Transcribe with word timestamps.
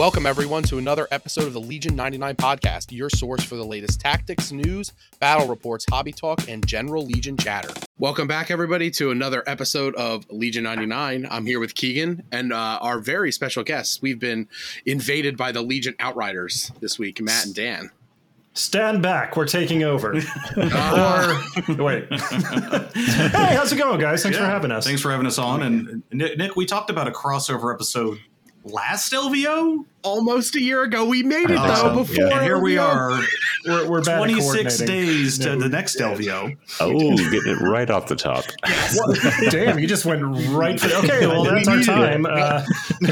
Welcome, 0.00 0.24
everyone, 0.24 0.62
to 0.62 0.78
another 0.78 1.06
episode 1.10 1.46
of 1.46 1.52
the 1.52 1.60
Legion 1.60 1.94
99 1.94 2.36
podcast, 2.36 2.90
your 2.90 3.10
source 3.10 3.44
for 3.44 3.56
the 3.56 3.66
latest 3.66 4.00
tactics, 4.00 4.50
news, 4.50 4.94
battle 5.18 5.46
reports, 5.46 5.84
hobby 5.90 6.10
talk, 6.10 6.48
and 6.48 6.66
general 6.66 7.04
Legion 7.04 7.36
chatter. 7.36 7.68
Welcome 7.98 8.26
back, 8.26 8.50
everybody, 8.50 8.90
to 8.92 9.10
another 9.10 9.44
episode 9.46 9.94
of 9.96 10.24
Legion 10.30 10.62
99. 10.64 11.28
I'm 11.30 11.44
here 11.44 11.60
with 11.60 11.74
Keegan 11.74 12.22
and 12.32 12.50
uh, 12.50 12.78
our 12.80 12.98
very 12.98 13.30
special 13.30 13.62
guests. 13.62 14.00
We've 14.00 14.18
been 14.18 14.48
invaded 14.86 15.36
by 15.36 15.52
the 15.52 15.60
Legion 15.60 15.96
Outriders 16.00 16.72
this 16.80 16.98
week, 16.98 17.20
Matt 17.20 17.44
and 17.44 17.54
Dan. 17.54 17.90
Stand 18.54 19.02
back, 19.02 19.36
we're 19.36 19.46
taking 19.46 19.82
over. 19.84 20.14
or 20.56 21.74
wait. 21.76 22.06
hey, 22.10 23.54
how's 23.54 23.70
it 23.70 23.76
going, 23.76 24.00
guys? 24.00 24.22
Thanks 24.22 24.38
for 24.38 24.46
having 24.46 24.70
us. 24.70 24.86
Thanks 24.86 25.02
for 25.02 25.10
having 25.10 25.26
us 25.26 25.36
on. 25.36 25.62
And 25.62 26.02
Nick, 26.10 26.38
Nick, 26.38 26.56
we 26.56 26.64
talked 26.64 26.88
about 26.88 27.06
a 27.06 27.12
crossover 27.12 27.74
episode 27.74 28.18
last 28.64 29.12
LVO. 29.12 29.84
Almost 30.02 30.56
a 30.56 30.62
year 30.62 30.82
ago, 30.82 31.04
we 31.04 31.22
made 31.22 31.50
it 31.50 31.56
though. 31.56 31.58
Awesome. 31.58 31.96
Before 31.96 32.32
And 32.32 32.42
here 32.42 32.58
we 32.58 32.78
are, 32.78 33.20
We're, 33.66 33.86
we're 33.86 34.02
bad 34.02 34.16
26 34.16 34.78
days 34.78 35.38
to 35.40 35.50
Yeah, 35.50 35.54
the 35.56 35.64
we- 35.64 35.68
next 35.68 35.98
LVO. 35.98 36.56
Oh, 36.80 37.16
getting 37.16 37.52
it 37.52 37.60
right 37.60 37.90
off 37.90 38.06
the 38.08 38.16
top. 38.16 38.46
What? 38.94 39.18
Damn, 39.50 39.78
you 39.78 39.86
just 39.86 40.06
went 40.06 40.22
right 40.54 40.80
for 40.80 40.86
Okay, 41.04 41.26
well, 41.26 41.44
that's 41.44 41.68
our 41.68 41.82
time. 41.82 42.24
Uh, 42.24 42.64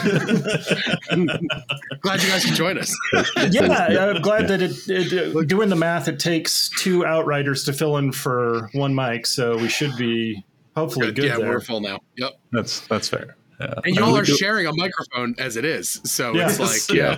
Glad 2.01 2.23
you 2.23 2.29
guys 2.31 2.45
could 2.47 2.55
join 2.55 2.79
us. 2.79 2.97
yeah, 3.51 4.15
I'm 4.15 4.23
glad 4.23 4.49
that 4.49 4.63
it, 4.63 4.73
it, 4.89 5.37
uh, 5.37 5.43
doing 5.43 5.69
the 5.69 5.77
math, 5.77 6.09
it 6.09 6.19
takes 6.19 6.71
two 6.81 7.05
outriders 7.05 7.65
to 7.65 7.73
fill 7.75 7.99
in 7.99 8.13
for 8.13 8.71
one 8.73 8.95
mic, 8.95 9.27
so 9.27 9.57
we 9.59 9.69
should 9.69 9.95
be 9.97 10.43
hopefully 10.75 11.13
good 11.13 11.25
yeah, 11.25 11.37
there. 11.37 11.49
we're 11.51 11.61
full 11.61 11.81
now. 11.81 11.99
Yep. 12.17 12.33
That's 12.53 12.81
that's 12.87 13.09
fair. 13.09 13.37
Yeah. 13.61 13.75
And 13.85 13.97
y'all 13.97 14.17
are 14.17 14.23
do- 14.25 14.37
sharing 14.37 14.67
a 14.67 14.73
microphone 14.75 15.35
as 15.39 15.57
it 15.57 15.65
is. 15.65 16.01
So 16.05 16.33
Yes. 16.35 16.61
it's 16.61 16.89
like, 16.89 16.97
Yeah, 16.97 17.17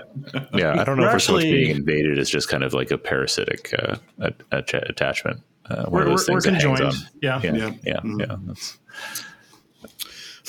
yeah. 0.55 0.81
I 0.81 0.85
don't 0.85 0.97
know 0.97 1.03
We're 1.03 1.09
if 1.09 1.13
we're 1.15 1.19
so 1.19 1.33
much 1.35 1.43
being 1.43 1.71
invaded 1.77 2.19
is 2.19 2.31
just 2.31 2.49
kind 2.49 2.65
of 2.65 2.73
like 2.73 2.91
a 2.91 2.97
parasitic 2.99 3.75
uh, 3.79 3.97
a, 4.21 4.33
a 4.53 4.63
ch- 4.63 4.75
attachment. 4.75 5.41
Uh, 5.69 5.85
one 5.85 5.93
We're, 5.93 6.01
of 6.01 6.07
we're, 6.07 6.11
those 6.17 6.29
we're 6.31 6.41
things 6.41 6.45
that 6.45 6.53
hangs 6.55 6.81
conjoined. 6.81 6.95
on. 6.95 6.95
Yeah. 7.23 7.41
Yeah, 7.43 7.53
Yeah. 7.55 7.71
yeah, 7.85 8.01
yeah. 8.19 8.27
Mhm. 8.37 8.47
That's, 8.47 8.79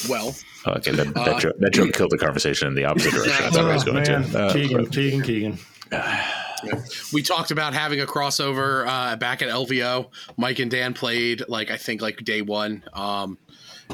well, 0.10 0.34
okay, 0.66 0.92
that, 0.92 1.14
that, 1.14 1.28
Uh, 1.28 1.40
joke, 1.40 1.56
that 1.60 1.74
joke 1.74 1.94
killed 1.94 2.12
the 2.12 2.18
conversation 2.18 2.68
in 2.68 2.76
the 2.76 2.86
opposite 2.86 3.12
direction. 3.14 3.46
I 3.46 3.50
thought 3.50 3.66
I 3.66 3.74
was 3.74 3.84
Oh, 3.84 3.92
going 3.92 4.04
man. 4.08 4.24
to. 4.32 4.40
Uh, 4.40 4.54
Keegan, 4.54 4.86
Keegan, 4.90 5.22
Keegan. 5.22 5.60
we 7.14 7.22
talked 7.22 7.52
about 7.52 7.74
having 7.74 8.00
a 8.02 8.06
crossover 8.06 8.88
uh, 8.88 9.16
back 9.18 9.42
at 9.42 9.50
LVO. 9.50 10.10
Mike 10.38 10.60
and 10.60 10.72
Dan 10.72 10.94
played 10.94 11.44
like 11.48 11.70
I 11.70 11.78
think 11.78 12.02
like 12.02 12.24
day 12.24 12.42
one, 12.42 12.84
um, 12.94 13.38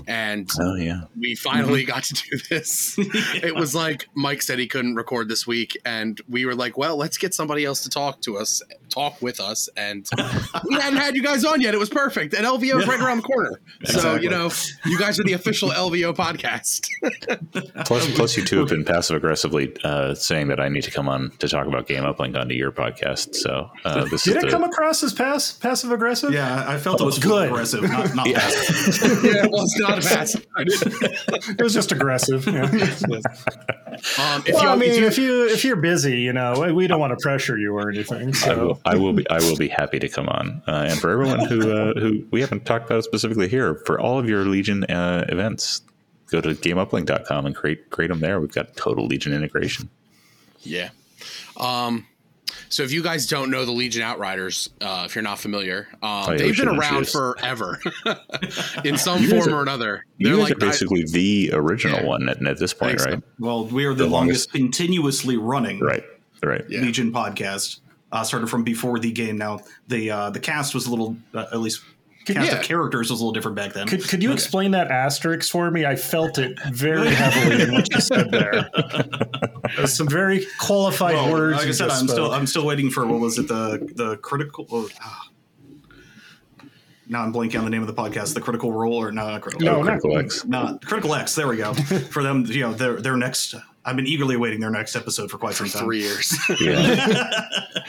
and 0.08 0.50
oh 0.60 0.76
yeah, 0.76 1.02
we 1.20 1.36
finally 1.36 1.84
got 1.84 2.04
to 2.04 2.14
do 2.14 2.38
this. 2.50 2.98
It 3.38 3.56
was 3.56 3.76
like 3.76 4.08
Mike 4.16 4.42
said 4.42 4.60
he 4.60 4.68
couldn't 4.68 4.96
record 4.96 5.30
this 5.30 5.46
week, 5.46 5.78
and 5.86 6.20
we 6.28 6.46
were 6.46 6.56
like, 6.56 6.78
"Well, 6.78 6.98
let's 6.98 7.18
get 7.18 7.34
somebody 7.34 7.66
else 7.66 7.84
to 7.84 7.90
talk 7.90 8.22
to 8.22 8.38
us, 8.38 8.62
talk 8.90 9.22
with 9.22 9.40
us." 9.40 9.70
And 9.78 10.08
we 10.68 10.76
hadn't 10.76 10.98
had 10.98 11.16
you 11.16 11.24
guys 11.24 11.46
on 11.46 11.62
yet. 11.62 11.74
It 11.74 11.78
was 11.78 11.90
perfect, 11.90 12.34
and 12.34 12.46
LVO 12.46 12.80
is 12.82 12.88
right 12.88 13.00
around 13.00 13.18
the 13.18 13.24
corner. 13.24 13.60
So 13.86 14.16
you 14.16 14.30
know, 14.30 14.50
you 14.86 14.98
guys 14.98 15.20
are 15.20 15.24
the 15.24 15.34
official 15.34 15.70
LVO 15.70 16.16
podcast. 16.16 16.88
Plus, 17.86 18.12
plus, 18.16 18.38
you 18.38 18.44
two 18.44 18.60
have 18.60 18.70
been 18.70 18.84
passive 18.84 19.16
aggressively 19.16 19.74
uh, 19.84 20.14
saying 20.16 20.48
that 20.48 20.60
I 20.60 20.70
need 20.70 20.84
to 20.84 20.92
come 20.92 21.08
on 21.08 21.32
to 21.40 21.48
talk 21.48 21.68
about 21.68 21.88
Game 21.88 22.04
Uplink 22.04 22.38
onto 22.38 22.56
your 22.56 22.72
podcast. 22.72 23.36
So 23.36 23.70
uh, 23.86 24.06
this 24.06 24.24
Did 24.24 24.38
is 24.38 24.44
it 24.44 24.46
the, 24.48 24.52
come 24.52 24.64
across 24.64 25.04
as 25.04 25.14
pass, 25.14 25.54
passive 25.54 25.92
aggressive? 25.92 26.34
Yeah, 26.34 26.66
I 26.68 26.78
felt 26.78 27.00
it 27.02 27.06
was 27.06 27.20
Good. 27.20 27.50
aggressive, 27.50 27.84
not, 27.84 28.16
not 28.16 28.28
passive. 28.28 29.24
yeah, 29.24 29.48
well, 29.52 29.64
it's 29.64 29.80
not 29.90 30.06
a 30.06 30.08
pass. 30.08 30.36
It 31.50 31.62
was 31.62 31.74
just 31.74 31.92
aggressive. 31.92 32.46
Yeah. 32.46 32.70
Um, 34.20 34.44
if 34.46 34.54
well, 34.54 34.64
you, 34.64 34.70
I 34.70 34.76
mean, 34.76 34.92
if 34.92 35.00
you, 35.00 35.08
if 35.08 35.18
you 35.18 35.48
if 35.48 35.66
you're 35.66 35.76
busy, 35.76 36.20
you 36.20 36.32
know, 36.32 36.72
we 36.72 36.86
don't 36.86 37.00
want 37.00 37.18
to 37.18 37.24
pressure 37.24 37.58
you 37.58 37.76
or 37.76 37.90
anything. 37.90 38.30
I 38.30 38.32
So 38.32 38.68
will, 38.68 38.82
I 38.86 38.96
will 38.96 39.14
be 39.14 39.28
I 39.28 39.40
will 39.40 39.56
be 39.56 39.68
happy 39.68 39.98
to 39.98 40.08
come 40.08 40.30
on. 40.30 40.62
Uh, 40.68 40.86
and 40.90 41.00
for 41.00 41.10
everyone 41.10 41.40
who 41.48 41.72
uh, 41.72 41.94
who 42.00 42.24
we 42.30 42.42
haven't 42.42 42.64
talked 42.66 42.86
about 42.86 43.04
specifically 43.04 43.48
here, 43.48 43.74
for 43.88 44.00
all 44.00 44.20
of 44.20 44.30
your 44.30 44.46
Legion 44.46 44.84
uh, 44.84 45.26
events, 45.30 45.82
go 46.30 46.42
to 46.42 46.50
gameuplink.com 46.50 47.48
and 47.48 47.56
create 47.56 47.90
create 47.90 48.10
them 48.10 48.20
there. 48.20 48.40
We've 48.40 48.52
got 48.52 48.78
total 48.78 49.08
Legion 49.08 49.34
integration. 49.34 49.90
Yeah. 50.62 50.90
Um, 51.60 52.06
so 52.70 52.84
if 52.84 52.92
you 52.92 53.02
guys 53.04 53.26
don't 53.28 53.50
know 53.52 53.66
the 53.66 53.72
Legion 53.72 54.02
Outriders, 54.02 54.70
uh, 54.82 55.04
if 55.06 55.16
you're 55.16 55.22
not 55.24 55.40
familiar, 55.40 55.88
um, 55.96 56.00
Oh, 56.04 56.32
yeah, 56.32 56.38
they've 56.38 56.58
been 56.58 56.68
around 56.68 56.98
introduce. 57.06 57.12
forever 57.12 57.80
in 58.86 58.98
some 58.98 59.24
form 59.28 59.50
are- 59.54 59.60
or 59.60 59.62
another. 59.62 60.06
They're 60.20 60.34
guys 60.36 60.44
like 60.44 60.54
are 60.54 60.60
basically 60.60 61.04
the 61.12 61.52
original 61.54 62.00
Yeah. 62.00 62.06
one 62.06 62.30
at, 62.30 62.46
at 62.46 62.60
this 62.60 62.74
point, 62.74 63.00
think 63.00 63.02
so. 63.02 63.10
right? 63.12 63.24
Well, 63.40 63.66
we 63.68 63.86
are 63.86 63.94
the, 63.94 64.04
The 64.04 64.10
longest- 64.10 64.50
longest, 64.50 64.52
continuously 64.54 65.38
running 65.38 65.80
Right, 65.80 66.04
right. 66.44 66.66
Yeah. 66.70 66.82
Legion 66.82 67.12
podcast. 67.12 67.80
Uh, 68.10 68.24
started 68.24 68.48
from 68.50 68.64
before 68.64 69.00
the 69.00 69.12
game. 69.12 69.38
Now 69.38 69.60
the 69.90 70.10
uh, 70.10 70.30
the 70.30 70.40
cast 70.40 70.74
was 70.74 70.88
a 70.88 70.90
little, 70.90 71.18
uh, 71.34 71.48
at 71.52 71.60
least 71.60 71.82
cast 72.36 72.52
yeah. 72.52 72.58
of 72.60 72.64
characters 72.64 73.10
was 73.10 73.20
a 73.20 73.24
little 73.24 73.32
different 73.34 73.56
back 73.56 73.74
then. 73.74 73.88
could 73.88 74.08
could 74.08 74.22
you 74.24 74.30
Okay. 74.30 74.36
explain 74.36 74.72
that 74.72 74.90
asterisk 74.92 75.52
for 75.52 75.70
me? 75.72 75.86
I 75.86 75.96
felt 75.96 76.38
it 76.38 76.58
very 76.72 77.10
heavily 77.10 77.62
in 77.64 77.74
what 77.74 77.94
you 77.94 78.02
said 78.02 78.32
there. 78.32 78.70
There's 79.76 79.94
some 79.94 80.08
very 80.08 80.46
qualified 80.60 81.16
Well, 81.16 81.32
words. 81.32 81.58
like 81.58 81.68
I 81.68 81.72
said, 81.72 81.90
I'm 81.90 82.08
still 82.08 82.28
spoke. 82.28 82.34
I'm 82.34 82.48
still 82.48 82.66
waiting 82.66 82.90
for 82.90 83.06
what 83.06 83.20
was 83.20 83.38
it 83.38 83.48
the 83.48 83.90
the 83.96 84.18
critical. 84.18 84.66
Oh, 84.72 84.90
ah. 85.02 85.30
now 87.10 87.22
I'm 87.24 87.34
blanking 87.34 87.60
on 87.60 87.64
the 87.66 87.70
name 87.72 87.82
of 87.82 87.88
the 87.88 87.94
podcast. 87.94 88.34
The 88.34 88.42
critical 88.42 88.72
role 88.74 88.96
or 89.02 89.12
no, 89.12 89.28
not 89.30 89.42
critical. 89.42 89.66
No, 89.66 89.76
Oh, 89.78 89.82
not- 89.84 90.00
Critical 90.02 90.18
X. 90.18 90.46
not 90.46 90.86
critical 90.86 91.16
X. 91.16 91.36
There 91.36 91.48
we 91.48 91.58
go. 91.58 91.74
for 92.12 92.24
them, 92.24 92.46
you 92.46 92.62
know, 92.62 92.74
their 92.74 93.02
their 93.02 93.18
next. 93.18 93.56
I've 93.86 93.96
been 93.96 94.08
eagerly 94.08 94.36
awaiting 94.36 94.60
their 94.60 94.70
next 94.70 94.98
episode 94.98 95.32
for 95.32 95.38
quite 95.38 95.54
for 95.54 95.66
some 95.66 95.80
time. 95.80 95.88
three 95.88 96.02
years. 96.02 96.38
Yeah. 96.60 97.46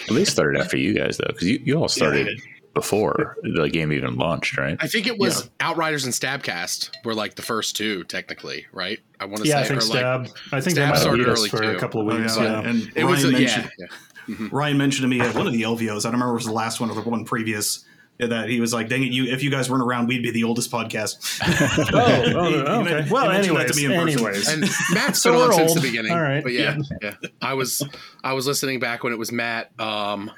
well, 0.08 0.16
they 0.16 0.24
started 0.24 0.60
after 0.60 0.76
you 0.76 0.94
guys 0.94 1.16
though, 1.16 1.26
because 1.26 1.48
you, 1.48 1.60
you 1.64 1.74
all 1.76 1.88
started 1.88 2.40
before 2.80 3.36
the 3.42 3.68
game 3.68 3.92
even 3.92 4.16
launched, 4.16 4.56
right? 4.56 4.76
I 4.80 4.86
think 4.86 5.06
it 5.06 5.18
was 5.18 5.50
Outriders 5.58 6.04
and 6.04 6.14
Stabcast 6.14 6.90
were 7.04 7.14
like 7.14 7.34
the 7.34 7.42
first 7.42 7.76
two, 7.76 8.04
technically, 8.04 8.66
right? 8.72 9.00
I 9.18 9.24
want 9.24 9.42
to 9.42 9.48
yeah, 9.48 9.58
I 9.58 9.62
say, 9.62 9.68
think 9.70 9.82
or 9.82 9.86
like, 9.86 9.98
Stab. 9.98 10.28
I 10.52 10.60
think 10.60 10.62
Stab 10.62 10.74
they 10.74 10.80
might 10.82 10.86
have 10.88 10.98
started 10.98 11.26
early 11.28 11.48
for 11.48 11.58
too. 11.62 11.70
a 11.70 11.78
couple 11.78 12.00
of 12.00 12.14
Oh, 12.14 12.18
weeks. 12.20 12.36
yeah. 12.36 12.42
yeah. 12.62 12.68
And 12.68 12.92
it 12.94 13.04
was 13.04 13.24
Ryan 13.24 13.34
a, 13.34 13.38
mentioned 13.38 13.70
yeah, 13.78 13.86
yeah. 14.28 14.48
Ryan 14.52 14.78
mentioned 14.78 15.02
to 15.04 15.08
me 15.08 15.20
at 15.20 15.34
one 15.34 15.46
of 15.46 15.52
the 15.52 15.62
LVOs. 15.62 16.00
I 16.00 16.10
don't 16.10 16.12
remember 16.12 16.34
if 16.36 16.42
it 16.42 16.44
was 16.44 16.46
the 16.46 16.52
last 16.52 16.80
one 16.80 16.88
or 16.90 16.94
the 16.94 17.02
one 17.02 17.24
previous. 17.24 17.84
That 18.20 18.48
he 18.48 18.60
was 18.60 18.74
like, 18.74 18.88
"Dang 18.88 19.04
it! 19.04 19.12
You 19.12 19.26
if 19.26 19.44
you 19.44 19.50
guys 19.50 19.70
weren't 19.70 19.84
around, 19.84 20.08
we'd 20.08 20.24
be 20.24 20.32
the 20.32 20.42
oldest 20.42 20.72
podcast." 20.72 21.38
Oh, 21.94 22.00
oh, 22.00 22.44
He- 22.48 22.50
he 22.52 22.58
okay. 22.58 22.82
men- 22.82 23.04
he 23.06 23.12
well, 23.12 23.28
mentioned 23.28 23.56
that 23.56 23.60
anyways, 23.70 23.76
to 23.80 23.88
me 23.88 23.94
anyways. 23.94 24.48
And 24.48 24.60
Matt's 24.92 25.20
So 25.22 25.32
been 25.32 25.40
on 25.42 25.48
we're 25.48 25.52
since 25.54 25.74
the 25.74 25.80
beginning. 25.80 26.10
All 26.10 26.20
right. 26.20 26.42
But 26.42 26.52
yeah, 26.52 26.78
yeah, 27.00 27.14
I 27.40 27.54
was 27.54 27.80
I 28.24 28.32
was 28.32 28.44
listening 28.46 28.80
back 28.80 29.04
when 29.04 29.12
it 29.12 29.18
was 29.20 29.30
Matt. 29.30 29.70
Um, 29.80 30.32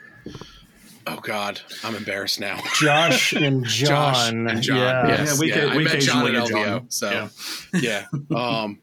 oh 1.06 1.16
God, 1.22 1.60
I'm 1.84 1.94
embarrassed 1.94 2.40
now. 2.40 2.60
Josh 2.80 3.32
and 3.32 3.64
Josh 3.66 4.28
John. 4.30 4.48
and 4.48 4.62
John. 4.62 4.76
Yeah. 4.76 5.08
Yes, 5.08 5.32
Yeah, 5.34 5.40
we 5.40 5.48
yeah, 5.48 5.54
could- 5.60 5.68
I 5.70 5.76
we 5.76 5.84
met 5.84 6.00
John 6.00 6.26
at 6.26 6.34
occasionally 6.34 6.62
LVO. 6.62 6.64
get 6.64 6.66
John. 6.66 6.90
So 6.90 7.28
yeah. 7.80 8.06
Um, 8.34 8.80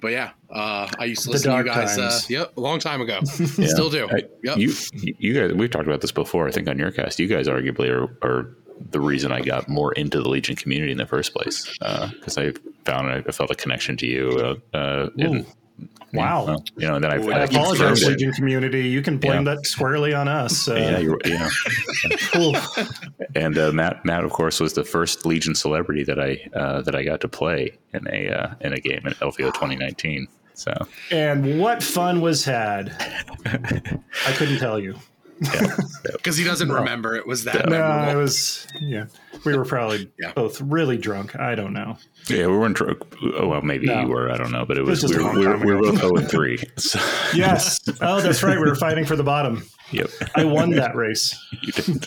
but 0.00 0.08
yeah, 0.12 0.30
uh, 0.50 0.88
I 0.98 1.04
used 1.06 1.22
to 1.24 1.30
listen 1.30 1.50
to 1.52 1.58
you 1.58 1.64
guys. 1.64 1.96
Uh, 1.98 2.10
times. 2.10 2.30
yep, 2.30 2.56
a 2.56 2.60
long 2.60 2.78
time 2.78 3.00
ago. 3.00 3.20
Yeah. 3.58 3.66
Still 3.68 3.90
do. 3.90 4.08
I- 4.10 4.24
Yep. 4.44 4.58
You, 4.58 4.72
you 5.18 5.34
guys, 5.34 5.52
we've 5.54 5.70
talked 5.70 5.86
about 5.88 6.00
this 6.02 6.12
before. 6.12 6.46
I 6.46 6.50
think 6.52 6.68
on 6.68 6.78
your 6.78 6.90
cast, 6.92 7.18
you 7.18 7.26
guys 7.26 7.48
arguably 7.48 7.88
are, 7.90 8.04
are 8.22 8.54
the 8.90 9.00
reason 9.00 9.32
I 9.32 9.40
got 9.40 9.68
more 9.68 9.92
into 9.94 10.22
the 10.22 10.28
Legion 10.28 10.54
community 10.54 10.92
in 10.92 10.98
the 10.98 11.06
first 11.06 11.32
place 11.34 11.66
because 11.78 12.36
I 12.38 12.52
found 12.84 13.08
I 13.10 13.22
felt 13.32 13.50
a 13.50 13.54
connection 13.56 13.96
to 13.96 14.06
you. 14.06 14.58
Uh, 14.72 14.76
uh, 14.76 15.08
in, 15.16 15.46
Wow. 16.16 16.44
well, 16.46 16.64
you 16.76 16.86
know, 16.88 16.94
and 16.96 17.04
then 17.04 17.12
I, 17.12 17.16
Ooh, 17.18 17.30
I 17.30 17.40
I 17.40 17.44
apologize, 17.44 17.78
confirmed 17.78 17.98
it. 17.98 18.08
Legion 18.08 18.32
community. 18.32 18.88
You 18.88 19.02
can 19.02 19.18
blame 19.18 19.46
Yeah. 19.46 19.54
that 19.54 19.66
squarely 19.66 20.12
on 20.14 20.28
us. 20.28 20.68
Uh, 20.68 20.74
Yeah, 20.74 20.98
you're, 20.98 21.18
you 21.24 21.38
know, 21.38 21.48
ooh. 22.36 22.84
and 23.34 23.56
uh, 23.58 23.72
Matt, 23.72 24.04
Matt, 24.04 24.24
of 24.24 24.30
course, 24.32 24.60
was 24.60 24.72
the 24.74 24.84
first 24.84 25.24
Legion 25.26 25.54
celebrity 25.54 26.04
that 26.04 26.18
I 26.20 26.48
uh, 26.54 26.82
that 26.82 26.94
I 26.94 27.02
got 27.04 27.20
to 27.22 27.28
play 27.28 27.76
in 27.92 28.06
a 28.12 28.28
uh, 28.30 28.54
in 28.60 28.72
a 28.72 28.80
game 28.80 29.02
in 29.06 29.12
LVO 29.14 29.52
2019. 29.54 30.26
So 30.54 30.72
and 31.10 31.60
what 31.60 31.82
fun 31.82 32.20
was 32.22 32.44
had? 32.44 32.90
I 33.46 34.32
couldn't 34.32 34.58
tell 34.58 34.78
you. 34.80 34.94
Because 36.12 36.36
he 36.36 36.44
doesn't 36.44 36.70
remember 36.70 37.14
it 37.16 37.26
was 37.26 37.44
that. 37.44 37.68
No, 37.68 37.78
memorable. 37.78 38.12
it 38.12 38.22
was. 38.22 38.66
Yeah, 38.80 39.06
we 39.44 39.56
were 39.56 39.64
probably 39.64 40.10
Yeah. 40.18 40.32
both 40.34 40.60
really 40.60 40.96
drunk. 40.98 41.38
I 41.38 41.54
don't 41.54 41.72
know. 41.72 41.98
yeah, 42.28 42.46
we 42.46 42.56
weren't 42.56 42.76
drunk. 42.76 42.98
Oh 43.36 43.48
well, 43.48 43.62
maybe 43.62 43.86
No. 43.86 44.02
you 44.02 44.08
were. 44.08 44.30
I 44.30 44.36
don't 44.36 44.52
know, 44.52 44.64
but 44.64 44.78
it 44.78 44.82
was 44.84 45.02
was, 45.02 45.16
we, 45.16 45.22
a 45.22 45.24
were, 45.26 45.32
we, 45.34 45.46
were, 45.46 45.56
we 45.58 45.74
were 45.74 45.80
both 45.92 46.00
zero 46.00 46.16
and 46.16 46.28
three. 46.30 46.58
So, 46.78 46.98
Yes. 47.34 47.80
Oh, 48.00 48.20
that's 48.20 48.42
right. 48.42 48.58
We 48.58 48.66
were 48.68 48.74
fighting 48.76 49.04
for 49.04 49.16
the 49.16 49.24
bottom. 49.24 49.64
yep, 49.90 50.10
I 50.36 50.44
won 50.44 50.70
that 50.72 50.94
race. 50.96 51.36
you 51.62 51.72
did. 51.72 52.06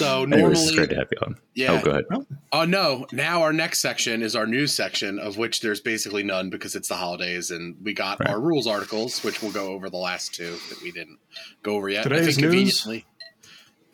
So 0.00 0.22
Anyways, 0.22 0.40
normally, 0.40 0.60
it's 0.62 0.74
great 0.74 0.90
to 0.90 0.96
have 0.96 1.08
you 1.12 1.18
on. 1.26 1.34
Oh, 1.38 1.42
yeah. 1.54 1.72
Oh, 1.72 1.82
go 1.84 1.90
ahead. 1.90 2.04
Oh 2.52 2.64
no! 2.64 3.06
Now 3.12 3.42
our 3.42 3.52
next 3.52 3.80
section 3.80 4.22
is 4.22 4.34
our 4.34 4.46
news 4.46 4.72
section, 4.72 5.18
of 5.18 5.36
which 5.36 5.60
there's 5.60 5.80
basically 5.80 6.22
none 6.22 6.48
because 6.50 6.74
it's 6.74 6.88
the 6.88 6.94
holidays, 6.94 7.50
and 7.50 7.76
we 7.82 7.92
got 7.92 8.18
Right. 8.20 8.30
our 8.30 8.40
rules 8.40 8.66
articles, 8.66 9.22
which 9.22 9.42
we'll 9.42 9.52
go 9.52 9.68
over 9.68 9.90
the 9.90 9.96
last 9.98 10.34
two 10.34 10.56
that 10.70 10.80
we 10.82 10.90
didn't 10.90 11.18
go 11.62 11.76
over 11.76 11.88
yet. 11.88 12.06
I 12.06 12.08
Today's 12.08 12.36
think 12.36 12.50
news? 12.52 12.82
conveniently. 12.82 13.06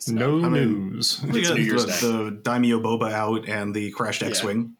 No 0.09 0.45
I 0.45 0.49
mean, 0.49 0.91
news. 0.93 1.21
We 1.23 1.41
got 1.43 1.57
New 1.57 1.63
Year's 1.63 1.85
the, 1.85 1.91
Day. 1.91 1.99
the 2.29 2.31
Daimyo 2.43 2.79
Boba 2.79 3.11
out 3.11 3.49
and 3.49 3.75
the 3.75 3.91
crashed 3.91 4.23
X-wing. 4.23 4.73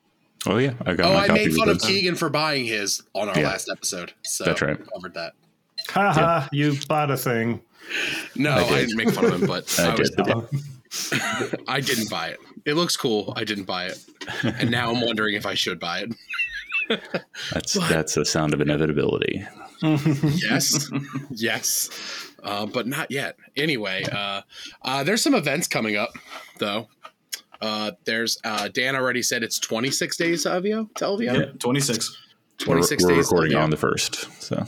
Oh 0.45 0.57
yeah, 0.57 0.74
I 0.85 0.94
got. 0.94 1.09
Oh, 1.09 1.13
my 1.13 1.24
I 1.24 1.27
copy 1.27 1.45
made 1.47 1.56
fun 1.56 1.68
of 1.69 1.79
those. 1.79 1.89
Keegan 1.89 2.15
for 2.15 2.29
buying 2.29 2.65
his 2.65 3.03
on 3.13 3.27
our 3.27 3.38
Yeah. 3.38 3.47
last 3.50 3.69
episode. 3.69 4.13
So 4.24 4.45
That's 4.45 4.62
right. 4.62 4.79
we 4.79 4.85
Covered 4.94 5.13
that. 5.15 5.33
Haha, 5.89 6.47
you 6.53 6.77
bought 6.88 7.12
a 7.12 7.18
thing. 7.18 7.62
No, 8.35 8.51
I 8.51 8.56
I, 8.59 8.69
did. 8.69 8.88
didn't 8.89 8.97
make 8.97 9.09
fun 9.12 9.25
of 9.25 9.41
him, 9.41 9.47
but 9.47 9.75
I 9.79 9.91
I, 9.91 9.95
was, 9.95 10.09
did. 10.12 10.27
I 11.68 11.80
didn't 11.82 12.10
buy 12.10 12.30
it. 12.30 12.40
It 12.66 12.74
looks 12.76 12.98
cool. 12.98 13.34
I 13.36 13.44
didn't 13.44 13.66
buy 13.66 13.86
it, 13.86 13.98
and 14.44 14.70
now 14.72 14.92
I'm 14.92 15.02
wondering 15.02 15.36
if 15.36 15.46
I 15.46 15.54
should 15.54 15.80
buy 15.80 16.00
it. 16.02 16.14
That's 17.54 17.76
But- 17.78 17.90
that's 17.90 18.14
the 18.16 18.26
sound 18.26 18.54
of 18.54 18.62
inevitability. 18.62 19.46
Yes, 19.82 20.90
yes, 21.32 21.90
uh, 22.44 22.66
but 22.66 22.88
not 22.88 23.12
yet. 23.12 23.36
Anyway, 23.56 24.04
uh, 24.12 24.42
uh, 24.82 25.04
there's 25.04 25.22
some 25.22 25.36
events 25.36 25.68
coming 25.68 25.96
up, 25.98 26.10
though. 26.60 26.88
Uh, 27.62 27.92
there's 28.06 28.38
uh, 28.44 28.70
Dan 28.70 28.96
already 28.96 29.22
said 29.22 29.44
it's 29.44 29.60
26 29.60 30.18
days 30.18 30.44
to 30.44 30.50
LVO. 30.50 30.94
To 30.96 31.06
LVO. 31.06 31.22
Yeah, 31.22 31.46
26. 31.60 32.18
26 32.60 33.04
we're, 33.04 33.10
we're 33.10 33.16
days 33.16 33.30
to 33.30 33.36
recording 33.36 33.58
LVO. 33.58 33.64
on 33.64 33.70
the 33.70 33.78
first, 33.78 34.42
so 34.42 34.66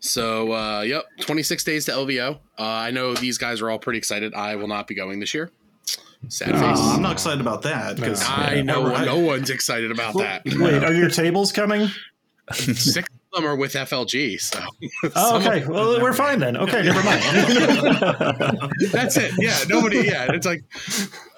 So, 0.00 0.52
uh, 0.52 0.80
yep, 0.82 1.04
26 1.20 1.64
days 1.64 1.84
to 1.86 1.92
LVO. 1.92 2.36
Uh, 2.58 2.62
I 2.62 2.90
know 2.90 3.14
these 3.14 3.36
guys 3.38 3.60
are 3.60 3.70
all 3.70 3.78
pretty 3.78 3.98
excited. 3.98 4.32
I 4.34 4.56
will 4.56 4.68
not 4.68 4.86
be 4.86 4.94
going 4.94 5.18
this 5.20 5.34
year. 5.34 5.50
Sad 6.28 6.52
face. 6.52 6.78
I'm 6.80 7.02
not 7.02 7.12
excited 7.12 7.40
about 7.40 7.62
that 7.62 7.96
because 7.96 8.22
I 8.26 8.60
know 8.62 8.86
I- 8.94 9.04
no 9.06 9.18
one's 9.18 9.50
excited 9.50 9.90
about 9.90 10.16
that. 10.18 10.42
Wait, 10.44 10.82
are 10.84 10.92
your 10.92 11.10
tables 11.10 11.52
coming? 11.52 11.88
Six 12.52 13.08
them 13.40 13.46
are 13.50 13.56
with 13.56 13.72
FLG, 13.74 14.40
so 14.40 14.60
Oh, 15.16 15.38
okay. 15.38 15.66
Well, 15.66 16.00
we're 16.00 16.12
fine 16.12 16.38
then. 16.38 16.56
Okay, 16.56 16.82
never 16.82 17.02
mind. 17.02 17.22
that's 18.92 19.16
it. 19.16 19.32
Yeah, 19.38 19.56
nobody. 19.68 19.98
Yeah, 20.06 20.32
it's 20.32 20.46
like 20.46 20.64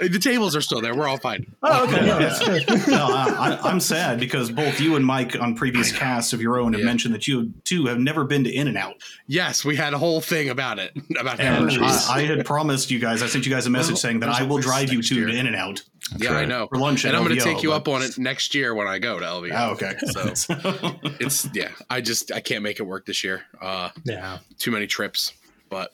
the 0.01 0.19
tables 0.19 0.55
are 0.57 0.61
still 0.61 0.81
there. 0.81 0.95
We're 0.95 1.09
all 1.09 1.19
fine. 1.19 1.47
Oh, 1.63 1.85
okay. 1.85 2.05
No, 2.07 2.19
that's 2.19 2.39
good. 2.67 2.89
no, 2.89 3.07
I, 3.11 3.59
I, 3.63 3.69
I'm 3.71 3.81
sad 3.81 4.19
because 4.21 4.51
both 4.51 4.81
you 4.81 4.97
and 4.97 5.05
Mike 5.05 5.39
on 5.41 5.55
previous 5.55 5.93
casts 5.93 6.33
of 6.33 6.41
your 6.41 6.59
own 6.59 6.73
have 6.73 6.81
Yeah. 6.81 6.87
mentioned 6.87 7.15
that 7.15 7.27
you 7.29 7.53
too 7.65 7.87
have 7.87 7.99
never 7.99 8.25
been 8.25 8.45
to 8.45 8.51
In 8.51 8.69
and 8.69 8.77
Out. 8.77 8.97
Yes, 9.27 9.65
we 9.65 9.77
had 9.77 9.95
a 9.95 9.99
whole 9.99 10.21
thing 10.21 10.49
about 10.51 10.79
it 10.79 10.93
about 11.19 11.41
And. 11.41 11.71
I, 11.71 12.07
I 12.17 12.23
had 12.23 12.45
promised 12.45 12.91
you 12.91 12.99
guys, 12.99 13.23
I 13.23 13.27
sent 13.27 13.47
you 13.47 13.53
guys 13.53 13.67
a 13.67 13.71
message 13.71 13.93
Well, 13.93 13.97
saying 13.99 14.21
that 14.21 14.29
I 14.31 14.43
will 14.43 14.59
drive 14.59 14.91
you 14.91 14.99
next 14.99 15.09
to 15.11 15.15
year. 15.17 15.27
the 15.27 15.37
In 15.39 15.47
and 15.47 15.57
Out. 15.57 15.83
Yeah, 16.19 16.33
I 16.33 16.45
know. 16.45 16.67
For 16.69 16.79
lunch 16.79 17.05
and 17.05 17.15
at 17.15 17.19
I'm 17.21 17.27
going 17.27 17.39
to 17.39 17.45
take 17.45 17.63
you 17.63 17.71
but- 17.71 17.77
up 17.77 17.89
on 17.89 18.03
it 18.03 18.19
next 18.19 18.55
year 18.55 18.75
when 18.75 18.87
I 18.87 18.99
go 18.99 19.19
to 19.19 19.25
LVO. 19.27 19.53
Oh, 19.55 19.71
okay. 19.73 19.95
So 20.07 21.03
it's 21.21 21.49
yeah. 21.55 21.71
I 21.89 22.01
just 22.01 22.33
I 22.33 22.41
can't 22.41 22.63
make 22.63 22.81
it 22.81 22.85
work 22.85 23.07
this 23.07 23.23
year. 23.25 23.43
Uh, 23.61 23.91
Yeah. 24.05 24.39
too 24.59 24.71
many 24.71 24.87
trips, 24.87 25.33
but 25.69 25.93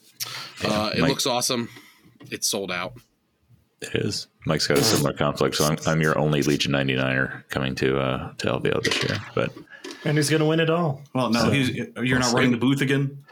uh, 0.65 0.91
it 0.95 1.01
Mike- 1.01 1.11
looks 1.11 1.27
awesome. 1.27 1.69
It's 2.31 2.49
sold 2.49 2.73
out. 2.73 2.95
it 3.81 3.95
is. 3.95 4.27
Mike's 4.47 4.67
got 4.67 4.79
a 4.79 4.83
similar 4.85 5.13
conflict, 5.13 5.57
so 5.57 5.65
I'm, 5.65 5.77
I'm 5.87 6.01
your 6.01 6.17
only 6.19 6.43
Legion 6.43 6.73
99er 6.73 7.49
coming 7.49 7.75
to 7.77 7.99
uh, 7.99 8.33
to 8.39 8.47
LVO 8.47 8.83
this 8.83 9.03
year. 9.03 9.19
But 9.35 9.53
And 10.05 10.17
he's 10.17 10.31
going 10.31 10.41
to 10.41 10.47
win 10.47 10.61
it 10.61 10.71
all. 10.71 11.03
Well, 11.15 11.31
no, 11.31 11.51
he's, 11.51 11.71
you're 11.71 11.87
We'll 11.97 12.19
not 12.21 12.25
see. 12.27 12.35
running 12.35 12.53
the 12.53 12.57
booth 12.59 12.81
again. 12.81 13.25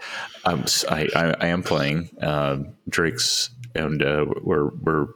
I'm 0.45 0.65
I 0.91 1.09
I 1.41 1.47
am 1.49 1.63
playing 1.63 2.11
uh, 2.21 2.59
Drake's, 2.89 3.51
and 3.75 4.03
uh, 4.03 4.27
we're 4.43 4.67
we're 4.69 5.07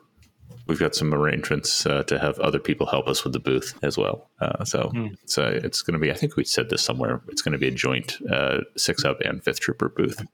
we've 0.69 0.79
got 0.79 0.95
some 0.95 1.13
arrangements 1.15 1.87
uh, 1.87 2.03
to 2.05 2.19
have 2.19 2.39
other 2.41 2.59
people 2.59 2.87
help 2.87 3.09
us 3.09 3.25
with 3.25 3.33
the 3.33 3.41
booth 3.41 3.79
as 3.83 3.97
well. 3.97 4.29
Uh, 4.41 4.65
so 4.65 4.93
so 5.25 5.49
it's 5.49 5.83
going 5.83 5.95
to 5.95 5.99
be. 5.99 6.11
I 6.11 6.15
think 6.15 6.37
we 6.37 6.45
said 6.45 6.71
this 6.71 6.83
somewhere. 6.83 7.21
It's 7.29 7.43
going 7.43 7.53
to 7.53 7.59
be 7.59 7.69
a 7.69 7.73
joint 7.73 8.19
uh, 8.31 8.59
six 8.77 9.05
up 9.05 9.21
and 9.23 9.43
fifth 9.43 9.61
trooper 9.61 9.89
booth. 9.89 10.25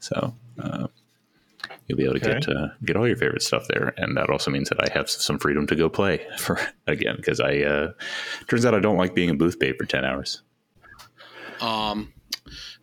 So. 0.00 0.34
Uh, 0.62 0.88
You'll 1.86 1.96
be 1.96 2.04
able 2.04 2.14
to 2.14 2.20
get 2.20 2.48
uh, 2.48 2.68
get 2.84 2.96
all 2.96 3.06
your 3.06 3.16
favorite 3.16 3.42
stuff 3.42 3.66
there, 3.66 3.94
and 3.96 4.14
that 4.18 4.28
also 4.28 4.50
means 4.50 4.68
that 4.68 4.78
I 4.78 4.92
have 4.92 5.08
some 5.08 5.38
freedom 5.38 5.66
to 5.68 5.74
go 5.74 5.88
play 5.88 6.26
for 6.38 6.60
again 6.86 7.16
because 7.16 7.40
I 7.40 7.60
uh, 7.60 7.92
turns 8.46 8.66
out 8.66 8.74
I 8.74 8.78
don't 8.78 8.98
like 8.98 9.14
being 9.14 9.30
in 9.30 9.38
booth 9.38 9.58
bay 9.58 9.72
for 9.72 9.86
ten 9.86 10.04
hours. 10.04 10.42
Um, 11.62 12.12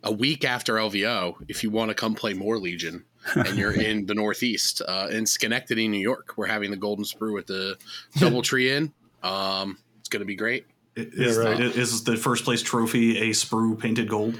a 0.02 0.12
week 0.12 0.44
after 0.44 0.74
LVO, 0.74 1.36
if 1.48 1.62
you 1.62 1.70
want 1.70 1.90
to 1.90 1.94
come 1.94 2.16
play 2.16 2.34
more 2.34 2.58
Legion, 2.58 3.04
and 3.34 3.56
you're 3.58 3.72
in 3.80 4.06
the 4.06 4.14
Northeast, 4.14 4.82
uh, 4.86 5.08
in 5.10 5.26
Schenectady, 5.26 5.88
New 5.88 5.98
York, 6.00 6.34
we're 6.36 6.46
having 6.46 6.70
the 6.70 6.76
Golden 6.76 7.04
Sprue 7.04 7.38
at 7.38 7.46
the 7.46 7.76
DoubleTree 8.16 8.68
Inn. 8.68 8.92
Um, 9.22 9.78
it's 10.00 10.08
going 10.08 10.20
to 10.20 10.26
be 10.26 10.36
great. 10.36 10.66
Is, 10.94 11.36
right. 11.36 11.60
is 11.60 12.04
the 12.04 12.16
first 12.16 12.44
place 12.44 12.62
trophy 12.62 13.18
a 13.18 13.30
sprue 13.30 13.78
painted 13.78 14.08
gold? 14.08 14.38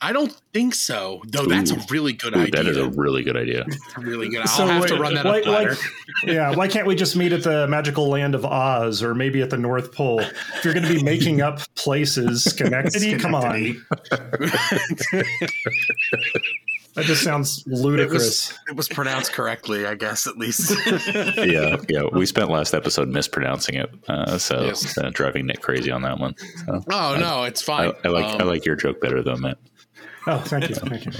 I 0.00 0.12
don't 0.12 0.30
think 0.52 0.74
so, 0.74 1.22
though. 1.26 1.46
That's 1.46 1.70
a 1.70 1.80
really 1.90 2.12
good 2.12 2.36
Ooh, 2.36 2.40
idea. 2.40 2.62
that 2.62 2.66
is 2.70 2.76
a 2.76 2.90
really 2.90 3.24
good 3.24 3.36
idea. 3.36 3.64
really 3.98 4.28
good. 4.28 4.42
I'll 4.42 4.46
So 4.46 4.66
have 4.66 4.86
to 4.88 4.96
run 4.98 5.14
that 5.14 5.24
why- 5.24 5.40
up 5.40 5.46
why- 5.46 5.74
yeah, 6.32 6.54
why 6.54 6.68
can't 6.68 6.86
we 6.86 6.94
just 6.94 7.16
meet 7.16 7.32
at 7.32 7.42
the 7.42 7.66
magical 7.66 8.06
land 8.08 8.34
of 8.34 8.44
Oz 8.44 9.02
or 9.02 9.14
maybe 9.14 9.40
at 9.40 9.48
the 9.48 9.56
North 9.56 9.92
Pole? 9.92 10.20
If 10.20 10.64
you're 10.64 10.74
going 10.74 10.86
to 10.86 10.94
be 10.94 11.02
making 11.02 11.40
up 11.40 11.60
places, 11.76 12.44
Schenectady, 12.44 13.16
come 13.18 13.34
on. 13.34 13.82
Schenectady. 16.96 17.02
That 17.02 17.06
just 17.06 17.22
sounds 17.22 17.64
It 17.66 17.70
was, 17.70 17.80
ludicrous. 17.82 18.58
it 18.68 18.76
was 18.76 18.88
pronounced 18.88 19.32
correctly, 19.32 19.86
I 19.86 19.94
guess, 19.94 20.26
at 20.26 20.36
least. 20.38 20.70
yeah, 21.36 21.76
yeah. 21.88 22.02
We 22.12 22.26
spent 22.26 22.50
last 22.50 22.74
episode 22.74 23.08
mispronouncing 23.08 23.74
it, 23.76 23.90
uh, 24.08 24.38
so 24.38 24.64
Yes. 24.64 24.96
uh, 24.98 25.10
driving 25.12 25.46
Nick 25.46 25.60
crazy 25.60 25.90
on 25.90 26.02
that 26.02 26.18
one. 26.18 26.34
So 26.66 26.82
oh, 26.90 27.16
no, 27.20 27.44
it's 27.44 27.62
fine. 27.62 27.92
I, 28.04 28.08
I 28.08 28.10
like 28.10 28.24
I 28.26 28.38
Um, 28.38 28.48
like 28.48 28.64
your 28.64 28.76
joke 28.76 29.00
better 29.00 29.22
though, 29.22 29.36
Matt. 29.36 29.58
Oh, 30.28 30.38
thank 30.40 30.68
you. 30.68 30.74
Thank 30.74 31.04
you. 31.06 31.12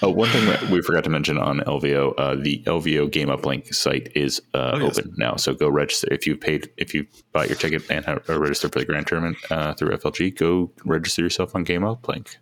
Oh, 0.00 0.10
one 0.10 0.28
thing 0.28 0.46
that 0.46 0.70
we 0.70 0.80
forgot 0.80 1.02
to 1.02 1.10
mention 1.10 1.38
on 1.38 1.58
LVO, 1.60 2.14
uh, 2.16 2.36
the 2.36 2.62
LVO 2.66 3.10
Game 3.10 3.26
Uplink 3.26 3.74
site 3.74 4.12
is 4.14 4.40
uh, 4.54 4.72
Oh, 4.74 4.78
yes. 4.78 4.96
open 5.00 5.12
now. 5.16 5.34
So 5.34 5.54
go 5.54 5.68
register 5.68 6.06
if 6.12 6.24
you 6.24 6.36
paid 6.36 6.70
if 6.76 6.94
you 6.94 7.04
bought 7.32 7.48
your 7.48 7.56
ticket 7.56 7.82
and 7.90 8.04
have, 8.04 8.22
or 8.30 8.38
register 8.38 8.68
for 8.68 8.78
the 8.78 8.84
Grand 8.84 9.08
Tournament 9.08 9.38
uh, 9.50 9.74
through 9.74 9.90
FLG. 9.96 10.36
Go 10.38 10.70
register 10.84 11.22
yourself 11.22 11.56
on 11.56 11.64
Game 11.64 11.80
Uplink. 11.82 12.36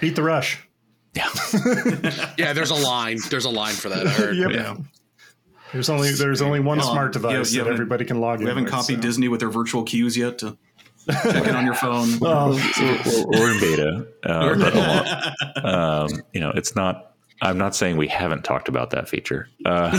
Beat 0.00 0.16
the 0.16 0.22
rush. 0.22 0.65
Yeah, 1.16 1.30
Yeah, 2.38 2.52
there's 2.52 2.70
a 2.70 2.74
line. 2.74 3.18
There's 3.30 3.46
a 3.46 3.50
line 3.50 3.74
for 3.74 3.88
that. 3.88 4.06
I 4.06 4.10
heard. 4.10 4.36
Yep. 4.36 4.50
Yeah. 4.52 4.76
There's 5.72 5.88
only 5.90 6.12
there's 6.12 6.42
only 6.42 6.60
one 6.60 6.78
Well, 6.78 6.92
smart 6.92 7.08
you- 7.14 7.20
device 7.20 7.52
you 7.52 7.64
that 7.64 7.72
everybody 7.72 8.04
can 8.04 8.20
log 8.20 8.38
in. 8.40 8.44
We 8.44 8.48
haven't 8.50 8.64
with, 8.64 8.72
copied 8.72 8.96
so. 8.96 9.00
Disney 9.02 9.28
with 9.28 9.40
their 9.40 9.50
virtual 9.50 9.82
queues 9.82 10.16
yet 10.16 10.38
to 10.38 10.56
check 11.08 11.46
it 11.46 11.54
on 11.56 11.64
your 11.64 11.74
phone. 11.74 12.18
Well, 12.20 12.50
we're, 12.50 13.24
we're 13.26 13.52
in 13.54 13.60
beta, 13.60 14.06
uh, 14.24 14.54
but 14.56 14.74
along- 15.64 16.12
um, 16.14 16.22
you 16.32 16.40
know, 16.40 16.50
it's 16.54 16.76
not. 16.76 17.15
I'm 17.42 17.58
not 17.58 17.74
saying 17.74 17.96
we 17.96 18.08
haven't 18.08 18.44
talked 18.44 18.68
about 18.68 18.90
that 18.90 19.08
feature, 19.08 19.48
uh, 19.66 19.98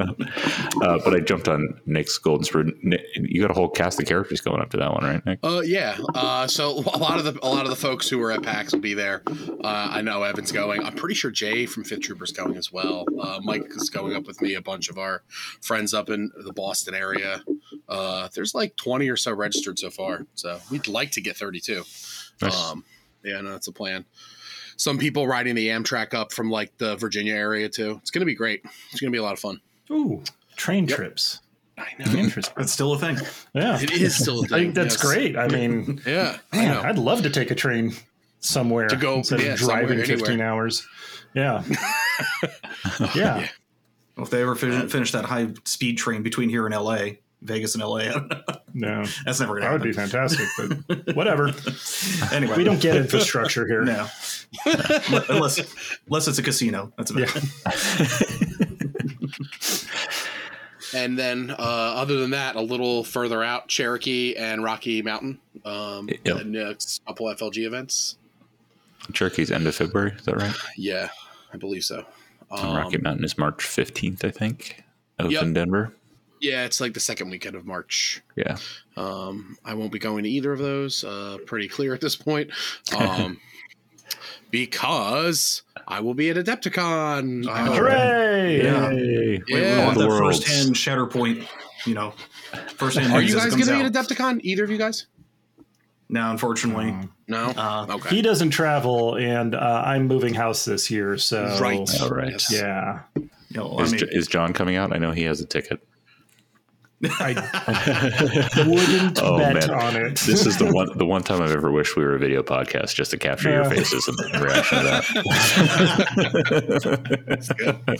uh, 0.00 0.98
but 1.04 1.14
I 1.14 1.20
jumped 1.20 1.48
on 1.48 1.80
Nick's 1.86 2.16
Golden 2.18 2.46
Sprue. 2.46 2.72
Nick, 2.82 3.04
you 3.14 3.40
got 3.40 3.50
a 3.50 3.54
whole 3.54 3.68
cast 3.68 4.00
of 4.00 4.06
characters 4.06 4.40
going 4.40 4.60
up 4.60 4.70
to 4.70 4.76
that 4.76 4.92
one, 4.92 5.02
right, 5.02 5.26
Nick? 5.26 5.40
Uh, 5.42 5.62
yeah. 5.64 5.98
Uh, 6.14 6.46
so 6.46 6.70
a 6.94 6.98
lot 6.98 7.18
of 7.18 7.24
the 7.24 7.38
a 7.42 7.48
lot 7.48 7.64
of 7.64 7.70
the 7.70 7.76
folks 7.76 8.08
who 8.08 8.18
were 8.18 8.30
at 8.30 8.42
PAX 8.42 8.72
will 8.72 8.80
be 8.80 8.94
there. 8.94 9.22
Uh, 9.28 9.88
I 9.90 10.00
know 10.00 10.22
Evan's 10.22 10.52
going. 10.52 10.84
I'm 10.84 10.94
pretty 10.94 11.14
sure 11.14 11.30
Jay 11.30 11.66
from 11.66 11.84
Fifth 11.84 12.02
Troopers 12.02 12.32
going 12.32 12.56
as 12.56 12.72
well. 12.72 13.04
Uh, 13.20 13.40
Mike 13.42 13.66
is 13.70 13.90
going 13.90 14.14
up 14.14 14.26
with 14.26 14.40
me. 14.40 14.54
A 14.54 14.62
bunch 14.62 14.88
of 14.88 14.98
our 14.98 15.22
friends 15.60 15.92
up 15.92 16.08
in 16.08 16.30
the 16.44 16.52
Boston 16.52 16.94
area. 16.94 17.42
Uh, 17.88 18.28
there's 18.34 18.54
like 18.54 18.76
20 18.76 19.08
or 19.08 19.16
so 19.16 19.32
registered 19.32 19.78
so 19.78 19.90
far. 19.90 20.26
So 20.34 20.60
we'd 20.70 20.86
like 20.86 21.10
to 21.12 21.20
get 21.20 21.36
32. 21.36 21.82
Nice. 22.40 22.70
Um, 22.70 22.84
yeah, 23.24 23.40
no, 23.40 23.50
that's 23.50 23.68
a 23.68 23.72
plan. 23.72 24.04
Some 24.80 24.96
people 24.96 25.26
riding 25.26 25.54
the 25.54 25.68
Amtrak 25.68 26.14
up 26.14 26.32
from 26.32 26.50
like 26.50 26.74
the 26.78 26.96
Virginia 26.96 27.34
area 27.34 27.68
too. 27.68 27.98
It's 28.00 28.10
gonna 28.10 28.24
be 28.24 28.34
great. 28.34 28.62
It's 28.90 28.98
gonna 28.98 29.10
be 29.10 29.18
a 29.18 29.22
lot 29.22 29.34
of 29.34 29.38
fun. 29.38 29.60
ooh, 29.90 30.22
train 30.56 30.86
trips. 30.86 31.40
I 31.76 31.88
know. 31.98 32.10
Interesting. 32.18 32.54
That's 32.58 32.72
still 32.72 32.94
a 32.94 32.98
thing. 32.98 33.18
Yeah. 33.52 33.78
It 33.78 33.90
is 33.92 34.16
still. 34.16 34.42
a 34.42 34.46
thing, 34.46 34.54
I 34.54 34.58
think 34.62 34.74
that's 34.74 34.94
yes. 34.94 35.02
great. 35.02 35.36
I 35.36 35.48
mean, 35.48 36.00
Yeah, 36.06 36.38
I 36.52 36.56
man, 36.56 36.68
know. 36.74 36.80
I'd 36.80 36.98
love 36.98 37.22
to 37.24 37.30
take 37.30 37.50
a 37.50 37.54
train 37.54 37.92
somewhere 38.40 38.88
To 38.88 38.96
go- 38.96 39.16
instead 39.18 39.40
yeah, 39.42 39.52
of 39.52 39.58
driving 39.58 39.98
15 39.98 40.26
anywhere. 40.26 40.48
hours. 40.48 40.86
Yeah. 41.34 41.62
yeah. 43.14 43.48
Well, 44.16 44.24
if 44.24 44.30
they 44.30 44.40
ever 44.40 44.54
fin- 44.54 44.88
finish 44.88 45.12
that 45.12 45.26
high 45.26 45.48
speed 45.64 45.98
train 45.98 46.22
between 46.22 46.48
here 46.48 46.64
and 46.66 46.74
LA, 46.74 46.98
Vegas 47.42 47.74
and 47.74 47.82
LA, 47.82 48.10
No, 48.74 49.04
that's 49.24 49.40
never 49.40 49.54
going 49.58 49.62
to 49.62 49.68
that 49.68 49.72
would 49.72 49.82
be 49.82 49.92
fantastic, 49.92 50.46
but 50.58 51.16
whatever. 51.16 51.50
Anyway, 52.32 52.56
We 52.56 52.64
don't 52.64 52.80
get 52.80 52.96
infrastructure 52.96 53.66
here. 53.66 53.82
No. 53.82 54.06
unless, 55.28 55.58
unless 56.06 56.28
it's 56.28 56.38
a 56.38 56.42
casino. 56.42 56.92
That's 56.96 57.10
about 57.10 57.34
Yeah. 57.34 57.42
it. 57.70 59.86
And 60.94 61.16
then, 61.18 61.50
uh, 61.52 61.62
other 61.62 62.16
than 62.18 62.30
that, 62.30 62.56
a 62.56 62.60
little 62.60 63.04
further 63.04 63.44
out, 63.44 63.68
Cherokee 63.68 64.34
and 64.36 64.64
Rocky 64.64 65.02
Mountain, 65.02 65.38
um, 65.64 66.08
Yep. 66.24 66.36
and 66.40 66.56
uh, 66.56 66.74
a 66.74 66.76
couple 67.06 67.26
FLG 67.26 67.64
events. 67.64 68.16
Cherokee 69.12 69.52
end 69.54 69.66
of 69.68 69.74
February. 69.74 70.12
Is 70.18 70.24
that 70.24 70.36
right? 70.36 70.54
Yeah, 70.76 71.10
I 71.52 71.56
believe 71.58 71.84
so. 71.84 72.04
And 72.50 72.68
Um, 72.70 72.76
Rocky 72.76 72.98
Mountain 72.98 73.24
is 73.24 73.38
March 73.38 73.64
15th, 73.64 74.24
I 74.24 74.30
think, 74.32 74.82
out 75.20 75.30
Yep. 75.30 75.42
in 75.44 75.52
Denver. 75.52 75.94
Yeah, 76.40 76.64
it's 76.64 76.80
like 76.80 76.94
the 76.94 77.00
second 77.00 77.30
weekend 77.30 77.54
of 77.56 77.66
March. 77.66 78.22
Yeah. 78.36 78.56
Um, 78.96 79.56
I 79.64 79.74
won't 79.74 79.92
be 79.92 79.98
going 79.98 80.24
to 80.24 80.30
either 80.30 80.52
of 80.52 80.58
those. 80.58 81.04
Uh, 81.04 81.38
pretty 81.46 81.68
clear 81.68 81.94
at 81.94 82.00
this 82.00 82.16
point, 82.16 82.50
um, 82.96 83.38
because 84.50 85.62
I 85.86 86.00
will 86.00 86.14
be 86.14 86.30
at 86.30 86.36
Adepticon. 86.36 87.48
I 87.48 87.62
hope. 87.62 87.76
Hooray! 87.76 88.62
Yeah. 88.62 88.90
Yay. 88.90 89.42
We 89.52 89.60
Yeah. 89.60 89.84
want 89.86 89.98
The 89.98 90.08
that 90.08 90.18
first 90.18 90.46
hand 90.48 90.74
Shatterpoint. 90.74 91.46
you 91.86 91.94
know, 91.94 92.14
first 92.76 92.98
hand 92.98 93.12
Are 93.12 93.22
you 93.22 93.34
guys 93.34 93.50
going 93.54 93.66
to 93.66 93.72
be 93.72 93.80
at 93.80 93.92
Adepticon? 93.92 94.40
Either 94.42 94.64
of 94.64 94.70
you 94.70 94.78
guys? 94.78 95.06
No, 96.08 96.30
unfortunately. 96.30 96.96
No. 97.28 97.52
Uh, 97.56 97.86
okay. 97.88 98.16
He 98.16 98.20
doesn't 98.22 98.50
travel, 98.50 99.14
and 99.16 99.54
uh, 99.54 99.82
I'm 99.86 100.08
moving 100.08 100.34
house 100.34 100.64
this 100.64 100.90
year, 100.90 101.16
so 101.16 101.56
right. 101.60 101.88
All 102.02 102.08
right. 102.08 102.32
Yes. 102.32 102.52
Yeah, 102.52 103.02
you 103.14 103.30
know, 103.54 103.78
I 103.78 103.88
mean, 103.88 104.00
is 104.10 104.26
John 104.26 104.52
coming 104.52 104.74
out? 104.74 104.92
I 104.92 104.98
know 104.98 105.12
he 105.12 105.22
has 105.22 105.40
a 105.40 105.46
ticket. 105.46 105.80
I 107.02 107.32
wouldn't 108.66 109.22
Oh, 109.22 109.38
bet 109.38 109.54
man. 109.54 109.70
on 109.70 109.96
it. 109.96 110.18
This 110.18 110.44
is 110.44 110.58
the 110.58 110.66
one 110.72 110.90
the 110.98 111.06
one 111.06 111.22
time 111.22 111.40
I've 111.40 111.52
ever 111.52 111.70
wished 111.70 111.96
we 111.96 112.04
were 112.04 112.16
a 112.16 112.18
video 112.18 112.42
podcast 112.42 112.94
just 112.94 113.10
to 113.12 113.16
capture 113.18 113.50
your 113.50 113.64
faces 113.64 114.06
and 114.06 114.18
the 114.18 114.40
reaction 114.44 114.78
to 114.78 114.84
that. 114.84 116.10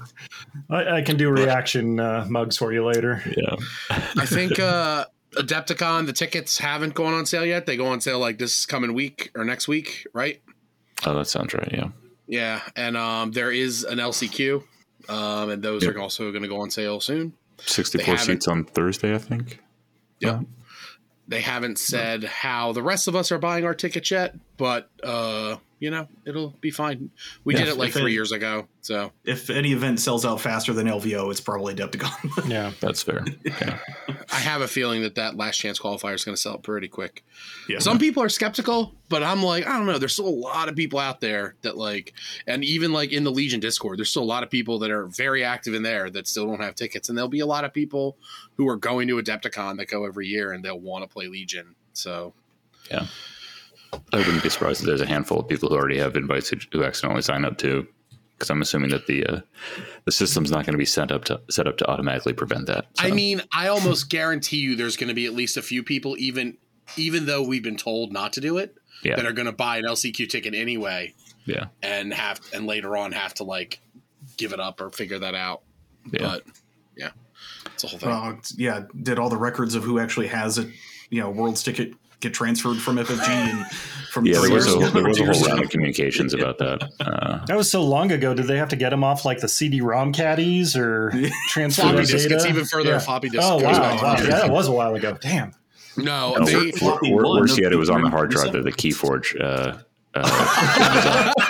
I, 0.71 0.97
I 0.99 1.03
can 1.03 1.17
do 1.17 1.31
reaction 1.31 2.01
uh, 2.01 2.27
mugs 2.29 2.57
for 2.57 2.73
you 2.73 2.85
later. 2.85 3.23
yeah. 3.37 3.57
I 3.91 4.27
think 4.27 4.59
uh, 4.59 5.07
Adepticon, 5.33 6.07
the 6.07 6.13
tickets 6.13 6.59
haven't 6.59 6.95
gone 6.95 7.15
on 7.15 7.27
sale 7.27 7.47
yet. 7.47 7.67
They 7.67 7.77
go 7.77 7.87
on 7.87 8.01
sale 8.01 8.19
like 8.19 8.39
this 8.39 8.67
coming 8.67 8.95
week 8.95 9.31
or 9.35 9.45
next 9.45 9.69
week, 9.69 10.07
right? 10.13 10.41
Oh, 11.07 11.15
that 11.15 11.27
sounds 11.27 11.55
right. 11.55 11.71
Yeah. 11.73 11.89
Yeah. 12.27 12.61
And 12.77 12.97
um, 12.97 13.33
there 13.33 13.51
is 13.51 13.85
an 13.85 13.99
LCQ, 13.99 14.63
um, 15.09 15.51
and 15.51 15.63
those 15.63 15.85
Yep. 15.85 15.97
are 15.97 16.01
also 16.01 16.31
going 16.31 16.43
to 16.43 16.49
go 16.49 16.61
on 16.61 16.71
sale 16.71 17.01
soon. 17.01 17.33
64 17.67 18.19
seats 18.19 18.49
on 18.49 18.65
Thursday, 18.65 19.15
I 19.15 19.19
think. 19.19 19.61
Yeah. 20.19 20.41
They 21.29 21.41
haven't 21.41 21.79
said 21.79 22.25
how 22.25 22.73
the 22.73 22.83
rest 22.83 23.07
of 23.07 23.15
us 23.15 23.31
are 23.31 23.39
buying 23.39 23.65
our 23.65 23.75
tickets 23.75 24.11
yet, 24.11 24.35
but 24.61 24.91
uh, 25.03 25.57
you 25.79 25.91
know, 25.91 26.07
it'll 26.27 26.51
be 26.61 26.71
fine. 26.71 27.11
We 27.45 27.55
Yeah, 27.55 27.61
did 27.61 27.69
it 27.71 27.77
like 27.79 27.93
three 27.95 28.13
it- 28.13 28.15
years 28.15 28.31
ago. 28.33 28.69
So 28.83 29.13
if 29.25 29.49
any 29.49 29.73
event 29.73 29.99
sells 29.99 30.27
out 30.27 30.39
faster 30.41 30.75
than 30.75 30.87
LVO, 30.87 31.31
it's 31.31 31.41
probably 31.41 31.75
Adepticon. 31.75 32.49
Yeah, 32.51 32.73
That's 32.81 33.03
fair. 33.03 33.25
Yeah. 33.43 33.79
I 34.31 34.37
have 34.39 34.61
a 34.61 34.69
feeling 34.69 35.01
that 35.03 35.15
that 35.15 35.37
last 35.37 35.57
chance 35.57 35.79
qualifier 35.81 36.15
is 36.15 36.23
going 36.25 36.35
to 36.35 36.41
sell 36.41 36.59
pretty 36.59 36.89
quick. 36.89 37.25
yeah. 37.69 37.79
Some 37.79 37.99
people 37.99 38.23
are 38.23 38.29
skeptical, 38.29 38.95
but 39.09 39.23
I'm 39.23 39.43
like, 39.43 39.67
I 39.67 39.77
don't 39.79 39.87
know. 39.87 39.97
There's 39.99 40.13
still 40.13 40.29
a 40.29 40.41
lot 40.51 40.69
of 40.69 40.77
people 40.77 40.99
out 40.99 41.21
there 41.23 41.55
that 41.63 41.79
like, 41.79 42.13
and 42.47 42.63
even 42.63 42.93
like 42.93 43.13
in 43.13 43.25
the 43.25 43.31
Legion 43.33 43.61
Discord, 43.61 43.99
there's 43.99 44.11
still 44.11 44.23
a 44.23 44.25
lot 44.25 44.43
of 44.43 44.51
people 44.51 44.79
that 44.81 44.91
are 44.91 45.07
very 45.07 45.43
active 45.43 45.73
in 45.73 45.83
there 45.83 46.11
that 46.11 46.29
still 46.29 46.47
don't 46.47 46.61
have 46.61 46.75
tickets. 46.75 47.09
And 47.09 47.17
there'll 47.17 47.29
be 47.31 47.41
a 47.41 47.47
lot 47.47 47.65
of 47.65 47.73
people 47.73 48.19
who 48.57 48.69
are 48.69 48.77
going 48.77 49.09
to 49.09 49.17
Adepticon 49.17 49.79
that 49.79 49.89
go 49.89 50.05
every 50.05 50.27
year 50.27 50.53
and 50.53 50.63
they'll 50.63 50.79
want 50.79 51.05
to 51.05 51.09
play 51.09 51.27
Legion. 51.29 51.75
So 51.95 52.35
Yeah. 52.91 53.07
I 53.93 54.19
wouldn't 54.19 54.43
be 54.43 54.49
surprised 54.49 54.81
if 54.81 54.87
there's 54.87 55.01
a 55.01 55.07
handful 55.07 55.41
of 55.41 55.49
people 55.49 55.69
who 55.69 55.77
already 55.77 55.99
have 55.99 56.17
invites 56.17 56.49
who, 56.49 56.59
who 56.73 56.85
accidentally 56.85 57.23
sign 57.23 57.45
up 57.45 57.59
too, 57.59 57.87
because 58.33 58.51
I'm 58.51 58.63
assuming 58.63 58.91
that 58.91 59.07
the 59.07 59.27
uh, 59.27 59.41
the 60.05 60.13
system's 60.13 60.51
not 60.51 60.65
going 60.65 60.75
to 60.75 60.79
be 60.79 60.85
set 60.85 61.11
up 61.11 61.25
to 61.25 61.41
set 61.51 61.67
up 61.67 61.77
to 61.79 61.91
automatically 61.91 62.33
prevent 62.33 62.67
that. 62.67 62.87
I 62.99 63.11
mean, 63.11 63.43
I 63.53 63.69
almost 63.69 64.11
guarantee 64.11 64.59
you 64.59 64.77
there's 64.77 64.97
going 64.97 65.09
to 65.09 65.15
be 65.15 65.27
at 65.27 65.35
least 65.35 65.57
a 65.57 65.63
few 65.63 65.83
people, 65.83 66.17
even 66.19 66.57
even 66.97 67.27
though 67.27 67.43
we've 67.43 67.63
been 67.63 67.77
told 67.77 68.13
not 68.13 68.33
to 68.35 68.41
do 68.41 68.59
it, 68.59 68.77
yeah, 69.03 69.17
that 69.17 69.27
are 69.27 69.33
going 69.33 69.47
to 69.47 69.53
buy 69.53 69.79
an 69.79 69.85
LCQ 69.85 70.29
ticket 70.29 70.55
anyway 70.55 71.15
yeah, 71.51 71.67
and 71.83 72.13
have 72.13 72.41
and 72.53 72.67
later 72.67 72.97
on 72.97 73.13
have 73.13 73.35
to 73.35 73.45
like 73.45 73.81
give 74.37 74.53
it 74.53 74.61
up 74.61 74.81
or 74.81 74.91
figure 74.91 75.19
that 75.19 75.35
out. 75.35 75.63
yeah. 76.13 76.21
But 76.21 76.45
yeah, 76.97 77.11
it's 77.67 77.85
a 77.85 77.89
whole 77.89 77.99
thing. 77.99 78.11
Uh, 78.11 78.37
yeah, 78.57 78.85
did 79.03 79.19
all 79.19 79.29
the 79.29 79.37
records 79.37 79.75
of 79.75 79.83
who 79.83 79.99
actually 79.99 80.29
has 80.29 80.59
it, 80.59 80.69
you 81.11 81.21
know, 81.21 81.31
world's 81.31 81.63
ticket 81.63 81.95
get 82.21 82.35
transferred 82.35 82.79
from 82.79 82.97
FFG 82.97 83.29
and 83.29 83.67
from 84.13 84.27
yeah, 84.27 84.41
there 84.41 84.51
was 84.53 84.67
a 84.67 84.79
there 84.91 85.05
was 85.05 85.19
a 85.21 85.25
whole 85.25 85.47
round 85.47 85.63
of 85.65 85.71
communications 85.71 86.35
about 86.35 86.59
that. 86.59 86.91
Uh, 87.01 87.45
that 87.47 87.57
was 87.57 87.71
so 87.71 87.83
long 87.83 88.11
ago. 88.13 88.35
Did 88.35 88.47
they 88.47 88.59
have 88.59 88.69
to 88.71 88.77
get 88.77 88.91
them 88.91 89.05
off 89.05 89.25
like 89.25 89.41
the 89.41 89.49
CD-ROM 89.49 90.13
caddies 90.13 90.77
or 90.77 91.13
transfer 91.49 91.83
floppy 91.83 91.97
their 91.97 92.05
disk. 92.07 92.29
data? 92.29 92.35
It's 92.37 92.47
even 92.47 92.65
further. 92.65 92.91
Yeah. 92.91 92.99
Floppy 92.99 93.29
disk. 93.29 93.43
Oh 93.45 93.57
wow, 93.57 93.73
wow. 94.03 94.15
Yeah, 94.19 94.27
that 94.27 94.51
was 94.51 94.69
a 94.69 94.73
while 94.73 94.95
ago. 94.95 95.17
Damn. 95.21 95.53
No, 95.97 96.35
no, 96.35 96.45
they. 96.45 96.55
wor- 96.57 96.73
floppy 96.73 97.13
wor- 97.13 97.25
one, 97.25 97.41
worse 97.41 97.59
yet, 97.59 97.73
it 97.73 97.77
was 97.77 97.91
on 97.91 98.03
the 98.03 98.11
hard 98.11 98.31
drive 98.31 98.55
reset. 98.55 98.65
the 98.65 98.73
KeyForge. 98.73 99.41
Uh, 99.41 99.77
uh, 100.15 101.33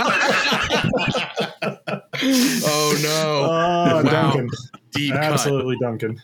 oh 2.23 2.99
no! 3.03 3.45
Oh, 3.45 3.49
Wow. 3.49 4.03
Duncan. 4.03 4.49
Deep 4.93 5.13
cut. 5.15 5.23
Absolutely, 5.23 5.77
Duncan. 5.81 6.21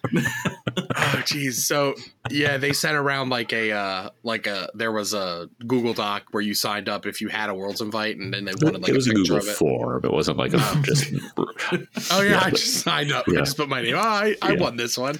Oh 1.14 1.22
geez 1.24 1.66
So 1.66 1.94
yeah, 2.30 2.56
they 2.56 2.72
sent 2.72 2.96
around 2.96 3.28
like 3.30 3.52
a 3.52 3.72
uh 3.72 4.10
like 4.22 4.46
a 4.46 4.68
there 4.74 4.92
was 4.92 5.14
a 5.14 5.48
Google 5.66 5.94
Doc 5.94 6.24
where 6.32 6.42
you 6.42 6.54
signed 6.54 6.88
up 6.88 7.06
if 7.06 7.20
you 7.20 7.28
had 7.28 7.50
a 7.50 7.54
World's 7.54 7.80
Invite, 7.80 8.16
and 8.16 8.32
then 8.32 8.44
they 8.44 8.52
wanted 8.60 8.82
like 8.82 8.90
it 8.90 8.94
was 8.94 9.06
a 9.06 9.10
a 9.10 9.14
Google 9.14 9.36
of 9.38 9.46
it. 9.46 9.54
form. 9.56 10.04
It 10.04 10.12
wasn't 10.12 10.38
like 10.38 10.52
a 10.54 10.58
just. 10.82 11.06
Oh 12.12 12.22
yeah, 12.22 12.40
I 12.42 12.50
just 12.50 12.82
signed 12.82 13.12
up. 13.12 13.26
Yeah. 13.28 13.34
I 13.34 13.38
just 13.42 13.56
put 13.56 13.68
my 13.68 13.82
name. 13.82 13.94
Oh, 13.96 13.98
I, 14.00 14.36
I 14.42 14.52
Yeah. 14.52 14.60
won 14.60 14.76
this 14.76 14.96
one. 14.98 15.18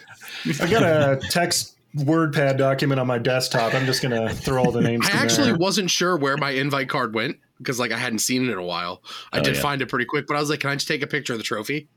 I 0.61 0.69
got 0.71 0.83
a 0.83 1.21
text 1.31 1.77
WordPad 1.97 2.59
document 2.59 3.01
on 3.01 3.07
my 3.07 3.19
desktop. 3.19 3.75
I'm 3.75 3.87
just 3.87 4.03
gonna 4.03 4.33
throw 4.33 4.63
all 4.65 4.71
the 4.73 4.81
names. 4.83 5.07
I 5.07 5.11
in 5.13 5.17
actually 5.17 5.47
there. 5.49 5.57
wasn't 5.57 5.91
sure 5.91 6.17
where 6.17 6.37
my 6.37 6.51
invite 6.51 6.89
card 6.89 7.15
went 7.15 7.37
because 7.59 7.79
like 7.81 7.91
I 7.93 7.99
hadn't 7.99 8.19
seen 8.21 8.47
it 8.49 8.53
in 8.53 8.59
a 8.59 8.63
while. 8.65 9.03
I 9.33 9.39
Oh, 9.39 9.43
did 9.43 9.57
yeah. 9.57 9.63
find 9.63 9.81
it 9.83 9.87
pretty 9.89 10.05
quick, 10.05 10.27
but 10.27 10.37
I 10.37 10.41
was 10.41 10.51
like, 10.51 10.61
can 10.61 10.71
I 10.71 10.75
just 10.75 10.89
take 10.89 11.03
a 11.03 11.07
picture 11.07 11.33
of 11.33 11.39
the 11.39 11.45
trophy? 11.45 11.89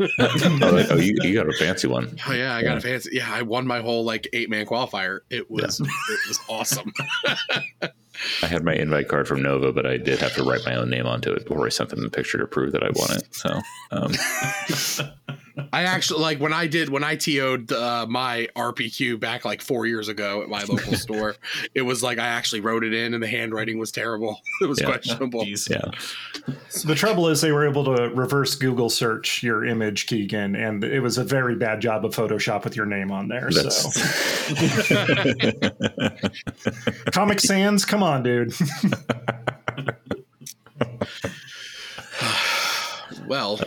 Oh, 0.00 0.86
oh, 0.90 0.96
you, 0.96 1.16
you 1.22 1.34
got 1.34 1.48
a 1.48 1.52
fancy 1.52 1.88
one. 1.88 2.18
Oh 2.28 2.32
yeah, 2.32 2.54
I 2.54 2.62
got 2.62 2.72
Yeah. 2.72 2.76
a 2.76 2.80
fancy. 2.80 3.10
Yeah, 3.14 3.32
I 3.32 3.42
won 3.42 3.66
my 3.66 3.80
whole 3.80 4.04
like 4.04 4.28
eight 4.32 4.50
man 4.50 4.66
qualifier. 4.66 5.20
It 5.30 5.50
was 5.50 5.80
it 5.80 5.88
was 6.28 6.38
awesome. 6.48 6.92
I 8.42 8.46
had 8.46 8.64
my 8.64 8.72
invite 8.74 9.08
card 9.08 9.28
from 9.28 9.42
Nova, 9.42 9.72
but 9.72 9.84
I 9.86 9.98
did 9.98 10.18
have 10.20 10.34
to 10.36 10.42
write 10.44 10.64
my 10.64 10.74
own 10.74 10.88
name 10.90 11.06
onto 11.06 11.32
it 11.32 11.46
before 11.46 11.66
I 11.66 11.68
sent 11.68 11.90
them 11.90 12.02
the 12.02 12.10
picture 12.10 12.38
to 12.38 12.46
prove 12.46 12.72
that 12.72 12.82
I 12.82 12.90
won 12.94 13.10
it. 13.16 13.34
So, 13.34 13.60
um, 13.90 14.12
I 15.72 15.84
actually 15.84 16.20
like 16.20 16.38
when 16.38 16.52
I 16.52 16.66
did 16.66 16.88
when 16.90 17.02
I 17.02 17.16
TO'd 17.16 17.72
uh, 17.72 18.06
my 18.08 18.48
RPQ 18.56 19.18
back 19.18 19.44
like 19.44 19.62
four 19.62 19.86
years 19.86 20.08
ago 20.08 20.42
at 20.42 20.48
my 20.48 20.62
local 20.64 20.94
store. 20.96 21.36
It 21.74 21.82
was 21.82 22.02
like 22.02 22.18
I 22.18 22.26
actually 22.26 22.60
wrote 22.60 22.84
it 22.84 22.92
in, 22.92 23.14
and 23.14 23.22
the 23.22 23.26
handwriting 23.28 23.78
was 23.78 23.90
terrible. 23.90 24.40
It 24.62 24.66
was 24.66 24.80
Yeah. 24.80 24.86
questionable. 24.86 25.44
Jeez. 25.44 25.68
yeah, 25.70 25.82
The 26.84 26.94
trouble 26.94 27.28
is, 27.28 27.40
they 27.40 27.52
were 27.52 27.68
able 27.68 27.84
to 27.84 28.08
reverse 28.14 28.54
Google 28.54 28.88
search 28.90 29.42
your 29.42 29.64
image, 29.66 30.06
Keegan, 30.06 30.56
and 30.56 30.82
it 30.84 31.00
was 31.00 31.18
a 31.18 31.24
very 31.24 31.54
bad 31.56 31.80
job 31.80 32.04
of 32.04 32.14
Photoshop 32.14 32.64
with 32.64 32.74
your 32.76 32.86
name 32.86 33.10
on 33.10 33.28
there. 33.28 33.48
that's 33.50 33.94
So, 33.94 34.02
Comic 37.12 37.40
Sans, 37.40 37.84
come 37.84 38.02
on, 38.02 38.22
dude. 38.22 38.54
Well, 43.26 43.58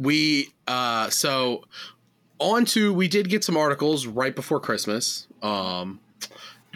we 0.00 0.52
uh 0.66 1.10
so 1.10 1.62
on 2.38 2.64
to 2.64 2.92
we 2.94 3.06
did 3.06 3.28
get 3.28 3.44
some 3.44 3.56
articles 3.56 4.06
right 4.06 4.34
before 4.34 4.58
Christmas. 4.60 5.26
Um 5.42 6.00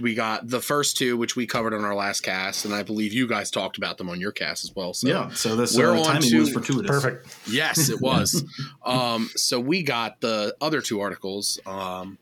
we 0.00 0.14
got 0.14 0.48
the 0.48 0.60
first 0.60 0.96
two 0.96 1.16
which 1.16 1.36
we 1.36 1.46
covered 1.46 1.72
on 1.72 1.84
our 1.84 1.94
last 1.94 2.20
cast 2.20 2.64
and 2.64 2.74
I 2.74 2.82
believe 2.82 3.12
you 3.12 3.26
guys 3.28 3.50
talked 3.50 3.78
about 3.78 3.96
them 3.96 4.10
on 4.10 4.20
your 4.20 4.32
cast 4.32 4.64
as 4.64 4.74
well. 4.74 4.92
So 4.92 5.08
Yeah, 5.08 5.30
so 5.30 5.56
this 5.56 5.76
We're 5.76 5.92
uh, 5.94 6.00
on 6.00 6.04
timing 6.04 6.30
to- 6.30 6.38
was 6.40 6.52
fortuitous. 6.52 6.90
Perfect. 6.90 7.36
Yes, 7.48 7.88
it 7.88 8.00
was. 8.00 8.44
um, 8.84 9.30
so 9.36 9.58
we 9.60 9.82
got 9.82 10.20
the 10.20 10.54
other 10.60 10.80
two 10.80 11.00
articles, 11.00 11.60
um, 11.64 12.18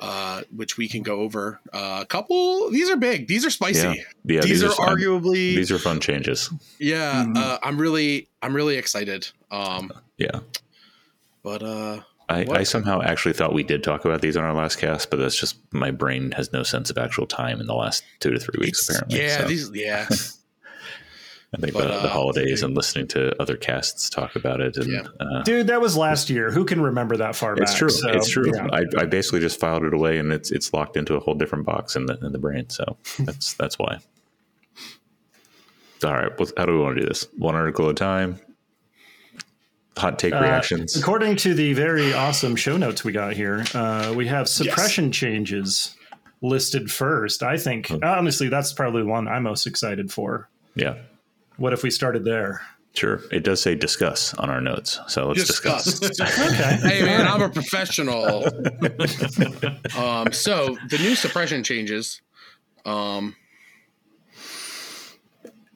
uh, 0.00 0.42
which 0.54 0.76
we 0.76 0.88
can 0.88 1.02
go 1.02 1.20
over. 1.20 1.60
Uh, 1.72 1.98
a 2.02 2.06
couple. 2.06 2.70
These 2.70 2.90
are 2.90 2.96
big. 2.96 3.28
These 3.28 3.44
are 3.46 3.50
spicy. 3.50 3.86
yeah, 3.86 3.94
yeah. 4.24 4.40
these, 4.40 4.64
are, 4.64 4.70
fun. 4.70 4.96
arguably. 4.96 5.54
These 5.54 5.70
are 5.70 5.78
fun 5.78 6.00
changes. 6.00 6.50
yeah. 6.78 7.24
Mhm. 7.26 7.36
Uh, 7.36 7.58
I'm 7.62 7.78
really, 7.80 8.28
I'm 8.42 8.54
really 8.54 8.76
excited. 8.76 9.28
Um, 9.50 9.92
Yeah, 10.18 10.40
but 11.42 11.62
uh, 11.62 12.00
I, 12.28 12.46
I 12.50 12.62
somehow 12.62 13.02
actually 13.02 13.32
thought 13.34 13.52
we 13.52 13.62
did 13.62 13.82
talk 13.82 14.04
about 14.04 14.20
these 14.20 14.36
on 14.36 14.44
our 14.44 14.54
last 14.54 14.76
cast, 14.76 15.10
but 15.10 15.18
that's 15.18 15.38
just 15.38 15.56
my 15.72 15.90
brain 15.90 16.30
has 16.32 16.52
no 16.52 16.62
sense 16.62 16.88
of 16.90 16.96
actual 16.98 17.26
time 17.26 17.60
in 17.60 17.66
the 17.66 17.74
last 17.74 18.04
two 18.20 18.30
to 18.30 18.38
three 18.38 18.58
weeks. 18.60 18.88
it's- 18.88 19.02
Apparently, 19.02 19.20
yeah, 19.26 19.38
So 19.38 19.48
these, 19.48 19.70
yeah. 19.74 20.08
I 21.52 21.56
think 21.56 21.72
but, 21.72 21.82
the, 21.82 21.88
the 21.88 21.94
uh, 22.04 22.08
holidays 22.08 22.62
and 22.62 22.76
listening 22.76 23.08
to 23.08 23.34
other 23.42 23.56
casts 23.56 24.08
talk 24.08 24.36
about 24.36 24.60
it, 24.60 24.76
and 24.76 24.86
Yeah. 24.92 25.02
uh, 25.18 25.42
Dude, 25.42 25.66
that 25.66 25.80
was 25.80 25.96
last 25.96 26.30
year. 26.30 26.50
Who 26.52 26.64
can 26.64 26.80
remember 26.80 27.16
that 27.16 27.34
far 27.34 27.54
It's 27.54 27.72
back? 27.72 27.78
true. 27.78 27.88
So, 27.90 28.08
it's 28.10 28.28
true. 28.30 28.52
yeah. 28.54 28.68
I, 28.72 28.84
I 28.98 29.04
basically 29.06 29.40
just 29.40 29.58
filed 29.58 29.82
it 29.84 29.92
away, 29.92 30.18
and 30.18 30.32
it's 30.32 30.52
it's 30.52 30.72
locked 30.72 30.96
into 30.96 31.14
a 31.16 31.20
whole 31.20 31.34
different 31.34 31.66
box 31.66 31.96
in 31.96 32.06
the 32.06 32.16
in 32.22 32.30
the 32.32 32.38
brain. 32.38 32.70
So 32.70 32.96
that's 33.18 33.54
that's 33.54 33.78
why. 33.80 33.98
All 36.04 36.12
right. 36.14 36.30
Well, 36.38 36.48
how 36.56 36.64
do 36.66 36.72
we 36.72 36.78
want 36.78 36.96
to 36.96 37.02
do 37.02 37.06
this? 37.08 37.26
One 37.36 37.54
article 37.54 37.86
at 37.86 37.90
a 37.90 37.94
time. 37.94 38.38
Hot 39.96 40.18
take 40.18 40.32
Uh, 40.32 40.40
reactions. 40.40 40.96
according 40.96 41.36
to 41.36 41.52
the 41.52 41.74
very 41.74 42.14
awesome 42.14 42.56
show 42.56 42.76
notes 42.78 43.04
we 43.04 43.12
got 43.12 43.34
here, 43.34 43.64
uh, 43.74 44.14
we 44.16 44.26
have 44.28 44.48
suppression 44.48 45.12
changes 45.12 45.94
listed 46.40 46.90
first. 46.90 47.42
I 47.42 47.58
think, 47.58 47.88
Hmm. 47.88 47.98
honestly, 48.02 48.48
that's 48.48 48.72
probably 48.72 49.02
the 49.02 49.08
one 49.08 49.28
I'm 49.28 49.42
most 49.42 49.66
excited 49.66 50.10
for. 50.12 50.48
yeah. 50.74 50.94
What 51.60 51.74
if 51.74 51.82
we 51.82 51.90
started 51.90 52.24
there? 52.24 52.62
Sure. 52.94 53.20
It 53.30 53.44
does 53.44 53.60
say 53.60 53.74
discuss 53.74 54.32
on 54.34 54.48
our 54.48 54.62
notes, 54.62 54.98
so 55.08 55.28
let's 55.28 55.44
discuss. 55.46 55.84
Disgust. 56.00 56.38
Okay. 56.52 56.76
hey 56.88 57.02
man, 57.04 57.26
I'm 57.28 57.42
a 57.42 57.50
professional. 57.50 58.44
um, 59.96 60.32
so 60.32 60.76
the 60.88 60.96
new 60.98 61.14
suppression 61.14 61.62
changes. 61.62 62.22
Um, 62.86 63.36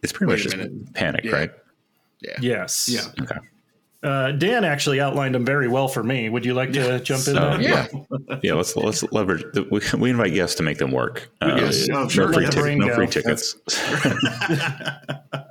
It's 0.03 0.13
pretty 0.13 0.33
much 0.33 0.43
just 0.43 0.57
minute. 0.57 0.95
panic, 0.95 1.25
Yeah. 1.25 1.33
right? 1.33 1.51
yeah. 2.21 2.37
Yes. 2.41 2.89
Yeah. 2.91 3.23
Okay. 3.23 3.37
Uh, 4.03 4.33
Dan 4.33 4.65
actually 4.65 5.01
outlined 5.01 5.35
them 5.35 5.45
very 5.45 5.69
well 5.69 5.89
for 5.89 6.03
me. 6.03 6.29
Would 6.31 6.45
you 6.47 6.53
like 6.55 6.73
to 6.73 6.99
jump 7.01 7.29
in? 7.29 7.37
Uh, 7.39 7.57
there? 7.59 7.63
Yeah. 7.63 7.87
yeah. 8.43 8.55
Let's 8.55 8.75
let's 8.77 9.03
leverage. 9.13 9.45
We, 9.71 9.81
we 9.99 10.11
invite 10.11 10.33
guests 10.35 10.57
to 10.57 10.63
make 10.63 10.79
them 10.79 10.93
work. 10.93 11.31
Uh, 11.43 11.57
Yes. 11.61 11.89
Oh, 11.91 12.03
no 12.05 12.09
sure, 12.09 12.33
free, 12.33 12.45
yeah. 12.45 12.51
tic- 12.51 12.79
no 12.79 12.95
free 12.95 13.07
tickets. 13.07 13.57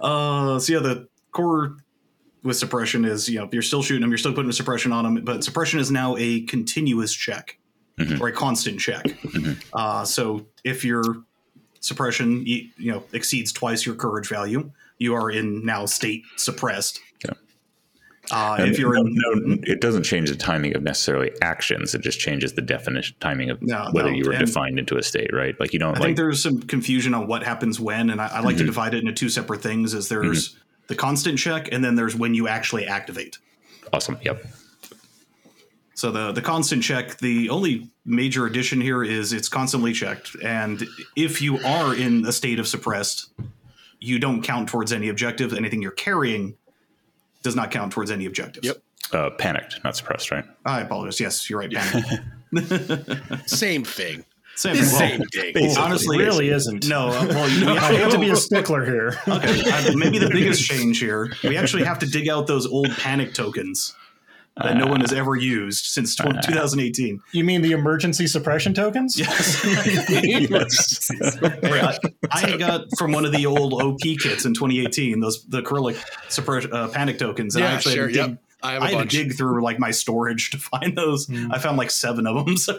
Uh, 0.00 0.58
so 0.58 0.72
yeah, 0.72 0.78
the 0.80 1.08
core 1.32 1.76
with 2.42 2.56
suppression 2.56 3.04
is 3.04 3.28
you 3.28 3.38
know 3.38 3.48
you're 3.52 3.62
still 3.62 3.82
shooting 3.82 4.00
them, 4.02 4.10
you're 4.10 4.18
still 4.18 4.32
putting 4.32 4.50
suppression 4.52 4.92
on 4.92 5.04
them, 5.04 5.24
but 5.24 5.42
suppression 5.44 5.80
is 5.80 5.90
now 5.90 6.16
a 6.18 6.42
continuous 6.42 7.12
check 7.12 7.58
Mhm. 7.98 8.20
or 8.20 8.28
a 8.28 8.32
constant 8.32 8.78
check. 8.78 9.04
Uh, 9.72 10.04
so 10.04 10.46
if 10.64 10.84
your 10.84 11.02
suppression 11.80 12.44
you, 12.46 12.68
you 12.76 12.92
know 12.92 13.02
exceeds 13.12 13.52
twice 13.52 13.84
your 13.86 13.94
courage 13.96 14.28
value, 14.28 14.70
you 14.98 15.14
are 15.14 15.30
in 15.30 15.64
now 15.64 15.84
state 15.86 16.22
suppressed. 16.36 17.00
Uh, 18.30 18.56
And 18.58 18.70
if 18.70 18.78
you're 18.78 18.94
no, 18.94 19.00
in 19.00 19.14
no, 19.50 19.56
it 19.62 19.80
doesn't 19.80 20.02
change 20.02 20.28
the 20.30 20.36
timing 20.36 20.76
of 20.76 20.82
necessarily 20.82 21.30
actions. 21.42 21.94
It 21.94 22.02
just 22.02 22.18
changes 22.20 22.52
the 22.52 22.62
definition 22.62 23.16
timing 23.20 23.50
of 23.50 23.62
No, 23.62 23.88
whether 23.92 24.10
no, 24.10 24.16
you 24.16 24.24
were 24.26 24.32
and- 24.32 24.46
defined 24.46 24.78
into 24.78 24.96
a 24.98 25.02
state, 25.02 25.30
right? 25.32 25.58
Like 25.58 25.72
you 25.72 25.78
don't 25.78 25.96
I 25.96 26.00
like 26.00 26.02
think 26.08 26.16
there's 26.18 26.42
some 26.42 26.60
confusion 26.62 27.14
on 27.14 27.26
what 27.26 27.42
happens 27.42 27.80
when, 27.80 28.10
and 28.10 28.20
I, 28.20 28.26
I 28.26 28.40
like 28.40 28.56
Mm-hmm. 28.56 28.58
to 28.58 28.64
divide 28.64 28.94
it 28.94 28.98
into 29.00 29.12
two 29.12 29.28
separate 29.28 29.62
things. 29.62 29.94
Is 29.94 30.08
there's 30.08 30.56
the 30.88 30.94
constant 30.94 31.38
check, 31.38 31.68
and 31.72 31.82
then 31.84 31.94
there's 31.94 32.14
when 32.16 32.34
you 32.34 32.48
actually 32.48 32.86
activate. 32.86 33.38
awesome. 33.92 34.18
Yep. 34.22 34.44
So 35.94 36.10
the 36.12 36.32
the 36.32 36.42
constant 36.42 36.82
check, 36.82 37.18
the 37.18 37.50
only 37.50 37.90
major 38.04 38.46
addition 38.46 38.80
here 38.80 39.02
is 39.02 39.32
it's 39.32 39.48
constantly 39.48 39.92
checked, 39.92 40.36
and 40.42 40.86
if 41.16 41.42
you 41.42 41.58
are 41.58 41.94
in 41.94 42.24
a 42.24 42.32
state 42.32 42.60
of 42.60 42.68
suppressed, 42.68 43.30
you 43.98 44.18
don't 44.20 44.42
count 44.42 44.68
towards 44.68 44.92
any 44.92 45.08
objectives. 45.08 45.52
Anything 45.54 45.82
you're 45.82 45.90
carrying 45.90 46.54
does 47.48 47.56
not 47.56 47.70
count 47.70 47.92
towards 47.92 48.10
any 48.10 48.26
objectives. 48.26 48.66
Yep. 48.66 48.76
Uh, 49.12 49.30
panicked, 49.38 49.82
not 49.84 49.96
suppressed, 49.96 50.30
right? 50.30 50.44
I 50.66 50.80
apologize. 50.82 51.18
Yes, 51.18 51.48
you're 51.48 51.58
right. 51.60 51.72
Panic. 51.72 52.20
Same 53.46 53.82
thing. 53.84 54.24
Same 54.54 54.74
The 54.76 54.82
thing. 54.82 54.88
same 54.88 55.20
thing. 55.32 55.52
well, 55.54 55.70
It 55.70 55.78
honestly, 55.78 56.18
really 56.18 56.48
isn't. 56.50 56.88
no. 56.88 57.08
Uh, 57.08 57.26
well, 57.28 57.48
you, 57.48 57.68
I 57.70 57.94
hate 57.96 58.10
to 58.10 58.18
be 58.18 58.30
a 58.30 58.36
stickler 58.48 58.84
here. 58.84 59.14
okay. 59.28 59.62
I, 59.70 59.94
maybe 59.94 60.18
the 60.18 60.28
biggest 60.30 60.64
change 60.64 60.98
here, 60.98 61.32
we 61.44 61.56
actually 61.56 61.84
have 61.84 62.00
to 62.00 62.06
dig 62.06 62.28
out 62.28 62.46
those 62.48 62.66
old 62.66 62.90
panic 62.98 63.34
tokens 63.34 63.94
that 64.62 64.76
no 64.76 64.86
one 64.86 65.00
has 65.00 65.12
ever 65.12 65.36
used 65.36 65.84
since 65.86 66.14
tw- 66.14 66.22
2018. 66.42 67.20
You 67.32 67.44
mean 67.44 67.62
the 67.62 67.72
emergency 67.72 68.26
suppression 68.26 68.74
tokens? 68.74 69.18
yes. 69.18 69.64
I, 71.62 71.98
I 72.30 72.56
got 72.56 72.84
from 72.98 73.12
one 73.12 73.24
of 73.24 73.32
the 73.32 73.46
old 73.46 73.74
OP 73.74 74.00
kits 74.00 74.44
in 74.44 74.54
2018 74.54 75.20
those 75.20 75.44
the 75.46 75.62
acrylic 75.62 76.02
suppress, 76.28 76.66
uh, 76.70 76.88
panic 76.88 77.18
tokens, 77.18 77.54
and 77.56 77.64
I 77.64 77.68
Yeah, 77.70 77.74
actually 77.76 77.94
sure. 77.94 78.04
had 78.08 78.14
dig, 78.14 78.28
Yep. 78.30 78.38
I 78.62 78.72
have 78.72 78.82
a 78.82 78.84
I 78.86 78.88
had 78.90 78.98
bunch. 78.98 79.10
to 79.12 79.16
dig 79.24 79.36
through 79.36 79.62
like 79.62 79.78
my 79.78 79.90
storage 79.90 80.50
to 80.50 80.58
find 80.58 80.96
those. 80.96 81.30
I 81.50 81.58
found 81.58 81.76
like 81.78 81.90
seven 81.90 82.26
of 82.26 82.44
them, 82.44 82.56
so 82.56 82.78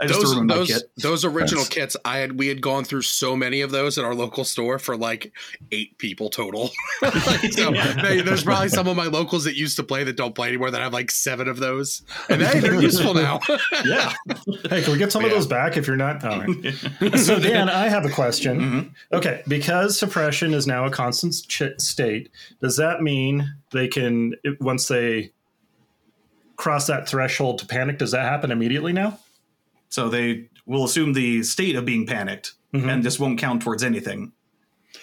I 0.00 0.06
just 0.06 0.20
threw 0.20 0.22
those 0.22 0.30
them 0.30 0.38
in 0.42 0.46
my 0.46 0.54
those 0.54 0.68
kit. 0.68 0.82
those 0.98 1.24
original 1.24 1.62
Nice. 1.62 1.68
kits 1.68 1.96
I 2.04 2.18
had 2.18 2.38
we 2.38 2.46
had 2.48 2.60
gone 2.60 2.84
through 2.84 3.02
so 3.02 3.34
many 3.36 3.60
of 3.62 3.70
those 3.70 3.98
at 3.98 4.04
our 4.04 4.14
local 4.14 4.44
store 4.44 4.78
for 4.78 4.96
like 4.96 5.32
eight 5.72 5.98
people 5.98 6.30
total. 6.30 6.70
so 7.50 7.70
they- 7.72 8.20
there's 8.22 8.44
probably 8.44 8.68
some 8.68 8.86
of 8.88 8.96
my 8.96 9.06
locals 9.06 9.44
that 9.44 9.56
used 9.56 9.76
to 9.76 9.82
play 9.82 10.04
that 10.04 10.16
don't 10.16 10.34
play 10.34 10.48
anymore 10.48 10.70
that 10.70 10.80
have 10.80 10.92
like 10.92 11.10
seven 11.10 11.48
of 11.48 11.58
those, 11.58 12.02
and 12.28 12.40
hey, 12.42 12.60
they're 12.60 12.80
useful 12.80 13.14
now. 13.14 13.40
Yeah, 13.84 14.12
Hey, 14.70 14.82
can 14.82 14.92
we 14.92 14.98
get 14.98 15.10
some 15.12 15.24
of 15.24 15.30
those 15.30 15.46
back 15.46 15.76
if 15.76 15.86
you're 15.86 15.96
not? 15.96 16.22
All 16.24 16.40
right. 16.40 17.18
so, 17.18 17.38
Dan, 17.40 17.68
I 17.68 17.88
have 17.88 18.04
a 18.04 18.10
question. 18.10 18.60
Mm-hmm. 18.60 19.16
Okay, 19.16 19.42
because 19.48 19.98
suppression 19.98 20.54
is 20.54 20.66
now 20.66 20.84
a 20.84 20.90
constant 20.90 21.34
ch- 21.48 21.62
state, 21.78 22.30
does 22.60 22.76
that 22.76 23.02
mean 23.02 23.52
they 23.72 23.88
can, 23.88 24.34
once 24.60 24.86
they 24.88 25.32
cross 26.56 26.86
that 26.86 27.08
threshold 27.08 27.58
to 27.58 27.66
panic, 27.66 27.98
does 27.98 28.12
that 28.12 28.22
happen 28.24 28.50
immediately 28.50 28.92
now? 28.92 29.18
so 29.88 30.08
they 30.08 30.48
will 30.64 30.84
assume 30.86 31.12
the 31.12 31.42
state 31.42 31.76
of 31.76 31.84
being 31.84 32.06
panicked, 32.06 32.54
Mhm. 32.72 32.88
and 32.90 33.04
this 33.04 33.18
won't 33.20 33.38
count 33.38 33.60
towards 33.60 33.82
anything 33.82 34.32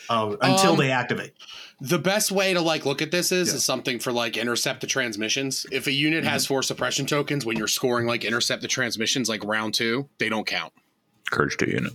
uh, 0.10 0.36
until 0.42 0.72
Um, 0.72 0.78
they 0.80 0.90
activate. 0.90 1.34
The 1.80 2.00
best 2.00 2.32
way 2.32 2.56
to 2.56 2.60
like 2.62 2.88
look 2.88 3.00
at 3.04 3.12
this 3.12 3.32
is 3.32 3.50
Yeah. 3.50 3.54
is 3.58 3.64
something 3.64 4.00
for 4.00 4.12
like 4.12 4.36
intercept 4.36 4.82
the 4.82 4.88
transmissions. 4.88 5.68
If 5.72 5.86
a 5.86 5.92
unit 5.92 6.24
has 6.24 6.48
four 6.48 6.64
suppression 6.64 7.06
tokens, 7.06 7.46
when 7.46 7.56
you're 7.56 7.68
scoring 7.68 8.08
like 8.08 8.26
intercept 8.26 8.64
the 8.64 8.68
transmissions, 8.68 9.30
like 9.30 9.44
round 9.44 9.76
two, 9.76 10.10
they 10.18 10.28
don't 10.28 10.48
count. 10.48 10.74
Courage 11.30 11.58
to 11.58 11.70
unit. 11.70 11.94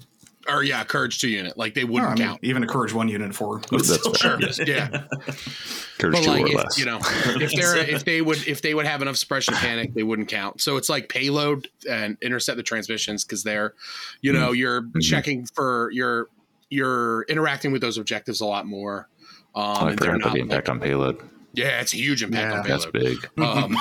Or 0.48 0.62
yeah, 0.62 0.84
courage 0.84 1.20
two 1.20 1.28
unit, 1.28 1.56
like 1.56 1.72
they 1.74 1.84
wouldn't 1.84 2.12
I 2.12 2.14
mean, 2.16 2.24
count. 2.28 2.40
even 2.42 2.62
a 2.62 2.66
courage 2.66 2.92
one 2.92 3.08
unit 3.08 3.34
for 3.34 3.60
That's 3.70 4.18
fair. 4.22 4.38
Yeah, 4.66 4.88
Courage 5.98 6.12
but 6.16 6.22
two 6.24 6.30
like 6.30 6.42
or 6.44 6.48
if, 6.48 6.54
less. 6.54 6.78
you 6.78 6.84
know, 6.84 6.98
if 7.02 7.52
they're 7.52 7.76
if 7.88 8.04
they 8.04 8.20
would 8.20 8.46
if 8.46 8.60
they 8.60 8.74
would 8.74 8.84
have 8.86 9.00
enough 9.00 9.16
suppression 9.16 9.54
panic, 9.54 9.94
they 9.94 10.02
wouldn't 10.02 10.28
count. 10.28 10.60
So 10.60 10.76
it's 10.76 10.88
like 10.90 11.08
payload 11.08 11.68
and 11.88 12.18
intercept 12.20 12.56
the 12.58 12.62
transmissions 12.62 13.24
because 13.24 13.42
they're, 13.42 13.74
you 14.20 14.32
know, 14.32 14.52
you're 14.52 14.86
checking 15.00 15.46
for 15.46 15.90
you're 15.92 16.28
you're 16.68 17.22
interacting 17.28 17.72
with 17.72 17.80
those 17.80 17.96
objectives 17.98 18.40
a 18.40 18.46
lot 18.46 18.66
more. 18.66 19.08
Um, 19.54 19.64
Oh, 19.64 19.86
I 19.86 19.90
forgot 19.92 20.08
about 20.08 20.18
not 20.18 20.24
the 20.24 20.28
like- 20.30 20.40
impact 20.40 20.68
on 20.68 20.80
payload. 20.80 21.22
yeah, 21.54 21.80
it's 21.80 21.94
a 21.94 21.96
huge 21.96 22.22
impact 22.22 22.52
Yeah. 22.52 22.60
on 22.60 22.68
That's 22.68 22.86
big. 22.86 23.30
um, 23.38 23.76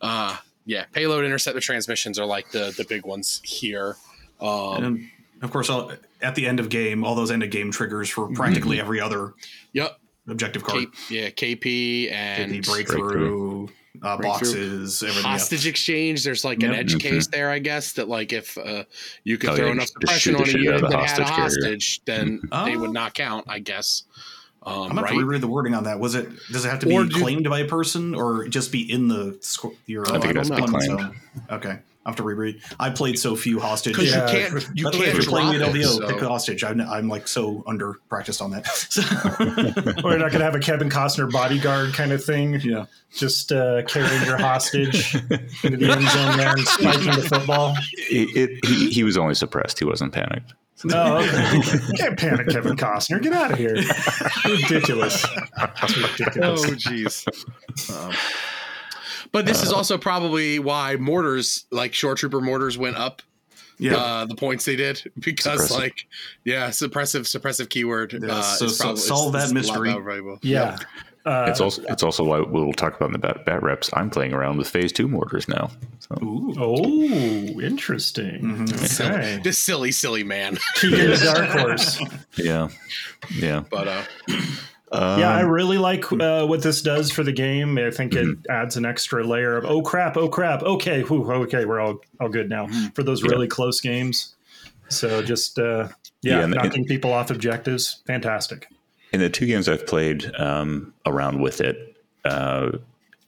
uh, 0.00 0.36
yeah, 0.64 0.84
payload 0.92 1.24
intercept 1.24 1.54
the 1.54 1.60
transmissions 1.60 2.18
are 2.18 2.26
like 2.26 2.50
the 2.50 2.72
the 2.76 2.84
big 2.88 3.04
ones 3.04 3.40
here. 3.44 3.96
Um, 4.42 4.84
And 4.84 5.08
of 5.42 5.50
course, 5.50 5.70
I'll, 5.70 5.92
at 6.20 6.34
the 6.34 6.46
end 6.46 6.60
of 6.60 6.68
game, 6.68 7.04
all 7.04 7.14
those 7.14 7.30
end 7.30 7.42
of 7.42 7.50
game 7.50 7.70
triggers 7.70 8.08
for 8.10 8.28
practically 8.32 8.80
every 8.80 9.00
other 9.00 9.34
yep, 9.72 9.98
objective 10.28 10.62
card. 10.64 10.86
K, 11.08 11.14
yeah, 11.22 11.30
KP 11.30 12.10
and 12.12 12.50
the 12.52 12.60
breakthrough, 12.60 13.68
Uh, 14.02 14.16
boxes, 14.16 15.02
everything. 15.02 15.24
else. 15.30 15.42
hostage 15.42 15.66
exchange. 15.66 16.24
There's 16.24 16.44
like 16.44 16.62
an 16.62 16.70
Yep. 16.70 16.78
edge 16.80 16.94
Mhm. 16.94 17.00
case 17.00 17.26
there, 17.28 17.50
I 17.50 17.58
guess, 17.60 17.92
that 17.94 18.08
like 18.08 18.32
if 18.32 18.56
uh, 18.58 18.84
you 19.24 19.36
could 19.38 19.50
Oh, 19.50 19.56
throw 19.56 19.66
yeah, 19.66 19.72
enough 19.72 19.84
just 19.86 19.92
suppression 20.00 20.36
on 20.36 20.42
a 20.42 20.46
shit 20.46 20.60
unit 20.60 20.74
of 20.76 20.80
the 20.82 20.88
that 20.88 21.08
had 21.08 21.20
a 21.20 21.24
hostage 21.24 21.26
carrier. 21.28 21.42
hostage, 21.42 22.00
then 22.06 22.40
they 22.64 22.76
would 22.76 22.88
Oh. 22.90 22.92
not 22.92 23.14
count, 23.14 23.44
I 23.48 23.58
guess. 23.58 24.04
Um, 24.64 24.74
I'm 24.74 24.88
gonna 24.90 24.94
have 25.00 25.04
right? 25.04 25.10
to 25.10 25.18
reread 25.18 25.40
the 25.40 25.48
wording 25.48 25.74
on 25.74 25.84
that. 25.84 25.98
Was 26.00 26.14
it? 26.14 26.28
Does 26.52 26.64
it 26.64 26.68
have 26.68 26.78
to 26.80 26.86
be 26.86 26.94
Or 26.94 27.04
do- 27.04 27.10
claimed 27.20 27.48
by 27.50 27.60
a 27.60 27.64
person 27.66 28.14
or 28.14 28.46
just 28.48 28.70
be 28.72 28.80
in 28.90 29.08
the 29.08 29.32
squ- 29.42 29.74
your? 29.86 30.06
I 30.08 30.18
think 30.20 30.30
it 30.30 30.36
has 30.36 30.48
to 30.50 30.56
be 30.56 30.62
claimed. 30.62 31.00
zone? 31.00 31.20
Okay, 31.50 31.78
I 32.04 32.08
have 32.10 32.16
to 32.16 32.22
reread. 32.24 32.60
I 32.80 32.90
played 32.90 33.16
so 33.18 33.36
few 33.36 33.60
hostage. 33.60 33.94
Because 33.94 34.10
Yeah. 34.10 34.26
you 34.30 34.48
can't, 34.50 34.68
you 34.74 34.84
By 34.84 34.90
can't 34.90 35.04
if 35.06 35.14
you're 35.14 35.22
playing 35.24 35.48
with 35.50 35.62
it. 35.62 35.68
LVO, 35.72 35.84
so- 35.84 36.08
pick 36.08 36.20
a 36.22 36.28
hostage. 36.28 36.64
I'm, 36.64 36.80
I'm 36.80 37.08
like 37.08 37.28
so 37.28 37.62
under 37.66 37.94
practiced 38.08 38.42
on 38.42 38.50
that. 38.50 38.66
Or 40.04 40.10
you're 40.10 40.18
not 40.18 40.30
going 40.30 40.40
to 40.40 40.44
have 40.44 40.54
a 40.56 40.60
Kevin 40.60 40.88
Costner 40.90 41.30
bodyguard 41.30 41.94
kind 41.94 42.10
of 42.12 42.24
thing? 42.24 42.60
yeah. 42.60 42.86
Just 43.14 43.52
uh, 43.52 43.82
carrying 43.82 44.22
your 44.24 44.38
hostage 44.38 45.14
into 45.62 45.76
the 45.76 45.92
end 45.92 46.08
zone 46.08 46.36
there 46.38 46.52
and 46.52 46.66
spiking 46.66 47.12
the 47.12 47.26
football? 47.28 47.74
It, 48.10 48.36
it, 48.36 48.64
he, 48.64 48.90
he 48.90 49.04
was 49.04 49.16
only 49.18 49.34
suppressed. 49.34 49.78
He 49.78 49.84
wasn't 49.84 50.12
panicked. 50.12 50.54
Oh, 50.92 51.18
okay. 51.18 51.78
Can't 51.98 52.18
panic, 52.18 52.48
Kevin 52.48 52.76
Costner. 52.76 53.22
Get 53.22 53.32
out 53.34 53.52
of 53.52 53.58
here. 53.58 53.76
Ridiculous. 54.44 55.24
That's 55.56 55.96
ridiculous. 56.18 56.64
Oh, 56.64 56.70
jeez. 56.74 57.94
Um, 58.06 58.12
but 59.32 59.46
this 59.46 59.62
is 59.62 59.72
also 59.72 59.98
probably 59.98 60.58
why 60.58 60.96
mortars, 60.96 61.64
like 61.70 61.92
shoretrooper 61.92 62.42
mortars, 62.42 62.78
went 62.78 62.96
up 62.96 63.22
Yeah. 63.78 63.96
uh, 63.96 64.24
the 64.26 64.34
points 64.36 64.64
they 64.64 64.76
did 64.76 65.02
because, 65.18 65.70
Suppressive. 65.70 65.78
like, 65.78 66.06
yeah, 66.44 66.68
suppressive, 66.68 67.22
suppressive 67.22 67.68
keyword. 67.68 68.12
Yeah, 68.12 68.28
uh, 68.36 68.42
so- 68.42 68.68
so 68.68 68.84
probably, 68.84 69.00
solve 69.00 69.34
is- 69.34 69.40
that 69.40 69.44
is 69.44 69.50
a 69.50 69.54
lot 69.54 69.60
mystery. 69.60 69.92
more 69.92 70.02
valuable. 70.02 70.38
Yeah. 70.42 70.78
Uh, 71.24 71.46
It's 71.48 71.60
also 71.60 71.80
it's 71.84 72.02
also 72.02 72.24
why 72.24 72.40
we'll 72.40 72.72
talk 72.72 72.96
about 72.96 73.06
in 73.06 73.12
the 73.12 73.18
bat, 73.20 73.44
bat 73.46 73.62
reps. 73.62 73.88
I'm 73.92 74.10
playing 74.10 74.32
around 74.32 74.58
with 74.58 74.68
phase 74.68 74.90
two 74.90 75.06
mortars 75.06 75.46
now. 75.46 75.70
So 76.00 76.18
Ooh. 76.20 76.54
oh, 76.58 77.60
interesting. 77.60 78.66
So, 78.66 79.04
Okay. 79.04 79.40
this 79.44 79.56
silly, 79.56 79.92
silly 79.92 80.24
man. 80.24 80.58
Keegan 80.74 81.10
the 81.10 81.16
Dark 81.18 81.48
Horse. 81.50 82.00
yeah, 82.36 82.70
yeah. 83.32 83.62
But 83.70 83.86
uh, 83.86 84.02
Um, 84.92 85.20
Yeah, 85.20 85.30
I 85.34 85.40
really 85.40 85.78
like 85.78 86.10
uh, 86.12 86.46
what 86.46 86.62
this 86.62 86.82
does 86.82 87.10
for 87.10 87.22
the 87.22 87.32
game. 87.32 87.78
I 87.78 87.90
think 87.90 88.14
it 88.14 88.26
Mm-hmm. 88.26 88.50
adds 88.50 88.76
an 88.76 88.84
extra 88.84 89.24
layer 89.24 89.56
of 89.56 89.64
oh 89.64 89.82
crap, 89.82 90.16
oh 90.16 90.28
crap, 90.28 90.62
okay, 90.62 91.02
whew, 91.02 91.30
okay, 91.32 91.64
we're 91.64 91.80
all 91.80 91.98
all 92.20 92.28
good 92.28 92.48
now 92.48 92.66
Mm-hmm. 92.66 92.88
for 92.94 93.02
those 93.02 93.22
really 93.22 93.48
close 93.48 93.80
games. 93.80 94.34
So 94.88 95.22
just 95.22 95.58
uh, 95.58 95.88
yeah, 96.22 96.40
Yeah, 96.40 96.46
knocking 96.46 96.84
people 96.84 97.12
off 97.12 97.30
objectives, 97.30 98.02
fantastic. 98.06 98.68
in 99.12 99.20
the 99.20 99.30
two 99.30 99.46
games 99.46 99.68
I've 99.68 99.86
played 99.86 100.30
um, 100.38 100.92
around 101.06 101.40
with 101.40 101.60
it, 101.60 101.96
uh, 102.24 102.72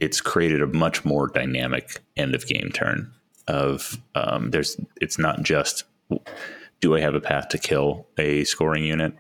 it's 0.00 0.20
created 0.20 0.61
a 0.62 0.66
much 0.66 1.05
more 1.05 1.29
dynamic 1.29 2.00
end 2.16 2.35
of 2.35 2.46
game 2.46 2.70
turn. 2.74 3.11
Of 3.48 3.98
um, 4.14 4.50
there's, 4.50 4.79
it's 5.00 5.18
not 5.18 5.42
just 5.42 5.85
do 6.81 6.94
I 6.96 7.00
have 7.00 7.14
a 7.14 7.20
path 7.20 7.48
to 7.50 7.59
kill 7.59 8.07
a 8.18 8.44
scoring 8.44 8.85
unit? 8.85 9.14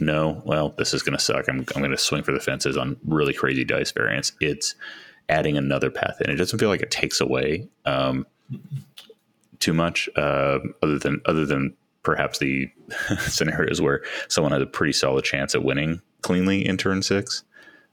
No. 0.00 0.42
Well, 0.44 0.74
this 0.78 0.94
is 0.94 1.02
going 1.02 1.16
to 1.16 1.22
suck. 1.22 1.48
I'm 1.48 1.64
I'm 1.74 1.82
going 1.82 1.90
to 1.90 1.98
swing 1.98 2.22
for 2.22 2.32
the 2.32 2.40
fences 2.40 2.76
on 2.76 2.96
really 3.04 3.34
crazy 3.34 3.64
dice 3.64 3.92
variants. 3.92 4.32
It's 4.40 4.74
adding 5.28 5.56
another 5.56 5.90
path 5.90 6.20
in. 6.20 6.30
It 6.30 6.36
doesn't 6.36 6.58
feel 6.58 6.68
like 6.68 6.82
it 6.82 6.90
takes 6.90 7.20
away 7.20 7.68
um, 7.84 8.26
too 9.58 9.74
much, 9.74 10.08
uh, 10.16 10.58
other 10.82 10.98
than 10.98 11.20
other 11.26 11.44
than 11.44 11.74
perhaps 12.02 12.38
the 12.38 12.70
scenarios 13.18 13.80
where 13.80 14.02
someone 14.28 14.52
has 14.52 14.62
a 14.62 14.66
pretty 14.66 14.92
solid 14.92 15.24
chance 15.24 15.54
at 15.54 15.64
winning 15.64 16.00
cleanly 16.22 16.66
in 16.66 16.76
turn 16.76 17.02
six. 17.02 17.44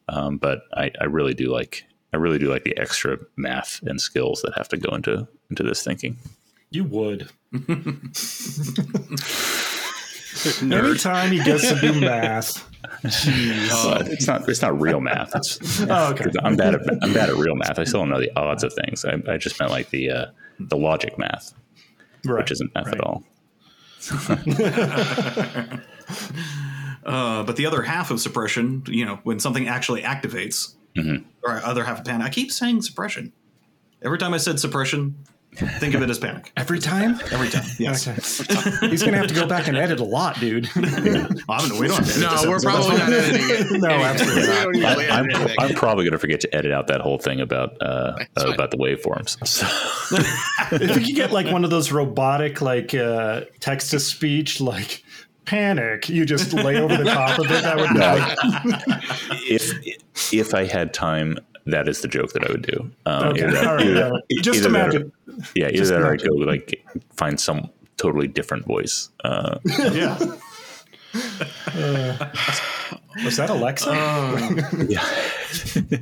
Um, 0.08 0.38
but 0.38 0.62
I, 0.74 0.92
I 1.02 1.06
really 1.06 1.34
do 1.34 1.52
like 1.52 1.84
I 2.14 2.18
really 2.18 2.40
do 2.40 2.50
like 2.50 2.64
the 2.64 2.78
extra 2.78 3.18
math 3.36 3.82
and 3.84 4.00
skills 4.00 4.42
that 4.44 4.54
have 4.56 4.70
to 4.70 4.78
go 4.78 4.96
into 4.96 5.28
into 5.50 5.64
this 5.64 5.84
thinking. 5.84 6.18
You 6.70 6.84
would. 6.86 7.30
Anytime 10.62 11.32
he 11.32 11.44
gets 11.44 11.68
to 11.70 11.80
do 11.80 12.00
math. 12.02 12.70
Jeez. 13.04 13.70
Uh, 13.72 14.04
it's 14.08 14.28
not 14.28 14.48
it's 14.50 14.62
not 14.62 14.80
real 14.80 15.00
math. 15.02 15.36
It's, 15.36 15.82
Oh, 15.90 16.12
okay. 16.12 16.26
I'm 16.44 16.56
bad 16.56 16.76
at 16.76 16.82
I'm 17.02 17.14
bad 17.14 17.30
at 17.30 17.36
real 17.36 17.56
math. 17.56 17.80
I 17.80 17.84
still 17.84 18.02
don't 18.02 18.10
know 18.10 18.20
the 18.20 18.32
odds 18.38 18.64
of 18.64 18.74
things. 18.74 19.06
I, 19.06 19.16
I 19.32 19.38
just 19.38 19.60
meant 19.60 19.72
like 19.72 19.90
the 19.90 20.10
uh, 20.12 20.26
the 20.60 20.78
logic 20.78 21.18
math, 21.18 21.54
Right. 22.26 22.40
which 22.44 22.52
isn't 22.52 22.74
math 22.76 22.88
right. 22.88 22.96
at 22.96 23.02
all. 23.02 23.24
Uh, 27.06 27.44
but 27.44 27.56
the 27.56 27.68
other 27.68 27.84
half 27.84 28.10
of 28.10 28.20
suppression, 28.20 28.82
you 28.88 29.06
know, 29.06 29.20
when 29.24 29.40
something 29.40 29.68
actually 29.68 30.02
activates, 30.02 30.74
Mm-hmm. 30.96 31.28
or 31.44 31.62
other 31.64 31.84
half 31.84 32.00
of 32.00 32.06
panic. 32.06 32.26
I 32.26 32.30
keep 32.30 32.52
saying 32.54 32.82
suppression. 32.82 33.34
Every 34.02 34.18
time 34.18 34.34
I 34.34 34.38
said 34.38 34.60
suppression, 34.62 35.16
think 35.56 35.94
of 35.96 36.02
it 36.02 36.10
as 36.10 36.20
panic. 36.20 36.52
Every 36.58 36.80
time? 36.80 37.20
Every 37.32 37.50
time. 37.50 37.64
Yes. 37.80 38.08
Okay. 38.08 38.88
He's 38.88 39.02
going 39.02 39.14
to 39.14 39.18
have 39.18 39.28
to 39.28 39.34
go 39.34 39.46
back 39.46 39.68
and 39.68 39.78
edit 39.78 40.00
a 40.00 40.04
lot, 40.04 40.40
dude. 40.40 40.70
I'm 40.76 40.84
gonna 40.84 41.80
wait 41.80 41.92
on 41.92 42.04
it. 42.04 42.20
No, 42.20 42.50
we're 42.50 42.60
probably 42.60 42.98
not 42.98 43.12
editing 43.12 43.50
it. 43.50 43.66
No, 43.82 43.90
absolutely 43.90 44.82
not. 44.82 44.98
don't 44.98 45.12
I'm. 45.12 45.56
I'm 45.60 45.76
probably 45.76 46.06
going 46.06 46.14
to 46.14 46.20
forget 46.20 46.40
to 46.42 46.56
edit 46.56 46.72
out 46.72 46.88
that 46.88 47.02
whole 47.02 47.18
thing 47.18 47.42
about 47.42 47.80
uh, 47.82 48.16
fine. 48.38 48.54
about 48.54 48.72
the 48.72 48.78
waveforms. 48.78 49.46
So, 49.46 49.68
if 50.76 50.96
you 51.00 51.06
could 51.06 51.16
get 51.16 51.32
like 51.32 51.52
one 51.52 51.64
of 51.64 51.70
those 51.70 51.92
robotic, 51.92 52.62
like 52.62 52.94
uh, 52.96 53.42
text 53.60 53.92
to 53.92 54.00
speech, 54.00 54.62
like 54.62 55.04
panic, 55.46 56.10
you 56.10 56.26
just 56.26 56.54
lay 56.54 56.78
over 56.78 56.98
the 56.98 57.04
top 57.04 57.38
of 57.40 57.46
it. 57.52 57.64
That 57.64 57.78
would 57.78 57.94
be 57.94 58.00
like, 58.00 59.42
if 59.50 60.34
if 60.34 60.54
I 60.54 60.66
had 60.66 60.94
time, 60.94 61.38
that 61.66 61.88
is 61.88 62.02
the 62.02 62.08
joke 62.08 62.34
that 62.34 62.44
I 62.48 62.52
would 62.52 62.62
do. 62.64 62.92
Um, 63.06 63.28
Okay, 63.30 63.42
either 63.44 63.52
that- 63.52 63.68
all 63.68 63.76
right, 63.76 63.86
either- 63.88 64.06
all 64.06 64.12
right. 64.12 64.24
Just 64.42 64.60
either 64.60 64.70
that 64.70 64.76
or- 64.76 64.82
imagine. 64.98 65.12
yeah, 65.56 65.68
either 65.68 65.78
Just 65.78 65.92
that 65.92 66.02
or 66.02 66.14
I 66.14 66.18
go 66.18 66.34
like 66.34 66.86
find 67.16 67.40
some 67.40 67.70
totally 67.98 68.28
different 68.28 68.66
voice. 68.66 69.10
Uh, 69.24 69.58
Yeah. 69.94 70.18
was 73.24 73.38
that 73.38 73.50
Alexa? 73.50 73.92
yeah, 74.90 75.04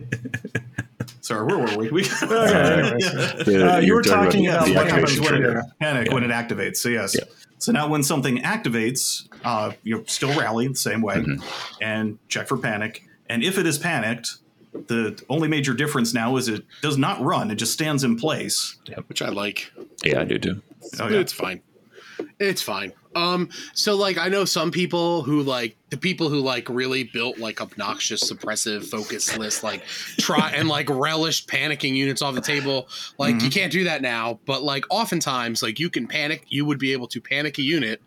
Sorry, 1.21 1.45
where 1.45 1.57
were 1.59 1.77
we? 1.77 1.89
we 1.91 2.03
Okay, 2.23 2.79
anyways. 2.79 3.45
The- 3.45 3.73
Uh, 3.75 3.77
you 3.79 3.87
you're 3.87 3.95
were 3.97 4.01
talking 4.03 4.43
Yeah, 4.43 4.55
about 4.65 4.69
what 4.69 4.77
activation 4.87 4.89
happens 4.99 5.19
when 5.19 5.29
trigger. 5.41 5.59
it- 5.59 5.65
panic 5.79 6.07
Yeah. 6.07 6.13
when 6.13 6.23
it 6.23 6.31
activates. 6.31 6.77
So 6.77 6.89
yes. 6.89 7.15
Yeah. 7.15 7.23
So 7.59 7.71
now 7.71 7.87
when 7.87 8.03
something 8.03 8.39
activates, 8.39 9.27
uh, 9.45 9.71
you 9.83 10.03
still 10.07 10.37
rally 10.37 10.67
the 10.67 10.75
same 10.75 11.01
way 11.01 11.15
Mm-hmm. 11.15 11.41
and 11.81 12.17
check 12.27 12.47
for 12.47 12.57
panic. 12.57 13.03
And 13.29 13.41
if 13.43 13.57
it 13.57 13.65
is 13.65 13.77
panicked, 13.77 14.37
the 14.73 15.21
only 15.29 15.47
major 15.47 15.73
difference 15.73 16.13
now 16.13 16.35
is 16.37 16.47
it 16.47 16.65
does 16.81 16.97
not 16.97 17.21
run; 17.21 17.51
it 17.51 17.55
just 17.55 17.73
stands 17.73 18.03
in 18.03 18.17
place. 18.17 18.77
which 19.07 19.21
I 19.21 19.29
like. 19.29 19.71
yeah, 20.03 20.21
I 20.21 20.25
do 20.25 20.37
too. 20.37 20.61
Oh, 20.99 21.07
yeah. 21.07 21.19
It's 21.19 21.33
fine. 21.33 21.61
It's 22.39 22.61
fine. 22.61 22.93
Um, 23.15 23.49
so 23.73 23.95
like 23.95 24.17
I 24.17 24.27
know 24.27 24.45
some 24.45 24.71
people 24.71 25.21
who 25.21 25.43
like 25.43 25.77
the 25.89 25.97
people 25.97 26.29
who 26.29 26.39
like 26.39 26.67
really 26.69 27.03
built 27.03 27.37
like 27.37 27.61
obnoxious 27.61 28.29
suppressive 28.29 28.87
focus 28.87 29.37
list, 29.37 29.63
like 29.63 29.85
try 30.17 30.51
and 30.51 30.67
like 30.67 30.89
relished 30.89 31.47
panicking 31.47 31.95
units 31.95 32.21
off 32.21 32.35
the 32.35 32.41
table. 32.41 32.87
Like 33.17 33.41
you 33.41 33.49
can't 33.49 33.71
do 33.71 33.83
that 33.83 34.01
now, 34.01 34.39
but 34.45 34.63
like 34.63 34.85
oftentimes 34.89 35.61
like 35.61 35.79
you 35.79 35.89
can 35.89 36.07
panic, 36.07 36.45
you 36.49 36.65
would 36.65 36.79
be 36.79 36.91
able 36.91 37.07
to 37.09 37.21
panic 37.21 37.57
a 37.59 37.61
unit 37.61 38.01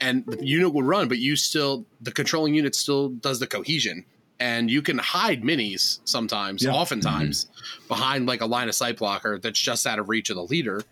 and 0.00 0.24
the 0.26 0.46
unit 0.46 0.72
would 0.72 0.84
run, 0.84 1.08
but 1.08 1.18
you 1.18 1.36
still 1.36 1.84
the 2.00 2.12
controlling 2.12 2.54
unit 2.54 2.74
still 2.74 3.08
does 3.08 3.40
the 3.40 3.46
cohesion. 3.46 4.04
And 4.40 4.68
you 4.68 4.82
can 4.82 4.98
hide 4.98 5.42
minis 5.42 6.00
sometimes, 6.04 6.64
Yeah. 6.64 6.72
oftentimes, 6.72 7.46
behind 7.86 8.26
like 8.26 8.40
a 8.40 8.46
line 8.46 8.68
of 8.68 8.74
sight 8.74 8.98
blocker 8.98 9.38
that's 9.38 9.60
just 9.60 9.86
out 9.86 9.98
of 10.00 10.08
reach 10.08 10.28
of 10.28 10.34
the 10.36 10.42
leader. 10.44 10.82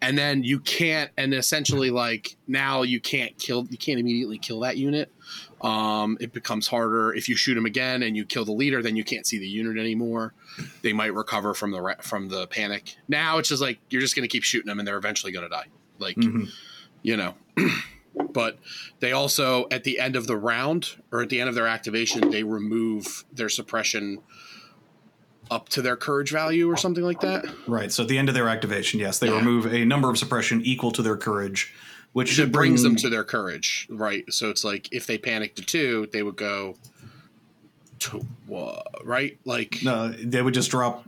And 0.00 0.16
then 0.16 0.44
you 0.44 0.60
can't 0.60 1.10
and 1.16 1.34
essentially 1.34 1.90
like 1.90 2.36
now 2.46 2.82
you 2.82 3.00
can't 3.00 3.36
kill 3.38 3.66
you 3.70 3.76
can't 3.76 3.98
immediately 3.98 4.38
kill 4.38 4.60
that 4.60 4.76
unit. 4.76 5.10
Um 5.62 6.16
it 6.20 6.32
becomes 6.32 6.68
harder. 6.68 7.12
If 7.12 7.28
you 7.28 7.34
shoot 7.36 7.56
him 7.56 7.66
again 7.66 8.04
and 8.04 8.16
you 8.16 8.24
kill 8.24 8.44
the 8.44 8.52
leader 8.52 8.82
then 8.82 8.94
you 8.94 9.02
can't 9.04 9.26
see 9.26 9.38
the 9.38 9.48
unit 9.48 9.78
anymore. 9.78 10.32
They 10.82 10.92
might 10.92 11.12
recover 11.12 11.54
from 11.54 11.72
the 11.72 11.80
re- 11.82 11.94
from 12.02 12.28
the 12.28 12.46
panic. 12.46 12.94
Now 13.08 13.38
it's 13.38 13.48
just 13.48 13.62
like 13.62 13.78
you're 13.90 14.00
just 14.00 14.14
going 14.14 14.28
to 14.28 14.32
keep 14.32 14.44
shooting 14.44 14.68
them 14.68 14.78
and 14.78 14.86
they're 14.86 14.96
eventually 14.98 15.32
going 15.32 15.44
to 15.44 15.50
die. 15.50 15.66
Like 15.98 16.16
Mhm. 16.16 16.50
you 17.02 17.16
know 17.16 17.34
but 18.32 18.58
they 19.00 19.12
also 19.12 19.66
at 19.70 19.84
the 19.84 19.98
end 19.98 20.16
of 20.16 20.26
the 20.26 20.36
round 20.36 20.96
or 21.10 21.22
at 21.22 21.28
the 21.28 21.40
end 21.40 21.48
of 21.48 21.54
their 21.54 21.66
activation 21.66 22.30
they 22.30 22.42
remove 22.42 23.24
their 23.32 23.48
suppression 23.48 24.18
up 25.50 25.68
to 25.68 25.82
their 25.82 25.96
courage 25.96 26.30
value 26.30 26.68
or 26.70 26.76
something 26.76 27.04
like 27.04 27.20
that 27.20 27.44
Right. 27.66 27.90
So 27.92 28.02
at 28.04 28.08
the 28.08 28.18
end 28.18 28.28
of 28.28 28.34
their 28.34 28.48
activation, 28.48 29.00
yes, 29.00 29.18
they 29.18 29.28
Yeah. 29.28 29.36
remove 29.38 29.66
a 29.66 29.84
number 29.84 30.08
of 30.10 30.18
suppression 30.18 30.60
equal 30.64 30.90
to 30.92 31.02
their 31.02 31.16
courage, 31.16 31.72
which 32.12 32.30
it 32.30 32.34
should 32.34 32.52
brings 32.52 32.82
bring 32.82 32.92
them 32.94 32.96
to 33.02 33.08
their 33.10 33.24
courage, 33.24 33.86
right? 33.90 34.24
So 34.32 34.50
it's 34.50 34.64
like 34.64 34.88
if 34.92 35.06
they 35.06 35.18
panic 35.18 35.54
to 35.56 35.62
two, 35.62 36.08
they 36.12 36.22
would 36.22 36.36
go 36.36 36.76
to 38.00 38.26
what, 38.46 38.86
right? 39.04 39.38
Like 39.44 39.78
No, 39.82 40.08
they 40.08 40.42
would 40.42 40.54
just 40.54 40.70
drop. 40.70 41.06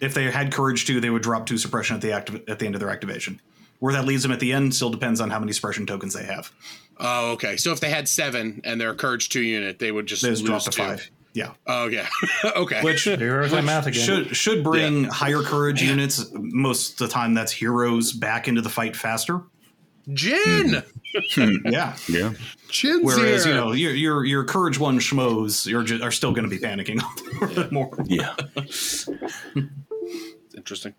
If 0.00 0.14
they 0.14 0.30
had 0.30 0.52
courage 0.52 0.86
to, 0.86 1.00
they 1.00 1.10
would 1.10 1.22
drop 1.22 1.46
two 1.46 1.58
suppression 1.58 1.96
at 1.96 2.02
the 2.02 2.12
active 2.12 2.42
at 2.48 2.58
the 2.58 2.66
end 2.66 2.74
of 2.74 2.80
their 2.80 2.90
activation. 2.90 3.40
Where 3.80 3.92
that 3.92 4.04
leaves 4.06 4.22
them 4.24 4.32
at 4.32 4.40
the 4.40 4.52
end 4.52 4.74
still 4.74 4.90
depends 4.90 5.20
on 5.20 5.30
how 5.30 5.38
many 5.38 5.52
suppression 5.52 5.86
tokens 5.86 6.14
they 6.14 6.24
have. 6.24 6.50
oh, 6.98 7.32
okay. 7.32 7.56
So 7.56 7.70
if 7.72 7.78
they 7.80 7.90
had 7.90 8.08
seven 8.08 8.60
and 8.64 8.80
their 8.80 8.94
courage 8.94 9.28
two 9.28 9.42
unit, 9.42 9.78
they 9.78 9.92
would 9.92 10.06
just 10.06 10.22
They 10.22 10.30
just 10.30 10.42
lose 10.42 10.48
drop 10.50 10.62
to 10.64 10.70
two. 10.70 10.82
five. 10.82 11.10
Yeah, 11.34 11.52
Oh, 11.66 11.84
okay, 11.84 12.04
okay. 12.56 12.82
which 12.82 13.04
Here's 13.04 13.52
that 13.52 13.62
math 13.62 13.86
again. 13.86 14.02
should 14.04 14.34
should 14.36 14.64
bring 14.64 15.04
higher 15.04 15.42
courage 15.42 15.80
units. 15.82 16.26
Most 16.34 17.00
of 17.00 17.06
the 17.06 17.12
time, 17.12 17.34
that's 17.34 17.52
heroes 17.52 18.12
back 18.12 18.48
into 18.48 18.60
the 18.62 18.70
fight 18.70 18.96
faster. 18.96 19.42
Jyn, 20.08 20.82
Yeah. 21.70 21.94
Yeah, 22.08 22.32
Jyn's 22.70 23.04
Whereas 23.04 23.44
here. 23.44 23.54
you 23.54 23.60
know 23.60 23.72
your 23.72 23.92
your 23.94 24.24
your 24.24 24.42
courage 24.44 24.78
one 24.80 24.98
schmoes 24.98 25.66
you're 25.66 25.84
ju- 25.84 26.02
are 26.02 26.10
still 26.10 26.32
going 26.32 26.48
to 26.48 26.50
be 26.50 26.58
panicking 26.58 27.00
more. 27.70 27.90
yeah. 28.06 28.34
interesting. 30.56 30.94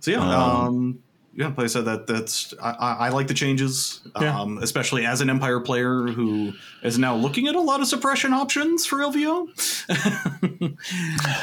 So 0.00 0.10
yeah, 0.10 0.20
Um, 0.20 0.66
um, 0.66 0.98
yeah. 1.34 1.48
Like 1.48 1.58
I 1.60 1.66
said, 1.66 1.84
that 1.86 2.06
that's 2.06 2.52
I, 2.62 2.70
I 2.70 2.92
I 2.92 3.08
like 3.10 3.26
the 3.28 3.34
changes, 3.34 4.00
Yeah. 4.20 4.38
um, 4.40 4.58
especially 4.58 5.06
as 5.06 5.20
an 5.20 5.30
Empire 5.30 5.60
player 5.60 6.06
who 6.08 6.52
is 6.82 6.98
now 6.98 7.14
looking 7.16 7.46
at 7.48 7.54
a 7.54 7.60
lot 7.60 7.80
of 7.80 7.86
suppression 7.88 8.32
options 8.32 8.86
for 8.86 8.98
LVO. 8.98 9.48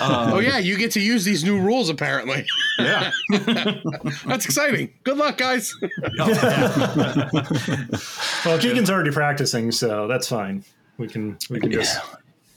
Um, 0.02 0.34
Oh 0.34 0.40
yeah, 0.40 0.58
you 0.60 0.78
get 0.78 0.92
to 0.92 1.00
use 1.00 1.24
these 1.26 1.44
new 1.44 1.60
rules 1.60 1.90
apparently. 1.90 2.46
yeah. 2.80 3.12
That's 4.26 4.46
exciting. 4.46 4.94
Good 5.04 5.18
luck, 5.18 5.38
guys. 5.38 5.74
Well, 8.46 8.58
Keegan's 8.60 8.90
already 8.90 9.12
practicing, 9.12 9.72
so 9.72 10.08
that's 10.08 10.28
fine. 10.28 10.64
We 10.98 11.08
can 11.08 11.38
we 11.50 11.60
can 11.60 11.72
just 11.72 12.00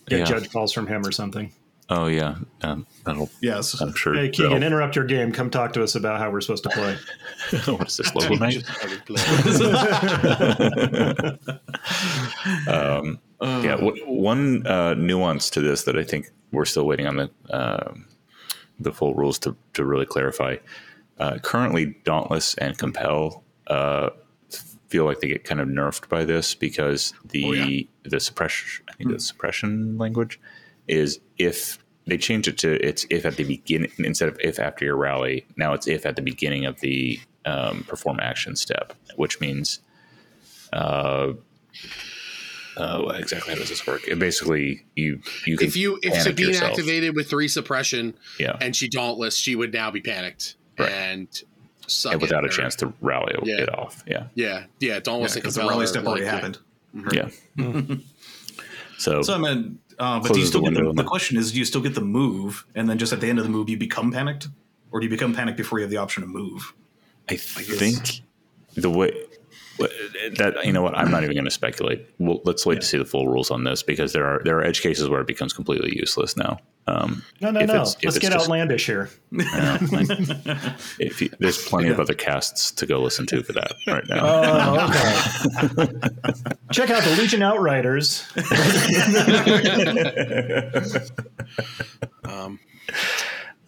get 0.06 0.20
Yeah. 0.20 0.24
judge 0.24 0.50
calls 0.52 0.72
from 0.72 0.86
him 0.86 1.04
or 1.06 1.12
something. 1.12 1.52
Oh 1.88 2.06
yeah, 2.06 2.36
um, 2.62 2.86
that'll. 3.04 3.28
yes. 3.42 3.78
I'm 3.80 3.92
sure. 3.94 4.14
Hey, 4.14 4.30
Keegan, 4.30 4.52
that'll- 4.52 4.66
interrupt 4.66 4.96
your 4.96 5.04
game. 5.04 5.30
Come 5.32 5.50
talk 5.50 5.72
to 5.74 5.82
us 5.82 5.94
about 5.94 6.20
how 6.20 6.30
we're 6.30 6.40
supposed 6.40 6.62
to 6.64 6.70
play. 6.70 6.96
what 7.74 7.88
is 7.88 7.96
this 7.98 8.14
local 8.14 8.36
night? 8.38 8.56
um, 12.68 13.18
yeah, 13.40 13.76
w- 13.76 14.04
one 14.06 14.66
uh, 14.66 14.94
nuance 14.94 15.50
to 15.50 15.60
this 15.60 15.84
that 15.84 15.96
I 15.98 16.04
think 16.04 16.30
we're 16.52 16.64
still 16.64 16.86
waiting 16.86 17.06
on 17.06 17.16
the 17.16 17.30
um 17.50 18.06
the 18.78 18.92
full 18.92 19.14
rules 19.14 19.38
to 19.40 19.56
to 19.74 19.84
really 19.84 20.06
clarify. 20.06 20.56
Uh, 21.18 21.38
currently, 21.42 21.96
Dauntless 22.04 22.54
and 22.54 22.76
Compel 22.78 23.44
uh, 23.68 24.10
feel 24.88 25.04
like 25.04 25.20
they 25.20 25.28
get 25.28 25.44
kind 25.44 25.60
of 25.60 25.68
nerfed 25.68 26.08
by 26.08 26.24
this 26.24 26.54
because 26.54 27.12
the 27.24 27.44
Oh, 27.44 27.52
yeah. 27.52 27.82
the 28.04 28.20
suppression 28.20 28.84
I 28.88 28.92
think 28.94 29.10
the 29.10 29.20
suppression 29.20 29.98
language 29.98 30.40
is 30.88 31.20
if 31.38 31.78
they 32.06 32.16
change 32.18 32.48
it 32.48 32.58
to 32.58 32.74
it's 32.86 33.06
if 33.10 33.24
at 33.24 33.36
the 33.36 33.44
beginning 33.44 33.90
instead 33.98 34.28
of 34.28 34.36
if 34.40 34.58
after 34.58 34.84
your 34.84 34.96
rally 34.96 35.46
now 35.56 35.72
it's 35.72 35.86
if 35.86 36.04
at 36.04 36.16
the 36.16 36.22
beginning 36.22 36.64
of 36.66 36.80
the 36.80 37.18
um, 37.44 37.84
perform 37.84 38.18
action 38.20 38.56
step 38.56 38.92
which 39.16 39.40
means 39.40 39.80
uh, 40.72 41.32
uh, 42.76 43.12
exactly 43.18 43.52
how 43.52 43.58
does 43.58 43.68
this 43.68 43.86
work? 43.86 44.06
It 44.08 44.18
basically 44.18 44.84
you 44.96 45.20
you 45.46 45.56
can 45.58 45.66
if 45.68 45.76
you 45.76 45.98
if 46.02 46.12
panic 46.12 46.22
Sabine 46.22 46.48
yourself. 46.48 46.70
activated 46.70 47.14
with 47.14 47.28
three 47.28 47.48
suppression 47.48 48.14
yeah 48.38 48.56
and 48.60 48.74
she 48.74 48.88
dauntless, 48.88 49.36
she 49.36 49.54
would 49.54 49.72
now 49.72 49.90
be 49.90 50.00
panicked 50.00 50.56
Right. 50.78 50.90
and 50.90 51.28
suck 51.86 52.14
and 52.14 52.22
without 52.22 52.44
a 52.44 52.46
or- 52.46 52.50
chance 52.50 52.74
to 52.76 52.92
rally 53.02 53.34
Yeah. 53.44 53.60
it 53.60 53.74
off 53.74 54.02
yeah 54.06 54.28
Yeah, 54.34 54.64
yeah, 54.80 55.00
dauntless 55.00 55.34
and 55.34 55.42
Because 55.42 55.54
the 55.56 55.60
compel 55.60 55.76
rally 55.76 55.84
are 55.84 55.88
step 55.88 56.04
like, 56.04 56.08
already 56.22 56.24
yeah. 56.24 56.30
happened. 56.30 56.58
yeah 57.12 57.96
so, 58.98 59.20
So 59.22 59.34
I 59.34 59.38
mean, 59.38 59.78
uh, 59.98 60.20
but 60.20 60.32
do 60.32 60.40
you 60.40 60.46
still 60.46 60.62
the 60.62 60.70
get 60.70 60.84
the, 60.84 60.92
the 60.92 61.04
question 61.04 61.36
is, 61.36 61.52
do 61.52 61.58
you 61.58 61.64
still 61.64 61.80
get 61.80 61.94
the 61.94 62.00
move, 62.00 62.66
and 62.74 62.88
then 62.88 62.98
just 62.98 63.12
at 63.12 63.20
the 63.20 63.28
end 63.28 63.38
of 63.38 63.44
the 63.44 63.50
move 63.50 63.68
you 63.68 63.76
become 63.76 64.12
panicked, 64.12 64.48
or 64.90 65.00
do 65.00 65.06
you 65.06 65.10
become 65.10 65.34
panicked 65.34 65.56
before 65.56 65.78
you 65.78 65.82
have 65.82 65.90
the 65.90 65.96
option 65.96 66.22
to 66.22 66.28
move? 66.28 66.74
I 67.28 67.36
think 67.36 68.22
the 68.74 68.90
way 68.90 69.26
that 69.78 70.60
you 70.64 70.72
know 70.72 70.82
what 70.82 70.96
I'm 70.96 71.10
not 71.10 71.22
even 71.24 71.34
going 71.34 71.44
to 71.44 71.50
speculate. 71.50 72.06
Well, 72.18 72.40
let's 72.44 72.64
wait 72.66 72.80
to 72.80 72.86
see 72.86 72.98
the 72.98 73.04
full 73.04 73.28
rules 73.28 73.50
on 73.50 73.64
this 73.64 73.82
because 73.82 74.12
there 74.12 74.24
are 74.26 74.40
there 74.44 74.58
are 74.58 74.64
edge 74.64 74.80
cases 74.82 75.08
where 75.08 75.20
it 75.20 75.26
becomes 75.26 75.52
completely 75.52 75.96
useless 75.96 76.36
now. 76.36 76.58
Um, 76.88 77.22
No, 77.40 77.50
no, 77.52 77.64
no. 77.64 77.74
Let's 77.74 77.94
get 77.96 78.12
just- 78.12 78.26
outlandish 78.32 78.86
here. 78.86 79.08
yeah, 79.30 79.78
like, 79.92 80.08
if 80.98 81.22
you, 81.22 81.30
there's 81.38 81.64
plenty 81.64 81.88
of 81.90 82.00
other 82.00 82.14
casts 82.14 82.72
to 82.72 82.86
go 82.86 83.00
listen 83.00 83.24
to 83.26 83.42
for 83.44 83.52
that 83.52 83.72
right 83.86 84.02
now. 84.08 84.20
Oh, 84.24 85.78
okay. 85.78 85.92
Check 86.72 86.90
out 86.90 87.04
the 87.04 87.14
Legion 87.18 87.42
Outriders. 87.42 88.24
Um, 92.24 92.58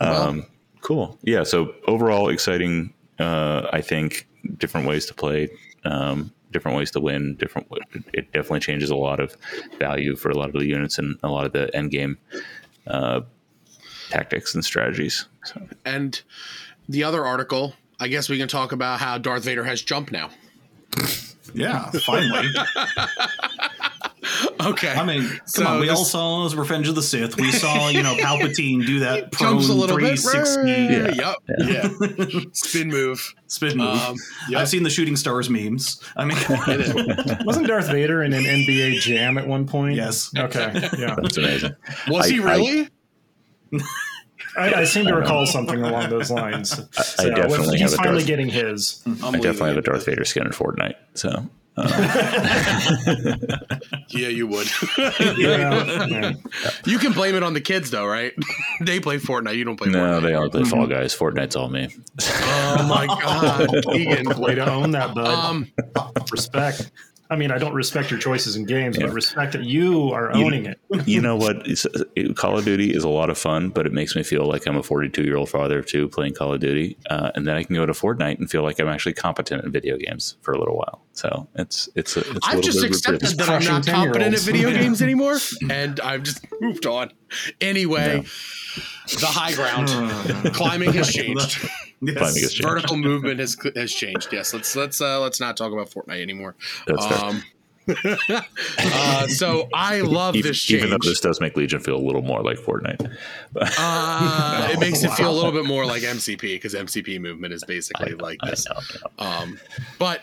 Um, 0.00 0.46
cool. 0.80 1.18
Yeah. 1.22 1.44
So 1.44 1.74
overall, 1.86 2.28
exciting. 2.28 2.92
Uh, 3.18 3.68
I 3.72 3.80
think 3.80 4.26
different 4.58 4.86
ways 4.88 5.06
to 5.06 5.14
play, 5.14 5.48
um, 5.84 6.32
different 6.50 6.76
ways 6.76 6.90
to 6.92 7.00
win. 7.00 7.36
Different. 7.36 7.68
It 8.12 8.32
definitely 8.32 8.60
changes 8.60 8.90
a 8.90 8.96
lot 8.96 9.20
of 9.20 9.36
value 9.78 10.16
for 10.16 10.30
a 10.30 10.36
lot 10.36 10.48
of 10.48 10.54
the 10.54 10.66
units 10.66 10.98
and 10.98 11.18
a 11.22 11.28
lot 11.28 11.46
of 11.46 11.52
the 11.52 11.74
end 11.74 11.90
game 11.90 12.18
uh, 12.86 13.22
tactics 14.10 14.54
and 14.54 14.64
strategies. 14.64 15.26
So, 15.44 15.66
and 15.84 16.20
the 16.88 17.04
other 17.04 17.24
article, 17.24 17.74
I 18.00 18.08
guess 18.08 18.28
we 18.28 18.38
can 18.38 18.48
talk 18.48 18.72
about 18.72 19.00
how 19.00 19.18
Darth 19.18 19.44
Vader 19.44 19.64
has 19.64 19.82
jump 19.82 20.10
now. 20.10 20.30
Yeah, 21.54 21.90
finally. 21.90 22.48
Okay. 24.64 24.92
I 24.92 25.04
mean, 25.04 25.28
come 25.28 25.40
So 25.46 25.66
on. 25.66 25.80
We 25.80 25.88
this- 25.88 25.98
all 25.98 26.04
saw 26.04 26.48
Revenge 26.58 26.88
of 26.88 26.94
the 26.94 27.02
Sith. 27.02 27.37
We 27.37 27.50
saw, 27.52 27.88
you 27.90 28.02
know, 28.02 28.14
Palpatine 28.18 28.87
do 28.87 29.00
that 29.00 29.30
prone 29.32 29.54
jumps 29.60 29.68
a 29.68 29.74
little 29.74 29.98
bit. 29.98 30.18
360 30.18 31.18
Yep. 31.20 31.37
Yeah. 32.38 32.40
Spin 32.52 32.88
move. 32.88 33.34
spin 33.46 33.76
move. 33.78 33.88
Um, 34.00 34.16
yep. 34.48 34.62
I've 34.62 34.68
seen 34.68 34.82
the 34.82 34.90
Shooting 34.90 35.16
Stars 35.16 35.50
memes. 35.50 36.00
I 36.16 36.24
mean, 36.24 36.38
Wasn't 37.44 37.66
Darth 37.66 37.88
Vader 37.90 38.22
in 38.22 38.32
an 38.32 38.44
NBA 38.44 39.00
Jam 39.00 39.37
at 39.38 39.46
one 39.46 39.66
point? 39.66 39.96
yes. 39.96 40.30
Okay. 40.37 40.72
Yeah. 40.98 41.16
that's 41.20 41.37
amazing. 41.37 41.74
Was 42.08 42.26
I- 42.26 42.30
he 42.30 42.40
really? 42.40 42.88
I, 44.56 44.72
I 44.74 44.84
seem 44.84 45.06
to 45.06 45.14
recall 45.14 45.46
something 45.46 45.82
along 45.82 46.10
those 46.10 46.30
lines. 46.30 46.70
So, 46.70 47.34
definitely 47.34 47.78
he's 47.78 47.90
have 47.90 47.94
a 47.94 47.96
finally 47.96 48.16
Darth- 48.18 48.26
getting 48.26 48.48
his. 48.48 49.02
I 49.06 49.32
definitely 49.32 49.68
have 49.70 49.78
a 49.78 49.82
Darth 49.82 50.06
Vader 50.06 50.24
skin 50.24 50.46
in 50.46 50.52
Fortnite. 50.52 50.94
So 51.14 51.48
Yeah, 54.08 54.28
you 54.28 54.46
would. 54.46 54.68
Yeah. 55.37 56.06
Yeah. 56.06 56.32
you 56.87 56.98
can 56.98 57.12
blame 57.12 57.34
it 57.34 57.42
on 57.42 57.52
the 57.54 57.60
kids, 57.60 57.90
though, 57.90 58.06
right? 58.06 58.32
they 58.80 59.00
play 59.00 59.18
Fortnite. 59.18 59.56
You 59.56 59.64
don't 59.64 59.76
play 59.76 59.90
no, 59.90 59.98
Fortnite. 59.98 60.22
they 60.22 60.34
all 60.34 60.48
play 60.48 60.64
Fall 60.64 60.87
Guys. 60.87 61.14
Fortnite's 61.14 61.56
all 61.56 61.68
me. 61.68 61.88
Oh 62.22 62.87
my 62.88 63.06
god, 63.06 63.68
Keegan. 63.92 64.38
Way 64.38 64.54
to 64.54 64.70
own 64.70 64.92
that, 64.92 65.14
bud. 65.14 65.26
Um, 65.26 65.72
respect. 66.30 66.90
I 67.30 67.37
mean, 67.37 67.50
I 67.50 67.58
don't 67.58 67.72
respect 67.74 68.10
your 68.10 68.20
choices 68.20 68.54
in 68.54 68.64
games, 68.66 68.98
but 68.98 69.10
respect 69.12 69.52
that 69.52 69.64
you 69.64 70.10
are 70.12 70.30
owning 70.34 70.66
it. 70.66 70.78
you 71.06 71.20
know 71.22 71.37
what? 71.37 71.66
It's, 71.66 71.87
it, 72.14 72.37
Call 72.37 72.58
of 72.58 72.64
Duty 72.66 72.94
is 72.94 73.02
a 73.02 73.08
lot 73.08 73.30
of 73.30 73.38
fun, 73.38 73.70
but 73.70 73.87
it 73.87 73.92
makes 73.92 74.14
me 74.14 74.22
feel 74.22 74.44
like 74.46 74.66
I'm 74.66 74.76
a 74.76 74.82
42 74.82 75.22
year 75.24 75.37
old 75.37 75.48
father 75.48 75.80
too, 75.82 76.08
playing 76.10 76.34
Call 76.34 76.52
of 76.52 76.60
Duty, 76.60 76.98
uh, 77.08 77.30
and 77.34 77.46
then 77.46 77.56
I 77.56 77.62
can 77.62 77.74
go 77.76 77.87
to 77.87 77.92
Fortnite 77.94 78.38
and 78.38 78.50
feel 78.50 78.62
like 78.62 78.78
I'm 78.78 78.88
actually 78.88 79.14
competent 79.14 79.64
in 79.64 79.72
video 79.72 79.96
games 79.96 80.37
for 80.42 80.52
a 80.52 80.58
little 80.58 80.76
while. 80.76 81.00
So 81.12 81.48
it's 81.54 81.88
it's 81.94 82.16
a, 82.16 82.20
it's 82.20 82.30
a 82.30 82.38
I've 82.44 82.56
little 82.56 82.62
just 82.62 82.78
bit 82.80 82.84
of 82.84 82.90
a 82.90 82.94
accepted 82.96 83.20
privilege. 83.20 83.37
that 83.38 83.50
I'm 83.50 83.64
not 83.64 83.87
competent 83.87 84.34
at 84.34 84.40
video 84.40 84.68
Yeah. 84.68 84.78
games 84.80 85.00
anymore, 85.00 85.38
and 85.70 86.00
I've 86.00 86.24
just 86.24 86.44
moved 86.60 86.84
on. 86.87 87.10
Anyway, 87.60 88.24
the 89.18 89.26
high 89.26 89.54
ground, 89.54 89.88
climbing 90.54 90.92
has 90.92 91.08
changed. 91.10 91.66
Yes. 92.00 92.16
Climbing 92.18 92.42
has 92.42 92.52
changed. 92.52 92.64
Vertical 92.68 92.96
movement 92.96 93.40
has 93.40 93.57
has 93.76 93.92
changed. 93.92 94.28
Yes, 94.33 94.52
let's 94.52 94.74
let's 94.76 95.00
uh, 95.00 95.20
let's 95.20 95.40
not 95.40 95.57
talk 95.57 95.72
about 95.72 95.90
Fortnite 95.90 96.20
anymore. 96.22 96.54
That's 96.87 97.07
fair. 97.07 97.24
Um, 97.24 97.42
uh, 98.78 99.26
so 99.28 99.68
I 99.74 100.00
love 100.00 100.37
even, 100.37 100.50
this 100.50 100.59
change. 100.62 100.78
even 100.85 100.90
though 100.90 100.98
this 101.02 101.20
does 101.20 101.40
make 101.40 101.54
Legion 101.57 101.80
feel 101.80 101.96
a 101.96 102.00
little 102.00 102.22
more 102.22 102.42
like 102.42 102.59
Fortnite. 102.59 103.14
Uh, 103.57 104.68
it 104.72 104.80
makes 104.80 105.02
it 105.04 105.11
feel 105.16 105.30
a 105.30 105.35
little 105.37 105.52
bit 105.52 105.66
more 105.66 105.85
like 105.85 106.02
MCP 106.02 106.40
because 106.40 106.74
MCP 106.74 107.20
movement 107.20 107.52
is 107.52 107.62
basically 107.64 108.14
like 108.14 108.38
I 108.42 108.50
this. 108.50 108.66
know, 108.66 108.74
I 109.18 109.24
know. 109.24 109.37
Um, 109.42 109.59
but 109.98 110.22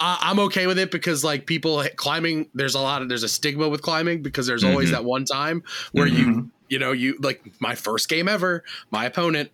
I, 0.00 0.18
I'm 0.20 0.38
okay 0.40 0.66
with 0.66 0.78
it 0.78 0.90
because 0.90 1.22
like 1.24 1.46
people 1.46 1.84
climbing, 1.96 2.48
there's 2.54 2.74
a 2.74 2.80
lot 2.80 3.02
of 3.02 3.08
there's 3.08 3.22
a 3.22 3.28
stigma 3.28 3.68
with 3.68 3.82
climbing 3.82 4.22
because 4.22 4.46
there's 4.46 4.64
always 4.64 4.88
Mhm. 4.88 4.92
that 4.92 5.04
one 5.04 5.24
time 5.24 5.62
where 5.92 6.06
you 6.06 6.50
you 6.68 6.78
know 6.78 6.92
you 6.92 7.16
like 7.20 7.40
my 7.60 7.74
first 7.74 8.08
game 8.08 8.28
ever, 8.28 8.64
my 8.90 9.04
opponent 9.04 9.50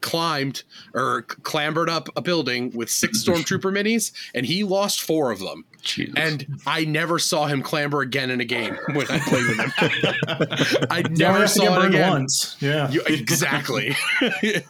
climbed 0.00 0.62
or 0.94 1.22
clambered 1.22 1.88
up 1.88 2.08
a 2.16 2.22
building 2.22 2.70
with 2.74 2.90
six 2.90 3.22
stormtrooper 3.24 3.72
minis 3.72 4.12
and 4.34 4.46
he 4.46 4.64
lost 4.64 5.02
four 5.02 5.30
of 5.30 5.38
them 5.40 5.64
Jesus. 5.84 6.14
and 6.16 6.46
i 6.66 6.84
never 6.84 7.18
saw 7.18 7.46
him 7.46 7.62
clamber 7.62 8.00
again 8.00 8.30
in 8.30 8.40
a 8.40 8.44
game 8.44 8.76
when 8.92 9.06
i 9.10 9.18
played 9.18 9.44
with 9.46 9.58
him 9.58 9.72
i 10.90 11.02
never 11.10 11.40
have 11.40 11.50
saw 11.50 11.64
it 11.64 11.80
burned 11.80 11.94
again 11.94 12.10
once. 12.10 12.56
Yeah. 12.60 12.90
you, 12.90 13.02
exactly. 13.06 13.94
Just 14.42 14.64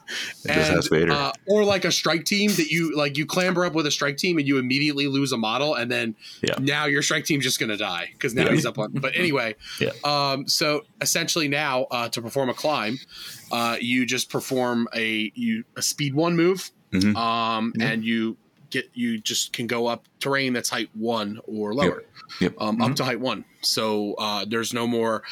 And, 0.48 0.76
ask 0.78 0.90
Vader. 0.90 1.12
uh, 1.12 1.32
or 1.46 1.64
like 1.64 1.84
a 1.84 1.92
strike 1.92 2.24
team 2.24 2.50
that 2.52 2.68
you 2.70 2.94
like 2.96 3.16
you 3.16 3.26
clamber 3.26 3.64
up 3.64 3.74
with 3.74 3.86
a 3.86 3.90
strike 3.90 4.16
team 4.16 4.38
and 4.38 4.46
you 4.46 4.58
immediately 4.58 5.06
lose 5.06 5.32
a 5.32 5.36
model 5.36 5.74
and 5.74 5.90
then 5.90 6.14
Yeah. 6.42 6.54
now 6.60 6.86
your 6.86 7.02
strike 7.02 7.24
team's 7.24 7.44
just 7.44 7.58
gonna 7.60 7.76
die 7.76 8.10
because 8.12 8.34
now 8.34 8.44
Yeah. 8.44 8.52
he's 8.52 8.66
up 8.66 8.78
on 8.78 8.92
but 8.92 9.14
anyway 9.16 9.54
Yeah. 9.80 9.90
um 10.04 10.46
so 10.48 10.82
essentially 11.00 11.48
now 11.48 11.84
uh 11.90 12.08
to 12.10 12.20
perform 12.22 12.48
a 12.50 12.54
climb 12.54 12.98
uh 13.52 13.76
you 13.80 14.06
just 14.06 14.30
perform 14.30 14.88
a 14.94 15.30
you 15.34 15.64
a 15.76 15.82
speed 15.82 16.14
one 16.14 16.36
move 16.36 16.70
Mhm. 16.92 17.16
um 17.16 17.72
and 17.80 18.04
you 18.04 18.36
get 18.74 18.90
you 18.94 19.18
just 19.18 19.52
can 19.52 19.66
go 19.66 19.86
up 19.86 20.06
terrain 20.20 20.52
that's 20.52 20.68
height 20.68 20.90
one 20.94 21.40
or 21.46 21.72
lower 21.74 22.02
Yep. 22.40 22.54
um, 22.60 22.80
up 22.82 22.94
to 22.96 23.04
height 23.04 23.20
one. 23.20 23.44
So 23.62 24.14
uh, 24.14 24.44
there's 24.48 24.72
no 24.74 24.86
more 24.86 25.22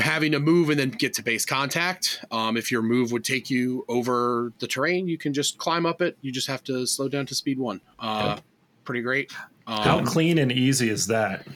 having 0.00 0.32
to 0.32 0.40
move 0.40 0.70
and 0.70 0.78
then 0.78 0.90
get 0.90 1.14
to 1.14 1.22
base 1.22 1.44
contact. 1.44 2.24
Um, 2.30 2.56
if 2.56 2.70
your 2.70 2.82
move 2.82 3.12
would 3.12 3.24
take 3.24 3.48
you 3.50 3.84
over 3.88 4.52
the 4.58 4.66
terrain, 4.66 5.08
you 5.08 5.18
can 5.18 5.32
just 5.32 5.56
climb 5.58 5.86
up 5.86 6.02
it. 6.02 6.16
You 6.20 6.32
just 6.32 6.46
have 6.48 6.62
to 6.64 6.86
slow 6.86 7.08
down 7.08 7.26
to 7.26 7.34
speed 7.34 7.58
one. 7.58 7.80
Uh, 7.98 8.38
Pretty 8.84 9.02
great. 9.02 9.32
How 9.66 9.98
Um, 9.98 10.04
clean 10.04 10.38
and 10.38 10.52
easy 10.52 10.90
is 10.90 11.06
that? 11.08 11.46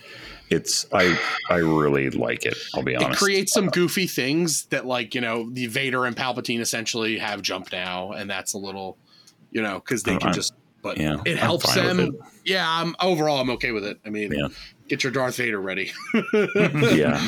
It's 0.48 0.84
I 0.92 1.16
I 1.48 1.56
really 1.58 2.10
like 2.10 2.44
it. 2.44 2.56
I'll 2.74 2.82
be 2.82 2.96
honest. 2.96 3.12
it 3.22 3.24
creates 3.24 3.52
some 3.52 3.68
goofy 3.68 4.08
things 4.08 4.64
that, 4.66 4.84
like 4.84 5.14
you 5.14 5.20
know, 5.20 5.48
the 5.48 5.66
Vader 5.68 6.06
and 6.06 6.16
Palpatine 6.16 6.58
essentially 6.60 7.18
have 7.18 7.40
jump 7.40 7.70
now, 7.70 8.10
and 8.10 8.28
that's 8.28 8.52
a 8.54 8.58
little, 8.58 8.96
you 9.52 9.62
know, 9.62 9.78
because 9.78 10.02
they 10.02 10.14
Oh, 10.16 10.18
can 10.18 10.28
I'm- 10.28 10.34
just. 10.34 10.54
But 10.82 10.98
yeah, 10.98 11.18
it 11.26 11.36
helps 11.38 11.74
them. 11.74 12.16
Yeah, 12.44 12.64
I'm 12.66 12.96
overall 13.00 13.38
I'm 13.40 13.50
okay 13.50 13.72
with 13.72 13.84
it. 13.84 13.98
I 14.06 14.10
mean, 14.10 14.32
Yeah. 14.32 14.48
get 14.88 15.02
your 15.04 15.12
Darth 15.12 15.36
Vader 15.36 15.60
ready. 15.60 15.92
yeah, 16.92 17.20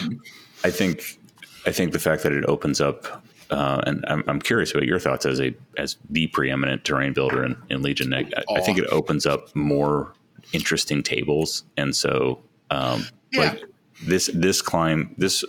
I 0.65 0.71
think 0.71 1.19
I 1.67 1.73
think 1.73 1.93
the 1.93 1.99
fact 1.99 2.23
that 2.23 2.33
it 2.33 2.45
opens 2.47 2.81
up, 2.81 3.23
uh, 3.51 3.83
and 3.87 4.05
I'm, 4.09 4.25
I'm 4.27 4.41
curious 4.41 4.73
about 4.73 4.85
your 4.85 4.99
thoughts 4.99 5.27
as 5.27 5.41
a 5.41 5.55
as 5.77 5.97
the 6.09 6.27
preeminent 6.29 6.85
terrain 6.85 7.13
builder 7.13 7.45
in, 7.45 7.57
in 7.69 7.83
Legion. 7.83 8.15
I, 8.15 8.27
I 8.55 8.61
think 8.63 8.79
it 8.79 8.87
opens 8.91 9.27
up 9.27 9.55
more 9.55 10.13
interesting 10.53 11.03
tables, 11.03 11.65
and 11.77 11.95
so 11.95 12.41
um, 12.71 13.05
Yeah. 13.33 13.41
like 13.41 13.63
this 14.07 14.31
this 14.35 14.63
climb 14.63 15.15
this 15.19 15.45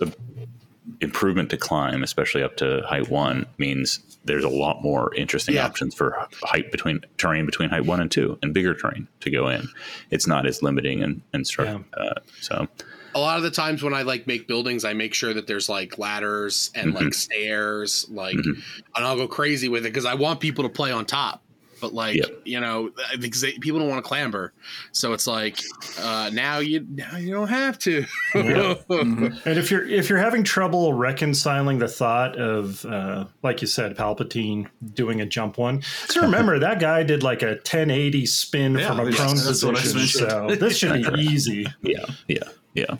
improvement 1.01 1.49
to 1.51 1.57
climb, 1.57 2.03
especially 2.03 2.43
up 2.43 2.57
to 2.57 2.81
height 2.87 3.09
one, 3.09 3.45
means 3.57 3.99
there's 4.25 4.43
a 4.43 4.49
lot 4.49 4.81
more 4.81 5.13
interesting 5.15 5.55
Yeah. 5.55 5.65
options 5.65 5.93
for 5.95 6.27
height 6.43 6.71
between 6.71 7.01
terrain 7.17 7.45
between 7.45 7.69
height 7.69 7.85
one 7.85 7.99
and 7.99 8.11
two, 8.11 8.37
and 8.41 8.53
bigger 8.53 8.73
terrain 8.73 9.07
to 9.21 9.29
go 9.29 9.47
in. 9.49 9.67
It's 10.11 10.27
not 10.27 10.45
as 10.45 10.61
limiting 10.63 11.03
and 11.03 11.21
and 11.33 11.45
stru- 11.45 11.83
uh, 11.95 12.13
so. 12.41 12.67
a 13.15 13.19
lot 13.19 13.37
of 13.37 13.43
the 13.43 13.51
times 13.51 13.83
when 13.83 13.93
I 13.93 14.01
like 14.01 14.25
make 14.25 14.47
buildings, 14.47 14.83
I 14.83 14.93
make 14.93 15.13
sure 15.13 15.33
that 15.35 15.45
there's 15.45 15.69
like 15.69 15.97
ladders 15.99 16.71
and 16.73 16.93
Mm-hmm. 16.93 17.03
like 17.05 17.13
stairs, 17.13 18.07
like, 18.09 18.35
and 18.35 18.63
I'll 18.95 19.15
go 19.17 19.27
crazy 19.27 19.69
with 19.69 19.85
it 19.85 19.89
because 19.89 20.05
I 20.05 20.15
want 20.15 20.39
people 20.39 20.63
to 20.63 20.69
play 20.69 20.91
on 20.91 21.05
top. 21.05 21.42
But 21.83 21.93
like, 21.93 22.15
Yep. 22.15 22.43
you 22.45 22.61
know, 22.61 22.91
because 23.19 23.41
they, 23.41 23.51
people 23.57 23.77
don't 23.77 23.89
want 23.89 24.01
to 24.01 24.07
clamber, 24.07 24.53
so 24.93 25.11
it's 25.11 25.27
like 25.27 25.59
uh, 25.99 26.29
now 26.31 26.59
you 26.59 26.87
now 26.89 27.17
you 27.17 27.33
don't 27.33 27.49
have 27.49 27.77
to. 27.79 28.05
And 28.35 29.33
if 29.59 29.69
you're 29.69 29.85
if 29.85 30.07
you're 30.07 30.17
having 30.17 30.45
trouble 30.45 30.93
reconciling 30.93 31.79
the 31.79 31.89
thought 31.89 32.37
of, 32.37 32.85
uh, 32.85 33.25
like 33.41 33.59
you 33.61 33.67
said, 33.67 33.97
Palpatine 33.97 34.67
doing 34.93 35.19
a 35.19 35.25
jump 35.25 35.57
one, 35.57 35.81
so 36.07 36.21
remember 36.29 36.57
that 36.57 36.79
guy 36.79 37.03
did 37.03 37.21
like 37.21 37.41
a 37.41 37.47
1080 37.67 38.25
spin 38.27 38.75
Yeah, 38.75 38.87
from 38.87 38.99
a 39.01 39.11
prone 39.11 39.35
that's 39.35 39.61
what 39.61 39.75
I 39.77 39.81
position. 39.81 40.29
So 40.29 40.55
this 40.55 40.77
should 40.77 40.93
be 41.13 41.19
easy. 41.21 41.67
yeah 41.81 42.05
yeah 42.29 42.47
yeah 42.75 42.95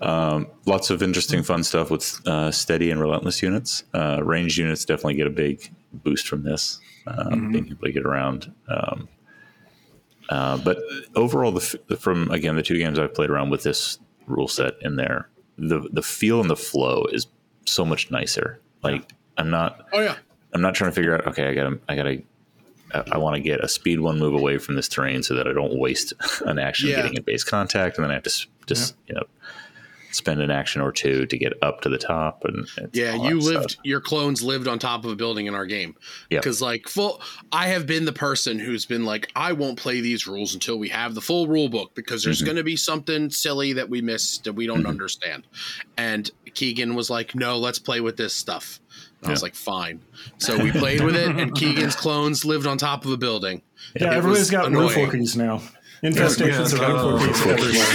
um, 0.00 0.46
lots 0.66 0.90
of 0.90 1.02
interesting 1.02 1.42
fun 1.42 1.62
stuff 1.64 1.90
with 1.90 2.20
uh, 2.26 2.50
steady 2.50 2.90
and 2.90 3.00
relentless 3.00 3.42
units. 3.42 3.84
Uh, 3.94 4.20
ranged 4.22 4.56
units 4.58 4.84
definitely 4.84 5.14
get 5.14 5.26
a 5.26 5.30
big 5.30 5.70
boost 5.92 6.28
from 6.28 6.42
this 6.44 6.80
um, 7.06 7.50
being 7.52 7.66
able 7.66 7.86
to 7.86 7.92
get 7.92 8.04
around 8.04 8.52
um, 8.68 9.08
uh, 10.28 10.58
but 10.58 10.78
overall 11.16 11.50
the, 11.52 11.78
f- 11.90 11.98
from 11.98 12.30
again 12.30 12.54
the 12.56 12.62
two 12.62 12.76
games 12.76 12.98
i've 12.98 13.14
played 13.14 13.30
around 13.30 13.48
with 13.48 13.62
this 13.62 13.98
rule 14.26 14.46
set 14.48 14.74
in 14.82 14.96
there 14.96 15.28
the 15.56 15.88
the 15.92 16.02
feel 16.02 16.40
and 16.40 16.50
the 16.50 16.56
flow 16.56 17.04
is 17.12 17.26
so 17.64 17.84
much 17.84 18.10
nicer. 18.10 18.60
Like 18.82 19.10
i'm 19.38 19.50
not 19.50 19.86
oh 19.92 20.00
yeah, 20.00 20.16
I'm 20.52 20.60
not 20.60 20.74
trying 20.74 20.90
to 20.90 20.94
figure 20.94 21.14
out. 21.14 21.26
Okay, 21.28 21.48
I 21.48 21.54
gotta, 21.54 21.78
I 21.88 21.96
gotta 21.96 22.22
I, 22.94 23.04
I 23.12 23.18
want 23.18 23.34
to 23.36 23.40
get 23.40 23.60
a 23.64 23.68
speed 23.68 24.00
one 24.00 24.18
move 24.18 24.34
away 24.34 24.58
from 24.58 24.76
this 24.76 24.88
terrain 24.88 25.22
so 25.22 25.34
that 25.34 25.48
I 25.48 25.52
don't 25.52 25.76
waste 25.78 26.12
an 26.46 26.58
action 26.58 26.90
Yeah. 26.90 26.96
getting 27.02 27.18
a 27.18 27.22
base 27.22 27.42
contact, 27.44 27.96
and 27.96 28.04
then 28.04 28.10
I 28.10 28.14
have 28.14 28.22
to 28.24 28.46
just 28.66 28.94
you 29.08 29.14
know 29.14 29.24
spend 30.10 30.40
an 30.40 30.50
action 30.50 30.80
or 30.80 30.90
two 30.90 31.26
to 31.26 31.36
get 31.38 31.52
up 31.62 31.80
to 31.82 31.88
the 31.88 31.98
top. 31.98 32.44
And 32.44 32.66
Yeah, 32.92 33.14
you 33.28 33.38
lived. 33.40 33.72
stuff. 33.72 33.80
Your 33.84 34.00
clones 34.00 34.42
lived 34.42 34.66
on 34.66 34.78
top 34.78 35.04
of 35.04 35.10
a 35.10 35.16
building 35.16 35.46
in 35.46 35.54
our 35.54 35.66
game. 35.66 35.94
Yeah. 36.30 36.38
because 36.38 36.60
like 36.62 36.88
full, 36.88 37.20
I 37.52 37.66
have 37.68 37.86
been 37.86 38.04
the 38.04 38.12
person 38.12 38.58
who's 38.58 38.86
been 38.86 39.04
like, 39.04 39.30
I 39.36 39.52
won't 39.52 39.78
play 39.78 40.00
these 40.00 40.26
rules 40.26 40.54
until 40.54 40.78
we 40.78 40.88
have 40.88 41.14
the 41.14 41.20
full 41.20 41.46
rule 41.46 41.68
book 41.68 41.94
because 41.94 42.22
there's 42.24 42.40
Mhm. 42.42 42.44
going 42.46 42.56
to 42.56 42.64
be 42.64 42.76
something 42.76 43.30
silly 43.30 43.74
that 43.74 43.88
we 43.90 44.00
missed 44.00 44.44
that 44.44 44.54
we 44.54 44.66
don't 44.66 44.84
Mhm. 44.84 44.88
understand. 44.88 45.44
And 45.96 46.30
Keegan 46.54 46.94
was 46.94 47.10
like, 47.10 47.34
No, 47.34 47.58
let's 47.58 47.78
play 47.78 48.00
with 48.00 48.16
this 48.16 48.32
stuff. 48.34 48.80
And 49.20 49.28
I 49.28 49.30
was 49.32 49.42
like, 49.42 49.54
Fine. 49.54 50.00
So 50.38 50.56
we 50.58 50.70
played 50.72 51.02
with 51.02 51.16
it, 51.16 51.28
and 51.36 51.54
Keegan's 51.54 51.96
clones 51.96 52.44
lived 52.44 52.66
on 52.66 52.78
top 52.78 53.04
of 53.04 53.10
a 53.10 53.16
building. 53.16 53.62
Yeah, 53.96 54.04
It 54.12 54.16
everybody's 54.16 54.38
was 54.40 54.50
got 54.50 54.66
annoying. 54.66 55.08
roof 55.10 55.36
now. 55.36 55.62
Infestations 56.02 56.78
Yeah, 56.78 56.92
of 56.92 57.22
roof 57.22 57.46
everywhere. 57.46 57.92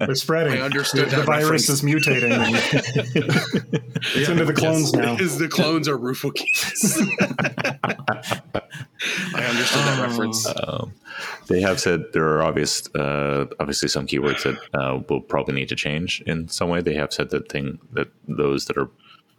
They're 0.00 0.14
spreading. 0.16 0.54
I 0.54 0.60
understood 0.64 1.10
the 1.10 1.16
that 1.16 1.26
virus 1.26 1.68
is 1.68 1.82
mutating. 1.82 2.32
it's 4.16 4.28
into 4.28 4.44
the 4.44 4.52
clones 4.52 4.92
now. 4.92 5.16
Is 5.16 5.38
the 5.38 5.48
clones 5.48 5.86
are 5.88 5.96
roof. 5.96 6.24
I 6.24 6.28
understood 9.44 9.84
that 9.84 9.98
Oh. 9.98 10.02
reference. 10.02 10.46
Um, 10.62 10.92
they 11.46 11.60
have 11.60 11.80
said 11.80 12.12
there 12.12 12.26
are 12.28 12.42
obvious, 12.42 12.88
uh, 12.94 13.46
obviously 13.60 13.88
some 13.88 14.06
keywords 14.06 14.42
that 14.42 14.58
uh, 14.78 15.00
will 15.08 15.20
probably 15.20 15.54
need 15.54 15.68
to 15.68 15.76
change 15.76 16.20
in 16.26 16.48
some 16.48 16.68
way. 16.70 16.80
They 16.82 16.94
have 16.94 17.12
said 17.12 17.30
that 17.30 17.48
thing 17.50 17.78
that 17.92 18.08
those 18.26 18.64
that 18.66 18.76
are 18.76 18.90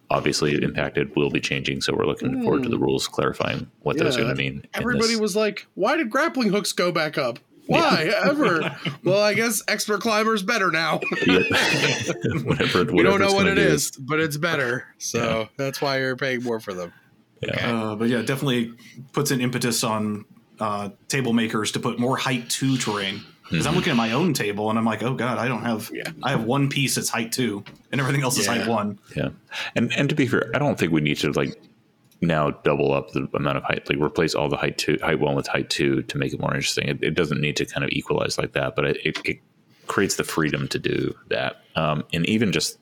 obviously 0.10 0.62
impacted 0.64 1.16
will 1.16 1.30
be 1.30 1.40
changing. 1.40 1.82
So 1.82 1.94
we're 1.96 2.06
looking 2.06 2.42
forward 2.44 2.64
to 2.64 2.70
the 2.70 2.78
rules 2.80 3.08
clarifying 3.08 3.70
what 3.82 3.98
those 3.98 4.16
are 4.18 4.22
Hmm. 4.22 4.26
Going 4.28 4.36
to 4.38 4.42
mean. 4.44 4.64
Everybody 4.74 5.16
was 5.16 5.36
like, 5.36 5.68
"Why 5.76 5.98
did 5.98 6.10
grappling 6.10 6.50
hooks 6.50 6.72
go 6.72 6.92
back 6.92 7.18
up? 7.18 7.40
Why 7.68 8.12
ever?" 8.24 8.78
well, 9.04 9.22
I 9.22 9.34
guess 9.34 9.62
expert 9.68 10.02
climber's 10.02 10.44
better 10.44 10.72
now. 10.72 11.02
Yep. 11.28 11.44
whatever, 12.46 12.86
we 12.94 13.04
don't 13.04 13.20
know 13.20 13.28
what 13.34 13.40
gonna 13.46 13.52
it 13.52 13.56
do. 13.56 13.62
is, 13.62 13.92
but 13.92 14.20
it's 14.20 14.38
better. 14.38 14.86
So 14.98 15.50
that's 15.58 15.82
why 15.82 16.00
you're 16.00 16.16
paying 16.16 16.44
more 16.44 16.60
for 16.60 16.74
them. 16.74 16.94
Uh, 17.62 17.96
but 17.96 18.08
yeah, 18.10 18.22
definitely 18.22 18.74
puts 19.14 19.32
an 19.32 19.42
impetus 19.42 19.84
on 19.84 20.26
uh, 20.60 20.90
table 21.08 21.34
makers 21.34 21.72
to 21.74 21.80
put 21.80 22.00
more 22.00 22.18
height 22.18 22.50
to 22.52 22.78
terrain. 22.78 23.22
Because 23.50 23.66
I'm 23.66 23.76
looking 23.76 23.92
at 23.92 23.98
my 23.98 24.12
own 24.12 24.34
table 24.34 24.70
and 24.70 24.78
I'm 24.78 24.86
like, 24.86 25.04
oh 25.04 25.14
god, 25.14 25.38
I 25.38 25.48
don't 25.48 25.64
have. 25.64 25.90
Yeah. 25.94 26.12
I 26.24 26.32
have 26.32 26.44
one 26.44 26.70
piece 26.70 26.96
that's 26.96 27.10
height 27.10 27.32
two, 27.32 27.64
and 27.92 28.02
everything 28.02 28.24
else 28.24 28.38
is 28.38 28.46
height 28.48 28.68
one. 28.68 29.00
Yeah, 29.16 29.30
and 29.76 29.94
and 29.94 30.10
to 30.10 30.16
be 30.16 30.28
fair, 30.28 30.52
I 30.54 30.60
don't 30.60 30.78
think 30.78 30.92
we 30.92 31.02
need 31.02 31.18
to 31.20 31.32
like 31.32 31.60
now 32.22 32.52
double 32.52 32.94
up 32.94 33.12
the 33.12 33.28
amount 33.34 33.58
of 33.58 33.64
height. 33.64 33.88
Like 33.90 34.00
replace 34.00 34.36
all 34.36 34.50
the 34.50 34.58
height 34.58 34.78
two, 34.78 34.98
height 35.02 35.20
one 35.20 35.36
with 35.36 35.48
height 35.48 35.70
two 35.70 36.02
to 36.04 36.18
make 36.18 36.34
it 36.34 36.40
more 36.40 36.54
interesting. 36.54 36.88
It, 36.88 37.04
it 37.04 37.14
doesn't 37.14 37.40
need 37.40 37.56
to 37.58 37.66
kind 37.66 37.84
of 37.84 37.90
equalize 37.92 38.38
like 38.38 38.54
that, 38.54 38.76
but 38.76 38.86
it, 38.86 38.98
it, 39.06 39.18
it 39.26 39.40
creates 39.88 40.16
the 40.16 40.24
freedom 40.24 40.68
to 40.70 40.80
do 40.80 41.16
that. 41.30 41.62
Um, 41.76 42.04
and 42.14 42.26
even 42.26 42.52
just 42.52 42.78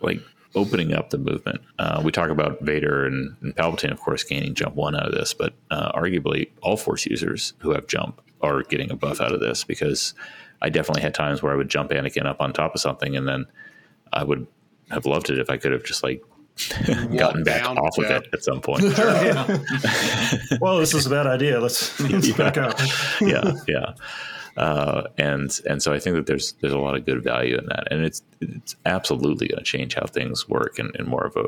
like 0.00 0.20
opening 0.54 0.92
up 0.92 1.10
the 1.10 1.18
movement. 1.18 1.60
Uh, 1.78 2.00
we 2.04 2.10
talk 2.10 2.30
about 2.30 2.60
Vader 2.60 3.06
and, 3.06 3.36
and 3.40 3.54
Palpatine, 3.54 3.92
of 3.92 4.00
course, 4.00 4.24
gaining 4.24 4.54
jump 4.54 4.74
one 4.74 4.96
out 4.96 5.06
of 5.06 5.12
this, 5.12 5.32
but 5.32 5.54
uh, 5.70 5.92
arguably 5.92 6.50
all 6.62 6.76
Force 6.76 7.06
users 7.06 7.54
who 7.58 7.70
have 7.70 7.86
jump 7.86 8.20
are 8.42 8.62
getting 8.64 8.90
a 8.90 8.96
buff 8.96 9.20
out 9.20 9.32
of 9.32 9.40
this 9.40 9.64
because 9.64 10.14
I 10.62 10.68
definitely 10.68 11.02
had 11.02 11.14
times 11.14 11.42
where 11.42 11.52
I 11.52 11.56
would 11.56 11.68
jump 11.68 11.90
Anakin 11.90 12.26
up 12.26 12.40
on 12.40 12.52
top 12.52 12.74
of 12.74 12.80
something 12.80 13.16
and 13.16 13.28
then 13.28 13.46
I 14.12 14.24
would 14.24 14.46
have 14.90 15.06
loved 15.06 15.30
it 15.30 15.38
if 15.38 15.50
I 15.50 15.56
could 15.56 15.72
have 15.72 15.84
just 15.84 16.02
like 16.02 16.22
gotten 17.16 17.44
back 17.44 17.64
down, 17.64 17.78
off 17.78 17.96
of 17.98 18.04
it 18.04 18.26
at 18.32 18.42
some 18.44 18.60
point. 18.60 18.82
Well, 20.60 20.78
this 20.78 20.94
is 20.94 21.06
a 21.06 21.10
bad 21.10 21.26
idea. 21.26 21.60
Let's, 21.60 21.98
let's 22.00 22.32
back 22.36 22.58
up. 22.58 22.78
yeah, 23.20 23.52
yeah. 23.66 23.94
Uh, 24.60 25.08
and 25.16 25.58
and 25.68 25.82
so 25.82 25.92
I 25.92 25.98
think 25.98 26.16
that 26.16 26.26
there's 26.26 26.52
there's 26.60 26.72
a 26.74 26.78
lot 26.78 26.94
of 26.96 27.06
good 27.06 27.24
value 27.24 27.56
in 27.56 27.64
that, 27.66 27.88
and 27.90 28.04
it's 28.04 28.22
it's 28.40 28.76
absolutely 28.84 29.48
going 29.48 29.58
to 29.58 29.64
change 29.64 29.94
how 29.94 30.04
things 30.06 30.48
work 30.48 30.78
in, 30.78 30.90
in 30.98 31.06
more 31.06 31.24
of 31.24 31.34
a 31.36 31.46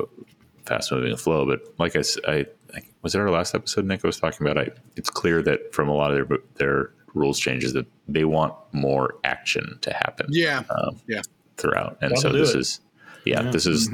fast 0.65 0.91
moving 0.93 1.15
flow. 1.17 1.45
But 1.45 1.61
like 1.79 1.95
I, 1.97 1.99
s- 2.01 2.17
I- 2.27 2.47
I- 2.75 2.83
was 3.03 3.15
it 3.15 3.19
our 3.19 3.31
last 3.31 3.55
episode 3.55 3.85
Nick 3.85 4.03
was 4.03 4.19
talking 4.19 4.47
about? 4.47 4.57
I 4.57 4.71
it's 4.97 5.11
clear 5.11 5.43
that 5.43 5.75
from 5.75 5.89
a 5.89 5.95
lot 5.95 6.11
of 6.11 6.17
their 6.29 6.39
their 6.55 6.91
rules 7.15 7.39
changes 7.39 7.75
that 7.75 7.87
they 8.09 8.25
want 8.25 8.55
more 8.73 9.17
action 9.25 9.79
to 9.83 9.93
happen 9.93 10.27
Yeah, 10.31 10.63
um, 10.71 10.99
Yeah. 11.07 11.21
throughout, 11.59 11.99
and 12.01 12.13
That'll 12.13 12.23
so 12.23 12.33
this 12.33 12.55
it. 12.55 12.61
is 12.61 12.81
yeah, 13.27 13.43
Yeah. 13.43 13.51
this 13.51 13.67
is. 13.67 13.91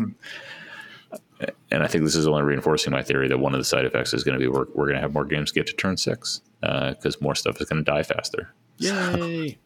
And 1.70 1.83
I 1.83 1.87
think 1.87 2.02
this 2.04 2.16
is 2.16 2.26
only 2.26 2.42
reinforcing 2.42 2.92
my 2.92 3.02
theory 3.02 3.28
that 3.28 3.38
one 3.38 3.54
of 3.54 3.61
the 3.61 3.64
side 3.64 3.85
effects 3.85 4.12
is 4.12 4.24
going 4.24 4.38
to 4.38 4.44
be 4.44 4.48
we're, 4.48 4.66
we're 4.74 4.87
going 4.87 4.96
to 4.96 5.00
have 5.00 5.12
more 5.12 5.24
games 5.24 5.52
get 5.52 5.66
to 5.68 5.72
turn 5.72 5.96
six 5.96 6.40
because 6.61 7.20
more 7.20 7.35
stuff 7.35 7.61
is 7.61 7.68
going 7.68 7.85
to 7.85 7.90
die 7.90 8.02
faster. 8.02 8.52
Yay! 8.78 9.58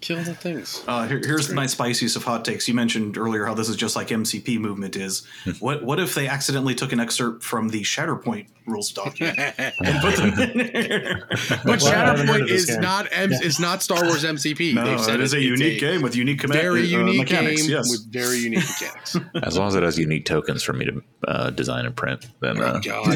Kill 0.00 0.22
the 0.22 0.34
things. 0.34 0.82
Uh, 0.88 1.06
here, 1.06 1.20
here's 1.22 1.52
my 1.52 1.66
spiciest 1.66 2.16
of 2.16 2.24
hot 2.24 2.42
takes. 2.44 2.66
You 2.66 2.72
mentioned 2.72 3.18
earlier 3.18 3.44
how 3.44 3.52
this 3.52 3.68
is 3.68 3.76
just 3.76 3.96
like 3.96 4.08
MCP 4.08 4.58
movement 4.58 4.96
is. 4.96 5.26
what 5.58 5.84
what 5.84 6.00
if 6.00 6.14
they 6.14 6.26
accidentally 6.26 6.74
took 6.74 6.92
an 6.92 7.00
excerpt 7.00 7.42
from 7.42 7.68
the 7.68 7.82
Shatterpoint 7.82 8.46
rules 8.66 8.92
document 8.92 9.38
and 9.58 10.00
put 10.00 10.16
them 10.16 10.38
in 10.38 10.56
there? 10.72 11.28
But 11.28 11.64
Well, 11.82 11.86
I 11.86 11.90
haven't 11.90 12.28
heard 12.28 12.40
Shatterpoint 12.42 12.48
is 12.50 12.66
game. 12.66 12.80
not 12.80 13.08
M- 13.12 13.32
is 13.32 13.60
not 13.60 13.82
Star 13.82 14.02
Wars 14.04 14.24
MCP. 14.24 14.72
no, 14.74 14.86
They've 14.86 15.00
said 15.00 15.16
it 15.16 15.20
is 15.20 15.34
a 15.34 15.36
it's 15.36 15.44
unique 15.44 15.80
game 15.80 16.00
with 16.00 16.16
unique 16.16 16.40
command, 16.40 16.62
very 16.62 16.80
uh, 16.80 16.98
unique 16.98 17.18
mechanics. 17.18 17.62
game 17.62 17.70
Yes. 17.70 17.90
with 17.90 18.10
very 18.10 18.38
unique 18.38 18.64
mechanics. 18.66 19.16
As 19.42 19.58
long 19.58 19.68
as 19.68 19.74
it 19.74 19.82
has 19.82 19.98
unique 19.98 20.24
tokens 20.24 20.62
for 20.62 20.72
me 20.72 20.86
to 20.86 21.02
uh, 21.28 21.50
design 21.50 21.84
and 21.84 21.94
print, 21.94 22.26
then 22.40 22.56
oh 22.58 22.62
uh, 22.62 22.80
God. 22.80 23.06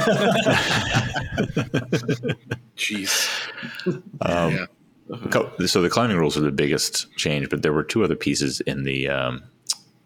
Jeez. 2.76 3.30
um, 4.20 4.52
yeah. 4.52 4.66
Co- 5.30 5.50
so 5.66 5.82
the 5.82 5.90
climbing 5.90 6.16
rules 6.16 6.36
are 6.36 6.42
the 6.42 6.52
biggest 6.52 7.14
change. 7.16 7.48
But 7.50 7.62
there 7.62 7.72
were 7.72 7.84
two 7.84 8.04
other 8.04 8.16
pieces 8.16 8.60
in 8.62 8.84
the 8.84 9.08
um, 9.08 9.42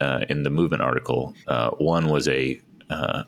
uh, 0.01 0.25
in 0.29 0.43
the 0.43 0.51
movement 0.51 0.83
article. 0.83 1.35
Uh, 1.47 1.71
one 1.73 2.09
was 2.09 2.29
a 2.29 2.61
uh, 2.91 3.25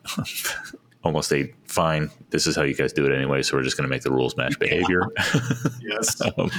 almost 1.03 1.31
a 1.33 1.51
fine. 1.65 2.09
This 2.29 2.47
is 2.47 2.55
how 2.55 2.63
you 2.63 2.75
guys 2.75 2.93
do 2.93 3.05
it 3.05 3.15
anyway. 3.15 3.41
So 3.41 3.57
we're 3.57 3.63
just 3.63 3.77
going 3.77 3.85
to 3.87 3.89
make 3.89 4.03
the 4.03 4.11
rules 4.11 4.37
match 4.37 4.57
behavior. 4.59 5.07
yes. 5.81 6.21
um, 6.37 6.51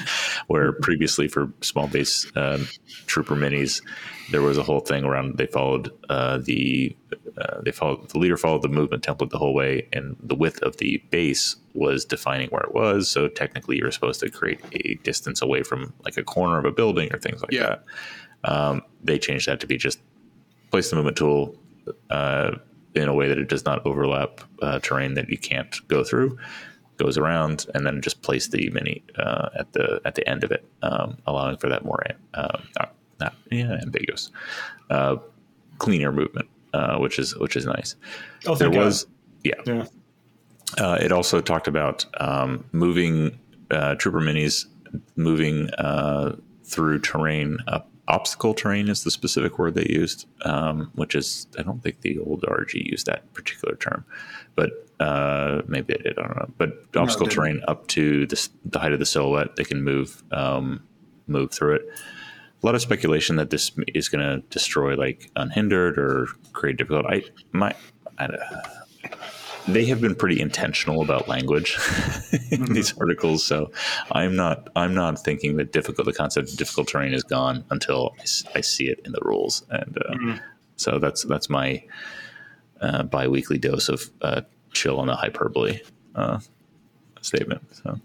where 0.49 0.73
previously 0.73 1.29
for 1.29 1.53
small 1.61 1.87
base 1.87 2.31
um, 2.37 2.67
trooper 3.07 3.37
minis, 3.37 3.83
there 4.33 4.43
was 4.43 4.59
a 4.59 4.63
whole 4.63 4.81
thing 4.81 5.05
around 5.05 5.39
they 5.39 5.47
followed 5.47 5.91
uh, 6.09 6.39
the 6.39 6.97
uh, 7.41 7.61
they 7.63 7.71
followed 7.71 8.09
the 8.11 8.19
leader 8.19 8.37
followed 8.37 8.63
the 8.63 8.69
movement 8.69 9.03
template 9.05 9.31
the 9.31 9.39
whole 9.39 9.55
way, 9.55 9.87
and 9.93 10.17
the 10.23 10.35
width 10.35 10.61
of 10.63 10.77
the 10.79 11.03
base 11.11 11.57
was 11.75 12.05
defining 12.05 12.49
where 12.51 12.63
it 12.63 12.75
was. 12.75 13.09
So 13.09 13.29
technically, 13.29 13.77
you're 13.79 13.91
supposed 13.91 14.21
to 14.21 14.31
create 14.31 14.61
a 14.73 14.95
distance 15.05 15.41
away 15.41 15.63
from 15.63 15.93
like 16.05 16.17
a 16.17 16.23
corner 16.25 16.59
of 16.59 16.65
a 16.65 16.73
building 16.73 17.13
or 17.13 17.19
things 17.19 17.41
like 17.43 17.53
Yeah. 17.53 17.77
that. 17.77 17.85
Um, 18.45 18.83
they 19.05 19.19
changed 19.19 19.47
that 19.49 19.61
to 19.61 19.67
be 19.67 19.77
just 19.77 20.01
place 20.71 20.91
the 20.91 20.97
movement 20.97 21.17
tool 21.17 21.55
uh, 22.11 22.53
in 22.95 23.09
a 23.09 23.15
way 23.15 23.29
that 23.29 23.39
it 23.39 23.49
does 23.49 23.65
not 23.65 23.85
overlap 23.87 24.41
uh, 24.61 24.79
terrain 24.81 25.15
that 25.15 25.29
you 25.29 25.39
can't 25.39 25.77
go 25.89 26.03
through 26.05 26.37
goes 26.99 27.17
around 27.17 27.67
and 27.75 27.87
then 27.87 28.01
just 28.03 28.23
place 28.23 28.49
the 28.49 28.69
mini 28.71 29.03
uh, 29.17 29.49
at 29.59 29.73
the 29.73 30.01
at 30.05 30.15
the 30.15 30.29
end 30.29 30.45
of 30.45 30.51
it, 30.53 30.65
um, 30.83 31.17
allowing 31.27 31.57
for 31.57 31.69
that 31.69 31.85
more 31.85 32.03
um, 32.35 32.63
not, 33.23 33.35
yeah, 33.51 33.79
ambiguous, 33.83 34.31
uh, 34.91 35.17
cleaner 35.79 36.13
movement, 36.13 36.49
uh, 36.75 36.99
which 36.99 37.19
is 37.19 37.37
which 37.39 37.57
is 37.57 37.67
nice. 37.67 37.97
Oh, 38.47 38.55
There 38.55 38.71
God. 38.71 38.85
was 38.85 39.07
yeah. 39.45 39.55
Yeah. 39.67 39.87
Uh, 40.79 40.97
it 41.01 41.13
also 41.13 41.41
talked 41.41 41.69
about 41.69 42.07
um, 42.19 42.65
moving 42.73 43.39
uh, 43.71 43.95
trooper 43.97 44.21
minis, 44.21 44.67
moving 45.17 45.69
uh, 45.75 46.37
through 46.65 47.01
terrain. 47.01 47.59
Up, 47.69 47.91
obstacle 48.09 48.55
terrain 48.55 48.89
is 48.89 49.05
the 49.05 49.11
specific 49.11 49.59
word 49.59 49.75
they 49.75 49.87
used, 49.89 50.27
um, 50.45 50.91
which 50.95 51.15
is 51.15 51.47
I 51.59 51.63
don't 51.63 51.83
think 51.83 52.01
the 52.01 52.19
old 52.19 52.43
RG 52.43 52.75
used 52.75 53.07
that 53.07 53.33
particular 53.35 53.77
term, 53.77 54.05
but 54.55 54.71
uh, 55.01 55.63
maybe 55.67 55.95
they 55.95 56.03
did. 56.03 56.19
I 56.19 56.23
don't 56.23 56.37
know. 56.37 56.51
But 56.57 56.85
obstacle 56.97 57.27
didn't. 57.27 57.37
terrain 57.37 57.61
up 57.69 57.87
to 57.89 58.27
the, 58.27 58.49
the 58.65 58.79
height 58.79 58.93
of 58.93 58.99
the 58.99 59.07
silhouette, 59.07 59.57
they 59.57 59.65
can 59.65 59.83
move 59.83 60.23
um, 60.33 60.83
move 61.27 61.51
through 61.53 61.75
it. 61.77 61.89
A 62.63 62.67
lot 62.67 62.75
of 62.75 62.83
speculation 62.83 63.37
that 63.37 63.51
this 63.51 63.73
is 63.89 64.09
going 64.09 64.25
to 64.25 64.47
destroy 64.49 64.95
like 64.95 65.31
unhindered 65.35 65.99
or 65.99 66.29
create 66.53 66.77
difficult. 66.77 67.07
I 67.07 67.25
my 67.53 67.75
I, 68.19 68.29
they 69.69 69.85
have 69.87 70.01
been 70.01 70.15
pretty 70.15 70.41
intentional 70.41 71.03
about 71.03 71.29
language 71.29 71.79
in 72.51 72.65
these 72.73 72.97
articles 72.99 73.45
so 73.45 73.71
i'm 74.11 74.35
not 74.35 74.69
i'm 74.75 74.95
not 74.95 75.19
thinking 75.19 75.57
that 75.57 75.73
difficult 75.73 76.05
the 76.07 76.13
concept 76.13 76.51
of 76.51 76.57
difficult 76.57 76.89
terrain 76.89 77.13
is 77.13 77.23
gone 77.23 77.65
until 77.71 78.15
I 78.55 78.61
see 78.61 78.89
it 78.89 79.01
in 79.05 79.13
the 79.13 79.21
rules 79.23 79.65
and 79.71 79.99
uh, 79.99 80.39
so 80.77 80.99
that's 80.99 81.25
that's 81.25 81.49
my 81.49 81.83
uh, 82.81 83.05
bi-weekly 83.05 83.59
dose 83.59 83.89
of 83.89 84.11
uh, 84.21 84.43
chill 84.73 84.99
on 84.99 85.07
the 85.07 85.17
hyperbole 85.17 85.81
uh, 86.15 86.41
statement 87.21 87.63
so 87.75 88.01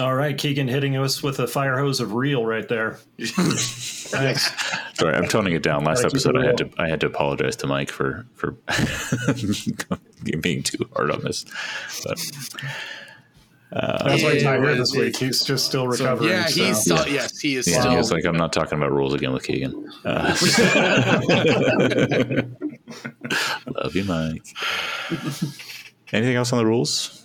All 0.00 0.14
right, 0.14 0.36
Keegan 0.36 0.68
hitting 0.68 0.96
us 0.96 1.22
with 1.22 1.38
a 1.40 1.46
fire 1.46 1.78
hose 1.78 2.00
of 2.00 2.14
real 2.14 2.44
right 2.46 2.68
there. 2.68 2.98
Thanks. 3.20 4.44
Sorry, 4.94 5.14
I'm 5.14 5.26
toning 5.26 5.54
it 5.54 5.62
down. 5.62 5.84
Last 5.84 6.02
Gotta 6.02 6.16
keep 6.16 6.26
it 6.26 6.28
episode, 6.28 6.36
I 6.36 6.46
had 6.46 6.58
to 6.58 6.70
I 6.78 6.88
had 6.88 7.00
to 7.00 7.06
apologize 7.06 7.56
to 7.56 7.66
Mike 7.66 7.90
for 7.90 8.26
for 8.34 8.52
being 10.40 10.62
too 10.62 10.88
hard 10.94 11.10
on 11.10 11.22
this. 11.22 11.44
But 12.04 12.18
That's 13.70 14.22
why 14.22 14.34
he's 14.34 14.44
not 14.44 14.60
here 14.60 14.74
this 14.74 14.94
week. 14.94 15.16
He's 15.16 15.44
just 15.44 15.66
still 15.66 15.88
recovering. 15.88 16.30
yeah, 16.30 16.46
so. 16.46 16.64
he's 16.64 16.80
still, 16.80 17.08
yes, 17.08 17.38
he 17.38 17.56
is 17.56 17.68
yeah, 17.68 17.80
still. 17.80 17.92
he 17.92 17.96
was 17.96 18.12
like, 18.12 18.24
I'm 18.24 18.36
not 18.36 18.52
talking 18.52 18.78
about 18.78 18.92
rules 18.92 19.14
again 19.14 19.32
with 19.32 19.44
Keegan. 19.44 19.90
Uh, 20.04 20.36
love 23.74 23.94
you, 23.94 24.04
Mike. 24.04 24.46
Anything 26.12 26.36
else 26.36 26.52
on 26.52 26.58
the 26.58 26.66
rules? 26.66 27.17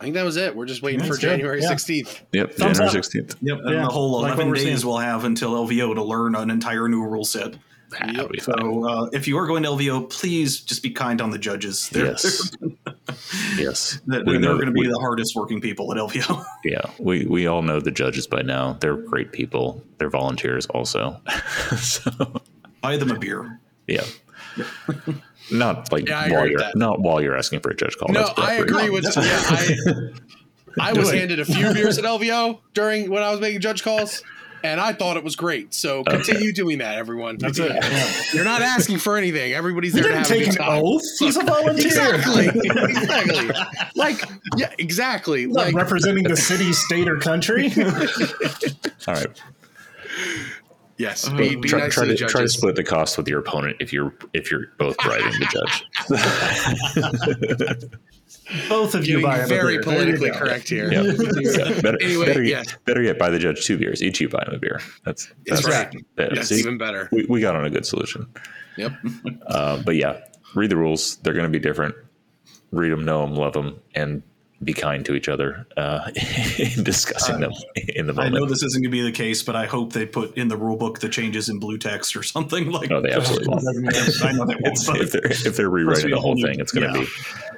I 0.00 0.04
think 0.04 0.14
that 0.14 0.24
was 0.24 0.36
it. 0.36 0.54
We're 0.54 0.66
just 0.66 0.82
waiting 0.82 1.00
Yeah, 1.00 1.06
for 1.06 1.12
it's 1.14 1.20
good. 1.22 1.30
January 1.30 1.60
Yeah. 1.62 1.72
16th. 1.72 2.20
Yep, 2.32 2.52
Thumbs 2.54 2.78
January 2.78 2.98
up. 2.98 3.04
16th. 3.04 3.36
Yep, 3.42 3.58
and 3.64 3.70
Yeah, 3.74 3.80
the 3.82 3.86
whole 3.88 4.18
11 4.24 4.48
we're 4.48 4.54
days 4.56 4.84
we'll 4.84 4.98
have 4.98 5.24
until 5.24 5.52
LVO 5.52 5.94
to 5.94 6.02
learn 6.02 6.34
an 6.34 6.50
entire 6.50 6.88
new 6.88 7.02
rule 7.02 7.24
set. 7.24 7.54
That'll 7.90 8.28
be 8.28 8.40
fine. 8.40 8.56
So 8.58 8.88
uh, 8.88 9.08
if 9.12 9.28
you 9.28 9.38
are 9.38 9.46
going 9.46 9.62
to 9.62 9.68
LVO, 9.68 10.10
please 10.10 10.60
just 10.60 10.82
be 10.82 10.90
kind 10.90 11.20
on 11.20 11.30
the 11.30 11.38
judges. 11.38 11.88
They're, 11.90 12.06
Yes. 12.06 12.50
yes. 13.56 14.00
they're, 14.06 14.24
We 14.24 14.38
they're 14.38 14.54
going 14.54 14.66
to 14.66 14.72
be 14.72 14.80
we- 14.80 14.88
the 14.88 14.98
hardest 14.98 15.36
working 15.36 15.60
people 15.60 15.92
at 15.92 15.98
LVO. 15.98 16.44
Yeah, 16.64 16.80
we, 16.98 17.26
we 17.26 17.46
all 17.46 17.60
know 17.62 17.78
the 17.78 17.90
judges 17.92 18.26
by 18.26 18.40
now. 18.42 18.72
They're 18.80 18.96
great 18.96 19.30
people. 19.32 19.84
They're 19.98 20.08
volunteers 20.10 20.64
also. 20.66 21.20
so, 21.76 22.10
Buy 22.80 22.96
them 22.96 23.10
a 23.10 23.18
beer. 23.18 23.60
yeah. 23.86 24.04
Not 25.50 25.92
like 25.92 26.08
Yeah, 26.08 26.30
while 26.32 26.46
you're 26.48 26.60
not 26.74 27.00
while 27.00 27.20
you're 27.20 27.36
asking 27.36 27.60
for 27.60 27.70
a 27.70 27.76
judge 27.76 27.96
call. 27.98 28.08
No, 28.12 28.20
That's 28.26 28.38
I 28.38 28.54
agree 28.54 28.90
with. 28.90 29.04
Yeah, 29.04 29.12
I, 29.16 30.10
I 30.80 30.92
was 30.94 31.12
it. 31.12 31.18
handed 31.18 31.40
a 31.40 31.44
few 31.44 31.72
beers 31.74 31.98
at 31.98 32.04
LVO 32.04 32.58
during 32.72 33.10
when 33.10 33.22
I 33.22 33.30
was 33.30 33.40
making 33.40 33.60
judge 33.60 33.82
calls, 33.82 34.22
and 34.62 34.80
I 34.80 34.92
thought 34.94 35.18
it 35.18 35.22
was 35.24 35.36
great. 35.36 35.74
So 35.74 36.02
continue 36.04 36.50
doing 36.52 36.78
that, 36.78 36.96
everyone. 36.96 37.36
That's 37.38 37.58
it. 37.58 37.72
Yeah. 37.72 38.12
You're 38.32 38.44
not 38.44 38.62
asking 38.62 38.98
for 38.98 39.18
anything. 39.18 39.52
Everybody's 39.52 39.92
He 39.92 40.00
there 40.00 40.10
to 40.12 40.14
didn't 40.16 40.28
have 40.28 40.36
a 40.36 40.38
take 40.40 40.50
good 40.52 40.60
an 40.60 40.66
time. 40.66 40.82
oath. 40.82 41.02
He's 41.18 41.36
a 41.36 41.44
volunteer. 41.44 41.86
Exactly. 41.86 42.46
exactly. 42.64 43.50
Like, 43.94 44.22
yeah, 44.56 44.72
exactly. 44.78 45.46
Not 45.46 45.66
Like, 45.66 45.74
representing 45.74 46.24
the 46.24 46.36
city, 46.36 46.72
state, 46.72 47.06
or 47.08 47.18
country. 47.18 47.70
All 49.06 49.14
right. 49.14 49.26
Yes. 50.98 51.28
Be, 51.30 51.56
be 51.56 51.68
Try, 51.68 51.80
nice 51.80 51.94
try 51.94 52.04
to 52.04 52.10
the 52.12 52.16
to 52.18 52.26
try 52.26 52.42
to 52.42 52.48
split 52.48 52.76
the 52.76 52.84
cost 52.84 53.16
with 53.16 53.26
your 53.28 53.40
opponent 53.40 53.76
if 53.80 53.92
you're 53.92 54.14
if 54.32 54.50
you're 54.50 54.66
both 54.78 54.96
bribing 54.98 55.32
the 55.38 55.46
judge. 55.52 55.84
Both 58.68 58.94
of 58.94 59.06
you 59.06 59.20
Getting 59.20 59.30
buy 59.30 59.38
him 59.38 59.44
a 59.44 59.48
very 59.48 59.78
beer. 59.78 59.82
There 59.84 60.02
you 60.02 60.04
politically 60.04 60.30
correct 60.30 60.68
here. 60.68 60.92
Yeah. 60.92 61.02
Yeah. 61.34 61.80
Better, 61.80 61.98
Anyway, 62.02 62.26
better, 62.26 62.42
yeah. 62.42 62.58
yet, 62.58 62.76
better 62.84 63.02
yet, 63.02 63.18
buy 63.18 63.30
the 63.30 63.38
judge 63.38 63.64
two 63.64 63.78
beers. 63.78 64.02
Each 64.02 64.20
you 64.20 64.28
buy 64.28 64.44
him 64.46 64.54
a 64.54 64.58
beer. 64.58 64.80
That's 65.04 65.32
That's 65.46 65.62
that's 65.64 65.92
right. 65.92 66.04
yeah, 66.18 66.28
Yes, 66.34 66.48
see, 66.48 66.56
even 66.58 66.76
better. 66.76 67.08
we, 67.10 67.24
we 67.28 67.40
got 67.40 67.56
on 67.56 67.64
a 67.64 67.70
good 67.70 67.86
solution. 67.86 68.26
Yep. 68.76 68.92
Uh, 69.46 69.82
but 69.82 69.96
yeah, 69.96 70.20
read 70.54 70.70
the 70.70 70.76
rules. 70.76 71.16
They're 71.18 71.32
going 71.32 71.50
to 71.50 71.50
be 71.50 71.58
different. 71.58 71.94
Read 72.70 72.90
them, 72.90 73.04
know 73.04 73.22
them, 73.26 73.34
love 73.34 73.54
them, 73.54 73.80
and 73.94 74.22
be 74.62 74.72
kind 74.72 75.04
to 75.04 75.14
each 75.14 75.28
other 75.28 75.66
uh, 75.76 76.10
in 76.58 76.84
discussing 76.84 77.40
them 77.40 77.52
in 77.88 78.06
the 78.06 78.12
moment. 78.12 78.36
I 78.36 78.38
know 78.38 78.46
this 78.46 78.62
isn't 78.62 78.82
going 78.82 78.90
to 78.90 78.96
be 78.96 79.02
the 79.02 79.12
case, 79.12 79.42
but 79.42 79.56
I 79.56 79.66
hope 79.66 79.92
they 79.92 80.06
put 80.06 80.36
in 80.36 80.48
the 80.48 80.56
rule 80.56 80.76
book 80.76 81.00
the 81.00 81.08
changes 81.08 81.48
in 81.48 81.58
blue 81.58 81.78
text 81.78 82.16
or 82.16 82.22
something 82.22 82.70
like. 82.70 82.90
Oh, 82.90 83.00
they 83.00 83.10
absolutely 83.10 83.48
won't. 83.48 83.64
I 84.22 84.32
know 84.32 84.46
they 84.46 84.54
won't. 84.60 85.00
If 85.00 85.12
they're 85.12 85.26
if 85.26 85.56
they're 85.56 85.70
rewriting 85.70 86.10
the 86.10 86.16
whole 86.16 86.24
whole 86.24 86.34
new- 86.34 86.46
thing, 86.46 86.60
it's 86.60 86.72
going 86.72 86.92
to 86.92 87.00
yeah. 87.00 87.06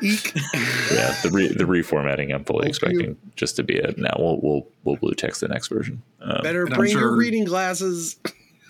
be 0.00 0.08
Eek. 0.08 0.34
yeah 0.92 1.14
the 1.22 1.30
re, 1.32 1.48
the 1.48 1.64
reformatting. 1.64 2.34
I'm 2.34 2.44
fully 2.44 2.68
expecting 2.68 3.16
just 3.36 3.56
to 3.56 3.62
be 3.62 3.76
it. 3.76 3.98
now 3.98 4.14
we'll 4.18 4.40
we'll 4.40 4.66
we'll 4.84 4.96
blue 4.96 5.14
text 5.14 5.40
the 5.40 5.48
next 5.48 5.68
version. 5.68 6.02
Um, 6.20 6.42
Better 6.42 6.64
And 6.64 6.74
I'm 6.74 6.78
bring 6.78 6.92
your 6.92 7.16
reading 7.16 7.44
glasses. 7.44 8.16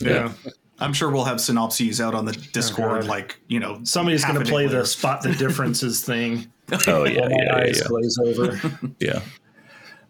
Yeah. 0.00 0.32
I'm 0.78 0.92
sure 0.92 1.10
we'll 1.10 1.24
have 1.24 1.40
synopses 1.40 2.00
out 2.00 2.14
on 2.14 2.24
the 2.26 2.32
Discord, 2.32 3.02
God. 3.02 3.08
like 3.08 3.40
you 3.48 3.60
know, 3.60 3.80
Somebody's 3.84 4.24
going 4.24 4.38
to 4.38 4.44
play 4.44 4.66
later. 4.66 4.80
the 4.80 4.86
spot 4.86 5.22
the 5.22 5.32
differences 5.38 6.02
thing. 6.02 6.50
oh 6.86 7.04
yeah 7.04 7.20
while 7.20 7.30
my 7.30 7.36
yeah 7.36 7.44
yeah, 7.44 7.56
eyes 7.56 7.80
yeah. 7.82 7.88
glaze 7.88 8.18
over. 8.24 8.60
yeah. 9.00 9.20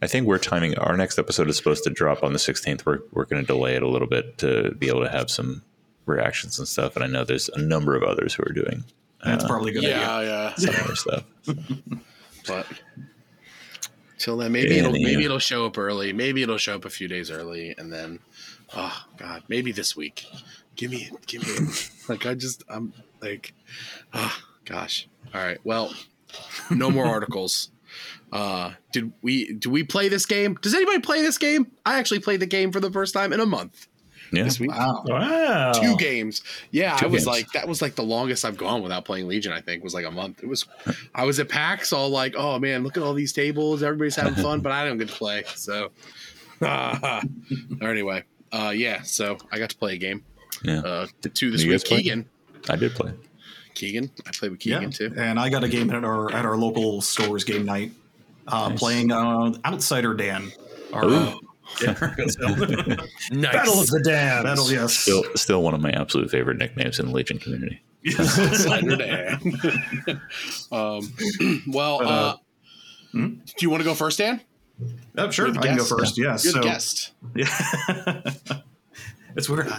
I 0.03 0.07
think 0.09 0.27
we're 0.27 0.39
timing 0.39 0.77
our 0.77 0.97
next 0.97 1.19
episode 1.19 1.49
is 1.49 1.57
supposed 1.57 1.83
to 1.85 1.91
drop 1.91 2.23
on 2.23 2.33
the 2.33 2.39
16th. 2.39 2.85
We're 2.85 2.99
we're 3.13 3.25
going 3.25 3.43
to 3.43 3.47
delay 3.47 3.77
it 3.77 3.83
a 3.83 3.89
little 3.89 4.09
bit 4.09 4.39
to 4.39 4.75
be 4.79 4.89
able 4.89 5.03
to 5.05 5.11
have 5.11 5.31
some 5.31 5.63
reactions 6.05 6.59
and 6.59 6.69
stuff. 6.69 6.97
And 6.97 7.05
I 7.05 7.07
know 7.09 7.25
there's 7.25 7.49
a 7.51 7.61
number 7.61 7.97
of 7.97 8.03
others 8.03 8.35
who 8.35 8.43
are 8.43 8.53
doing 8.53 8.85
That's 9.25 9.45
uh, 9.45 9.49
probably 9.49 9.73
good. 9.73 9.85
idea. 9.85 9.99
Yeah, 9.99 10.21
yeah. 10.21 10.55
similar 10.57 10.97
stuff. 10.97 11.25
But 12.47 12.67
till 14.19 14.37
then, 14.37 14.53
maybe 14.53 14.79
it'll 14.79 14.91
Anyhow. 14.95 15.07
maybe 15.09 15.25
it'll 15.25 15.39
show 15.39 15.67
up 15.67 15.79
early. 15.79 16.13
Maybe 16.13 16.43
it'll 16.43 16.59
show 16.59 16.75
up 16.77 16.85
a 16.85 16.91
few 16.91 17.09
days 17.09 17.31
early, 17.31 17.75
and 17.79 17.93
then, 17.93 18.21
oh 18.75 19.05
god, 19.19 19.43
maybe 19.49 19.73
this 19.73 19.97
week. 19.97 20.27
Give 20.77 20.91
me, 20.91 21.09
it, 21.11 21.27
give 21.27 21.43
me. 21.43 21.49
it. 21.69 21.91
Like 22.09 22.25
I 22.25 22.35
just, 22.35 22.63
I'm 22.69 22.93
like, 23.21 23.53
oh 24.15 24.37
gosh. 24.65 25.09
All 25.35 25.41
right. 25.43 25.59
Well, 25.65 25.93
no 26.71 26.89
more 26.91 27.05
articles. 27.07 27.71
Uh, 28.31 28.73
did 28.93 29.13
we 29.23 29.53
do 29.55 29.71
we 29.71 29.83
play 29.83 30.09
this 30.09 30.25
game? 30.27 30.55
Does 30.63 30.73
anybody 30.75 31.01
play 31.01 31.21
this 31.23 31.37
game? 31.39 31.71
I 31.85 31.99
actually 31.99 32.21
played 32.21 32.39
the 32.41 32.47
game 32.47 32.71
for 32.71 32.79
the 32.79 32.91
first 32.93 33.13
time 33.13 33.33
in 33.33 33.41
a 33.41 33.47
month 33.47 33.89
Yeah. 34.33 34.45
this 34.45 34.61
week. 34.61 34.71
Wow. 34.71 35.03
Wow. 35.07 35.73
Two 35.73 35.97
games. 35.97 36.43
Yeah, 36.71 36.97
Two 36.97 37.07
I 37.07 37.09
was 37.09 37.25
games. 37.25 37.27
like, 37.27 37.53
that 37.55 37.67
was 37.67 37.83
like 37.83 37.95
the 37.97 38.03
longest 38.05 38.45
I've 38.45 38.57
gone 38.57 38.83
without 38.83 39.05
playing 39.05 39.27
Legion. 39.27 39.53
I 39.53 39.61
think 39.61 39.83
was 39.83 39.95
like 39.95 40.05
a 40.07 40.11
month. 40.13 40.43
It 40.45 40.49
was. 40.49 40.65
I 41.15 41.25
was 41.25 41.41
at 41.41 41.49
PAX, 41.49 41.93
all 41.93 42.11
like, 42.11 42.35
oh 42.37 42.59
man, 42.61 42.85
look 42.85 42.97
at 42.97 43.03
all 43.03 43.15
these 43.15 43.33
tables. 43.33 43.83
Everybody's 43.83 44.15
having 44.17 44.35
fun, 44.35 44.61
but 44.61 44.71
I 44.73 44.85
don't 44.85 44.99
get 44.99 45.09
to 45.09 45.15
play. 45.15 45.43
So, 45.57 45.91
or 46.61 47.21
anyway, 47.83 48.23
uh, 48.53 48.73
yeah. 48.75 49.03
So 49.03 49.37
I 49.53 49.59
got 49.59 49.71
to 49.71 49.77
play 49.77 49.95
a 49.95 49.99
game. 49.99 50.25
Yeah. 50.63 50.81
Uh, 50.81 51.07
the 51.23 51.29
two 51.29 51.51
this 51.51 51.65
week. 51.65 51.85
Keegan, 51.85 52.27
I 52.69 52.77
did 52.77 52.95
play. 52.95 53.13
Keegan. 53.75 54.11
I 54.27 54.31
played 54.33 54.53
with 54.53 54.65
Yeah, 54.65 54.77
Keegan 54.79 54.91
too. 54.93 55.15
and 55.17 55.39
I 55.39 55.49
got 55.51 55.63
a 55.65 55.69
game 55.69 55.91
at 55.91 56.05
our 56.05 56.33
at 56.33 56.47
our 56.47 56.57
local 56.57 57.01
stores 57.03 57.45
game 57.45 57.65
night, 57.67 57.93
uh, 58.49 58.71
Nice. 58.71 58.79
playing 58.79 59.13
uh, 59.13 59.53
Outsider 59.67 60.15
Dan. 60.15 60.51
Our, 60.93 61.05
Ooh. 61.05 61.15
uh, 61.15 61.35
yeah, 61.83 61.95
so- 62.29 62.47
Nice. 63.33 63.53
Battle 63.53 63.81
of 63.81 63.87
the 63.89 64.01
Dams. 64.05 64.45
Battle, 64.45 64.71
yes. 64.73 64.95
Still, 64.95 65.25
still 65.35 65.63
one 65.63 65.75
of 65.75 65.81
my 65.83 65.91
absolute 65.91 66.31
favorite 66.31 66.57
nicknames 66.59 66.99
in 67.01 67.07
the 67.07 67.13
Legion 67.13 67.39
community. 67.39 67.83
Slender 68.09 68.97
Dan. 68.97 69.41
um, 70.73 71.13
well, 71.67 71.99
But, 71.99 72.07
uh, 72.07 72.11
uh, 72.11 72.37
hmm? 73.13 73.27
do 73.45 73.53
you 73.61 73.69
want 73.69 73.83
to 73.83 73.85
go 73.85 73.95
first, 73.95 74.19
Dan? 74.19 74.41
Oh, 75.19 75.31
sure. 75.31 75.49
I 75.49 75.51
the 75.53 75.59
can 75.61 75.77
go 75.77 75.83
guest. 75.85 75.89
first. 75.89 76.19
Yes. 76.19 76.45
You're 76.45 76.53
so, 76.55 76.61
the 76.61 76.65
guest. 76.67 77.13
Yeah. 77.35 78.33
it's 79.37 79.49
weird. 79.49 79.73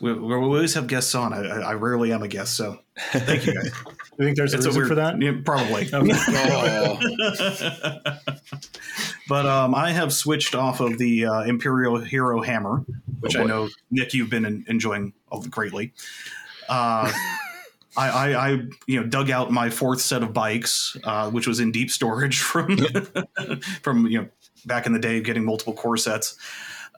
We, 0.00 0.12
we 0.12 0.34
always 0.34 0.74
have 0.74 0.86
guests 0.88 1.14
on. 1.14 1.32
I, 1.32 1.40
I 1.46 1.58
I 1.60 1.74
rarely 1.74 2.12
am 2.12 2.22
a 2.22 2.28
guest, 2.28 2.56
so 2.56 2.78
thank 3.12 3.46
you 3.46 3.54
guys. 3.54 3.70
You 4.16 4.26
think 4.26 4.36
there's 4.36 4.54
a 4.54 4.58
It's 4.58 4.66
reason 4.66 4.80
weird 4.82 4.88
for 4.90 4.94
that? 4.94 5.20
Yeah, 5.20 5.32
probably. 5.44 5.88
Oh, 5.92 6.98
but 9.28 9.46
um, 9.46 9.74
I 9.74 9.90
have 9.90 10.12
switched 10.12 10.54
off 10.54 10.78
of 10.80 10.98
the 10.98 11.26
uh, 11.26 11.40
Imperial 11.42 11.98
Hero 11.98 12.40
Hammer, 12.40 12.84
which 13.20 13.36
Oh, 13.36 13.40
I 13.42 13.44
know 13.44 13.68
Nick 13.90 14.14
you've 14.14 14.30
been 14.30 14.46
en- 14.46 14.64
enjoying 14.68 15.12
greatly. 15.50 15.92
Uh, 16.68 17.10
I, 17.96 18.08
I, 18.08 18.48
I, 18.50 18.50
you 18.86 19.00
know, 19.00 19.06
dug 19.06 19.30
out 19.30 19.50
my 19.50 19.70
fourth 19.70 20.00
set 20.00 20.22
of 20.22 20.32
bikes, 20.32 20.96
uh, 21.04 21.30
which 21.30 21.46
was 21.46 21.60
in 21.60 21.72
deep 21.72 21.90
storage 21.90 22.40
from 22.42 22.76
from 23.82 24.06
you 24.06 24.22
know 24.22 24.28
back 24.66 24.86
in 24.86 24.92
the 24.92 24.98
day, 24.98 25.18
of 25.18 25.24
getting 25.24 25.44
multiple 25.44 25.74
core 25.74 25.96
sets. 25.96 26.36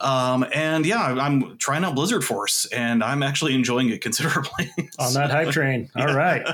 Um, 0.01 0.45
and 0.53 0.85
yeah, 0.85 1.03
I'm 1.03 1.57
trying 1.57 1.83
out 1.85 1.95
Blizzard 1.95 2.23
Force, 2.23 2.67
and 2.67 3.03
I'm 3.03 3.23
actually 3.23 3.55
enjoying 3.55 3.89
it 3.89 4.01
considerably. 4.03 4.71
On 4.99 5.13
that 5.15 5.31
hype 5.31 5.51
train. 5.51 5.89
All 5.97 6.15
right. 6.15 6.47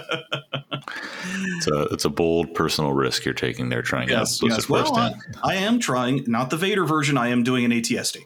It's 1.57 1.67
a 1.67 1.83
it's 1.87 2.05
a 2.05 2.11
bold 2.11 2.55
personal 2.55 2.93
risk 2.93 3.25
you're 3.25 3.35
taking 3.35 3.69
there, 3.69 3.83
trying 3.83 4.09
yes, 4.09 4.37
out 4.37 4.41
Blizzard 4.41 4.59
yes. 4.63 4.69
Well, 4.69 4.97
I, 4.97 5.15
I 5.43 5.55
am 5.57 5.81
trying, 5.81 6.25
not 6.27 6.51
the 6.51 6.57
Vader 6.57 6.85
version. 6.85 7.19
I 7.19 7.29
am 7.29 7.43
doing 7.43 7.65
an 7.65 7.73
ATST, 7.73 8.19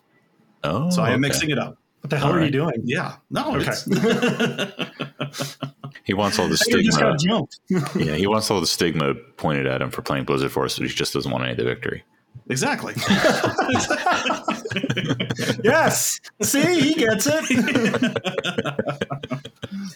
Oh, 0.65 0.91
so 0.91 1.03
I 1.03 1.09
am 1.09 1.15
okay. 1.15 1.21
mixing 1.21 1.51
it 1.51 1.59
up. 1.59 1.79
What 2.01 2.11
the 2.11 2.19
hell 2.19 2.29
All 2.29 2.35
are 2.35 2.39
right. 2.39 2.45
you 2.45 2.51
doing? 2.53 2.83
Yeah, 2.85 3.17
no, 3.31 3.57
Okay. 3.57 3.73
He 6.05 6.15
wants 6.15 6.39
all 6.39 6.49
the 6.49 6.57
stigma. 6.57 7.17
yeah, 8.05 8.15
he 8.17 8.27
wants 8.27 8.51
all 8.51 8.61
the 8.61 8.67
stigma 8.67 9.15
pointed 9.37 9.67
at 9.67 9.81
him 9.83 9.91
for 9.91 10.03
playing 10.03 10.25
Blizzard 10.25 10.53
Force, 10.53 10.79
but 10.79 10.89
he 10.89 10.95
just 10.95 11.13
doesn't 11.13 11.31
want 11.31 11.45
any 11.45 11.53
of 11.53 11.59
the 11.59 11.65
victory. 11.65 12.05
exactly. 12.51 12.95
Yes. 15.63 16.21
See, 16.43 16.81
he 16.81 16.95
gets 16.95 17.27
it. 17.31 17.45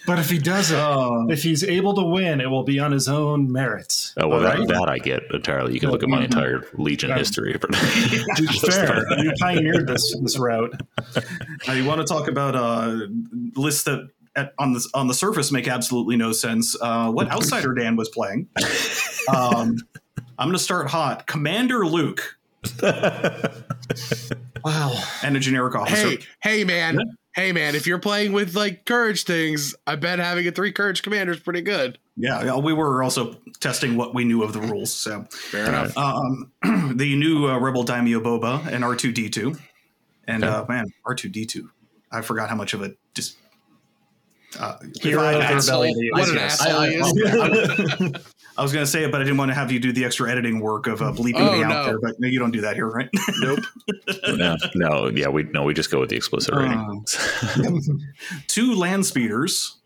but 0.06 0.18
if 0.18 0.30
he 0.30 0.38
doesn't, 0.38 0.78
Uh, 0.78 1.26
if 1.28 1.42
he's 1.42 1.62
able 1.64 1.94
to 1.94 2.02
win, 2.02 2.40
it 2.40 2.48
will 2.50 2.62
be 2.64 2.78
on 2.78 2.92
his 2.92 3.08
own 3.08 3.50
merits. 3.52 4.14
Oh 4.18 4.28
well, 4.28 4.40
that, 4.40 4.58
Right? 4.58 4.68
that 4.68 4.88
I 4.88 4.98
get 4.98 5.22
entirely. 5.32 5.74
You 5.74 5.80
can 5.80 5.90
look 5.90 6.02
at 6.02 6.08
my 6.08 6.24
entire 6.24 6.64
Legion 6.74 7.12
history. 7.16 7.56
Fair. 7.58 9.04
You 9.22 9.32
pioneered 9.40 9.86
this 9.86 10.16
this 10.22 10.38
route. 10.38 10.72
now 11.66 11.74
you 11.74 11.84
want 11.84 12.00
to 12.00 12.06
talk 12.06 12.28
about 12.28 12.54
uh, 12.56 13.06
lists 13.54 13.84
that 13.84 14.08
at, 14.36 14.52
on 14.58 14.72
the 14.72 14.86
on 14.94 15.06
the 15.08 15.14
surface 15.14 15.50
make 15.52 15.68
absolutely 15.68 16.16
no 16.16 16.32
sense. 16.32 16.76
Uh, 16.80 17.10
what 17.10 17.28
Outsider 17.32 17.74
Dan 17.74 17.96
was 17.96 18.08
playing. 18.08 18.48
Um, 19.28 19.76
I'm 20.38 20.48
going 20.48 20.52
to 20.52 20.58
start 20.58 20.88
hot. 20.88 21.26
Commander 21.26 21.86
Luke. 21.86 22.38
Wow. 24.64 24.92
and 25.22 25.36
a 25.36 25.40
generic 25.40 25.74
officer. 25.74 26.10
Hey, 26.10 26.18
hey, 26.42 26.64
man. 26.64 26.96
Yeah. 26.96 27.04
Hey, 27.34 27.52
man. 27.52 27.74
If 27.74 27.86
you're 27.86 27.98
playing 27.98 28.32
with 28.32 28.54
like 28.54 28.84
courage 28.84 29.24
things, 29.24 29.74
I 29.86 29.96
bet 29.96 30.18
having 30.18 30.46
a 30.46 30.52
three 30.52 30.72
courage 30.72 31.02
commander 31.02 31.32
is 31.32 31.40
pretty 31.40 31.62
good. 31.62 31.98
Yeah, 32.16 32.56
we 32.58 32.74
were 32.74 33.02
also 33.02 33.36
testing 33.60 33.96
what 33.96 34.14
we 34.14 34.24
knew 34.24 34.42
of 34.42 34.52
the 34.52 34.60
rules. 34.60 34.92
So, 34.92 35.24
Fair 35.30 35.68
enough. 35.68 35.96
um, 35.96 36.52
the 36.94 37.16
new 37.16 37.48
uh, 37.48 37.58
Rebel 37.58 37.84
Daimyo 37.84 38.20
Boba 38.20 38.66
and 38.66 38.84
R 38.84 38.94
two 38.94 39.12
D 39.12 39.30
two, 39.30 39.56
and 40.26 40.44
uh, 40.44 40.66
man, 40.68 40.92
R 41.06 41.14
two 41.14 41.30
D 41.30 41.46
two. 41.46 41.70
I 42.12 42.20
forgot 42.20 42.50
how 42.50 42.56
much 42.56 42.74
of 42.74 42.82
a 42.82 42.92
just. 43.14 43.38
Uh, 44.58 44.76
Hero 45.00 45.22
I- 45.22 45.32
of 45.32 45.48
the 45.48 45.54
rebellion. 45.56 46.08
What 46.12 46.28
an 46.28 46.38
asshole 46.38 46.82
he 46.82 46.94
is. 46.96 48.22
I 48.58 48.62
was 48.62 48.72
going 48.72 48.84
to 48.84 48.90
say 48.90 49.04
it, 49.04 49.12
but 49.12 49.20
I 49.20 49.24
didn't 49.24 49.38
want 49.38 49.50
to 49.50 49.54
have 49.54 49.70
you 49.72 49.78
do 49.78 49.92
the 49.92 50.04
extra 50.04 50.30
editing 50.30 50.60
work 50.60 50.86
of 50.86 51.00
uh, 51.00 51.12
bleeping 51.12 51.34
Oh, 51.48 51.56
me 51.56 51.62
out 51.64 51.68
no. 51.70 51.84
there. 51.86 52.00
But 52.00 52.16
no, 52.18 52.28
you 52.28 52.38
don't 52.38 52.50
do 52.50 52.60
that 52.62 52.74
here, 52.74 52.88
right? 52.88 53.08
Nope. 53.40 53.60
no, 54.34 54.56
no, 54.74 55.08
yeah, 55.14 55.28
we 55.28 55.44
no, 55.44 55.62
we 55.62 55.72
just 55.72 55.90
go 55.90 56.00
with 56.00 56.10
the 56.10 56.16
explicit 56.16 56.54
rating. 56.54 56.78
Um, 56.78 57.04
Two 58.48 58.74
land 58.74 59.06
speeders. 59.06 59.76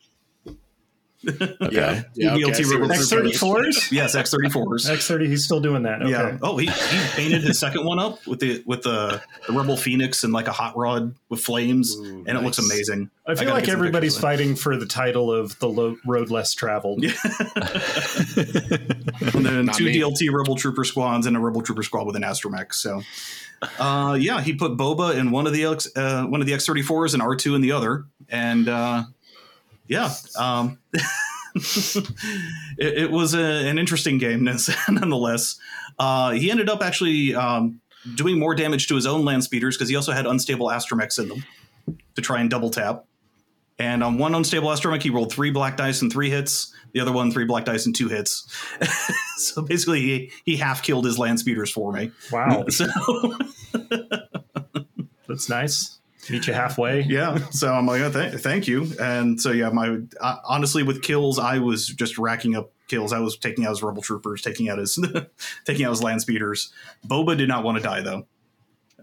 okay. 1.60 1.74
Yeah. 1.74 2.02
Yeah. 2.14 2.30
DLT 2.30 2.50
Okay. 2.50 2.64
Rebel 2.64 2.88
what 2.88 2.90
X 2.96 3.10
you're 3.10 3.18
thirty 3.20 3.30
doing. 3.30 3.38
fours. 3.38 3.92
Yes, 3.92 4.14
X 4.14 4.30
thirty 4.30 4.50
fours. 4.50 4.88
X 4.88 5.06
thirty. 5.06 5.28
He's 5.28 5.44
still 5.44 5.60
doing 5.60 5.82
that. 5.84 6.02
Okay. 6.02 6.10
Yeah. 6.10 6.38
Oh, 6.42 6.56
he, 6.56 6.66
he 6.66 7.06
painted 7.14 7.42
his 7.42 7.58
second 7.58 7.84
one 7.84 7.98
up 7.98 8.26
with 8.26 8.40
the 8.40 8.62
with 8.66 8.82
the, 8.82 9.22
the 9.46 9.52
Rebel 9.52 9.76
Phoenix 9.76 10.24
and 10.24 10.32
like 10.32 10.48
a 10.48 10.52
hot 10.52 10.76
rod 10.76 11.14
with 11.28 11.40
flames, 11.40 11.96
Ooh, 11.96 12.24
and 12.26 12.38
it 12.38 12.42
looks 12.42 12.58
amazing. 12.58 13.10
I 13.26 13.34
feel 13.34 13.44
gotta 13.44 13.54
like 13.54 13.68
everybody's 13.68 14.18
fighting 14.18 14.54
for 14.54 14.76
the 14.76 14.86
title 14.86 15.32
of 15.32 15.58
the 15.58 15.68
lo- 15.68 15.96
road 16.06 16.30
less 16.30 16.52
traveled. 16.52 17.02
Yeah. 17.02 17.12
and 18.36 19.44
then 19.46 19.66
Not 19.66 19.76
two 19.76 19.84
me. 19.84 19.96
DLT 19.98 20.30
Rebel 20.32 20.56
Trooper 20.56 20.84
squads 20.84 21.26
and 21.26 21.36
a 21.36 21.40
Rebel 21.40 21.62
Trooper 21.62 21.82
squad 21.82 22.06
with 22.06 22.16
an 22.16 22.22
astromech. 22.22 22.74
So, 22.74 23.02
uh, 23.78 24.16
yeah, 24.20 24.40
he 24.40 24.54
put 24.54 24.76
Boba 24.76 25.16
in 25.16 25.30
one 25.30 25.46
of 25.46 25.52
the 25.52 25.64
X, 25.64 25.88
uh, 25.96 26.24
one 26.24 26.40
of 26.40 26.46
the 26.46 26.54
X 26.54 26.66
thirty 26.66 26.82
fours 26.82 27.14
and 27.14 27.22
R 27.22 27.34
two 27.34 27.54
in 27.54 27.60
the 27.60 27.72
other, 27.72 28.04
and 28.28 28.68
uh, 28.68 29.04
yeah, 29.86 30.12
um, 30.38 30.78
it, 31.54 32.08
it 32.78 33.10
was 33.10 33.34
a, 33.34 33.68
an 33.68 33.78
interesting 33.78 34.18
game 34.18 34.44
nonetheless. 34.88 35.56
Uh, 35.98 36.32
he 36.32 36.50
ended 36.50 36.68
up 36.68 36.82
actually 36.82 37.34
um, 37.34 37.80
doing 38.14 38.38
more 38.38 38.54
damage 38.54 38.88
to 38.88 38.94
his 38.94 39.06
own 39.06 39.24
land 39.24 39.44
speeders 39.44 39.76
because 39.76 39.88
he 39.88 39.96
also 39.96 40.12
had 40.12 40.26
unstable 40.26 40.68
astromechs 40.68 41.18
in 41.18 41.28
them 41.28 41.44
to 42.14 42.22
try 42.22 42.40
and 42.40 42.50
double 42.50 42.70
tap. 42.70 43.04
And 43.78 44.04
on 44.04 44.18
one 44.18 44.34
unstable 44.34 44.68
astromech, 44.68 45.02
he 45.02 45.10
rolled 45.10 45.32
three 45.32 45.50
black 45.50 45.76
dice 45.76 46.00
and 46.00 46.12
three 46.12 46.30
hits. 46.30 46.72
The 46.92 47.00
other 47.00 47.10
one, 47.10 47.32
three 47.32 47.44
black 47.44 47.64
dice 47.64 47.86
and 47.86 47.94
two 47.94 48.08
hits. 48.08 48.46
so 49.36 49.62
basically, 49.62 50.00
he, 50.00 50.32
he 50.44 50.56
half 50.56 50.82
killed 50.82 51.04
his 51.04 51.18
land 51.18 51.40
speeders 51.40 51.70
for 51.70 51.92
me. 51.92 52.12
Wow, 52.30 52.66
So 52.68 52.86
that's 55.28 55.48
nice. 55.48 55.98
Meet 56.30 56.46
you 56.46 56.52
halfway. 56.54 57.02
yeah, 57.08 57.36
so 57.50 57.72
I'm 57.72 57.86
like, 57.86 58.00
oh, 58.02 58.10
th- 58.10 58.40
thank 58.40 58.66
you. 58.66 58.90
And 59.00 59.40
so 59.40 59.50
yeah, 59.52 59.68
my 59.70 59.98
uh, 60.20 60.36
honestly 60.44 60.82
with 60.82 61.02
kills, 61.02 61.38
I 61.38 61.58
was 61.58 61.86
just 61.88 62.18
racking 62.18 62.56
up 62.56 62.72
kills. 62.88 63.12
I 63.12 63.18
was 63.20 63.36
taking 63.36 63.64
out 63.66 63.70
his 63.70 63.82
rebel 63.82 64.02
troopers, 64.02 64.40
taking 64.42 64.68
out 64.68 64.78
his 64.78 64.98
taking 65.64 65.84
out 65.84 65.90
his 65.90 66.02
land 66.02 66.20
speeders. 66.22 66.72
Boba 67.06 67.36
did 67.36 67.48
not 67.48 67.64
want 67.64 67.76
to 67.78 67.82
die 67.82 68.00
though. 68.02 68.26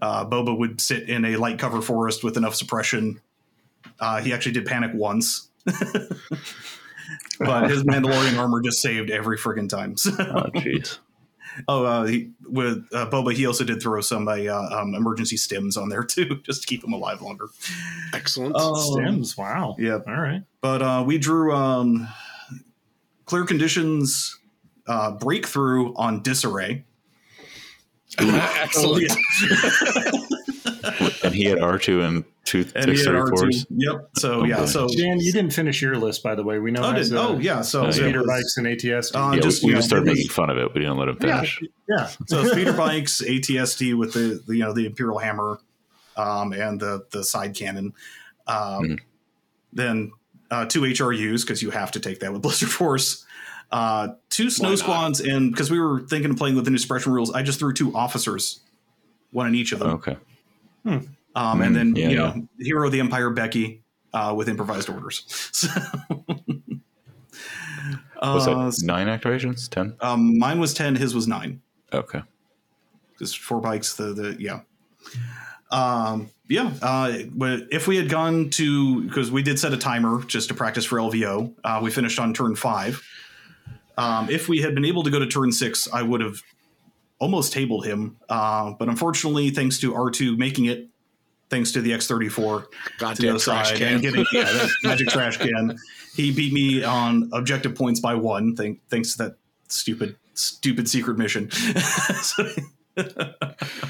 Uh, 0.00 0.24
Boba 0.26 0.56
would 0.58 0.80
sit 0.80 1.08
in 1.08 1.24
a 1.24 1.36
light 1.36 1.58
cover 1.58 1.80
forest 1.80 2.24
with 2.24 2.36
enough 2.36 2.54
suppression. 2.56 3.20
Uh, 4.00 4.20
he 4.20 4.32
actually 4.32 4.52
did 4.52 4.66
panic 4.66 4.90
once. 4.94 5.48
But 7.38 7.70
his 7.70 7.82
Mandalorian 7.82 8.38
armor 8.38 8.60
just 8.60 8.80
saved 8.80 9.10
every 9.10 9.36
friggin' 9.36 9.68
time. 9.68 9.96
So- 9.96 10.12
Oh, 10.18 10.48
jeez. 10.60 10.98
Oh, 11.68 11.84
uh, 11.84 12.04
he, 12.04 12.30
with 12.48 12.86
uh, 12.92 13.08
Boba, 13.10 13.32
he 13.34 13.46
also 13.46 13.64
did 13.64 13.82
throw 13.82 14.00
some 14.00 14.28
uh, 14.28 14.34
um, 14.34 14.94
emergency 14.94 15.36
stims 15.36 15.76
on 15.76 15.88
there 15.88 16.02
too, 16.04 16.40
just 16.44 16.62
to 16.62 16.66
keep 16.66 16.82
him 16.82 16.92
alive 16.92 17.20
longer. 17.22 17.48
Excellent. 18.14 18.56
Um, 18.56 18.74
Stims. 18.74 19.36
Wow. 19.36 19.76
Yeah, 19.78 20.00
All 20.06 20.20
right. 20.20 20.42
but 20.60 20.82
uh, 20.82 21.04
we 21.06 21.18
drew 21.18 21.54
um, 21.54 22.08
clear 23.26 23.44
conditions 23.44 24.38
uh, 24.86 25.12
breakthrough 25.12 25.94
on 25.94 26.22
disarray. 26.22 26.84
Excellent. 28.18 29.10
And 31.24 31.34
he 31.34 31.44
had 31.44 31.60
R 31.60 31.78
two 31.78 32.02
and 32.02 32.24
two 32.44 32.64
And 32.74 32.90
he 32.90 32.96
six 32.96 33.06
had 33.06 33.14
thirty 33.14 33.30
R2. 33.30 33.38
fours. 33.38 33.66
Yep. 33.70 34.08
So 34.16 34.40
Oh, 34.40 34.44
yeah. 34.44 34.56
boy. 34.60 34.66
So 34.66 34.88
Dan, 34.88 35.20
you 35.20 35.32
didn't 35.32 35.52
finish 35.52 35.80
your 35.80 35.96
list, 35.96 36.22
by 36.22 36.34
the 36.34 36.42
way. 36.42 36.58
We 36.58 36.70
know. 36.70 36.82
oh, 36.82 36.90
has, 36.92 37.08
did, 37.10 37.18
uh, 37.18 37.28
oh 37.28 37.38
yeah. 37.38 37.60
So 37.62 37.62
so 37.62 37.82
yeah. 37.82 37.88
it 37.88 37.92
speeder 37.94 38.18
was- 38.20 38.26
bikes 38.28 38.56
and 38.56 38.66
ATS. 38.66 39.14
Uh, 39.14 39.32
Yeah, 39.34 39.40
just, 39.40 39.62
we, 39.62 39.66
we 39.66 39.70
you 39.70 39.74
know, 39.74 39.78
just 39.78 39.88
started 39.88 40.06
it 40.06 40.10
was- 40.10 40.18
making 40.18 40.30
fun 40.30 40.50
of 40.50 40.58
it. 40.58 40.74
We 40.74 40.80
didn't 40.80 40.96
let 40.96 41.08
him 41.08 41.16
yeah, 41.20 41.34
finish. 41.36 41.62
yeah. 41.88 42.06
so 42.26 42.44
speeder 42.44 42.72
bikes, 42.72 43.20
ATST 43.22 43.96
with 43.96 44.12
the, 44.14 44.42
the 44.46 44.56
you 44.56 44.62
know 44.64 44.72
the 44.72 44.86
Imperial 44.86 45.18
Hammer, 45.18 45.58
um, 46.16 46.52
and 46.52 46.80
the 46.80 47.04
the 47.10 47.22
side 47.24 47.54
cannon. 47.54 47.94
Um, 48.46 48.82
Mhm. 48.82 48.98
Then 49.72 50.12
uh, 50.50 50.66
two 50.66 50.82
HRUs 50.82 51.42
because 51.42 51.62
you 51.62 51.70
have 51.70 51.92
to 51.92 52.00
take 52.00 52.20
that 52.20 52.32
with 52.32 52.42
Blizzard 52.42 52.68
Force. 52.70 53.24
Uh, 53.70 54.08
two 54.28 54.50
snow 54.50 54.68
not? 54.70 54.78
squads, 54.78 55.20
and 55.20 55.50
because 55.50 55.70
we 55.70 55.80
were 55.80 56.00
thinking 56.00 56.30
of 56.30 56.36
playing 56.36 56.54
with 56.56 56.66
the 56.66 56.70
new 56.70 56.76
suppression 56.76 57.10
rules, 57.10 57.32
I 57.32 57.42
just 57.42 57.58
threw 57.58 57.72
two 57.72 57.94
officers, 57.96 58.60
one 59.30 59.46
in 59.46 59.54
each 59.54 59.72
of 59.72 59.78
them. 59.78 59.92
Okay. 59.92 60.18
Um, 60.84 61.16
Mm, 61.34 61.64
and 61.66 61.74
then 61.76 61.96
yeah, 61.96 62.08
you 62.08 62.16
know, 62.16 62.48
Hero 62.58 62.86
of 62.86 62.92
the 62.92 63.00
Empire 63.00 63.30
Becky 63.30 63.82
uh, 64.12 64.34
with 64.36 64.48
improvised 64.48 64.90
orders. 64.90 65.24
So, 68.22 68.34
Was 68.34 68.46
uh, 68.46 68.86
nine 68.86 69.08
activations? 69.08 69.68
Ten? 69.68 69.96
um, 70.00 70.38
mine 70.38 70.60
was 70.60 70.74
ten, 70.74 70.94
his 70.94 71.12
was 71.12 71.26
nine. 71.26 71.60
Okay. 71.92 72.22
Just 73.18 73.38
four 73.40 73.60
bikes. 73.60 73.96
The 73.96 74.12
the 74.12 74.36
yeah, 74.38 74.60
um, 75.72 76.30
yeah. 76.48 76.72
Uh, 76.80 77.22
but 77.32 77.64
if 77.72 77.88
we 77.88 77.96
had 77.96 78.08
gone 78.08 78.50
to 78.50 79.02
because 79.02 79.32
we 79.32 79.42
did 79.42 79.58
set 79.58 79.72
a 79.72 79.76
timer 79.76 80.22
just 80.24 80.48
to 80.48 80.54
practice 80.54 80.84
for 80.84 80.98
LVO, 80.98 81.52
uh, 81.64 81.80
we 81.82 81.90
finished 81.90 82.20
on 82.20 82.32
turn 82.32 82.54
five. 82.54 83.02
Um, 83.98 84.30
if 84.30 84.48
we 84.48 84.60
had 84.60 84.74
been 84.74 84.84
able 84.84 85.02
to 85.02 85.10
go 85.10 85.18
to 85.18 85.26
turn 85.26 85.50
six, 85.50 85.88
I 85.92 86.02
would 86.02 86.20
have 86.20 86.40
almost 87.22 87.52
tabled 87.52 87.86
him. 87.86 88.16
Uh, 88.28 88.72
but 88.78 88.88
unfortunately, 88.88 89.50
thanks 89.50 89.78
to 89.78 89.94
R 89.94 90.10
two 90.10 90.36
making 90.36 90.64
it, 90.66 90.88
thanks 91.50 91.70
to 91.72 91.80
the 91.80 91.92
X 91.92 92.08
thirty 92.08 92.28
four, 92.28 92.62
to 92.62 92.68
Goddamn 92.98 93.34
the 93.34 93.38
trash 93.38 93.68
side 93.68 93.78
can. 93.78 93.92
and 93.94 94.02
getting 94.02 94.26
yeah, 94.32 94.42
that 94.42 94.70
magic 94.82 95.08
trash 95.08 95.36
can. 95.36 95.78
He 96.16 96.32
beat 96.32 96.52
me 96.52 96.82
on 96.82 97.30
objective 97.32 97.76
points 97.76 98.00
by 98.00 98.14
one, 98.16 98.56
thank, 98.56 98.80
thanks 98.90 99.12
to 99.12 99.18
that 99.24 99.36
stupid, 99.68 100.16
stupid 100.34 100.88
secret 100.88 101.16
mission. 101.16 101.50
so, 102.22 102.48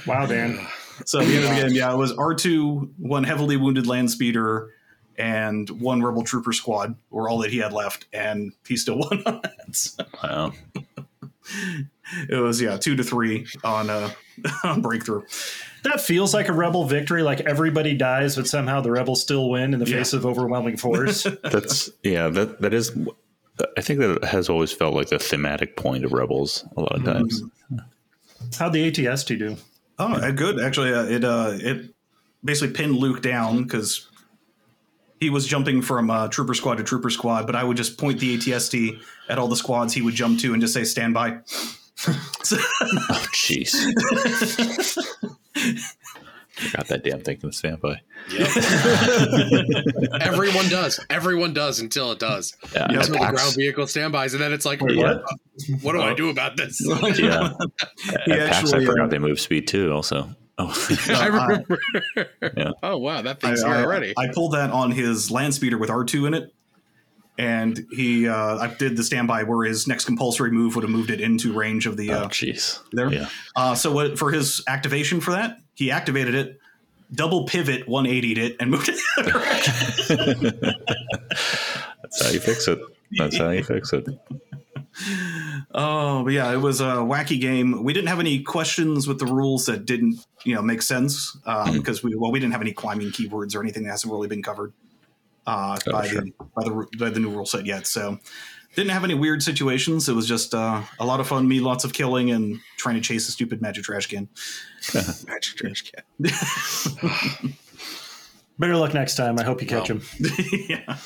Wow, 0.06 0.26
Dan. 0.26 0.64
so 1.06 1.20
at 1.20 1.26
the 1.26 1.34
end 1.34 1.44
of 1.44 1.50
the 1.50 1.56
game, 1.62 1.70
yeah, 1.72 1.92
it 1.92 1.96
was 1.96 2.12
R 2.12 2.34
two, 2.34 2.92
one 2.98 3.24
heavily 3.24 3.56
wounded 3.56 3.86
land 3.86 4.10
speeder, 4.10 4.68
and 5.16 5.68
one 5.80 6.02
rebel 6.02 6.22
trooper 6.22 6.52
squad 6.52 6.94
were 7.10 7.28
all 7.30 7.38
that 7.38 7.50
he 7.50 7.58
had 7.58 7.72
left, 7.72 8.06
and 8.12 8.52
he 8.68 8.76
still 8.76 8.98
won 9.00 9.22
on 9.24 9.40
that. 9.42 9.74
So 9.74 10.04
Wow. 10.22 10.52
It 12.28 12.40
was 12.42 12.60
yeah, 12.60 12.76
two 12.76 12.96
to 12.96 13.02
three 13.04 13.46
on 13.64 13.90
uh 13.90 14.10
on 14.64 14.80
breakthrough. 14.82 15.22
That 15.84 16.00
feels 16.00 16.32
like 16.32 16.48
a 16.48 16.52
rebel 16.52 16.84
victory. 16.84 17.22
Like 17.22 17.40
everybody 17.40 17.94
dies, 17.96 18.36
but 18.36 18.46
somehow 18.46 18.80
the 18.80 18.90
rebels 18.90 19.20
still 19.20 19.50
win 19.50 19.74
in 19.74 19.80
the 19.80 19.86
Yeah. 19.86 19.96
face 19.98 20.12
of 20.12 20.24
overwhelming 20.24 20.76
force. 20.76 21.24
That's 21.42 21.90
yeah. 22.02 22.28
That 22.28 22.60
that 22.60 22.72
is. 22.72 22.96
I 23.76 23.80
think 23.82 24.00
that 24.00 24.24
has 24.24 24.48
always 24.48 24.72
felt 24.72 24.94
like 24.94 25.08
the 25.08 25.18
thematic 25.18 25.76
point 25.76 26.04
of 26.04 26.12
Rebels 26.12 26.64
a 26.76 26.80
lot 26.80 26.92
of 26.96 27.04
times. 27.04 27.42
How'd 28.58 28.72
the 28.72 28.90
ATST 28.90 29.38
do? 29.38 29.56
Oh, 29.98 30.14
uh, 30.14 30.30
good. 30.30 30.58
Actually, 30.58 30.94
uh, 30.94 31.04
it 31.04 31.22
uh, 31.22 31.50
it 31.54 31.94
basically 32.42 32.74
pinned 32.74 32.96
Luke 32.96 33.20
down 33.22 33.62
because 33.62 34.08
he 35.22 35.30
was 35.30 35.46
jumping 35.46 35.82
from 35.82 36.10
uh, 36.10 36.26
trooper 36.26 36.52
squad 36.52 36.78
to 36.78 36.82
trooper 36.82 37.08
squad. 37.08 37.46
But 37.46 37.54
I 37.54 37.62
would 37.62 37.76
just 37.76 37.96
point 37.96 38.18
the 38.18 38.36
ATST 38.36 39.00
at 39.28 39.38
all 39.38 39.46
the 39.46 39.54
squads 39.54 39.94
he 39.94 40.02
would 40.02 40.14
jump 40.14 40.40
to 40.40 40.52
and 40.52 40.60
just 40.60 40.74
say 40.74 40.84
stand 40.84 41.14
by. 41.14 41.38
Oh, 42.04 43.26
jeez. 43.32 43.70
Forgot 46.52 46.88
that 46.88 47.04
damn 47.04 47.20
thing 47.20 47.36
can 47.36 47.52
stand 47.52 47.80
by. 47.80 48.00
Everyone 50.20 50.68
does. 50.68 50.98
Everyone 51.08 51.54
does 51.54 51.78
until 51.78 52.10
it 52.10 52.18
does. 52.18 52.56
Yeah, 52.74 52.88
Yeah. 52.90 52.98
Until 52.98 53.20
the 53.20 53.30
ground 53.30 53.54
vehicle 53.56 53.86
standbys, 53.86 54.34
and 54.34 54.42
then 54.42 54.52
it's 54.52 54.66
like, 54.66 54.80
Wait, 54.80 54.96
what? 54.96 55.22
what? 55.22 55.82
What 55.82 55.92
do 55.92 56.02
I 56.02 56.14
do 56.14 56.30
about 56.30 56.56
this? 56.56 56.80
yeah. 57.20 57.52
He 58.24 58.32
At 58.32 58.50
PAX, 58.50 58.72
I 58.72 58.84
forgot 58.84 59.04
uh, 59.04 59.08
they 59.08 59.18
move 59.18 59.38
speed 59.38 59.68
too. 59.68 59.92
Also. 59.92 60.28
Oh. 60.58 60.88
I 61.08 61.26
remember. 61.26 61.78
Yeah. 62.56 62.70
Oh 62.82 62.98
wow, 62.98 63.22
that 63.22 63.38
I, 63.42 63.46
thing's 63.48 63.62
here 63.62 63.72
I- 63.72 63.82
already. 63.82 64.14
I 64.16 64.28
pulled 64.28 64.52
that 64.52 64.70
on 64.70 64.90
his 64.90 65.30
land 65.30 65.54
speeder 65.54 65.78
with 65.78 65.90
R 65.90 66.04
two 66.04 66.26
in 66.26 66.34
it, 66.34 66.52
and 67.38 67.86
he 67.92 68.28
uh, 68.28 68.58
I 68.58 68.68
did 68.74 68.96
the 68.96 69.02
standby 69.04 69.44
where 69.44 69.66
his 69.66 69.86
next 69.88 70.04
compulsory 70.04 70.50
move 70.50 70.74
would 70.76 70.82
have 70.84 70.90
moved 70.90 71.10
it 71.10 71.20
into 71.20 71.52
range 71.52 71.86
of 71.86 71.96
the 71.96 72.10
Oh, 72.12 72.14
uh, 72.24 72.28
jeez. 72.28 72.80
there. 72.92 73.12
Yeah. 73.12 73.28
Uh, 73.56 73.74
so 73.74 73.92
what 73.92 74.18
for 74.18 74.30
his 74.30 74.62
activation 74.68 75.20
for 75.20 75.30
that, 75.32 75.58
he 75.74 75.90
activated 75.90 76.34
it, 76.34 76.58
double 77.12 77.46
pivot 77.46 77.86
180'd 77.86 78.38
it, 78.38 78.56
and 78.60 78.70
moved 78.70 78.88
it. 78.90 78.96
the 79.16 80.26
other. 80.30 80.82
That's 82.02 82.22
how 82.22 82.30
you 82.30 82.40
fix 82.40 82.68
it. 82.68 82.78
That's 83.18 83.36
how 83.38 83.50
you 83.50 83.64
fix 83.64 83.92
it. 83.92 84.06
Oh, 85.74 86.22
but 86.24 86.32
yeah, 86.32 86.52
it 86.52 86.58
was 86.58 86.80
a 86.80 86.96
wacky 86.96 87.40
game. 87.40 87.82
We 87.82 87.92
didn't 87.92 88.08
have 88.08 88.20
any 88.20 88.42
questions 88.42 89.08
with 89.08 89.18
the 89.18 89.26
rules 89.26 89.66
that 89.66 89.84
didn't, 89.86 90.24
you 90.44 90.54
know, 90.54 90.62
make 90.62 90.82
sense 90.82 91.36
um, 91.46 91.72
because 91.72 92.02
we 92.02 92.14
well, 92.14 92.30
we 92.30 92.38
didn't 92.40 92.52
have 92.52 92.60
any 92.60 92.72
climbing 92.72 93.08
keywords 93.08 93.54
or 93.56 93.60
anything 93.62 93.84
that 93.84 93.90
hasn't 93.90 94.12
really 94.12 94.28
been 94.28 94.42
covered 94.42 94.72
uh, 95.46 95.78
Oh, 95.86 95.92
by 95.92 96.08
sure. 96.08 96.20
the 96.22 96.32
by 96.54 96.64
the 96.64 96.86
by 96.98 97.10
the 97.10 97.20
new 97.20 97.30
rule 97.30 97.46
set 97.46 97.64
yet. 97.66 97.86
So 97.86 98.18
didn't 98.74 98.90
have 98.92 99.04
any 99.04 99.14
weird 99.14 99.42
situations. 99.42 100.08
It 100.08 100.14
was 100.14 100.26
just 100.26 100.54
uh, 100.54 100.82
a 100.98 101.04
lot 101.06 101.20
of 101.20 101.26
fun. 101.28 101.46
Me, 101.48 101.60
lots 101.60 101.84
of 101.84 101.92
killing 101.92 102.30
and 102.30 102.58
trying 102.78 102.94
to 102.96 103.00
chase 103.00 103.28
a 103.28 103.32
stupid 103.32 103.60
magic 103.62 103.84
trash 103.84 104.06
can. 104.06 104.28
Magic 105.26 105.56
trash 105.56 105.90
can. 105.92 107.54
Better 108.58 108.76
luck 108.76 108.94
next 108.94 109.16
time. 109.16 109.38
I 109.38 109.44
hope 109.44 109.60
you 109.60 109.66
catch 109.66 109.90
Well. 109.90 110.00
him. 110.00 110.66
yeah. 110.68 110.96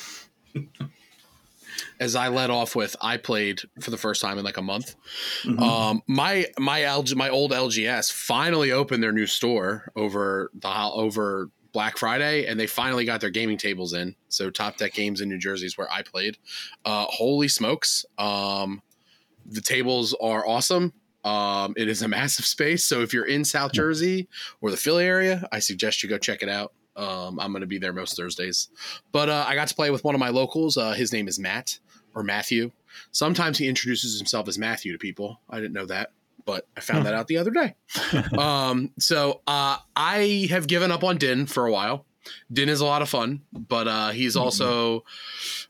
As 1.99 2.15
I 2.15 2.27
led 2.27 2.49
off 2.49 2.75
with, 2.75 2.95
I 3.01 3.17
played 3.17 3.61
for 3.81 3.91
the 3.91 3.97
first 3.97 4.21
time 4.21 4.37
in 4.37 4.45
like 4.45 4.57
a 4.57 4.61
month. 4.61 4.95
Mhm. 5.43 5.59
Um, 5.61 6.01
my 6.07 6.47
my 6.59 6.81
LG, 6.81 7.15
my 7.15 7.29
old 7.29 7.51
LGS 7.51 8.11
finally 8.11 8.71
opened 8.71 9.01
their 9.01 9.11
new 9.11 9.27
store 9.27 9.91
over 9.95 10.51
the 10.53 10.69
over 10.69 11.49
Black 11.73 11.97
Friday, 11.97 12.45
and 12.45 12.59
they 12.59 12.67
finally 12.67 13.05
got 13.05 13.21
their 13.21 13.29
gaming 13.29 13.57
tables 13.57 13.93
in. 13.93 14.15
So 14.29 14.49
Top 14.49 14.77
Deck 14.77 14.93
Games 14.93 15.21
in 15.21 15.29
New 15.29 15.37
Jersey 15.37 15.65
is 15.65 15.77
where 15.77 15.91
I 15.91 16.01
played. 16.01 16.37
Uh, 16.85 17.05
holy 17.07 17.47
smokes! 17.47 18.05
Um, 18.17 18.81
the 19.45 19.61
tables 19.61 20.15
are 20.21 20.47
awesome. 20.47 20.93
Um, 21.23 21.73
it 21.77 21.87
is 21.87 22.01
a 22.01 22.07
massive 22.19 22.45
space. 22.45 22.83
So 22.83 23.01
if 23.01 23.13
you're 23.13 23.25
in 23.25 23.43
South 23.45 23.73
Jersey 23.73 24.27
or 24.61 24.71
the 24.71 24.77
Philly 24.77 25.05
area, 25.05 25.47
I 25.51 25.59
suggest 25.59 26.01
you 26.03 26.09
go 26.09 26.17
check 26.17 26.41
it 26.41 26.49
out. 26.49 26.73
Um, 26.95 27.39
I'm 27.39 27.51
going 27.51 27.61
to 27.61 27.67
be 27.67 27.77
there 27.77 27.93
most 27.93 28.17
Thursdays. 28.17 28.69
But 29.11 29.29
uh, 29.29 29.45
I 29.47 29.53
got 29.53 29.67
to 29.67 29.75
play 29.75 29.91
with 29.91 30.03
one 30.03 30.15
of 30.15 30.19
my 30.19 30.29
locals. 30.29 30.77
Uh, 30.77 30.93
his 30.93 31.13
name 31.13 31.27
is 31.27 31.37
Matt 31.37 31.77
or 32.17 32.23
Matthew. 32.23 32.71
Sometimes 33.11 33.59
he 33.59 33.67
introduces 33.67 34.17
himself 34.17 34.47
as 34.47 34.57
Matthew 34.57 34.91
to 34.91 34.97
people. 34.97 35.39
I 35.49 35.57
didn't 35.57 35.73
know 35.73 35.85
that, 35.85 36.11
but 36.45 36.67
I 36.75 36.81
found 36.81 37.05
that 37.05 37.13
out 37.13 37.27
the 37.27 37.37
other 37.37 37.51
day. 37.51 37.75
um, 38.37 38.91
so 38.97 39.41
uh, 39.45 39.77
I 39.95 40.47
have 40.49 40.67
given 40.67 40.91
up 40.91 41.03
on 41.03 41.17
Din 41.17 41.45
for 41.45 41.67
a 41.67 41.71
while. 41.71 42.05
Din 42.51 42.69
is 42.69 42.81
a 42.81 42.85
lot 42.85 43.03
of 43.03 43.07
fun, 43.07 43.41
but 43.53 43.87
uh, 43.87 44.09
he's 44.09 44.35
also 44.35 45.05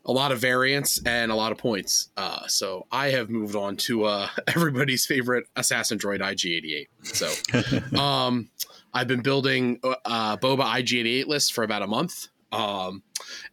a 0.05 0.11
lot 0.11 0.31
of 0.31 0.39
variance 0.39 0.99
and 1.05 1.31
a 1.31 1.35
lot 1.35 1.51
of 1.51 1.57
points. 1.57 2.09
Uh, 2.15 2.47
so 2.47 2.87
I 2.91 3.09
have 3.09 3.29
moved 3.29 3.55
on 3.55 3.75
to 3.77 4.05
uh, 4.05 4.29
everybody's 4.47 5.05
favorite 5.05 5.45
assassin 5.55 5.99
droid 5.99 6.21
IG88. 6.21 6.87
So 7.03 7.97
um, 8.01 8.49
I've 8.93 9.07
been 9.07 9.21
building 9.21 9.79
uh, 9.83 10.37
Boba 10.37 10.63
IG88 10.63 11.27
lists 11.27 11.49
for 11.49 11.63
about 11.63 11.81
a 11.81 11.87
month. 11.87 12.29
Um, 12.51 13.03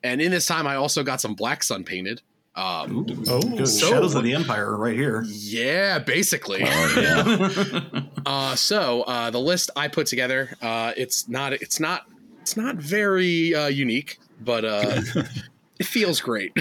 and 0.05 0.23
in 0.23 0.31
this 0.31 0.47
time, 0.47 0.67
I 0.69 0.77
also 0.77 1.03
got 1.03 1.21
some 1.21 1.35
Black 1.35 1.65
Sun 1.65 1.85
painted. 1.85 2.23
Um, 2.57 2.99
Ooh, 2.99 3.25
Oh. 3.29 3.41
good. 3.41 3.67
So- 3.69 3.89
Shadows 3.89 4.15
of 4.15 4.23
the 4.23 4.33
Empire 4.35 4.77
right 4.77 4.95
here. 4.95 5.25
yeah, 5.29 5.99
basically. 5.99 6.63
Oh, 6.65 6.95
yeah. 7.01 8.01
Uh, 8.27 8.57
so 8.57 9.03
uh, 9.03 9.29
the 9.31 9.39
list 9.41 9.69
I 9.77 9.89
put 9.89 10.07
together, 10.07 10.57
uh, 10.63 10.93
it's 10.97 11.29
not, 11.29 11.53
it's 11.53 11.79
not, 11.79 12.07
it's 12.41 12.57
not 12.57 12.77
very 12.77 13.55
uh, 13.55 13.67
unique, 13.67 14.19
but 14.41 14.65
uh, 14.65 15.03
it 15.79 15.85
feels 15.85 16.23
great. 16.23 16.53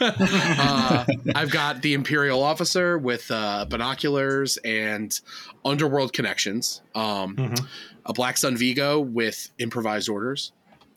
uh, 0.00 1.04
I've 1.34 1.50
got 1.50 1.82
the 1.82 1.94
Imperial 1.94 2.42
officer 2.42 2.96
with 2.96 3.28
uh, 3.30 3.64
binoculars 3.68 4.56
and 4.58 5.18
underworld 5.64 6.12
connections. 6.12 6.80
Um, 6.94 7.34
Mhm. 7.36 7.66
a 8.06 8.12
Black 8.12 8.36
Sun 8.36 8.56
Vigo 8.56 9.00
with 9.00 9.50
improvised 9.58 10.08
orders. 10.08 10.52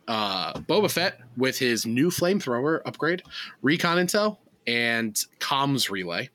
Uh, 0.08 0.54
Boba 0.54 0.91
Fett 0.91 1.20
with 1.38 1.58
his 1.58 1.86
new 1.86 2.10
flamethrower 2.10 2.82
upgrade, 2.86 3.24
recon 3.62 3.97
intel, 3.97 4.38
and 4.68 5.16
comms 5.39 5.89
relay 5.89 6.30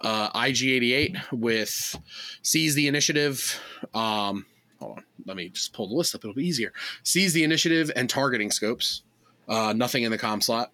uh, 0.00 0.30
IG88 0.30 1.32
with 1.32 1.98
seize 2.42 2.74
the 2.74 2.86
initiative. 2.86 3.60
Um, 3.94 4.46
hold 4.78 4.98
on, 4.98 5.04
let 5.24 5.36
me 5.36 5.48
just 5.48 5.72
pull 5.72 5.88
the 5.88 5.94
list 5.94 6.14
up. 6.14 6.22
It'll 6.24 6.34
be 6.34 6.46
easier. 6.46 6.72
Seize 7.02 7.32
the 7.32 7.44
initiative 7.44 7.90
and 7.96 8.08
targeting 8.08 8.50
scopes. 8.50 9.02
Uh, 9.48 9.72
nothing 9.72 10.02
in 10.02 10.10
the 10.10 10.18
com 10.18 10.40
slot. 10.40 10.72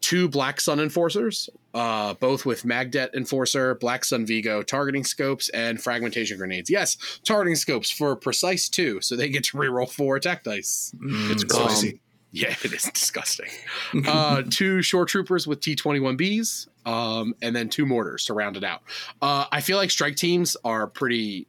Two 0.00 0.28
Black 0.28 0.60
Sun 0.60 0.80
enforcers, 0.80 1.50
uh, 1.74 2.14
both 2.14 2.46
with 2.46 2.62
Magdet 2.64 3.14
enforcer, 3.14 3.74
Black 3.76 4.04
Sun 4.04 4.24
Vigo 4.26 4.62
targeting 4.62 5.04
scopes, 5.04 5.48
and 5.50 5.80
fragmentation 5.80 6.38
grenades. 6.38 6.70
Yes, 6.70 6.96
targeting 7.24 7.54
scopes 7.56 7.90
for 7.90 8.16
precise 8.16 8.68
two, 8.68 9.00
so 9.02 9.14
they 9.14 9.28
get 9.28 9.44
to 9.44 9.56
reroll 9.58 9.90
four 9.90 10.16
attack 10.16 10.42
dice. 10.44 10.94
Mm, 11.02 11.30
It's 11.32 11.42
spicy. 11.42 12.00
Yeah, 12.32 12.54
it 12.62 12.72
is 12.72 12.84
disgusting. 12.84 13.50
uh, 14.06 14.42
two 14.48 14.82
shore 14.82 15.04
troopers 15.04 15.46
with 15.46 15.60
T21Bs, 15.60 16.68
um, 16.86 17.34
and 17.42 17.54
then 17.54 17.68
two 17.68 17.84
mortars 17.84 18.24
to 18.26 18.34
round 18.34 18.56
it 18.56 18.64
out. 18.64 18.82
Uh, 19.20 19.46
I 19.52 19.60
feel 19.60 19.76
like 19.76 19.90
strike 19.90 20.16
teams 20.16 20.56
are 20.64 20.86
pretty. 20.86 21.46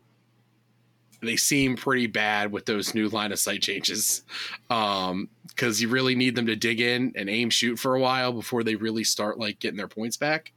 They 1.22 1.36
seem 1.36 1.76
pretty 1.76 2.07
bad 2.07 2.51
with 2.51 2.65
those 2.65 2.95
new 2.95 3.07
line 3.09 3.32
of 3.32 3.39
sight 3.39 3.61
changes, 3.61 4.24
because 4.67 5.82
you 5.82 5.89
really 5.89 6.15
need 6.15 6.36
them 6.36 6.47
to 6.47 6.55
dig 6.55 6.82
in 6.82 7.13
and 7.15 7.30
aim 7.30 7.49
shoot 7.49 7.78
for 7.78 7.95
a 7.95 7.99
while 7.99 8.34
before 8.34 8.63
they 8.63 8.76
really 8.76 9.03
start 9.03 9.38
like 9.38 9.59
getting 9.59 9.78
their 9.78 9.88
points 9.88 10.17
back. 10.17 10.51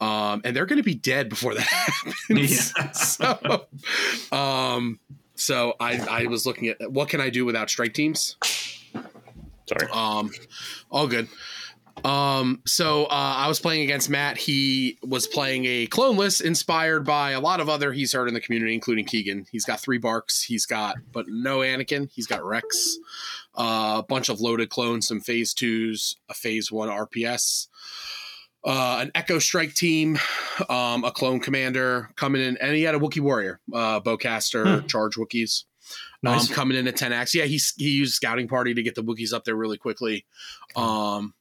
Um, 0.00 0.42
and 0.44 0.54
they're 0.54 0.66
going 0.66 0.78
to 0.78 0.84
be 0.84 0.94
dead 0.94 1.28
before 1.28 1.54
that 1.54 1.60
happens. 1.66 2.72
Yeah. 2.72 2.90
so, 2.92 3.66
um, 4.30 5.00
so 5.34 5.74
I, 5.80 5.98
I 5.98 6.26
was 6.26 6.46
looking 6.46 6.68
at 6.68 6.90
what 6.90 7.08
can 7.08 7.20
I 7.20 7.30
do 7.30 7.44
without 7.44 7.68
strike 7.70 7.94
teams. 7.94 8.36
Sorry. 9.68 9.90
Um, 9.92 10.30
all 10.90 11.06
good. 11.06 11.28
Um, 12.04 12.62
so 12.66 13.04
uh, 13.04 13.08
I 13.38 13.48
was 13.48 13.60
playing 13.60 13.82
against 13.82 14.08
Matt. 14.08 14.36
He 14.38 14.98
was 15.02 15.26
playing 15.26 15.64
a 15.66 15.86
clone 15.86 16.16
list 16.16 16.40
inspired 16.40 17.04
by 17.04 17.32
a 17.32 17.40
lot 17.40 17.60
of 17.60 17.68
other 17.68 17.92
he's 17.92 18.12
heard 18.12 18.28
in 18.28 18.34
the 18.34 18.40
community, 18.40 18.74
including 18.74 19.04
Keegan. 19.04 19.46
He's 19.50 19.64
got 19.64 19.80
three 19.80 19.98
BARCs. 19.98 20.44
He's 20.44 20.66
got, 20.66 20.96
but 21.12 21.26
no 21.28 21.58
Anakin. 21.58 22.08
He's 22.12 22.26
got 22.26 22.44
Rex, 22.44 22.98
uh, 23.56 23.96
a 23.98 24.02
bunch 24.08 24.28
of 24.28 24.40
loaded 24.40 24.70
clones, 24.70 25.08
some 25.08 25.20
phase 25.20 25.52
twos, 25.54 26.16
a 26.28 26.34
phase 26.34 26.70
one 26.70 26.88
RPS, 26.88 27.66
uh, 28.64 28.98
an 29.00 29.10
Echo 29.14 29.38
Strike 29.38 29.74
team, 29.74 30.18
um, 30.68 31.04
a 31.04 31.10
clone 31.10 31.40
commander 31.40 32.10
coming 32.16 32.42
in, 32.42 32.56
and 32.58 32.74
he 32.74 32.82
had 32.82 32.94
a 32.94 32.98
Wookiee 32.98 33.20
warrior, 33.20 33.60
uh, 33.74 34.00
bowcaster, 34.00 34.86
charge 34.88 35.16
Wookiees 35.16 35.64
Nice. 36.22 36.48
um, 36.48 36.54
coming 36.54 36.76
in 36.76 36.86
at 36.88 36.96
10x. 36.96 37.34
Yeah, 37.34 37.44
he 37.44 37.60
he 37.76 37.90
used 37.90 38.14
scouting 38.14 38.48
party 38.48 38.74
to 38.74 38.82
get 38.82 38.94
the 38.94 39.02
Wookiees 39.02 39.32
up 39.32 39.44
there 39.44 39.56
really 39.56 39.78
quickly. 39.78 40.24
Um, 40.76 41.34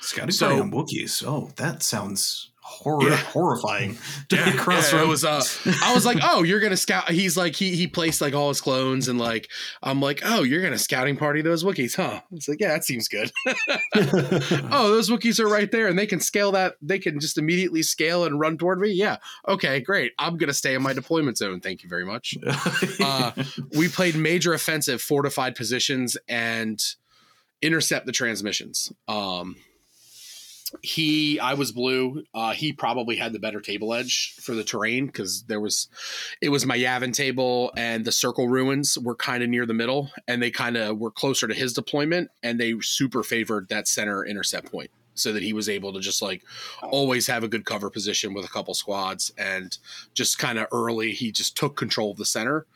Scouting 0.00 0.32
So- 0.32 0.46
party 0.48 0.60
on 0.60 0.70
Wookiees. 0.72 1.24
Oh, 1.26 1.50
that 1.56 1.82
sounds 1.82 2.50
horror 2.66 3.10
Yeah. 3.10 3.16
horrifying. 3.16 3.96
Yeah, 4.32 4.52
yeah, 4.68 5.02
it 5.02 5.06
was. 5.06 5.24
Uh, 5.24 5.42
I 5.82 5.94
was 5.94 6.04
like, 6.06 6.18
oh, 6.22 6.42
you're 6.42 6.58
gonna 6.60 6.76
scout. 6.78 7.08
He's 7.10 7.36
like, 7.36 7.54
he 7.54 7.76
he 7.76 7.86
placed 7.86 8.20
like 8.20 8.34
all 8.34 8.48
his 8.48 8.60
clones, 8.60 9.06
and 9.06 9.18
like, 9.18 9.48
I'm 9.82 10.00
like, 10.00 10.22
oh, 10.24 10.42
you're 10.42 10.62
gonna 10.62 10.78
scouting 10.78 11.16
party 11.16 11.40
those 11.42 11.62
Wookiees, 11.62 11.94
huh? 11.94 12.20
It's 12.32 12.48
like, 12.48 12.58
yeah, 12.60 12.68
that 12.68 12.84
seems 12.84 13.06
good. 13.06 13.30
oh, 13.94 14.90
those 14.90 15.08
Wookiees 15.10 15.38
are 15.38 15.46
right 15.48 15.70
there, 15.70 15.86
and 15.86 15.96
they 15.98 16.06
can 16.06 16.18
scale 16.20 16.50
that. 16.52 16.74
They 16.82 16.98
can 16.98 17.20
just 17.20 17.38
immediately 17.38 17.82
scale 17.82 18.24
and 18.24 18.40
run 18.40 18.58
toward 18.58 18.80
me. 18.80 18.90
Yeah, 18.90 19.18
okay, 19.46 19.80
great. 19.80 20.12
I'm 20.18 20.36
gonna 20.36 20.54
stay 20.54 20.74
in 20.74 20.82
my 20.82 20.94
deployment 20.94 21.38
zone. 21.38 21.60
Thank 21.60 21.82
you 21.84 21.88
very 21.88 22.04
much. 22.06 22.34
uh, 23.00 23.32
we 23.76 23.88
played 23.88 24.16
major 24.16 24.52
offensive 24.54 25.00
fortified 25.00 25.54
positions 25.54 26.16
and 26.28 26.82
intercept 27.62 28.06
the 28.06 28.12
transmissions. 28.12 28.92
Um, 29.06 29.56
he, 30.82 31.38
I 31.40 31.54
was 31.54 31.72
blue. 31.72 32.24
Uh, 32.34 32.52
he 32.52 32.72
probably 32.72 33.16
had 33.16 33.32
the 33.32 33.38
better 33.38 33.60
table 33.60 33.94
edge 33.94 34.34
for 34.40 34.54
the 34.54 34.64
terrain 34.64 35.06
because 35.06 35.44
there 35.44 35.60
was, 35.60 35.88
it 36.40 36.48
was 36.48 36.66
my 36.66 36.76
Yavin 36.76 37.12
table 37.12 37.72
and 37.76 38.04
the 38.04 38.12
circle 38.12 38.48
ruins 38.48 38.98
were 38.98 39.14
kind 39.14 39.42
of 39.42 39.48
near 39.48 39.66
the 39.66 39.74
middle 39.74 40.10
and 40.28 40.42
they 40.42 40.50
kind 40.50 40.76
of 40.76 40.98
were 40.98 41.10
closer 41.10 41.46
to 41.46 41.54
his 41.54 41.72
deployment 41.72 42.30
and 42.42 42.60
they 42.60 42.74
super 42.80 43.22
favored 43.22 43.68
that 43.68 43.88
center 43.88 44.24
intercept 44.24 44.70
point 44.70 44.90
so 45.16 45.32
that 45.32 45.42
he 45.44 45.52
was 45.52 45.68
able 45.68 45.92
to 45.92 46.00
just 46.00 46.20
like 46.20 46.42
always 46.82 47.28
have 47.28 47.44
a 47.44 47.48
good 47.48 47.64
cover 47.64 47.88
position 47.88 48.34
with 48.34 48.44
a 48.44 48.48
couple 48.48 48.74
squads 48.74 49.32
and 49.38 49.78
just 50.12 50.38
kind 50.38 50.58
of 50.58 50.66
early 50.72 51.12
he 51.12 51.30
just 51.30 51.56
took 51.56 51.76
control 51.76 52.10
of 52.10 52.16
the 52.16 52.24
center 52.24 52.66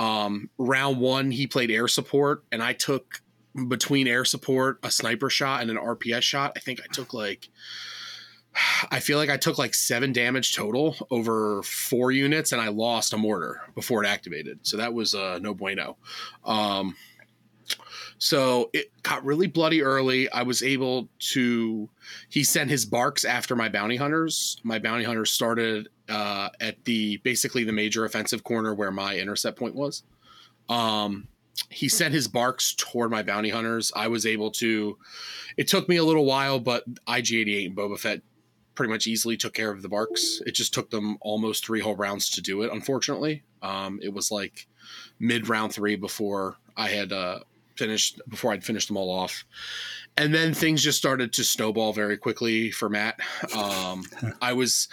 um, 0.00 0.48
round 0.56 0.98
one, 0.98 1.30
he 1.30 1.46
played 1.46 1.70
air 1.70 1.86
support, 1.86 2.42
and 2.50 2.62
I 2.62 2.72
took 2.72 3.20
between 3.68 4.06
air 4.06 4.24
support, 4.24 4.78
a 4.82 4.90
sniper 4.90 5.30
shot, 5.30 5.62
and 5.62 5.70
an 5.70 5.76
RPS 5.76 6.22
shot. 6.22 6.52
I 6.56 6.60
think 6.60 6.80
I 6.80 6.86
took 6.92 7.12
like, 7.14 7.48
I 8.90 9.00
feel 9.00 9.18
like 9.18 9.30
I 9.30 9.36
took 9.36 9.58
like 9.58 9.74
seven 9.74 10.12
damage 10.12 10.54
total 10.54 10.96
over 11.10 11.62
four 11.62 12.12
units, 12.12 12.52
and 12.52 12.60
I 12.60 12.68
lost 12.68 13.12
a 13.12 13.16
mortar 13.16 13.60
before 13.74 14.04
it 14.04 14.06
activated. 14.06 14.60
So 14.62 14.76
that 14.76 14.94
was 14.94 15.14
uh, 15.14 15.38
no 15.40 15.54
bueno. 15.54 15.96
Um, 16.44 16.96
so 18.18 18.68
it 18.74 18.90
got 19.02 19.24
really 19.24 19.46
bloody 19.46 19.82
early. 19.82 20.30
I 20.30 20.42
was 20.42 20.62
able 20.62 21.08
to. 21.30 21.88
He 22.28 22.44
sent 22.44 22.70
his 22.70 22.84
BARCs 22.84 23.24
after 23.24 23.56
my 23.56 23.68
bounty 23.68 23.96
hunters. 23.96 24.60
My 24.62 24.78
bounty 24.78 25.04
hunters 25.04 25.30
started 25.30 25.88
uh, 26.08 26.50
at 26.60 26.84
the 26.84 27.16
basically 27.18 27.64
the 27.64 27.72
major 27.72 28.04
offensive 28.04 28.44
corner 28.44 28.74
where 28.74 28.90
my 28.90 29.16
intercept 29.16 29.58
point 29.58 29.74
was. 29.74 30.02
Um, 30.68 31.28
he 31.68 31.88
sent 31.88 32.14
his 32.14 32.28
BARCs 32.28 32.76
toward 32.76 33.10
my 33.10 33.22
bounty 33.22 33.50
hunters. 33.50 33.92
I 33.94 34.08
was 34.08 34.26
able 34.26 34.50
to. 34.52 34.98
It 35.56 35.68
took 35.68 35.88
me 35.88 35.96
a 35.96 36.04
little 36.04 36.24
while, 36.24 36.58
but 36.58 36.84
IG88 37.04 37.66
and 37.66 37.76
Boba 37.76 37.98
Fett 37.98 38.22
pretty 38.74 38.92
much 38.92 39.06
easily 39.06 39.36
took 39.36 39.52
care 39.52 39.70
of 39.70 39.82
the 39.82 39.88
BARCs. 39.88 40.40
It 40.46 40.54
just 40.54 40.72
took 40.72 40.90
them 40.90 41.18
almost 41.20 41.64
three 41.64 41.80
whole 41.80 41.96
rounds 41.96 42.30
to 42.30 42.40
do 42.40 42.62
it. 42.62 42.72
Unfortunately, 42.72 43.42
um, 43.62 44.00
it 44.02 44.12
was 44.12 44.30
like 44.30 44.66
mid 45.18 45.48
round 45.48 45.72
three 45.72 45.96
before 45.96 46.56
I 46.76 46.88
had 46.88 47.12
uh, 47.12 47.40
finished 47.80 48.20
before 48.28 48.52
I'd 48.52 48.62
finished 48.62 48.86
them 48.86 48.96
all 48.96 49.10
off, 49.10 49.44
and 50.16 50.32
then 50.32 50.54
things 50.54 50.82
just 50.82 50.98
started 50.98 51.32
to 51.32 51.44
snowball 51.44 51.92
very 51.92 52.16
quickly 52.16 52.70
for 52.70 52.88
Matt. 52.88 53.18
Um, 53.56 54.04
I 54.40 54.52
was, 54.52 54.86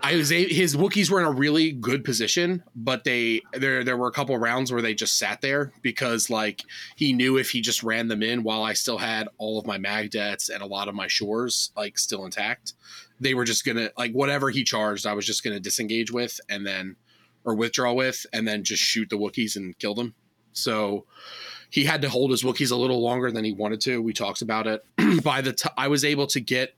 I 0.00 0.14
was 0.14 0.30
a, 0.30 0.44
his 0.44 0.76
Wookiees 0.76 1.10
were 1.10 1.18
in 1.18 1.26
a 1.26 1.32
really 1.32 1.72
good 1.72 2.04
position, 2.04 2.62
but 2.76 3.02
they 3.02 3.40
there 3.52 3.82
there 3.82 3.96
were 3.96 4.08
a 4.08 4.12
couple 4.12 4.38
rounds 4.38 4.70
where 4.70 4.82
they 4.82 4.94
just 4.94 5.18
sat 5.18 5.40
there 5.40 5.72
because 5.82 6.30
like 6.30 6.62
he 6.94 7.12
knew 7.12 7.36
if 7.36 7.50
he 7.50 7.60
just 7.60 7.82
ran 7.82 8.06
them 8.06 8.22
in 8.22 8.44
while 8.44 8.62
I 8.62 8.74
still 8.74 8.98
had 8.98 9.28
all 9.38 9.58
of 9.58 9.66
my 9.66 9.78
mag 9.78 10.04
Magdets 10.04 10.48
and 10.48 10.62
a 10.62 10.66
lot 10.66 10.88
of 10.88 10.94
my 10.94 11.06
shores 11.06 11.70
like 11.76 11.98
still 11.98 12.24
intact, 12.24 12.74
they 13.20 13.34
were 13.34 13.44
just 13.44 13.64
gonna 13.64 13.90
like 13.96 14.12
whatever 14.12 14.50
he 14.50 14.64
charged, 14.64 15.06
I 15.06 15.14
was 15.14 15.26
just 15.26 15.42
gonna 15.42 15.60
disengage 15.60 16.10
with 16.12 16.40
and 16.48 16.66
then 16.66 16.96
or 17.44 17.54
withdraw 17.54 17.92
with 17.92 18.26
and 18.32 18.46
then 18.46 18.64
just 18.64 18.82
shoot 18.82 19.08
the 19.10 19.16
Wookiees 19.16 19.56
and 19.56 19.78
kill 19.78 19.94
them. 19.94 20.14
So 20.52 21.06
he 21.74 21.82
had 21.82 22.02
to 22.02 22.08
hold 22.08 22.30
his 22.30 22.44
Wookiees 22.44 22.70
a 22.70 22.76
little 22.76 23.02
longer 23.02 23.32
than 23.32 23.44
he 23.44 23.52
wanted 23.52 23.80
to. 23.80 24.00
We 24.00 24.12
talked 24.12 24.42
about 24.42 24.68
it. 24.68 24.84
By 25.24 25.40
the 25.40 25.52
time 25.52 25.72
I 25.76 25.88
was 25.88 26.04
able 26.04 26.28
to 26.28 26.38
get 26.38 26.76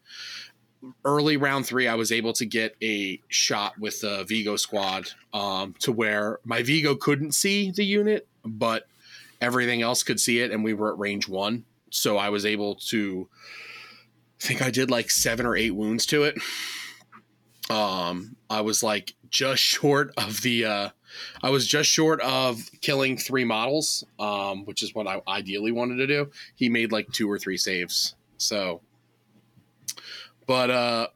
early 1.05 1.36
round 1.36 1.66
three, 1.66 1.86
I 1.86 1.97
was 1.97 2.11
able 2.11 2.32
to 2.32 2.47
get 2.47 2.74
a 2.82 3.20
shot 3.28 3.78
with 3.78 4.01
the 4.01 4.24
Vigo 4.24 4.57
squad 4.57 5.11
um, 5.34 5.74
to 5.80 5.92
where 5.92 6.38
my 6.44 6.62
Vigo 6.62 6.94
couldn't 6.94 7.32
see 7.32 7.70
the 7.70 7.84
unit, 7.84 8.26
but 8.42 8.88
everything 9.42 9.82
else 9.82 10.03
could 10.03 10.18
see 10.18 10.40
it, 10.40 10.51
and 10.51 10.64
we 10.64 10.72
were 10.72 10.94
at 10.94 10.99
range 10.99 11.28
one. 11.28 11.66
So 11.90 12.16
I 12.16 12.30
was 12.30 12.47
able 12.47 12.76
to 12.86 13.28
I 14.40 14.47
think 14.47 14.62
I 14.62 14.70
did 14.70 14.90
like 14.90 15.11
seven 15.11 15.44
or 15.44 15.55
eight 15.55 15.72
wounds 15.72 16.07
to 16.07 16.22
it. 16.22 16.38
Um, 17.68 18.36
I 18.49 18.62
was 18.62 18.82
like 18.82 19.14
just 19.28 19.62
short 19.62 20.14
of 20.16 20.40
the 20.40 20.64
uh 20.64 20.88
I 21.42 21.50
was 21.50 21.66
just 21.66 21.90
short 21.90 22.20
of 22.20 22.61
killing 22.80 23.16
three 23.16 23.44
models, 23.44 24.04
um, 24.18 24.64
which 24.64 24.82
is 24.82 24.94
what 24.94 25.07
I 25.07 25.20
ideally 25.28 25.72
wanted 25.72 25.96
to 25.96 26.07
do. 26.07 26.30
He 26.54 26.68
made 26.68 26.92
like 26.92 27.11
two 27.12 27.30
or 27.30 27.38
three 27.38 27.57
saves. 27.57 28.14
So, 28.38 28.80
but 30.46 30.70
uh, 30.70 31.09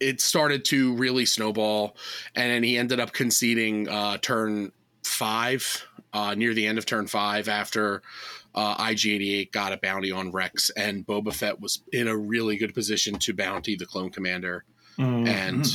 it 0.00 0.20
started 0.20 0.64
to 0.66 0.94
really 0.94 1.26
snowball, 1.26 1.96
and 2.34 2.50
then 2.50 2.62
he 2.62 2.78
ended 2.78 3.00
up 3.00 3.12
conceding 3.12 3.88
uh, 3.88 4.18
turn 4.18 4.72
five 5.04 5.86
uh, 6.12 6.34
near 6.34 6.54
the 6.54 6.66
end 6.66 6.78
of 6.78 6.86
turn 6.86 7.06
five 7.06 7.48
after 7.48 8.02
uh, 8.54 8.76
IG88 8.76 9.52
got 9.52 9.72
a 9.72 9.76
bounty 9.76 10.10
on 10.10 10.30
Rex, 10.30 10.70
and 10.70 11.06
Boba 11.06 11.32
Fett 11.32 11.60
was 11.60 11.82
in 11.92 12.08
a 12.08 12.16
really 12.16 12.56
good 12.56 12.74
position 12.74 13.18
to 13.18 13.34
bounty 13.34 13.76
the 13.76 13.86
clone 13.86 14.10
commander. 14.10 14.64
Mm. 14.98 15.28
And 15.28 15.66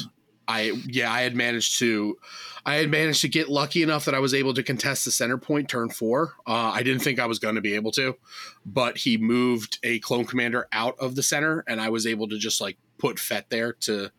I, 0.51 0.71
yeah, 0.85 1.11
I 1.11 1.21
had 1.21 1.35
managed 1.35 1.79
to, 1.79 2.17
I 2.65 2.75
had 2.75 2.91
managed 2.91 3.21
to 3.21 3.29
get 3.29 3.49
lucky 3.49 3.83
enough 3.83 4.05
that 4.05 4.13
I 4.13 4.19
was 4.19 4.33
able 4.33 4.53
to 4.53 4.63
contest 4.63 5.05
the 5.05 5.11
center 5.11 5.37
point 5.37 5.69
turn 5.69 5.89
four. 5.89 6.33
Uh, 6.45 6.71
I 6.73 6.83
didn't 6.83 7.01
think 7.01 7.19
I 7.19 7.25
was 7.25 7.39
going 7.39 7.55
to 7.55 7.61
be 7.61 7.75
able 7.75 7.91
to, 7.93 8.17
but 8.65 8.97
he 8.97 9.17
moved 9.17 9.79
a 9.83 9.99
clone 9.99 10.25
commander 10.25 10.67
out 10.71 10.95
of 10.99 11.15
the 11.15 11.23
center, 11.23 11.63
and 11.67 11.79
I 11.79 11.89
was 11.89 12.05
able 12.05 12.27
to 12.29 12.37
just 12.37 12.59
like 12.59 12.77
put 12.97 13.17
Fett 13.17 13.49
there 13.49 13.73
to, 13.73 14.11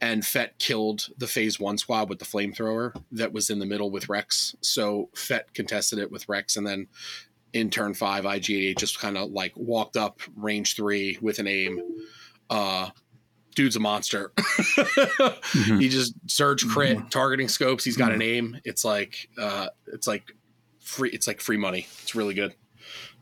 and 0.00 0.26
Fett 0.26 0.58
killed 0.58 1.08
the 1.16 1.26
phase 1.26 1.60
one 1.60 1.78
squad 1.78 2.08
with 2.08 2.18
the 2.18 2.24
flamethrower 2.24 3.00
that 3.12 3.32
was 3.32 3.48
in 3.48 3.58
the 3.58 3.66
middle 3.66 3.90
with 3.90 4.08
Rex. 4.08 4.56
So 4.60 5.10
Fett 5.14 5.54
contested 5.54 5.98
it 5.98 6.10
with 6.10 6.28
Rex, 6.28 6.56
and 6.56 6.66
then 6.66 6.88
in 7.52 7.70
turn 7.70 7.94
five, 7.94 8.24
IG88 8.24 8.78
just 8.78 9.00
kind 9.00 9.16
of 9.16 9.30
like 9.30 9.52
walked 9.56 9.96
up 9.96 10.20
range 10.36 10.76
three 10.76 11.18
with 11.20 11.38
an 11.38 11.46
aim. 11.46 11.80
Uh, 12.50 12.90
dude's 13.58 13.74
a 13.76 13.80
monster. 13.80 14.32
He 15.78 15.88
just 15.88 16.14
surge 16.26 16.66
crit 16.66 17.10
targeting 17.10 17.48
scopes. 17.48 17.84
He's 17.84 17.96
got 17.96 18.12
an 18.12 18.22
aim. 18.22 18.56
It's 18.64 18.84
like 18.84 19.28
uh, 19.36 19.68
it's 19.86 20.06
like 20.06 20.32
free. 20.80 21.10
It's 21.10 21.26
like 21.26 21.40
free 21.40 21.56
money. 21.56 21.86
It's 22.02 22.14
really 22.14 22.34
good. 22.34 22.54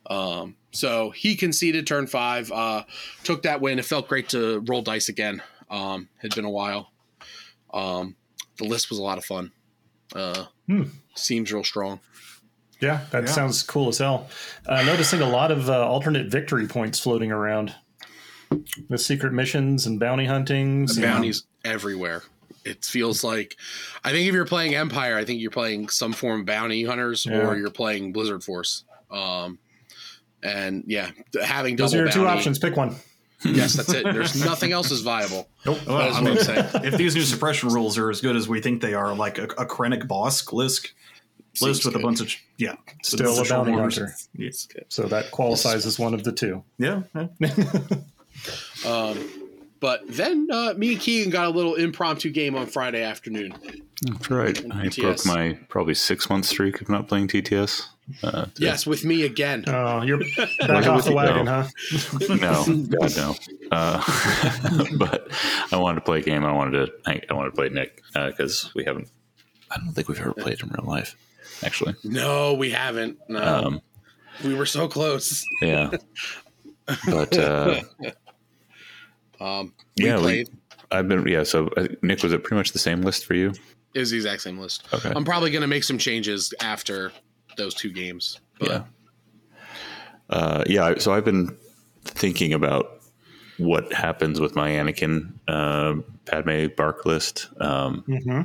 Um, 0.08 0.56
so 0.72 1.10
he 1.10 1.34
conceded 1.36 1.86
turn 1.86 2.06
five. 2.06 2.52
Uh, 2.52 2.84
took 3.24 3.42
that 3.42 3.60
win. 3.60 3.78
It 3.78 3.84
felt 3.84 4.08
great 4.08 4.28
to 4.30 4.60
roll 4.66 4.82
dice 4.82 5.08
again. 5.08 5.42
Um, 5.70 6.08
had 6.18 6.34
been 6.34 6.44
a 6.44 6.50
while. 6.50 6.92
Um, 7.72 8.16
the 8.58 8.64
list 8.64 8.90
was 8.90 8.98
a 8.98 9.02
lot 9.02 9.18
of 9.18 9.24
fun. 9.24 9.52
Uh, 10.14 10.44
Hmm. 10.66 10.82
Seems 11.14 11.52
real 11.52 11.64
strong. 11.64 12.00
Yeah, 12.80 13.06
that 13.10 13.24
Yeah. 13.24 13.30
sounds 13.32 13.62
cool 13.62 13.88
as 13.88 13.98
hell. 13.98 14.28
Uh, 14.66 14.82
noticing 14.82 15.22
a 15.22 15.28
lot 15.28 15.50
of 15.50 15.70
uh, 15.70 15.86
alternate 15.88 16.26
victory 16.30 16.66
points 16.66 16.98
floating 17.00 17.32
around 17.32 17.74
with 18.88 19.00
secret 19.00 19.32
missions 19.32 19.86
and 19.86 19.98
bounty 20.00 20.26
huntings. 20.26 20.96
and- 20.96 21.02
bounties 21.02 21.44
everywhere. 21.64 22.22
It 22.64 22.84
feels 22.84 23.22
like, 23.22 23.56
I 24.02 24.10
think 24.10 24.26
if 24.28 24.34
you're 24.34 24.44
playing 24.44 24.74
Empire, 24.74 25.16
I 25.16 25.24
think 25.24 25.40
you're 25.40 25.52
playing 25.52 25.88
some 25.88 26.12
form 26.12 26.40
of 26.40 26.46
bounty 26.46 26.82
hunters, 26.84 27.24
Yeah. 27.24 27.46
or 27.46 27.56
you're 27.56 27.70
playing 27.70 28.12
Blizzard 28.12 28.42
Force. 28.42 28.82
Um, 29.08 29.60
and 30.42 30.82
yeah, 30.88 31.10
having 31.44 31.76
Those 31.76 31.92
double 31.92 32.02
are 32.02 32.06
your 32.06 32.12
two 32.12 32.26
options. 32.26 32.58
Pick 32.58 32.76
one. 32.76 32.96
Yes, 33.44 33.74
that's 33.74 33.92
it. 33.92 34.02
There's 34.12 34.44
nothing 34.44 34.72
else 34.72 34.90
is 34.90 35.02
viable. 35.02 35.48
Nope. 35.64 35.78
Well, 35.86 35.98
That 35.98 36.10
is 36.10 36.48
I 36.48 36.54
mean, 36.80 36.84
if 36.86 36.96
these 36.96 37.14
new 37.14 37.22
suppression 37.22 37.68
rules 37.68 37.96
are 37.98 38.10
as 38.10 38.20
good 38.20 38.34
as 38.34 38.48
we 38.48 38.60
think 38.60 38.82
they 38.82 38.94
are, 38.94 39.14
like 39.14 39.38
a, 39.38 39.44
a 39.44 39.66
Krennic 39.66 40.08
boss 40.08 40.52
list, 40.52 40.92
list 41.60 41.82
Seems 41.82 41.84
with 41.84 41.94
a 41.94 41.98
bunch 42.00 42.20
of 42.20 42.32
yeah, 42.58 42.74
Still 43.02 43.38
a 43.40 43.44
bounty 43.48 43.72
hunter. 43.72 44.14
Yes. 44.36 44.66
So 44.88 45.04
that 45.04 45.30
qualifies 45.30 45.86
as 45.86 45.98
one 46.00 46.14
of 46.14 46.24
the 46.24 46.32
two. 46.32 46.64
Yeah, 46.78 47.02
yeah. 47.14 47.28
Um, 48.86 49.30
but 49.80 50.02
then 50.08 50.48
uh, 50.50 50.74
me 50.76 50.92
and 50.92 51.00
Keegan 51.00 51.30
got 51.30 51.46
a 51.46 51.50
little 51.50 51.74
impromptu 51.74 52.30
game 52.30 52.54
on 52.54 52.66
Friday 52.66 53.02
afternoon. 53.02 53.54
That's 54.02 54.30
right. 54.30 54.58
I 54.72 54.86
TTS. 54.86 55.00
broke 55.02 55.26
my 55.26 55.58
probably 55.68 55.94
six 55.94 56.28
month 56.30 56.46
streak 56.46 56.80
of 56.80 56.88
not 56.88 57.08
playing 57.08 57.28
TTS. 57.28 57.86
Uh, 58.22 58.46
Yes, 58.58 58.86
with 58.86 59.04
me 59.04 59.24
again. 59.24 59.64
Oh, 59.66 60.02
you're 60.02 60.18
back 60.60 60.86
off 60.86 61.04
the 61.04 61.12
wagon, 61.12 61.44
go? 61.46 61.62
huh? 61.62 62.36
no, 62.36 62.64
God 63.00 63.16
no. 63.16 63.34
Uh, 63.72 64.02
but 64.98 65.28
I 65.72 65.76
wanted 65.76 65.96
to 65.96 66.00
play 66.02 66.20
a 66.20 66.22
game. 66.22 66.44
I 66.44 66.52
wanted 66.52 66.86
to. 66.86 66.92
I, 67.06 67.20
I 67.28 67.34
wanted 67.34 67.50
to 67.50 67.56
play 67.56 67.68
Nick 67.68 68.02
because 68.14 68.70
we 68.74 68.84
haven't. 68.84 69.08
I 69.70 69.78
don't 69.78 69.92
think 69.92 70.08
we've 70.08 70.20
ever 70.20 70.32
played 70.34 70.60
in 70.62 70.68
real 70.68 70.86
life. 70.88 71.16
Actually, 71.64 71.94
No, 72.04 72.54
we 72.54 72.70
haven't. 72.70 73.18
No, 73.28 73.42
um, 73.42 73.80
we 74.44 74.54
were 74.54 74.66
so 74.66 74.86
close. 74.88 75.44
yeah. 75.62 75.90
But 77.06 77.36
uh, 77.36 77.80
Um, 79.40 79.72
we 79.98 80.06
yeah, 80.06 80.20
we. 80.20 80.46
I've 80.90 81.08
been 81.08 81.26
yeah. 81.26 81.42
So 81.42 81.68
uh, 81.76 81.88
Nick, 82.02 82.22
was 82.22 82.32
it 82.32 82.42
pretty 82.44 82.56
much 82.56 82.72
the 82.72 82.78
same 82.78 83.02
list 83.02 83.24
for 83.26 83.34
you? 83.34 83.52
It 83.94 84.00
was 84.00 84.10
the 84.10 84.16
exact 84.16 84.42
same 84.42 84.58
list. 84.58 84.86
Okay. 84.92 85.12
I'm 85.14 85.24
probably 85.24 85.50
going 85.50 85.62
to 85.62 85.66
make 85.68 85.84
some 85.84 85.98
changes 85.98 86.52
after 86.62 87.12
those 87.56 87.74
two 87.74 87.90
games. 87.90 88.40
But 88.58 88.68
yeah. 88.68 88.82
Uh, 90.28 90.64
yeah. 90.66 90.94
So 90.98 91.12
I've 91.12 91.24
been 91.24 91.56
thinking 92.04 92.52
about 92.52 93.00
what 93.58 93.92
happens 93.92 94.38
with 94.40 94.54
my 94.54 94.70
Anakin 94.70 95.32
uh, 95.48 95.94
Padme 96.26 96.66
BARC 96.76 97.04
list. 97.06 97.48
Um, 97.60 98.02
hmm 98.06 98.40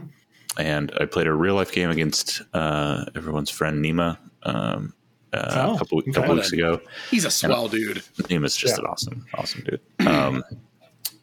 and 0.57 0.91
I 0.99 1.05
played 1.05 1.27
a 1.27 1.33
real 1.33 1.55
life 1.55 1.71
game 1.71 1.89
against 1.89 2.41
uh, 2.53 3.05
everyone's 3.15 3.49
friend 3.49 3.83
Nima 3.83 4.17
um, 4.43 4.93
uh, 5.31 5.67
Oh, 5.69 5.75
a 5.75 5.77
couple 5.77 6.01
couple 6.13 6.35
weeks 6.35 6.51
ago. 6.51 6.81
he's 7.09 7.23
a 7.23 7.31
swell 7.31 7.69
dude. 7.69 8.03
Nima's 8.29 8.57
just 8.57 8.75
Yeah. 8.75 8.81
an 8.81 8.85
awesome, 8.87 9.25
awesome 9.33 9.63
dude. 9.63 9.79
Um, 10.05 10.43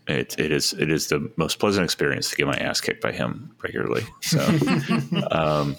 it, 0.08 0.38
it 0.38 0.50
is 0.50 0.72
it 0.72 0.90
is 0.90 1.08
the 1.08 1.30
most 1.36 1.58
pleasant 1.58 1.84
experience 1.84 2.30
to 2.30 2.36
get 2.36 2.46
my 2.46 2.56
ass 2.56 2.80
kicked 2.80 3.02
by 3.02 3.12
him 3.12 3.54
regularly. 3.62 4.04
So, 4.22 4.40
um, 5.30 5.76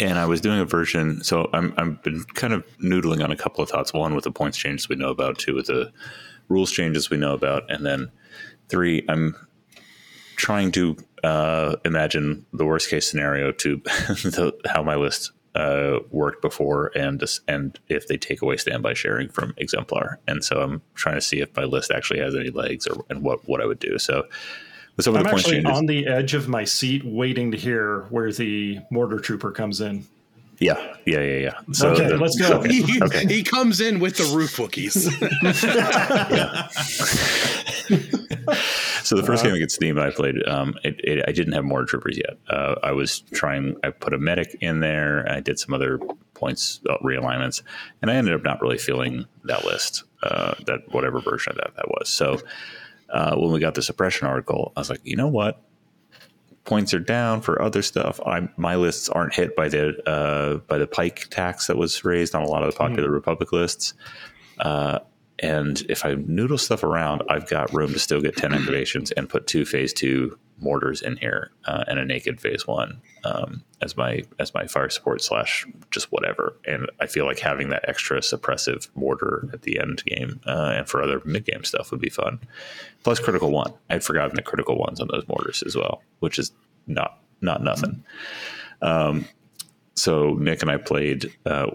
and 0.00 0.18
I 0.18 0.26
was 0.26 0.40
doing 0.40 0.58
a 0.58 0.64
version. 0.64 1.22
So 1.22 1.48
I'm 1.52 1.74
I've 1.76 2.02
been 2.02 2.24
kind 2.24 2.52
of 2.52 2.64
noodling 2.78 3.22
on 3.22 3.30
a 3.30 3.36
couple 3.36 3.62
of 3.62 3.70
thoughts. 3.70 3.92
One 3.92 4.14
with 4.14 4.24
the 4.24 4.32
points 4.32 4.58
changes 4.58 4.88
we 4.88 4.96
know 4.96 5.10
about. 5.10 5.38
Two 5.38 5.54
with 5.54 5.66
the 5.66 5.92
rules 6.48 6.72
changes 6.72 7.08
we 7.08 7.16
know 7.16 7.34
about, 7.34 7.70
and 7.70 7.86
then 7.86 8.10
three. 8.68 9.04
I'm 9.08 9.36
trying 10.36 10.72
to 10.72 10.96
uh, 11.22 11.76
imagine 11.84 12.46
the 12.52 12.64
worst 12.64 12.90
case 12.90 13.08
scenario 13.08 13.52
to 13.52 13.76
the, 13.76 14.52
how 14.66 14.82
my 14.82 14.96
list 14.96 15.30
uh, 15.54 15.98
worked 16.10 16.40
before, 16.42 16.90
and 16.96 17.22
and 17.48 17.78
if 17.88 18.06
they 18.08 18.16
take 18.16 18.40
away 18.42 18.56
standby 18.56 18.94
sharing 18.94 19.28
from 19.28 19.54
Exemplar, 19.58 20.18
and 20.26 20.42
so 20.44 20.60
I'm 20.62 20.82
trying 20.94 21.16
to 21.16 21.20
see 21.20 21.40
if 21.40 21.54
my 21.56 21.64
list 21.64 21.90
actually 21.90 22.20
has 22.20 22.34
any 22.34 22.50
legs 22.50 22.86
or 22.86 23.04
and 23.10 23.22
what 23.22 23.46
what 23.48 23.60
I 23.60 23.66
would 23.66 23.78
do. 23.78 23.98
So 23.98 24.26
some 25.00 25.14
of 25.14 25.18
I'm 25.20 25.24
the 25.24 25.30
point 25.30 25.40
actually 25.40 25.56
changes, 25.62 25.78
on 25.78 25.86
the 25.86 26.06
edge 26.06 26.34
of 26.34 26.48
my 26.48 26.64
seat, 26.64 27.02
waiting 27.04 27.50
to 27.52 27.56
hear 27.58 28.02
where 28.10 28.32
the 28.32 28.78
mortar 28.90 29.18
trooper 29.18 29.50
comes 29.50 29.80
in. 29.80 30.04
yeah, 30.60 30.94
yeah, 31.06 31.20
yeah, 31.20 31.38
yeah. 31.38 31.60
So 31.72 31.90
Okay, 31.90 32.08
the- 32.08 32.18
let's 32.18 32.38
go. 32.38 32.62
He, 32.62 33.00
Okay. 33.02 33.26
he 33.26 33.42
comes 33.42 33.80
in 33.80 34.00
with 34.00 34.16
the 34.16 34.24
roof 34.36 34.56
Wookiees. 34.58 35.08
So 39.12 39.20
the 39.20 39.26
first 39.26 39.44
game 39.44 39.52
against 39.52 39.74
Steam 39.74 39.98
I 39.98 40.10
played, 40.10 40.36
um, 40.48 40.74
it, 40.84 40.98
it, 41.04 41.22
I 41.28 41.32
didn't 41.32 41.52
have 41.52 41.64
mortar 41.64 41.84
troopers 41.84 42.16
yet. 42.16 42.38
Uh, 42.48 42.76
I 42.82 42.92
was 42.92 43.20
trying. 43.20 43.76
I 43.84 43.90
put 43.90 44.14
a 44.14 44.18
medic 44.18 44.56
in 44.62 44.80
there. 44.80 45.30
I 45.30 45.40
did 45.40 45.58
some 45.58 45.74
other 45.74 45.98
points 46.32 46.80
uh, 46.88 46.96
realignments, 47.04 47.62
and 48.00 48.10
I 48.10 48.14
ended 48.14 48.32
up 48.32 48.42
not 48.42 48.62
really 48.62 48.78
feeling 48.78 49.26
that 49.44 49.66
list. 49.66 50.04
Uh, 50.22 50.54
that 50.64 50.80
whatever 50.92 51.20
version 51.20 51.52
of 51.52 51.58
that 51.58 51.76
that 51.76 51.88
was. 51.88 52.08
So 52.08 52.40
uh, 53.10 53.36
when 53.36 53.52
we 53.52 53.60
got 53.60 53.74
the 53.74 53.82
suppression 53.82 54.26
article, 54.26 54.72
I 54.76 54.80
was 54.80 54.88
like, 54.88 55.00
you 55.04 55.16
know 55.16 55.28
what? 55.28 55.62
Points 56.64 56.94
are 56.94 57.00
down 57.00 57.42
for 57.42 57.60
other 57.60 57.82
stuff. 57.82 58.18
I'm, 58.24 58.48
my 58.56 58.76
lists 58.76 59.10
aren't 59.10 59.34
hit 59.34 59.54
by 59.54 59.68
the 59.68 59.94
uh, 60.08 60.56
by 60.68 60.78
the 60.78 60.86
pike 60.86 61.26
tax 61.28 61.66
that 61.66 61.76
was 61.76 62.02
raised 62.02 62.34
on 62.34 62.44
a 62.44 62.48
lot 62.48 62.62
of 62.62 62.72
the 62.72 62.78
popular 62.78 63.10
Republic 63.10 63.52
lists. 63.52 63.92
Uh, 64.58 65.00
and 65.42 65.82
if 65.88 66.04
I 66.04 66.14
noodle 66.14 66.56
stuff 66.56 66.84
around, 66.84 67.22
I've 67.28 67.48
got 67.48 67.72
room 67.74 67.92
to 67.92 67.98
still 67.98 68.20
get 68.20 68.36
10 68.36 68.50
activations 68.52 69.12
and 69.16 69.28
put 69.28 69.46
two 69.46 69.64
phase 69.64 69.92
two 69.92 70.38
mortars 70.58 71.02
in 71.02 71.16
here 71.16 71.50
uh, 71.64 71.82
and 71.88 71.98
a 71.98 72.04
naked 72.04 72.40
phase 72.40 72.66
one 72.66 73.02
um, 73.24 73.64
as 73.80 73.96
my 73.96 74.22
as 74.38 74.54
my 74.54 74.66
fire 74.66 74.88
support 74.88 75.20
slash 75.20 75.66
just 75.90 76.12
whatever. 76.12 76.56
And 76.64 76.88
I 77.00 77.06
feel 77.06 77.26
like 77.26 77.40
having 77.40 77.70
that 77.70 77.88
extra 77.88 78.20
suppressive 78.20 78.88
mortar 78.94 79.48
at 79.52 79.62
the 79.62 79.80
end 79.80 80.04
game 80.04 80.40
uh, 80.46 80.74
and 80.76 80.88
for 80.88 81.02
other 81.02 81.20
mid 81.24 81.44
game 81.44 81.64
stuff 81.64 81.90
would 81.90 82.00
be 82.00 82.10
fun. 82.10 82.38
Plus 83.02 83.18
critical 83.18 83.50
one. 83.50 83.74
I'd 83.90 84.04
forgotten 84.04 84.36
the 84.36 84.42
critical 84.42 84.78
ones 84.78 85.00
on 85.00 85.08
those 85.10 85.26
mortars 85.26 85.64
as 85.66 85.76
well, 85.76 86.02
which 86.20 86.38
is 86.38 86.52
not 86.86 87.18
not 87.40 87.62
nothing. 87.62 88.04
Um, 88.80 89.26
so 89.94 90.34
Nick 90.34 90.62
and 90.62 90.70
I 90.70 90.76
played, 90.76 91.32
uh, 91.44 91.70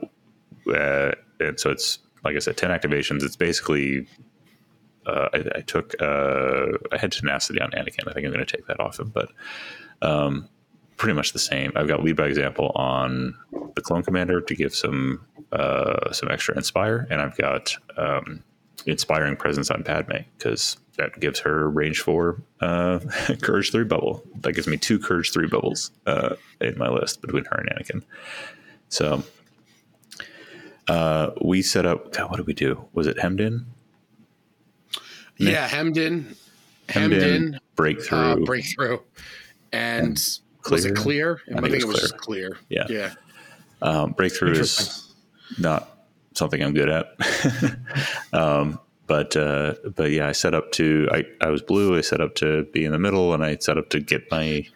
uh, 0.74 1.12
and 1.40 1.60
so 1.60 1.70
it's 1.70 2.00
like 2.24 2.36
I 2.36 2.40
said, 2.40 2.58
ten 2.58 2.72
activations. 2.72 3.24
It's 3.24 3.36
basically 3.36 4.08
uh, 5.06 5.30
I, 5.34 5.44
I, 5.56 5.62
took 5.62 5.96
uh, 6.02 6.78
I 6.92 6.98
had 6.98 7.12
tenacity 7.12 7.62
on 7.62 7.72
Anakin. 7.72 8.08
I 8.08 8.14
think 8.14 8.26
I'm 8.26 8.34
going 8.34 8.46
to 8.46 8.58
take 8.58 8.68
that 8.68 8.80
off 8.80 9.00
him, 9.00 9.10
but 9.10 9.32
um, 10.02 10.50
pretty 10.98 11.14
much 11.14 11.34
the 11.34 11.40
same. 11.40 11.72
I've 11.76 11.88
got 11.88 12.04
lead 12.04 12.18
by 12.18 12.26
example 12.26 12.72
on 12.76 13.36
the 13.76 13.82
clone 13.82 14.04
commander 14.04 14.42
to 14.42 14.56
give 14.56 14.76
some 14.76 15.26
uh, 15.52 16.12
some 16.12 16.30
extra 16.30 16.56
inspire, 16.56 17.08
and 17.10 17.22
I've 17.22 17.38
got 17.38 17.76
um, 17.96 18.44
inspiring 18.86 19.36
presence 19.36 19.72
on 19.72 19.84
Padme 19.84 20.18
because 20.38 20.78
that 20.98 21.20
gives 21.20 21.40
her 21.40 21.70
range 21.70 22.02
four 22.02 22.42
uh, 22.60 23.00
courage 23.42 23.72
three 23.72 23.86
bubble. 23.86 24.24
That 24.42 24.54
gives 24.54 24.68
me 24.68 24.78
two 24.78 25.00
courage 25.00 25.32
three 25.32 25.48
bubbles 25.48 25.92
uh, 26.06 26.36
in 26.60 26.78
my 26.78 26.90
list 26.90 27.22
between 27.22 27.46
her 27.46 27.58
and 27.58 27.70
Anakin. 27.70 28.04
So 28.90 29.24
uh, 30.88 31.32
we 31.42 31.62
set 31.62 31.86
up. 31.86 32.14
God, 32.14 32.30
what 32.30 32.38
did 32.38 32.48
we 32.48 32.54
do? 32.54 32.86
Was 32.94 33.08
it 33.08 33.20
hemmed 33.20 33.42
in? 33.42 33.66
Nick? 35.40 35.54
Yeah, 35.54 35.68
hemmed 35.68 35.98
in, 35.98 36.36
hemmed, 36.90 37.14
hemmed 37.14 37.14
in, 37.14 37.44
in, 37.54 37.60
breakthrough, 37.76 38.20
uh, 38.20 38.36
breakthrough, 38.38 39.00
and, 39.72 40.08
and 40.08 40.40
was 40.72 40.86
it 40.86 40.96
clear? 40.96 41.42
I, 41.54 41.60
I 41.60 41.62
think, 41.62 41.84
it 41.84 41.86
was, 41.86 42.02
was 42.02 42.12
clear. 42.14 42.50
just 42.50 42.58
clear. 42.58 42.58
Yeah, 42.70 42.86
yeah. 42.90 43.14
Um, 43.82 44.12
breakthrough 44.14 44.54
is 44.54 45.14
not 45.60 45.98
something 46.34 46.62
I'm 46.62 46.74
good 46.74 46.90
at. 46.90 47.16
um, 48.34 48.80
but 49.06 49.36
uh, 49.36 49.76
but 49.96 50.12
yeah, 50.12 50.28
I 50.28 50.32
set 50.34 50.54
up 50.54 50.72
to 50.74 51.08
I, 51.12 51.24
I 51.42 51.50
was 51.50 51.62
blue. 51.62 51.98
I 51.98 52.02
set 52.02 52.20
up 52.22 52.36
to 52.36 52.66
be 52.66 52.84
in 52.86 52.92
the 52.92 53.00
middle, 53.00 53.34
and 53.34 53.44
I 53.44 53.58
set 53.58 53.78
up 53.78 53.90
to 53.92 54.00
get 54.00 54.30
my 54.32 54.68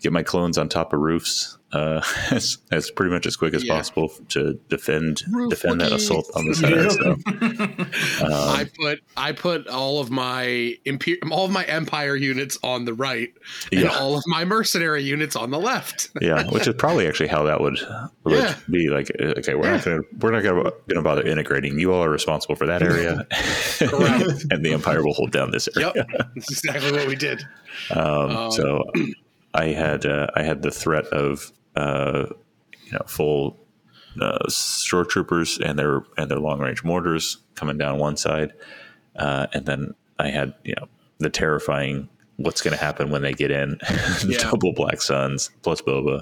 get 0.00 0.12
my 0.12 0.22
clones 0.22 0.58
on 0.58 0.68
top 0.68 0.92
of 0.92 1.00
roofs 1.00 1.58
uh, 1.72 2.02
as, 2.30 2.58
as 2.70 2.90
pretty 2.90 3.12
much 3.12 3.26
as 3.26 3.36
quick 3.36 3.54
as 3.54 3.64
yeah. 3.64 3.76
possible 3.76 4.10
to 4.28 4.54
defend 4.68 5.22
Roof 5.30 5.50
defend 5.50 5.80
that 5.80 5.92
assault 5.92 6.30
on 6.34 6.46
the 6.46 6.54
center. 6.54 6.88
So, 6.90 7.10
um, 8.24 8.32
I 8.32 8.66
put 8.74 9.00
I 9.16 9.32
put 9.32 9.68
all 9.68 10.00
of 10.00 10.10
my 10.10 10.76
imper- 10.86 11.18
all 11.30 11.44
of 11.44 11.50
my 11.50 11.64
empire 11.64 12.16
units 12.16 12.58
on 12.62 12.84
the 12.84 12.94
right, 12.94 13.30
and 13.70 13.82
yeah. 13.82 13.88
all 13.88 14.16
of 14.16 14.24
my 14.26 14.44
mercenary 14.44 15.02
units 15.02 15.36
on 15.36 15.50
the 15.50 15.58
left. 15.58 16.10
yeah, 16.20 16.48
which 16.50 16.66
is 16.66 16.74
probably 16.74 17.06
actually 17.06 17.28
how 17.28 17.42
that 17.44 17.60
would, 17.60 17.78
would 18.24 18.38
yeah. 18.38 18.54
be. 18.70 18.88
Like, 18.88 19.10
okay, 19.20 19.54
we're 19.54 19.70
not 19.70 19.84
gonna 19.84 20.00
we're 20.20 20.30
not 20.30 20.42
gonna, 20.42 20.72
gonna 20.88 21.02
bother 21.02 21.22
integrating. 21.22 21.78
You 21.78 21.92
all 21.92 22.02
are 22.02 22.10
responsible 22.10 22.54
for 22.54 22.66
that 22.66 22.82
area, 22.82 23.26
and 24.50 24.64
the 24.64 24.72
empire 24.72 25.04
will 25.04 25.14
hold 25.14 25.32
down 25.32 25.50
this 25.50 25.68
area. 25.76 25.92
Yep, 25.94 26.06
that's 26.34 26.50
exactly 26.50 26.92
what 26.92 27.06
we 27.06 27.16
did. 27.16 27.42
Um, 27.90 28.36
um, 28.36 28.52
so. 28.52 28.84
I 29.58 29.72
had 29.72 30.06
uh, 30.06 30.28
I 30.36 30.44
had 30.44 30.62
the 30.62 30.70
threat 30.70 31.06
of 31.06 31.52
uh, 31.74 32.26
you 32.84 32.92
know, 32.92 33.04
full 33.06 33.58
uh, 34.20 34.48
shore 34.48 35.04
troopers 35.04 35.58
and 35.58 35.76
their 35.76 36.02
and 36.16 36.30
their 36.30 36.38
long 36.38 36.60
range 36.60 36.84
mortars 36.84 37.38
coming 37.56 37.76
down 37.76 37.98
one 37.98 38.16
side, 38.16 38.52
uh, 39.16 39.48
and 39.52 39.66
then 39.66 39.94
I 40.18 40.28
had 40.28 40.54
you 40.62 40.74
know 40.78 40.86
the 41.18 41.28
terrifying 41.28 42.08
what's 42.36 42.62
going 42.62 42.76
to 42.76 42.82
happen 42.82 43.10
when 43.10 43.22
they 43.22 43.32
get 43.32 43.50
in, 43.50 43.80
yeah. 44.26 44.38
double 44.38 44.72
black 44.72 45.02
suns 45.02 45.50
plus 45.62 45.82
Boba. 45.82 46.20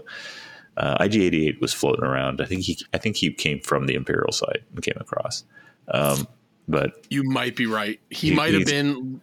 Uh, 0.78 0.96
IG88 0.98 1.60
was 1.60 1.74
floating 1.74 2.04
around. 2.04 2.40
I 2.40 2.46
think 2.46 2.62
he 2.62 2.78
I 2.94 2.98
think 2.98 3.16
he 3.16 3.32
came 3.32 3.60
from 3.60 3.86
the 3.86 3.94
Imperial 3.94 4.32
side 4.32 4.64
and 4.74 4.82
came 4.82 4.96
across. 4.98 5.44
Um, 5.88 6.26
but 6.68 7.06
you 7.10 7.22
might 7.24 7.56
be 7.56 7.66
right. 7.66 8.00
He, 8.10 8.30
he 8.30 8.34
might 8.34 8.54
have 8.54 8.66
been. 8.66 9.20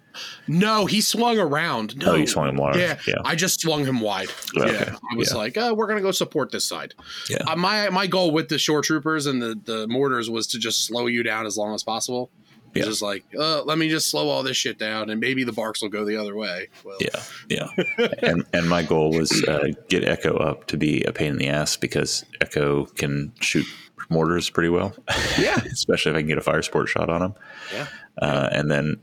No, 0.48 0.86
he 0.86 1.02
swung 1.02 1.40
around. 1.40 1.98
No, 1.98 2.14
oh, 2.14 2.16
he 2.16 2.26
swung 2.26 2.50
him 2.50 2.58
wide. 2.58 2.76
Yeah, 2.76 3.00
yeah. 3.08 3.16
I 3.26 3.36
just 3.36 3.60
swung 3.62 3.84
him 3.84 4.00
wide. 4.00 4.30
Okay. 4.58 4.72
Yeah, 4.72 4.96
I 5.12 5.16
was 5.16 5.32
yeah. 5.32 5.38
like, 5.38 5.58
oh, 5.58 5.74
we're 5.74 5.88
gonna 5.88 6.02
go 6.02 6.12
support 6.12 6.52
this 6.52 6.66
side. 6.66 6.94
Yeah. 7.30 7.40
Uh, 7.48 7.56
my 7.56 7.90
my 7.90 8.08
goal 8.08 8.32
with 8.32 8.50
the 8.50 8.60
shore 8.60 8.82
troopers 8.82 9.26
and 9.26 9.42
the 9.42 9.60
the 9.66 9.88
mortars 9.88 10.30
was 10.30 10.48
to 10.48 10.60
just 10.60 10.86
slow 10.86 11.08
you 11.08 11.24
down 11.24 11.46
as 11.46 11.58
long 11.58 11.74
as 11.74 11.84
possible. 11.84 12.30
Yeah. 12.74 12.86
Just 12.86 13.04
like, 13.04 13.24
uh, 13.38 13.64
let 13.64 13.78
me 13.78 13.88
just 13.88 14.10
slow 14.10 14.30
all 14.30 14.42
this 14.42 14.58
shit 14.58 14.80
down, 14.80 15.12
and 15.12 15.22
maybe 15.22 15.44
the 15.44 15.52
BARCs 15.52 15.84
will 15.84 15.90
go 15.90 16.06
the 16.06 16.18
other 16.18 16.36
way. 16.36 16.70
Well. 16.84 16.98
Yeah, 17.00 17.22
yeah. 17.48 18.08
and 18.24 18.46
and 18.52 18.68
my 18.68 18.82
goal 18.82 19.12
was 19.12 19.44
uh, 19.48 19.68
get 19.90 20.04
Echo 20.04 20.38
up 20.38 20.66
to 20.68 20.78
be 20.78 21.04
a 21.04 21.12
pain 21.12 21.32
in 21.32 21.38
the 21.38 21.50
ass 21.50 21.78
because 21.78 22.26
Echo 22.42 22.86
can 22.86 23.32
shoot 23.42 23.68
mortars 24.10 24.50
pretty 24.50 24.70
well. 24.70 24.96
Yeah, 25.38 25.56
especially 25.72 26.12
if 26.12 26.18
I 26.18 26.22
can 26.22 26.28
get 26.28 26.38
a 26.38 26.42
fire 26.42 26.62
support 26.62 26.90
shot 26.90 27.10
on 27.10 27.22
them. 27.22 27.34
Yeah, 27.74 27.88
uh, 28.22 28.50
and 28.52 28.72
then 28.72 28.98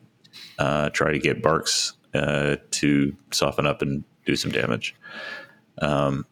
uh, 0.59 0.90
try 0.90 1.12
to 1.12 1.18
get 1.18 1.42
BARCs 1.42 1.94
uh, 2.14 2.57
to 2.72 3.16
soften 3.30 3.66
up 3.66 3.82
and 3.82 4.05
do 4.26 4.36
some 4.36 4.51
damage. 4.51 4.94
Um, 5.80 6.26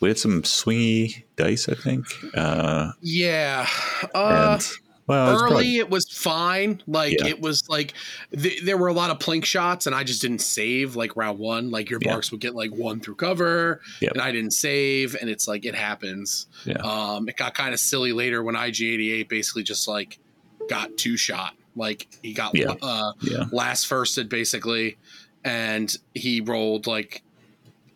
we 0.00 0.08
had 0.08 0.18
some 0.18 0.42
swingy 0.42 1.24
dice, 1.36 1.68
I 1.68 1.74
think. 1.74 2.06
Uh, 2.34 2.92
yeah. 3.00 3.66
Uh, 4.14 4.58
and, 4.60 4.87
well, 5.08 5.30
early 5.30 5.48
probably, 5.48 5.78
it 5.78 5.90
was 5.90 6.08
fine. 6.10 6.82
Like 6.86 7.18
yeah. 7.18 7.28
it 7.28 7.40
was 7.40 7.68
like 7.68 7.94
th- 8.30 8.62
there 8.62 8.76
were 8.76 8.88
a 8.88 8.92
lot 8.92 9.10
of 9.10 9.18
plink 9.18 9.44
shots, 9.44 9.86
and 9.86 9.94
I 9.96 10.04
just 10.04 10.20
didn't 10.20 10.40
save 10.40 10.96
like 10.96 11.16
round 11.16 11.38
one. 11.38 11.70
Like 11.70 11.88
your 11.88 11.98
yeah. 12.02 12.20
Would 12.30 12.40
get 12.40 12.54
like 12.54 12.70
one 12.70 13.00
through 13.00 13.14
cover, 13.14 13.80
yep. 14.00 14.12
and 14.12 14.20
I 14.20 14.32
didn't 14.32 14.50
save, 14.50 15.16
and 15.18 15.30
it's 15.30 15.48
like 15.48 15.64
it 15.64 15.74
happens. 15.74 16.46
Yeah. 16.64 16.78
Um, 16.78 17.28
it 17.28 17.36
got 17.36 17.54
kind 17.54 17.72
of 17.72 17.80
silly 17.80 18.12
later 18.12 18.42
when 18.42 18.54
IG88 18.54 19.28
basically 19.28 19.62
just 19.62 19.88
like 19.88 20.18
got 20.68 20.96
two 20.98 21.16
shot. 21.16 21.54
Like 21.74 22.06
he 22.22 22.34
got 22.34 22.54
yeah. 22.54 22.74
Uh, 22.82 23.12
last 23.50 23.88
firsted 23.88 24.28
basically, 24.28 24.98
and 25.44 25.96
he 26.14 26.40
rolled 26.40 26.86
like 26.86 27.22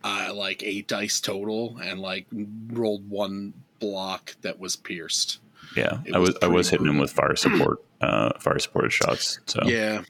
uh, 0.03 0.33
like 0.35 0.63
eight 0.63 0.89
dice 0.89 1.21
total, 1.21 1.77
and 1.83 2.01
like 2.01 2.27
rolled 2.71 3.09
one 3.11 3.53
block 3.81 4.37
that 4.43 4.59
was 4.59 4.77
pierced. 4.77 5.41
Yeah, 5.77 5.99
I 6.15 6.19
was 6.19 6.37
I 6.43 6.47
was 6.49 6.71
hitting 6.71 6.87
him 6.87 6.99
with 6.99 7.11
fire 7.11 7.37
support, 7.37 7.83
uh, 8.01 8.39
fire 8.39 8.59
supported 8.59 8.93
shots. 8.93 9.39
So 9.47 9.63
yeah, 9.65 10.03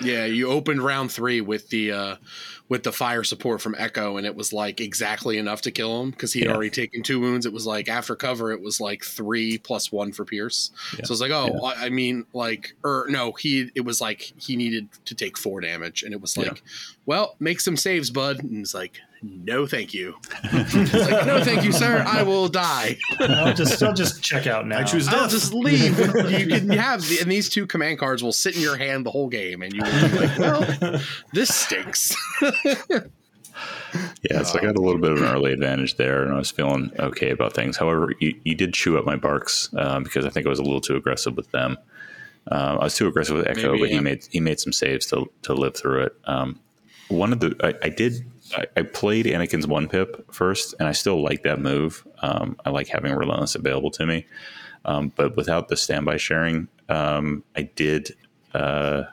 yeah. 0.00 0.24
You 0.24 0.48
opened 0.48 0.82
round 0.82 1.12
three 1.12 1.40
with 1.40 1.68
the 1.68 1.92
uh, 1.92 2.16
with 2.68 2.82
the 2.82 2.92
fire 2.92 3.22
support 3.24 3.60
from 3.60 3.74
Echo, 3.78 4.16
and 4.16 4.26
it 4.26 4.34
was 4.34 4.52
like 4.52 4.80
exactly 4.80 5.38
enough 5.38 5.60
to 5.62 5.70
kill 5.70 6.02
him 6.02 6.10
because 6.10 6.32
he 6.32 6.40
had 6.40 6.48
yeah. 6.48 6.54
already 6.54 6.70
taken 6.70 7.02
two 7.02 7.20
wounds. 7.20 7.46
It 7.46 7.52
was 7.52 7.66
like 7.66 7.88
after 7.88 8.16
cover, 8.16 8.52
it 8.52 8.60
was 8.60 8.80
like 8.80 9.04
three 9.04 9.58
plus 9.58 9.92
one 9.92 10.12
for 10.12 10.24
Pierce. 10.24 10.70
Yeah. 10.98 11.04
So 11.04 11.12
it's 11.12 11.20
like, 11.20 11.30
oh, 11.30 11.50
yeah. 11.62 11.84
I 11.84 11.90
mean, 11.90 12.26
like, 12.32 12.74
or 12.82 13.06
no, 13.08 13.32
he 13.32 13.70
it 13.74 13.82
was 13.82 14.00
like 14.00 14.32
he 14.38 14.56
needed 14.56 14.88
to 15.04 15.14
take 15.14 15.36
four 15.36 15.60
damage, 15.60 16.02
and 16.02 16.12
it 16.12 16.20
was 16.20 16.36
like, 16.36 16.62
well, 17.06 17.36
make 17.38 17.60
some 17.60 17.76
saves, 17.76 18.10
bud. 18.10 18.42
And 18.42 18.62
it's 18.62 18.74
like, 18.74 19.00
no 19.24 19.66
thank 19.66 19.94
you 19.94 20.14
like, 20.52 20.74
no 21.26 21.42
thank 21.42 21.64
you 21.64 21.72
sir 21.72 22.04
i 22.06 22.22
will 22.22 22.48
die 22.48 22.96
i'll 23.20 23.54
just 23.54 23.82
i'll 23.82 23.94
just 23.94 24.22
check 24.22 24.46
out 24.46 24.66
now 24.66 24.80
i 24.80 24.82
choose 24.82 25.06
death. 25.06 25.14
i'll 25.14 25.28
just 25.28 25.54
leave 25.54 25.98
you 26.30 26.46
can 26.46 26.68
have 26.68 27.00
the, 27.08 27.18
and 27.20 27.30
these 27.30 27.48
two 27.48 27.66
command 27.66 27.98
cards 27.98 28.22
will 28.22 28.32
sit 28.32 28.54
in 28.54 28.60
your 28.60 28.76
hand 28.76 29.06
the 29.06 29.10
whole 29.10 29.28
game 29.28 29.62
and 29.62 29.72
you 29.72 29.82
will 29.82 30.08
be 30.08 30.18
like 30.18 30.38
well 30.38 31.00
this 31.32 31.54
stinks 31.54 32.14
yeah, 34.30 34.42
so 34.42 34.58
I 34.58 34.62
got 34.62 34.76
a 34.76 34.80
little 34.80 35.00
bit 35.00 35.12
of 35.12 35.18
an 35.18 35.24
early 35.24 35.52
advantage 35.52 35.96
there, 35.96 36.22
and 36.24 36.32
I 36.32 36.36
was 36.36 36.50
feeling 36.50 36.90
okay 36.98 37.30
about 37.30 37.52
things. 37.52 37.76
However, 37.76 38.12
you, 38.20 38.34
you 38.44 38.54
did 38.54 38.74
chew 38.74 38.98
up 38.98 39.04
my 39.04 39.16
BARCs 39.16 39.76
um, 39.78 40.02
because 40.02 40.26
I 40.26 40.30
think 40.30 40.46
I 40.46 40.48
was 40.48 40.58
a 40.58 40.62
little 40.62 40.80
too 40.80 40.96
aggressive 40.96 41.36
with 41.36 41.50
them. 41.52 41.76
Um, 42.50 42.78
I 42.78 42.84
was 42.84 42.96
too 42.96 43.06
aggressive 43.06 43.36
with 43.36 43.46
Echo, 43.46 43.72
Maybe, 43.72 43.80
but 43.80 43.90
yeah. 43.90 43.96
he 43.96 44.00
made 44.00 44.28
he 44.30 44.40
made 44.40 44.60
some 44.60 44.72
saves 44.72 45.06
to 45.06 45.30
to 45.42 45.54
live 45.54 45.76
through 45.76 46.02
it. 46.04 46.16
Um, 46.24 46.60
one 47.08 47.32
of 47.32 47.40
the 47.40 47.56
I, 47.62 47.86
I 47.86 47.88
did 47.88 48.24
I, 48.52 48.66
I, 48.76 48.82
played 48.82 49.26
Anakin's 49.26 49.66
one 49.66 49.88
pip 49.88 50.32
first, 50.32 50.74
and 50.78 50.86
I 50.86 50.92
still 50.92 51.22
like 51.22 51.42
that 51.44 51.58
move. 51.60 52.06
Um, 52.20 52.56
I 52.64 52.70
like 52.70 52.88
having 52.88 53.12
Relentless 53.14 53.54
available 53.54 53.90
to 53.92 54.06
me, 54.06 54.26
um, 54.84 55.12
but 55.16 55.36
without 55.36 55.68
the 55.68 55.76
standby 55.76 56.18
sharing, 56.18 56.68
um, 56.88 57.42
I 57.56 57.62
did 57.62 58.14
because 58.52 59.08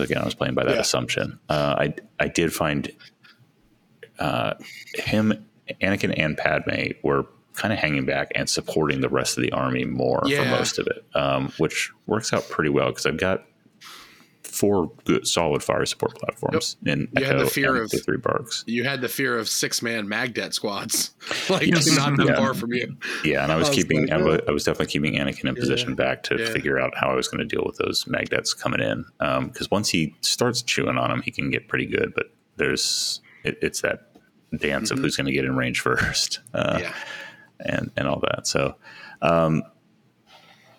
uh, 0.00 0.02
again 0.02 0.18
I 0.18 0.24
was 0.24 0.34
playing 0.34 0.54
by 0.54 0.64
that 0.64 0.74
yeah. 0.74 0.80
assumption. 0.80 1.38
Uh, 1.48 1.74
I 1.78 1.94
I 2.18 2.28
did 2.28 2.52
find 2.52 2.90
uh, 4.18 4.54
him, 4.94 5.46
Anakin, 5.82 6.14
and 6.16 6.36
Padme 6.36 6.92
were 7.02 7.26
kind 7.54 7.72
of 7.72 7.78
hanging 7.78 8.04
back 8.04 8.30
and 8.34 8.48
supporting 8.48 9.00
the 9.00 9.08
rest 9.08 9.36
of 9.36 9.42
the 9.42 9.52
army 9.52 9.84
more 9.84 10.22
yeah. 10.26 10.42
for 10.42 10.50
most 10.50 10.78
of 10.78 10.86
it, 10.86 11.04
um, 11.14 11.52
which 11.58 11.92
works 12.06 12.32
out 12.32 12.48
pretty 12.48 12.70
well 12.70 12.88
because 12.88 13.06
I've 13.06 13.18
got 13.18 13.44
four 14.56 14.90
good 15.04 15.26
solid 15.26 15.62
fire 15.62 15.84
support 15.86 16.14
platforms 16.18 16.76
in 16.86 17.08
You 17.16 17.24
had 17.24 17.34
Echo 17.36 17.44
the 17.44 17.50
fear 17.50 17.74
and 17.74 17.84
of- 17.84 17.90
the 17.90 17.98
three 17.98 18.16
BARCs. 18.16 18.64
You 18.66 18.84
had 18.84 19.00
the 19.00 19.08
fear 19.08 19.36
of 19.38 19.48
six 19.48 19.82
man 19.82 20.06
Magdet 20.06 20.52
squads, 20.54 21.14
like 21.50 21.66
Yes. 21.66 21.86
not 21.96 22.16
that 22.16 22.26
Yeah. 22.28 22.36
far 22.36 22.54
from 22.54 22.72
you. 22.72 22.96
Yeah, 23.24 23.42
and 23.42 23.52
I 23.52 23.56
was 23.56 23.66
I 23.68 23.70
was 23.70 23.76
keeping 23.76 24.02
like, 24.06 24.12
I, 24.12 24.16
was, 24.22 24.40
oh. 24.40 24.44
I 24.48 24.50
was 24.52 24.64
definitely 24.64 24.92
keeping 24.92 25.14
Anakin 25.14 25.44
in 25.48 25.54
position 25.54 25.94
back 25.94 26.22
to 26.24 26.36
yeah. 26.38 26.50
figure 26.50 26.78
out 26.80 26.94
how 26.96 27.08
I 27.10 27.14
was 27.14 27.28
going 27.28 27.46
to 27.46 27.56
deal 27.56 27.64
with 27.66 27.76
those 27.76 28.06
Magdets 28.06 28.54
coming 28.54 28.80
in. 28.80 29.04
Because 29.18 29.70
once 29.70 29.88
he 29.90 30.14
starts 30.22 30.62
chewing 30.62 30.96
on 30.98 31.10
them, 31.10 31.22
he 31.22 31.30
can 31.30 31.50
get 31.50 31.68
pretty 31.68 31.86
good. 31.86 32.12
But 32.14 32.26
there's 32.56 33.20
it, 33.44 33.58
it's 33.62 33.82
that 33.82 34.10
dance 34.56 34.90
of 34.90 34.98
who's 34.98 35.16
going 35.16 35.26
to 35.26 35.32
get 35.32 35.44
in 35.44 35.56
range 35.56 35.80
first. 35.88 36.40
Uh, 36.54 36.74
Mm-hmm. 36.76 36.82
yeah, 36.82 36.94
and 37.60 37.90
and 37.96 38.06
all 38.08 38.20
that. 38.20 38.46
So, 38.46 38.76
um, 39.22 39.62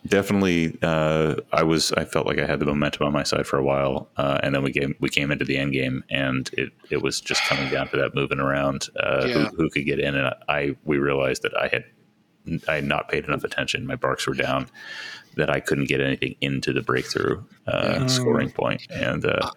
definitely, 0.08 0.78
uh, 0.82 1.36
I 1.52 1.64
was 1.64 1.92
I 1.94 2.06
felt 2.06 2.26
like 2.28 2.40
I 2.40 2.46
had 2.46 2.60
the 2.60 2.66
momentum 2.66 3.06
on 3.08 3.14
my 3.14 3.24
side 3.24 3.46
for 3.48 3.58
a 3.58 3.64
while, 3.64 4.10
uh, 4.18 4.40
and 4.44 4.54
then 4.56 4.64
we 4.64 4.72
came 4.72 4.96
we 5.00 5.10
came 5.10 5.32
into 5.32 5.46
the 5.46 5.58
end 5.58 5.74
game, 5.74 6.04
and 6.10 6.50
it 6.54 6.70
it 6.90 7.02
was 7.02 7.20
just 7.22 7.42
coming 7.44 7.70
down 7.70 7.88
to 7.90 7.98
that 7.98 8.16
moving 8.16 8.40
around 8.40 8.88
uh, 9.00 9.26
Yeah. 9.28 9.34
who, 9.50 9.56
who 9.56 9.70
could 9.70 9.86
get 9.86 10.00
in, 10.00 10.16
and 10.16 10.34
I 10.50 10.76
we 10.86 10.98
realized 10.98 11.42
that 11.44 11.56
I 11.58 11.68
had 11.68 11.84
I 12.68 12.76
had 12.76 12.86
not 12.86 13.10
paid 13.10 13.26
enough 13.26 13.44
attention. 13.44 13.86
My 13.86 13.96
BARCs 13.96 14.26
were 14.28 14.34
down. 14.34 14.70
That 15.38 15.50
I 15.50 15.60
couldn't 15.60 15.86
get 15.86 16.02
anything 16.02 16.36
into 16.42 16.74
the 16.74 16.82
breakthrough 16.82 17.42
uh, 17.68 18.08
scoring 18.08 18.50
point, 18.52 18.86
and 18.92 19.26
uh, 19.26 19.50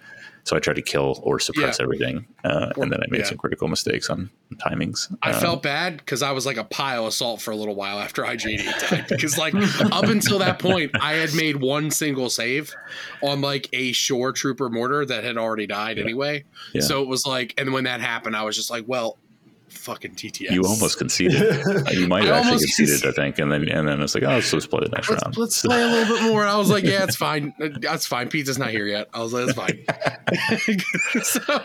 so 0.45 0.57
I 0.57 0.61
tried 0.61 0.77
to 0.77 0.83
kill 0.83 1.21
or 1.23 1.39
suppress 1.39 1.79
Yeah. 1.79 1.83
everything, 1.85 2.27
uh, 2.45 2.71
and 2.77 2.91
then 2.93 3.01
I 3.03 3.07
made 3.11 3.21
yeah. 3.21 3.27
some 3.27 3.39
critical 3.39 3.69
mistakes 3.69 4.09
on 4.09 4.31
timings. 4.57 5.15
I 5.23 5.33
Um, 5.33 5.41
felt 5.41 5.63
bad 5.63 5.99
because 5.99 6.23
I 6.23 6.33
was 6.33 6.47
like 6.47 6.57
a 6.57 6.65
pile 6.65 7.07
of 7.07 7.13
salt 7.15 7.41
for 7.43 7.51
a 7.51 7.57
little 7.57 7.75
while 7.75 7.99
after 7.99 8.23
IGD 8.25 8.65
died. 8.91 9.07
Because 9.09 9.37
like 9.39 9.55
up 9.93 10.05
until 10.05 10.39
that 10.41 10.59
point, 10.59 10.91
I 11.01 11.13
had 11.15 11.35
made 11.35 11.57
one 11.57 11.91
single 11.91 12.31
save 12.31 12.73
on 13.23 13.41
like 13.41 13.69
a 13.73 13.93
shore 13.93 14.33
trooper 14.33 14.69
mortar 14.69 15.05
that 15.07 15.25
had 15.25 15.37
already 15.37 15.67
died 15.67 15.99
anyway. 15.99 16.45
So 16.81 17.03
it 17.03 17.09
was 17.09 17.27
like, 17.27 17.55
and 17.59 17.73
when 17.73 17.85
that 17.85 18.01
happened, 18.01 18.35
I 18.37 18.43
was 18.43 18.57
just 18.57 18.71
like, 18.71 18.85
well, 18.87 19.19
fucking 19.71 20.15
TTS. 20.15 20.51
You 20.51 20.63
almost 20.65 20.99
conceded. 20.99 21.41
you 21.93 22.07
might 22.07 22.23
I 22.23 22.27
have 22.27 22.35
actually 22.37 22.51
almost 22.53 22.77
conceded, 22.77 23.09
I 23.09 23.13
think, 23.13 23.39
and 23.39 23.51
then 23.51 23.69
and 23.69 23.89
then 23.89 24.01
it's 24.03 24.15
like, 24.15 24.25
oh, 24.25 24.29
let's, 24.29 24.53
let's 24.53 24.67
play 24.67 24.81
the 24.85 24.89
next 24.91 25.09
Let's, 25.11 25.23
round. 25.25 25.37
let's 25.37 25.63
play 25.67 25.83
a 25.83 25.87
little 25.87 26.17
bit 26.17 26.25
more. 26.31 26.43
And 26.43 26.51
I 26.51 26.57
was 26.57 26.71
like, 26.71 26.85
yeah, 26.85 27.05
it's 27.05 27.17
fine. 27.17 27.55
That's 27.81 28.07
fine. 28.07 28.29
Pizza's 28.29 28.59
not 28.59 28.71
here 28.71 28.87
yet. 28.87 29.09
I 29.15 29.21
was 29.23 29.33
like, 29.33 29.47
that's 29.47 29.53
fine. 29.55 31.23
so, 31.23 31.63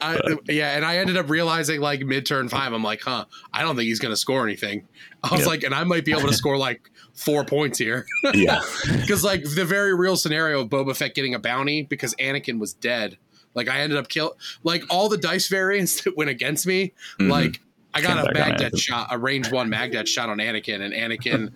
I, 0.00 0.20
yeah, 0.48 0.76
and 0.76 0.84
I 0.84 0.96
ended 0.98 1.16
up 1.16 1.28
realizing 1.30 1.80
like 1.80 2.00
mid 2.00 2.26
turn 2.26 2.48
five, 2.48 2.72
I'm 2.72 2.82
like, 2.82 3.02
huh, 3.02 3.24
I 3.52 3.62
don't 3.62 3.76
think 3.76 3.86
he's 3.86 4.00
going 4.00 4.12
to 4.12 4.16
score 4.16 4.44
anything. 4.44 4.86
I 5.22 5.32
was 5.32 5.42
Yeah. 5.42 5.46
like, 5.48 5.62
and 5.64 5.74
I 5.74 5.84
might 5.84 6.04
be 6.04 6.12
able 6.12 6.28
to 6.28 6.34
score 6.34 6.56
like 6.56 6.90
four 7.14 7.44
points 7.44 7.78
here. 7.78 8.06
yeah, 8.34 8.62
Because 9.00 9.22
like 9.24 9.42
the 9.42 9.64
very 9.64 9.94
real 9.94 10.16
scenario 10.16 10.60
of 10.60 10.68
Boba 10.68 10.96
Fett 10.96 11.14
getting 11.14 11.34
a 11.34 11.38
bounty 11.38 11.82
because 11.82 12.14
Anakin 12.14 12.58
was 12.58 12.72
dead. 12.72 13.18
Like 13.54 13.68
I 13.68 13.80
ended 13.80 13.98
up 13.98 14.08
kill 14.08 14.36
like 14.62 14.84
all 14.90 15.08
the 15.08 15.18
dice 15.18 15.48
variants 15.48 16.00
that 16.04 16.16
went 16.16 16.30
against 16.30 16.66
me. 16.66 16.92
Mhm. 17.18 17.30
Like 17.30 17.60
I 17.94 18.00
got 18.00 18.16
Came 18.18 18.26
a 18.30 18.32
back 18.32 18.52
on 18.52 18.58
Magdet 18.58 18.78
shot, 18.78 19.08
a 19.10 19.18
range 19.18 19.50
one 19.50 19.68
Magdet 19.70 20.06
shot 20.06 20.28
on 20.28 20.38
Anakin, 20.38 20.80
and 20.80 20.94
Anakin 20.94 21.52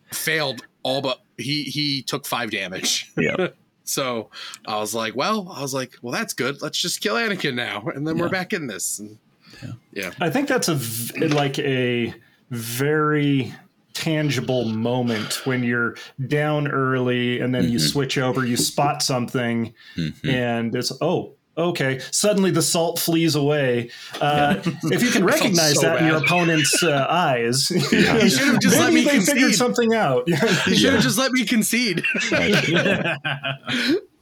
failed 0.12 0.62
all 0.82 1.00
but 1.00 1.20
he 1.36 1.64
he 1.64 2.02
took 2.02 2.26
five 2.26 2.50
damage. 2.50 3.10
yeah, 3.16 3.48
So 3.84 4.28
I 4.66 4.78
was 4.78 4.94
like, 4.94 5.16
well, 5.16 5.50
I 5.54 5.62
was 5.62 5.72
like, 5.72 5.94
well, 6.02 6.12
that's 6.12 6.34
good. 6.34 6.60
Let's 6.60 6.78
just 6.78 7.00
kill 7.00 7.14
Anakin 7.14 7.54
now, 7.54 7.88
and 7.94 8.06
then 8.06 8.18
we're 8.18 8.28
back 8.28 8.52
in 8.52 8.66
this. 8.66 8.98
And, 8.98 9.18
yeah. 9.92 10.10
I 10.20 10.28
think 10.30 10.46
that's 10.46 10.68
a 10.68 10.74
v- 10.74 11.28
like 11.28 11.58
a 11.58 12.12
very 12.50 13.54
tangible 14.02 14.64
moment 14.66 15.44
when 15.46 15.62
you're 15.62 15.96
down 16.26 16.68
early 16.68 17.40
and 17.40 17.54
then 17.54 17.68
you 17.70 17.78
Mhm. 17.78 17.90
switch 17.92 18.16
over, 18.18 18.44
you 18.46 18.56
spot 18.56 19.02
something, 19.02 19.72
Mhm. 19.96 20.14
and 20.28 20.74
it's 20.74 20.92
oh. 21.00 21.34
Okay, 21.56 21.98
suddenly 22.12 22.52
the 22.52 22.62
salt 22.62 23.00
flees 23.00 23.34
away. 23.34 23.90
Uh, 24.20 24.54
if 24.92 25.02
you 25.02 25.10
can 25.10 25.24
recognize 25.34 25.74
so 25.74 25.80
that 25.82 26.00
in 26.02 26.06
your 26.06 26.18
opponent's 26.18 26.84
uh, 26.84 27.04
eyes, 27.10 27.68
You 27.92 28.28
should 28.30 28.46
have 28.46 28.60
just 28.60 28.78
let 28.78 28.92
maybe 28.92 29.06
me 29.10 29.18
they 29.18 29.24
figured 29.24 29.54
something 29.56 29.92
out. 29.92 30.22
You 30.28 30.36
should 30.36 30.78
Yeah. 30.78 30.90
have 30.92 31.02
just 31.02 31.18
let 31.18 31.32
me 31.32 31.44
concede. 31.44 32.04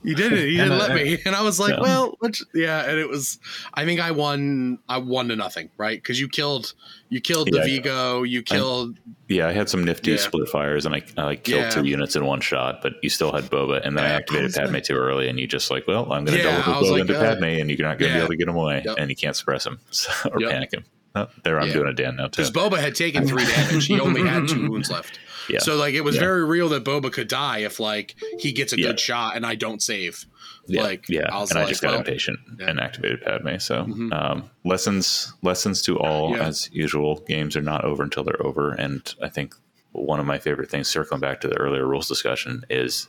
You 0.03 0.14
did 0.14 0.32
it. 0.32 0.51
You 0.51 0.62
And, 0.62 0.70
didn't 0.70 0.82
uh, 0.82 0.94
let 0.94 0.94
me, 0.94 1.18
and 1.26 1.34
I 1.34 1.42
was 1.42 1.59
like, 1.59 1.74
Yeah. 1.74 1.80
"Well, 1.80 2.16
yeah." 2.55 2.84
And 2.88 2.99
it 2.99 3.09
was, 3.09 3.38
I 3.74 3.84
think 3.84 4.01
I 4.01 4.12
won. 4.12 4.78
I 4.88 4.99
won 4.99 5.28
to 5.28 5.36
nothing, 5.36 5.68
right? 5.78 5.99
Because 6.01 6.20
you 6.20 6.28
killed, 6.28 6.74
you 7.09 7.20
killed 7.20 7.49
the 7.51 7.59
Yeah. 7.59 7.64
Vigo. 7.64 8.22
You 8.22 8.42
killed. 8.42 8.99
yeah. 9.28 9.49
I 9.49 9.53
had 9.53 9.68
some 9.68 9.82
nifty 9.84 10.12
Yeah. 10.12 10.18
split 10.18 10.49
fires, 10.49 10.86
and 10.86 10.94
I, 10.94 11.03
I 11.16 11.24
like 11.24 11.42
killed 11.44 11.72
two 11.72 11.84
units 11.84 12.14
in 12.14 12.24
one 12.24 12.40
shot. 12.40 12.82
But 12.82 12.94
you 13.03 13.11
still 13.11 13.32
had 13.32 13.44
Boba, 13.44 13.84
and 13.84 13.97
then 13.99 14.05
I 14.05 14.11
activated 14.11 14.57
I 14.57 14.62
Padme 14.62 14.74
like- 14.74 14.84
too 14.84 14.94
early, 14.94 15.28
and 15.28 15.40
you 15.40 15.47
just 15.49 15.70
like, 15.72 15.86
well, 15.88 16.12
I'm 16.12 16.24
going 16.24 16.38
to 16.38 16.42
double 16.44 16.62
Boba 16.62 16.90
like, 16.92 17.01
into 17.01 17.18
uh, 17.18 17.22
Padme, 17.22 17.44
and 17.44 17.70
you're 17.70 17.88
not 17.88 17.99
going 17.99 18.12
to 18.12 18.14
be 18.14 18.20
able 18.20 18.28
to 18.28 18.36
get 18.36 18.49
him 18.49 18.57
away, 18.57 18.82
Yep. 18.84 18.97
and 18.99 19.11
you 19.11 19.16
can't 19.16 19.34
suppress 19.34 19.66
him 19.66 19.80
so, 19.90 20.12
or 20.30 20.40
Yep. 20.40 20.51
panic 20.51 20.72
him. 20.74 20.84
Oh, 21.18 21.26
there, 21.44 21.59
I'm 21.59 21.72
doing 21.72 21.88
a 21.88 21.94
Dan 21.94 22.16
now 22.16 22.24
too. 22.28 22.42
Because 22.42 22.51
Boba 22.51 22.78
had 22.78 22.94
taken 22.94 23.26
three 23.26 23.47
damage. 23.47 23.86
He 23.86 23.99
only 23.99 24.20
had 24.28 24.47
two 24.49 24.70
wounds 24.70 24.90
left. 24.90 25.18
Yeah. 25.49 25.59
So 25.61 25.76
like, 25.76 25.94
it 25.94 26.03
was 26.03 26.14
Yeah. 26.16 26.20
very 26.22 26.44
real 26.44 26.68
that 26.70 26.84
Boba 26.84 27.12
could 27.12 27.28
die 27.28 27.59
if 27.59 27.78
like 27.80 28.14
he 28.38 28.53
gets 28.53 28.72
a 28.72 28.78
Yeah. 28.78 28.88
good 28.88 29.01
shot 29.01 29.36
and 29.36 29.44
I 29.47 29.55
don't 29.55 29.82
save. 29.82 30.24
Yeah, 30.68 30.82
Like, 30.82 31.09
yeah, 31.09 31.28
I 31.32 31.38
was 31.40 31.51
and 31.51 31.59
like, 31.61 31.66
I 31.66 31.68
just 31.70 31.82
got 31.82 31.90
well, 31.92 32.01
impatient 32.01 32.38
and 32.61 32.80
activated 32.80 33.22
Padme. 33.22 33.59
So 33.59 33.84
Mhm. 33.84 34.12
um, 34.12 34.51
lessons, 34.64 35.32
lessons 35.42 35.80
to 35.82 35.99
all. 35.99 36.34
As 36.36 36.68
usual, 36.72 37.22
games 37.28 37.57
are 37.57 37.62
not 37.62 37.84
over 37.84 38.03
until 38.03 38.24
they're 38.24 38.44
over, 38.44 38.72
and 38.72 39.14
I 39.22 39.28
think 39.28 39.55
one 39.92 40.18
of 40.20 40.26
my 40.26 40.38
favorite 40.38 40.68
things, 40.70 40.88
circling 40.88 41.20
back 41.20 41.40
to 41.42 41.49
the 41.49 41.57
earlier 41.57 41.86
rules 41.86 42.09
discussion, 42.09 42.64
is 42.68 43.07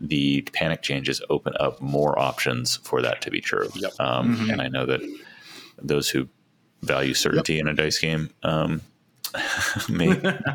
the 0.00 0.42
panic 0.52 0.82
changes 0.82 1.20
open 1.30 1.52
up 1.60 1.80
more 1.80 2.18
options 2.18 2.76
for 2.84 3.02
that 3.02 3.20
to 3.22 3.30
be 3.30 3.40
true. 3.40 3.68
Yep. 3.74 3.92
Um, 3.98 4.36
Mhm. 4.36 4.52
And 4.52 4.62
I 4.62 4.68
know 4.68 4.86
that 4.86 5.00
those 5.82 6.08
who 6.10 6.28
value 6.82 7.14
certainty 7.14 7.58
in 7.58 7.66
a 7.68 7.74
dice 7.74 7.98
game 7.98 8.30
um, 8.42 8.82
may 9.88 10.08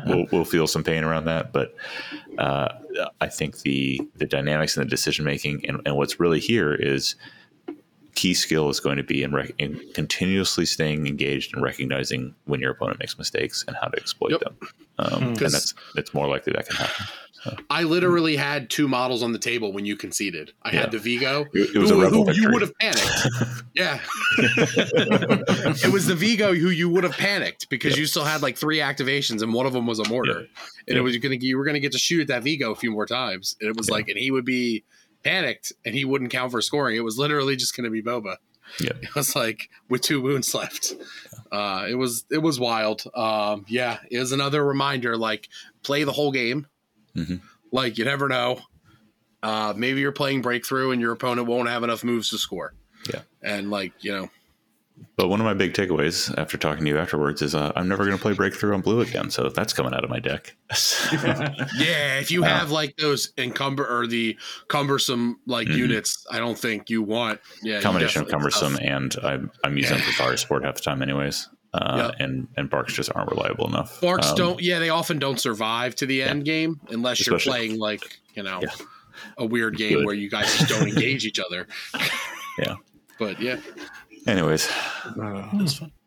will, 0.06 0.26
will 0.32 0.44
feel 0.44 0.66
some 0.66 0.82
pain 0.84 1.04
around 1.04 1.24
that, 1.26 1.52
but 1.52 1.74
uh, 2.38 2.68
I 3.20 3.28
think 3.28 3.58
the 3.60 4.00
the 4.16 4.26
dynamics 4.26 4.76
and 4.76 4.84
the 4.86 4.90
decision 4.90 5.24
making 5.24 5.64
and, 5.66 5.80
and 5.86 5.96
what's 5.96 6.18
really 6.20 6.40
here 6.40 6.72
is 6.74 7.14
key 8.14 8.34
skill 8.34 8.68
is 8.68 8.80
going 8.80 8.96
to 8.96 9.02
be 9.04 9.22
in, 9.22 9.32
rec- 9.32 9.54
in 9.58 9.80
continuously 9.94 10.66
staying 10.66 11.06
engaged 11.06 11.54
and 11.54 11.62
recognizing 11.62 12.34
when 12.46 12.60
your 12.60 12.72
opponent 12.72 12.98
makes 12.98 13.16
mistakes 13.16 13.64
and 13.68 13.76
how 13.80 13.86
to 13.86 13.96
exploit 13.98 14.32
Yep. 14.32 14.40
them. 14.40 14.56
Um, 14.98 15.22
and 15.22 15.38
'Cause- 15.38 15.52
that's 15.52 15.74
it's 15.96 16.12
more 16.12 16.26
likely 16.28 16.52
that 16.54 16.66
can 16.66 16.76
happen. 16.76 17.06
I 17.70 17.84
literally 17.84 18.36
had 18.36 18.68
two 18.70 18.86
models 18.88 19.22
on 19.22 19.32
the 19.32 19.38
table 19.38 19.72
when 19.72 19.84
you 19.86 19.96
conceded. 19.96 20.52
I 20.62 20.72
Yeah. 20.72 20.80
had 20.80 20.90
the 20.92 20.98
Vigo. 20.98 21.46
It, 21.54 21.74
it 21.74 21.78
was 21.78 21.90
who, 21.90 22.00
a 22.00 22.04
rebel 22.04 22.26
who 22.26 22.32
you 22.34 22.50
would 22.50 22.62
have 22.62 22.76
panicked. 22.78 23.10
yeah. 23.74 24.00
it 24.38 25.92
was 25.92 26.06
the 26.06 26.14
Vigo 26.14 26.54
who 26.54 26.70
you 26.70 26.88
would 26.88 27.04
have 27.04 27.12
panicked 27.16 27.68
because 27.70 27.94
Yeah. 27.94 28.00
you 28.00 28.06
still 28.06 28.24
had 28.24 28.42
like 28.42 28.56
three 28.56 28.78
activations 28.78 29.42
and 29.42 29.52
one 29.54 29.66
of 29.66 29.72
them 29.72 29.86
was 29.86 29.98
a 29.98 30.08
mortar. 30.08 30.38
And 30.38 30.48
Yeah. 30.88 30.96
it 30.96 31.00
was 31.00 31.16
gonna 31.18 31.36
you 31.36 31.56
were 31.58 31.64
gonna 31.64 31.80
get 31.80 31.92
to 31.92 31.98
shoot 31.98 32.22
at 32.22 32.28
that 32.28 32.42
Vigo 32.42 32.70
a 32.72 32.76
few 32.76 32.90
more 32.90 33.06
times. 33.06 33.56
And 33.60 33.68
it 33.70 33.76
was 33.76 33.88
Yeah. 33.88 33.94
like 33.94 34.08
and 34.08 34.18
he 34.18 34.30
would 34.30 34.44
be 34.44 34.84
panicked 35.22 35.72
and 35.84 35.94
he 35.94 36.04
wouldn't 36.04 36.30
count 36.30 36.50
for 36.52 36.60
scoring. 36.62 36.96
It 36.96 37.04
was 37.04 37.18
literally 37.18 37.56
just 37.56 37.76
gonna 37.76 37.90
be 37.90 38.02
Boba. 38.02 38.36
Yeah. 38.80 38.92
It 39.02 39.14
was 39.14 39.34
like 39.34 39.68
with 39.88 40.02
two 40.02 40.20
wounds 40.20 40.54
left. 40.54 40.94
Uh 41.50 41.86
it 41.88 41.94
was 41.94 42.24
it 42.30 42.38
was 42.38 42.60
wild. 42.60 43.02
Um 43.14 43.64
yeah, 43.68 43.98
it 44.10 44.18
was 44.18 44.32
another 44.32 44.64
reminder 44.64 45.16
like 45.16 45.48
play 45.82 46.04
the 46.04 46.12
whole 46.12 46.32
game. 46.32 46.66
Mhm. 47.16 47.40
Like 47.72 47.98
you 47.98 48.04
never 48.04 48.28
know. 48.28 48.60
Uh, 49.42 49.72
maybe 49.76 50.00
you're 50.00 50.12
playing 50.12 50.42
breakthrough 50.42 50.90
and 50.90 51.00
your 51.00 51.12
opponent 51.12 51.46
won't 51.46 51.68
have 51.68 51.82
enough 51.82 52.04
moves 52.04 52.28
to 52.30 52.38
score. 52.38 52.74
Yeah. 53.12 53.22
And 53.42 53.70
like, 53.70 53.92
you 54.00 54.12
know, 54.12 54.28
But 55.16 55.28
one 55.28 55.40
of 55.40 55.46
my 55.46 55.54
big 55.54 55.72
takeaways 55.72 56.36
after 56.36 56.58
talking 56.58 56.84
to 56.84 56.90
you 56.90 56.98
afterwards 56.98 57.40
is 57.40 57.54
uh, 57.54 57.72
I'm 57.74 57.88
never 57.88 58.04
going 58.04 58.16
to 58.18 58.20
play 58.20 58.34
Breakthrough 58.34 58.74
on 58.74 58.82
blue 58.82 59.00
again. 59.00 59.30
So 59.30 59.48
that's 59.48 59.72
coming 59.72 59.94
out 59.94 60.04
of 60.04 60.10
my 60.10 60.18
deck. 60.20 60.54
yeah, 61.12 62.18
if 62.18 62.30
you 62.30 62.42
Wow. 62.42 62.48
have 62.48 62.70
like 62.70 62.96
those 62.96 63.32
encumber 63.38 63.86
or 63.86 64.06
the 64.06 64.36
cumbersome 64.68 65.38
like 65.46 65.68
Mhm. 65.68 65.76
units, 65.76 66.26
I 66.30 66.38
don't 66.38 66.58
think 66.58 66.90
you 66.90 67.02
want. 67.02 67.40
Yeah. 67.62 67.80
Combination 67.80 68.20
of 68.22 68.28
cumbersome 68.28 68.76
and 68.82 69.16
I'm, 69.22 69.50
I'm 69.64 69.76
using 69.78 69.96
them 69.96 70.06
for 70.06 70.12
fire 70.12 70.36
support 70.36 70.64
half 70.64 70.74
the 70.74 70.82
time, 70.82 71.00
anyways. 71.02 71.48
Uh, 71.72 72.10
and 72.18 72.48
and 72.56 72.68
BARCs 72.68 72.88
just 72.94 73.10
aren't 73.14 73.30
reliable 73.30 73.66
enough. 73.68 74.00
BARCs 74.00 74.30
Um, 74.30 74.36
don't, 74.36 74.60
yeah, 74.62 74.78
they 74.80 74.88
often 74.88 75.18
don't 75.20 75.38
survive 75.38 75.94
to 75.96 76.06
the 76.06 76.22
end 76.22 76.44
game 76.44 76.80
unless 76.90 77.24
you're 77.24 77.38
playing 77.38 77.78
like, 77.78 78.18
you 78.34 78.42
know, 78.42 78.60
Yeah. 78.62 78.70
a 79.38 79.46
weird 79.46 79.76
game 79.76 79.98
Good. 79.98 80.06
where 80.06 80.14
you 80.14 80.28
guys 80.28 80.46
just 80.58 80.68
don't 80.68 80.88
engage 80.94 81.24
each 81.24 81.38
other. 81.38 81.68
Yeah. 82.58 82.74
But 83.20 83.40
yeah. 83.40 83.60
Anyways, 84.26 84.68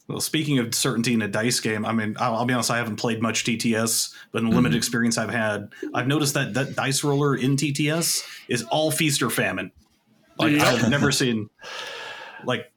Well, 0.07 0.19
speaking 0.19 0.59
of 0.59 0.75
certainty 0.75 1.13
in 1.13 1.21
a 1.21 1.29
dice 1.29 1.61
game, 1.61 1.85
I 1.85 1.93
mean, 1.93 2.17
I'll, 2.19 2.35
I'll 2.35 2.45
be 2.45 2.53
honest, 2.53 2.69
I 2.69 2.75
haven't 2.77 2.97
played 2.97 3.21
much 3.21 3.45
TTS, 3.45 4.13
but 4.33 4.43
in 4.43 4.49
the 4.49 4.55
limited 4.55 4.75
experience 4.75 5.17
I've 5.17 5.29
had, 5.29 5.69
I've 5.93 6.07
noticed 6.07 6.33
that 6.33 6.53
that 6.55 6.75
dice 6.75 7.05
roller 7.05 7.35
in 7.35 7.55
TTS 7.55 8.21
is 8.49 8.63
all 8.63 8.91
feast 8.91 9.21
or 9.21 9.29
famine. 9.29 9.71
Like 10.37 10.57
Yeah. 10.57 10.65
I've 10.65 10.89
never 10.89 11.09
seen, 11.13 11.49
like, 12.43 12.69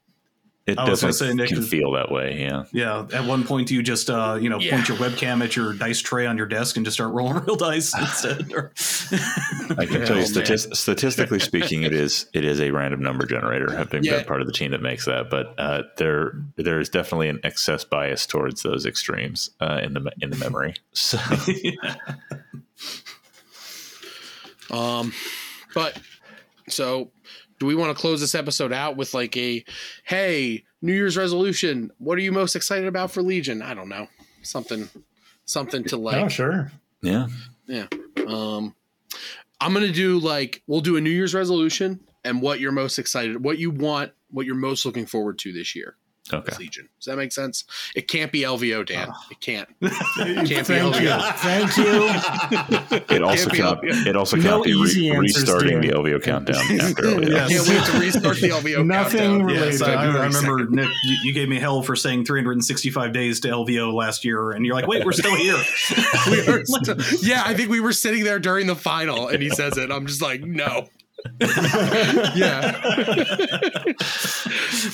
It 0.66 0.78
I 0.78 0.88
was 0.90 1.00
gonna 1.00 1.12
definitely 1.12 1.28
say, 1.28 1.34
Nick, 1.34 1.48
can 1.50 1.62
feel 1.62 1.92
that 1.92 2.10
way. 2.10 2.40
Yeah. 2.40 2.64
Yeah. 2.72 3.06
At 3.12 3.24
one 3.24 3.44
point, 3.44 3.70
you 3.70 3.84
just 3.84 4.10
uh, 4.10 4.36
you 4.40 4.48
know 4.48 4.58
Yeah. 4.58 4.72
point 4.72 4.88
your 4.88 4.96
webcam 4.96 5.42
at 5.44 5.54
your 5.54 5.72
dice 5.72 6.00
tray 6.00 6.26
on 6.26 6.36
your 6.36 6.46
desk 6.46 6.76
and 6.76 6.84
just 6.84 6.96
start 6.96 7.12
rolling 7.14 7.36
real 7.46 7.54
dice 7.54 7.92
instead. 7.98 8.52
Or- 8.52 8.72
I 9.78 9.86
can 9.86 10.00
Yeah, 10.00 10.04
tell 10.06 10.16
you, 10.16 10.24
oh, 10.24 10.34
man. 10.34 10.44
statis- 10.44 10.74
statistically 10.76 11.38
speaking, 11.38 11.84
it 11.84 11.92
is 11.92 12.26
it 12.34 12.44
is 12.44 12.60
a 12.60 12.72
random 12.72 13.00
number 13.00 13.26
generator. 13.26 13.78
I've 13.78 13.90
been 13.90 14.02
Yeah. 14.02 14.24
part 14.24 14.40
of 14.40 14.48
the 14.48 14.52
team 14.52 14.72
that 14.72 14.82
makes 14.82 15.04
that, 15.04 15.30
but 15.30 15.54
uh, 15.56 15.82
there 15.98 16.32
there 16.56 16.80
is 16.80 16.88
definitely 16.88 17.28
an 17.28 17.38
excess 17.44 17.84
bias 17.84 18.26
towards 18.26 18.62
those 18.62 18.86
extremes 18.86 19.50
uh, 19.60 19.80
in 19.84 19.94
the 19.94 20.10
in 20.20 20.30
the 20.30 20.36
memory. 20.36 20.74
So 20.92 21.18
Um, 24.70 25.12
but 25.74 25.98
so 26.68 27.10
do 27.58 27.66
we 27.66 27.74
want 27.74 27.96
to 27.96 28.00
close 28.00 28.20
this 28.20 28.34
episode 28.34 28.72
out 28.72 28.96
with 28.96 29.14
like 29.14 29.36
a 29.36 29.64
hey 30.04 30.64
New 30.82 30.92
Year's 30.92 31.16
resolution? 31.16 31.90
What 31.98 32.18
are 32.18 32.22
you 32.22 32.32
most 32.32 32.56
excited 32.56 32.86
about 32.86 33.10
for 33.10 33.22
Legion? 33.22 33.62
I 33.62 33.74
don't 33.74 33.88
know 33.88 34.08
something 34.42 34.88
something 35.44 35.84
to 35.84 35.96
like. 35.96 36.16
oh, 36.16 36.28
sure. 36.28 36.72
yeah, 37.02 37.26
yeah. 37.66 37.86
Um, 38.26 38.74
I'm 39.60 39.72
gonna 39.72 39.92
do 39.92 40.18
like 40.18 40.62
we'll 40.66 40.80
do 40.80 40.96
a 40.96 41.00
New 41.00 41.10
Year's 41.10 41.34
resolution 41.34 42.00
and 42.24 42.42
what 42.42 42.60
you're 42.60 42.72
most 42.72 42.98
excited, 42.98 43.42
what 43.42 43.58
you 43.58 43.70
want, 43.70 44.12
what 44.30 44.46
you're 44.46 44.54
most 44.54 44.84
looking 44.84 45.06
forward 45.06 45.38
to 45.40 45.52
this 45.52 45.74
year. 45.74 45.96
Okay. 46.32 46.52
as 46.52 46.58
Legion. 46.58 46.88
Does 46.98 47.06
that 47.06 47.16
make 47.16 47.32
sense? 47.32 47.64
It 47.94 48.08
can't 48.08 48.30
be 48.32 48.42
LVO, 48.42 48.86
Dan. 48.86 49.08
Oh. 49.10 49.16
It 49.30 49.40
can't. 49.40 49.68
Thank 49.80 50.48
Can't 50.48 50.68
be 50.68 50.74
you. 50.74 51.18
Thank 51.36 51.76
you. 51.76 53.06
It 53.16 53.22
also 53.22 53.50
be 53.50 53.56
cannot. 53.58 53.82
LVO. 53.82 54.06
It 54.06 54.16
also 54.16 54.36
No 54.36 54.42
cannot 54.42 54.64
be 54.64 54.74
re- 54.74 55.10
answers, 55.10 55.42
restarting 55.42 55.80
Dan. 55.80 55.90
the 55.90 55.96
LVO 55.96 56.22
countdown 56.22 56.56
after 56.80 57.02
LVO. 57.04 57.28
Yes. 57.28 57.66
Can't 57.66 57.68
wait 57.68 57.84
to 57.92 57.98
restart 58.06 58.36
the 58.40 58.48
LVO. 58.50 58.86
Nothing 58.86 59.18
countdown. 59.18 59.42
related. 59.46 59.72
Yes, 59.72 59.82
I, 59.82 59.92
I 59.94 60.04
remember 60.06 60.66
2nd. 60.66 60.70
Nick. 60.70 60.88
You, 61.04 61.16
you 61.24 61.32
gave 61.32 61.48
me 61.48 61.58
hell 61.58 61.82
for 61.82 61.96
saying 61.96 62.24
365 62.24 63.12
days 63.12 63.40
to 63.40 63.48
LVO 63.48 63.92
last 63.94 64.24
year, 64.24 64.50
and 64.52 64.64
you're 64.66 64.74
like, 64.74 64.86
"Wait, 64.86 65.04
we're 65.04 65.12
still 65.12 65.34
here." 65.36 65.56
We 66.30 66.46
were 66.46 66.64
still- 66.64 66.96
yeah, 67.22 67.42
I 67.46 67.54
think 67.54 67.70
we 67.70 67.80
were 67.80 67.92
sitting 67.92 68.24
there 68.24 68.38
during 68.38 68.66
the 68.66 68.76
final, 68.76 69.28
and 69.28 69.42
he 69.42 69.50
says 69.50 69.76
it. 69.78 69.90
I'm 69.90 70.06
just 70.06 70.20
like, 70.22 70.40
no. 70.42 70.88
yeah. 72.34 72.80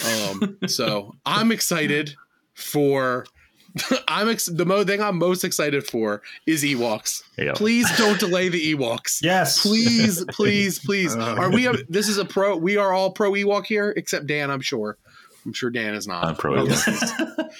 um, 0.30 0.58
so 0.66 1.14
I'm 1.26 1.52
excited 1.52 2.14
for. 2.54 3.26
I'm 4.08 4.28
ex- 4.28 4.46
the 4.46 4.66
mo- 4.66 4.84
thing 4.84 5.00
I'm 5.00 5.16
most 5.16 5.44
excited 5.44 5.86
for 5.86 6.20
is 6.46 6.62
Ewoks. 6.62 7.22
Yeah. 7.38 7.52
Please 7.54 7.90
don't 7.96 8.20
delay 8.20 8.50
the 8.50 8.74
Ewoks. 8.74 9.22
Yes. 9.22 9.62
Please, 9.62 10.24
please, 10.30 10.78
please. 10.78 11.16
Uh. 11.16 11.36
Are 11.38 11.50
we? 11.50 11.66
A, 11.66 11.72
this 11.88 12.08
is 12.08 12.18
a 12.18 12.24
pro. 12.24 12.56
We 12.56 12.76
are 12.76 12.92
all 12.92 13.12
pro 13.12 13.32
Ewok 13.32 13.64
here, 13.66 13.94
except 13.96 14.26
Dan. 14.26 14.50
I'm 14.50 14.60
sure. 14.60 14.98
I'm 15.46 15.54
sure 15.54 15.70
Dan 15.70 15.94
is 15.94 16.06
not. 16.06 16.24
I'm 16.24 16.36
pro 16.36 16.66
Ewok. 16.66 17.50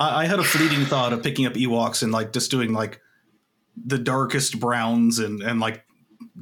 I, 0.00 0.22
I 0.22 0.26
had 0.26 0.38
a 0.38 0.44
fleeting 0.44 0.86
thought 0.86 1.12
of 1.12 1.22
picking 1.22 1.44
up 1.44 1.52
Ewoks 1.52 2.02
and 2.02 2.12
like 2.12 2.32
just 2.32 2.50
doing 2.50 2.72
like 2.72 3.00
the 3.84 3.98
darkest 3.98 4.58
browns 4.58 5.18
and 5.18 5.42
and 5.42 5.60
like 5.60 5.84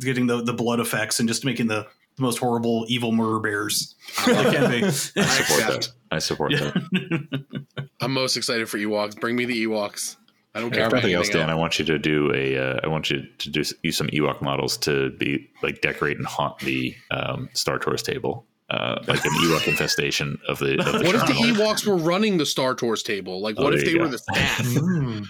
getting 0.01 0.26
the 0.26 0.42
the 0.42 0.53
blood 0.53 0.80
effects 0.80 1.20
and 1.20 1.28
just 1.28 1.45
making 1.45 1.66
the, 1.68 1.86
the 2.16 2.22
most 2.22 2.38
horrible 2.38 2.84
evil 2.88 3.12
murder 3.12 3.40
bears. 3.40 3.95
It 4.26 4.55
can 4.55 4.70
be. 4.70 4.84
I 4.84 4.88
I 4.88 4.90
support 4.90 5.61
accept. 5.62 5.82
that. 5.82 5.88
I 6.11 6.18
support 6.18 6.53
Yeah. 6.53 6.59
that. 6.72 7.86
I'm 8.01 8.12
most 8.12 8.36
excited 8.36 8.68
for 8.68 8.78
Ewoks. 8.78 9.18
Bring 9.18 9.36
me 9.36 9.45
the 9.45 9.64
Ewoks. 9.66 10.16
I 10.57 10.61
don't 10.61 10.70
care 10.70 10.82
If 10.82 10.88
about 10.88 10.99
nothing 10.99 11.14
else, 11.14 11.26
anything 11.26 11.40
Dan, 11.40 11.51
I 11.51 11.55
want 11.57 11.78
you 11.80 11.84
to 11.86 11.99
do 11.99 12.32
a. 12.32 12.57
Uh, 12.57 12.80
I 12.84 12.86
want 12.86 13.11
you 13.11 13.24
to 13.38 13.51
do 13.51 13.62
use 13.82 13.97
some 13.97 14.07
Ewok 14.09 14.40
models 14.40 14.76
to 14.78 15.11
be 15.18 15.51
like 15.62 15.80
decorate 15.80 16.16
and 16.16 16.26
haunt 16.26 16.61
the 16.61 16.95
um, 17.11 17.49
Star 17.55 17.76
Tours 17.80 18.05
table, 18.05 18.47
uh, 18.70 19.03
like 19.09 19.24
an 19.24 19.32
Ewok 19.32 19.66
infestation 19.66 20.38
of 20.47 20.61
the. 20.61 20.78
Of 20.78 20.84
the 21.01 21.05
What 21.07 21.16
if 21.16 21.26
the 21.26 21.32
terminal. 21.34 21.57
Ewoks 21.66 21.84
were 21.84 21.97
running 21.97 22.36
the 22.38 22.47
Star 22.47 22.76
Tours 22.76 23.03
table? 23.03 23.40
Like, 23.42 23.57
Oh, 23.59 23.64
what 23.64 23.70
there 23.70 23.80
if 23.80 23.86
you 23.88 23.92
they 23.95 23.99
go. 23.99 24.05
were 24.05 24.11
the 24.11 24.18
staff? 24.18 24.64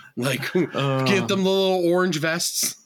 Like, 0.18 0.54
Uh, 0.76 1.04
get 1.04 1.28
them 1.28 1.42
the 1.44 1.50
little 1.50 1.86
orange 1.90 2.18
vests. 2.18 2.76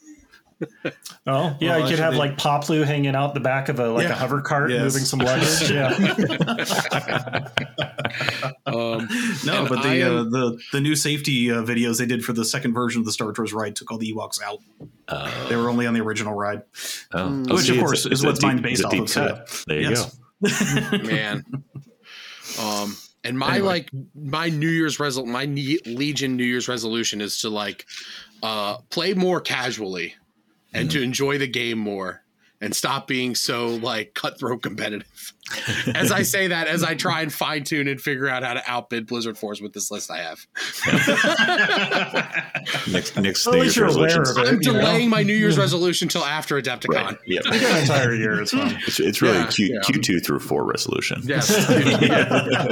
Oh, 1.26 1.56
yeah, 1.60 1.76
Well, 1.76 1.80
you 1.80 1.86
could 1.90 1.98
have 1.98 2.14
actually- 2.14 2.18
like 2.18 2.36
Poplu 2.38 2.84
hanging 2.84 3.14
out 3.14 3.34
the 3.34 3.40
back 3.40 3.68
of 3.68 3.78
a 3.80 3.88
like 3.90 4.04
Yeah. 4.08 4.12
a 4.12 4.16
hover 4.16 4.40
cart 4.40 4.70
Yes. 4.70 4.82
moving 4.82 5.04
some 5.04 5.18
luggage. 5.20 5.70
Yeah. 5.70 7.48
Um, 8.66 9.08
No, 9.44 9.66
but 9.68 9.78
I 9.78 9.98
the 9.98 10.02
uh, 10.20 10.22
the 10.24 10.58
the 10.72 10.80
new 10.80 10.94
safety 10.96 11.50
uh, 11.50 11.62
videos 11.62 11.98
they 11.98 12.06
did 12.06 12.24
for 12.24 12.32
the 12.32 12.44
second 12.44 12.74
version 12.74 13.00
of 13.00 13.06
the 13.06 13.12
Star 13.12 13.32
Tours 13.32 13.52
ride 13.52 13.76
took 13.76 13.90
all 13.90 13.98
the 13.98 14.12
Ewoks 14.12 14.42
out. 14.42 14.58
Uh, 15.08 15.48
They 15.48 15.56
were 15.56 15.68
only 15.68 15.86
on 15.86 15.94
the 15.94 16.00
original 16.00 16.34
ride. 16.34 16.62
oh. 17.12 17.18
Mm. 17.18 17.46
Oh, 17.50 17.54
Which, 17.56 17.66
see, 17.66 17.74
of 17.78 17.84
course, 17.84 18.06
a- 18.06 18.10
is 18.10 18.24
what's 18.24 18.38
deep- 18.40 18.48
mine 18.48 18.62
based 18.62 18.84
it's 18.90 19.16
off 19.16 19.30
of, 19.30 19.48
so. 19.50 19.64
There 19.66 19.80
you 19.80 19.90
Yes. 19.90 20.18
go. 20.92 20.98
man. 21.04 21.44
Um, 22.60 22.96
and 23.24 23.38
my 23.38 23.54
Anyway. 23.54 23.66
like 23.66 23.90
my 24.14 24.48
New 24.48 24.68
Year's 24.68 24.98
resol 24.98 25.26
my 25.26 25.44
Ne- 25.46 25.78
Legion 25.86 26.36
New 26.36 26.44
Year's 26.44 26.68
resolution 26.68 27.20
is 27.20 27.40
to 27.40 27.50
like 27.50 27.84
uh 28.42 28.76
play 28.90 29.14
more 29.14 29.40
casually 29.40 30.14
and 30.72 30.90
to 30.90 31.02
enjoy 31.02 31.38
the 31.38 31.48
game 31.48 31.78
more 31.78 32.22
and 32.60 32.74
stop 32.74 33.06
being 33.06 33.34
so 33.34 33.68
like 33.68 34.14
cutthroat 34.14 34.62
competitive. 34.62 35.32
as 35.94 36.12
I 36.12 36.22
say 36.22 36.48
that, 36.48 36.66
as 36.66 36.82
I 36.82 36.94
try 36.94 37.22
and 37.22 37.32
fine 37.32 37.64
tune 37.64 37.88
and 37.88 38.00
figure 38.00 38.28
out 38.28 38.42
how 38.42 38.54
to 38.54 38.62
outbid 38.66 39.06
Blizzard 39.06 39.38
Force 39.38 39.60
with 39.60 39.72
this 39.72 39.90
list 39.90 40.10
I 40.10 40.18
have. 40.18 40.46
Next, 42.92 43.16
next 43.16 43.46
At 43.46 43.54
New 43.54 43.62
Year's 43.62 43.78
resolution. 43.78 44.22
it. 44.22 44.28
I'm 44.36 44.60
you 44.60 44.72
know? 44.72 44.80
delaying 44.80 45.08
my 45.08 45.22
New 45.22 45.34
Year's 45.34 45.56
resolution 45.56 46.08
till 46.08 46.24
after 46.24 46.60
Adepticon. 46.60 46.94
Right. 46.94 47.16
Yep. 47.26 47.44
You 47.44 47.50
got 47.50 47.62
an 47.62 47.80
entire 47.82 48.14
year. 48.14 48.40
It's 48.42 48.52
fine. 48.52 48.78
It's, 48.86 49.00
it's 49.00 49.22
really 49.22 49.38
Yeah, 49.38 49.44
a 49.44 49.50
Q, 49.50 49.66
yeah. 49.66 49.80
Q2 49.80 50.24
through 50.24 50.40
4 50.40 50.64
resolution. 50.64 51.20
Yes. 51.24 51.50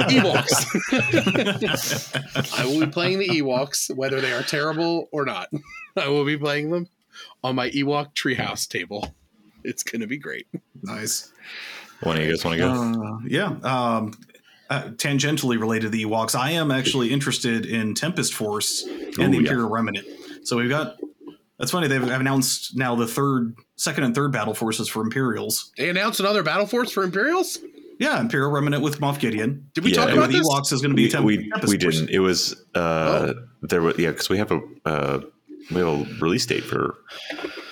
Ewoks. 0.09 2.59
I 2.59 2.65
will 2.65 2.79
be 2.79 2.87
playing 2.91 3.19
the 3.19 3.27
Ewoks, 3.29 3.95
whether 3.95 4.21
they 4.21 4.33
are 4.33 4.43
terrible 4.43 5.09
or 5.11 5.25
not. 5.25 5.49
I 5.95 6.07
will 6.09 6.25
be 6.25 6.37
playing 6.37 6.69
them 6.71 6.87
on 7.43 7.55
my 7.55 7.69
Ewok 7.69 8.13
treehouse 8.15 8.67
table. 8.67 9.13
It's 9.63 9.83
going 9.83 9.99
to 9.99 10.07
be 10.07 10.17
great. 10.17 10.47
nice. 10.81 11.33
One 12.01 12.15
of 12.15 12.23
you 12.23 12.29
guys 12.29 12.45
want 12.45 12.57
to 12.57 12.63
go? 12.63 12.71
Uh, 12.71 13.17
yeah. 13.27 13.47
Um, 13.63 14.13
uh, 14.69 14.83
tangentially 14.91 15.59
related 15.59 15.87
to 15.87 15.89
the 15.89 16.05
Ewoks, 16.05 16.35
I 16.35 16.51
am 16.51 16.71
actually 16.71 17.11
interested 17.11 17.65
in 17.65 17.93
Tempest 17.93 18.33
Force 18.33 18.83
and 18.85 19.19
Ooh, 19.19 19.27
the 19.27 19.33
yeah. 19.33 19.39
Imperial 19.39 19.69
Remnant. 19.69 20.07
So 20.43 20.55
we've 20.55 20.69
got. 20.69 20.95
That's 21.59 21.71
funny. 21.71 21.87
They've 21.87 22.01
announced 22.01 22.77
now 22.77 22.95
the 22.95 23.07
third, 23.07 23.55
second, 23.75 24.05
and 24.05 24.15
third 24.15 24.31
battle 24.31 24.53
forces 24.53 24.87
for 24.87 25.01
Imperials. 25.01 25.71
They 25.77 25.89
announced 25.89 26.21
another 26.21 26.43
battle 26.43 26.67
force 26.67 26.91
for 26.91 27.03
Imperials. 27.03 27.57
Yeah, 27.99 28.21
Imperial 28.21 28.51
Remnant 28.51 28.83
with 28.83 28.99
Moff 29.01 29.19
Gideon. 29.19 29.69
Did 29.73 29.83
we 29.83 29.89
Yeah, 29.91 30.05
talk 30.05 30.13
about 30.13 30.27
with 30.27 30.37
this? 30.37 30.47
Ewoks 30.47 30.71
is 30.71 30.81
going 30.81 30.91
to 30.91 30.95
be 30.95 31.05
we, 31.05 31.09
Temp- 31.09 31.25
we, 31.25 31.49
Tempest 31.49 31.71
we 31.71 31.77
didn't. 31.77 32.09
It 32.11 32.19
was 32.19 32.55
uh, 32.75 33.33
there 33.63 33.81
was 33.81 33.97
yeah 33.97 34.11
because 34.11 34.29
we 34.29 34.37
have 34.37 34.51
a 34.51 34.61
uh, 34.85 35.21
we 35.71 35.77
have 35.77 35.87
a 35.87 36.05
release 36.21 36.45
date 36.45 36.63
for 36.63 36.95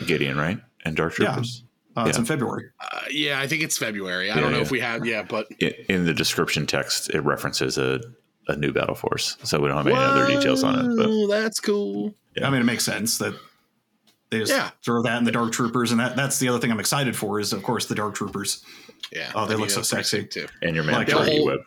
Gideon 0.06 0.38
right 0.38 0.60
and 0.84 0.96
Dark 0.96 1.18
Yeah. 1.18 1.28
Troopers. 1.28 1.64
Uh, 1.96 2.06
It's 2.08 2.18
in 2.18 2.26
February. 2.26 2.66
Uh, 2.80 3.02
yeah, 3.10 3.40
I 3.40 3.48
think 3.48 3.64
it's 3.64 3.78
February. 3.78 4.30
I 4.30 4.36
Yeah, 4.36 4.42
don't 4.42 4.52
know 4.52 4.58
yeah. 4.58 4.64
if 4.64 4.72
we 4.72 4.82
have. 4.82 5.06
Yeah, 5.06 5.24
but 5.24 5.48
In, 5.60 5.74
in 5.90 6.06
the 6.06 6.14
description 6.14 6.66
text, 6.68 7.10
it 7.12 7.22
references 7.22 7.78
a, 7.78 8.02
a 8.50 8.56
new 8.58 8.74
battle 8.74 8.96
force, 8.96 9.38
so 9.44 9.60
we 9.60 9.70
don't 9.70 9.78
have 9.78 9.88
any 9.88 9.96
other 9.96 10.28
details 10.28 10.64
on 10.64 10.76
it. 10.92 10.98
But 10.98 11.28
that's 11.40 11.60
cool. 11.62 12.14
Yeah. 12.36 12.48
I 12.48 12.50
mean, 12.50 12.60
it 12.62 12.66
makes 12.66 12.84
sense 12.84 13.18
that 13.20 13.34
they 14.30 14.40
just 14.40 14.52
Yeah. 14.52 14.72
throw 14.84 15.04
that 15.04 15.18
in 15.20 15.24
the 15.24 15.32
Dark 15.32 15.54
Troopers, 15.54 15.92
and 15.92 16.00
that, 16.02 16.18
that's 16.18 16.38
the 16.40 16.50
other 16.50 16.60
thing 16.60 16.70
I'm 16.72 16.82
excited 16.82 17.16
for 17.16 17.40
is, 17.40 17.54
of 17.54 17.64
course, 17.64 17.86
the 17.86 17.96
Dark 17.96 18.16
Troopers. 18.16 18.62
Yeah. 19.14 19.32
Oh, 19.34 19.46
they 19.46 19.56
look 19.56 19.70
so 19.70 19.82
sexy. 19.82 20.26
too. 20.26 20.48
and 20.62 20.76
your 20.76 20.84
Like, 20.84 21.08
mandatory 21.08 21.28
they'll- 21.38 21.46
web. 21.46 21.60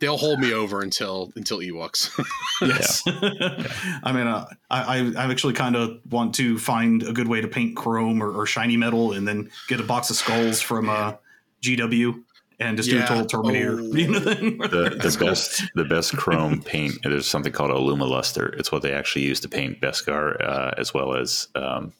They'll 0.00 0.16
hold 0.16 0.40
me 0.40 0.52
over 0.52 0.80
until 0.80 1.32
until 1.36 1.58
Ewoks. 1.58 2.10
Yes. 2.62 3.02
I 3.06 4.12
mean, 4.12 4.26
uh, 4.26 4.46
I, 4.68 4.98
I 4.98 5.12
I 5.16 5.30
actually 5.30 5.54
kind 5.54 5.76
of 5.76 5.98
want 6.10 6.34
to 6.34 6.58
find 6.58 7.02
a 7.02 7.12
good 7.14 7.26
way 7.26 7.40
to 7.40 7.48
paint 7.48 7.74
chrome 7.74 8.22
or, 8.22 8.30
or 8.32 8.44
shiny 8.44 8.76
metal, 8.76 9.12
and 9.12 9.26
then 9.26 9.50
get 9.68 9.80
a 9.80 9.82
box 9.82 10.10
of 10.10 10.16
skulls 10.16 10.60
from 10.60 10.90
uh, 10.90 11.14
GW 11.62 12.22
and 12.60 12.76
just 12.76 12.90
do 12.90 13.02
a 13.02 13.06
total 13.06 13.24
Terminator. 13.24 13.80
Oh. 13.80 13.84
You 13.94 14.08
know, 14.08 14.20
thing. 14.20 14.58
The, 14.58 14.96
That's 15.00 15.14
the 15.14 15.18
cool. 15.18 15.28
best 15.28 15.62
the 15.74 15.84
best 15.84 16.16
chrome 16.16 16.62
paint. 16.62 16.98
There's 17.02 17.26
something 17.26 17.52
called 17.52 17.70
Illuma 17.70 18.08
Luster. 18.08 18.48
It's 18.58 18.70
what 18.70 18.82
they 18.82 18.92
actually 18.92 19.22
use 19.22 19.40
to 19.40 19.48
paint 19.48 19.80
Beskar 19.80 20.42
uh, 20.44 20.72
as 20.76 20.92
well 20.92 21.16
as 21.16 21.48
um, 21.54 21.92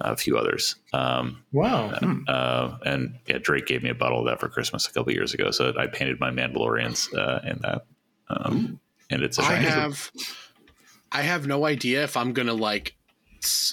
a 0.00 0.16
few 0.16 0.36
others. 0.38 0.76
Um, 0.92 1.42
Wow. 1.52 1.90
uh, 2.28 2.78
and 2.84 3.18
yeah, 3.26 3.38
Drake 3.38 3.66
gave 3.66 3.82
me 3.82 3.90
a 3.90 3.94
bottle 3.94 4.20
of 4.20 4.26
that 4.26 4.40
for 4.40 4.48
Christmas 4.48 4.86
a 4.86 4.92
couple 4.92 5.12
years 5.12 5.34
ago. 5.34 5.50
So 5.50 5.72
I 5.78 5.86
painted 5.86 6.20
my 6.20 6.30
Mandalorians 6.30 7.12
uh, 7.16 7.40
in 7.48 7.58
that. 7.62 7.86
Um, 8.28 8.80
and 9.10 9.22
it's 9.22 9.38
a 9.38 9.42
I 9.42 9.44
shiny. 9.56 9.66
have 9.66 10.10
I 11.12 11.22
have 11.22 11.46
no 11.46 11.66
idea 11.66 12.04
if 12.04 12.16
I'm 12.16 12.32
gonna 12.32 12.54
like 12.54 12.96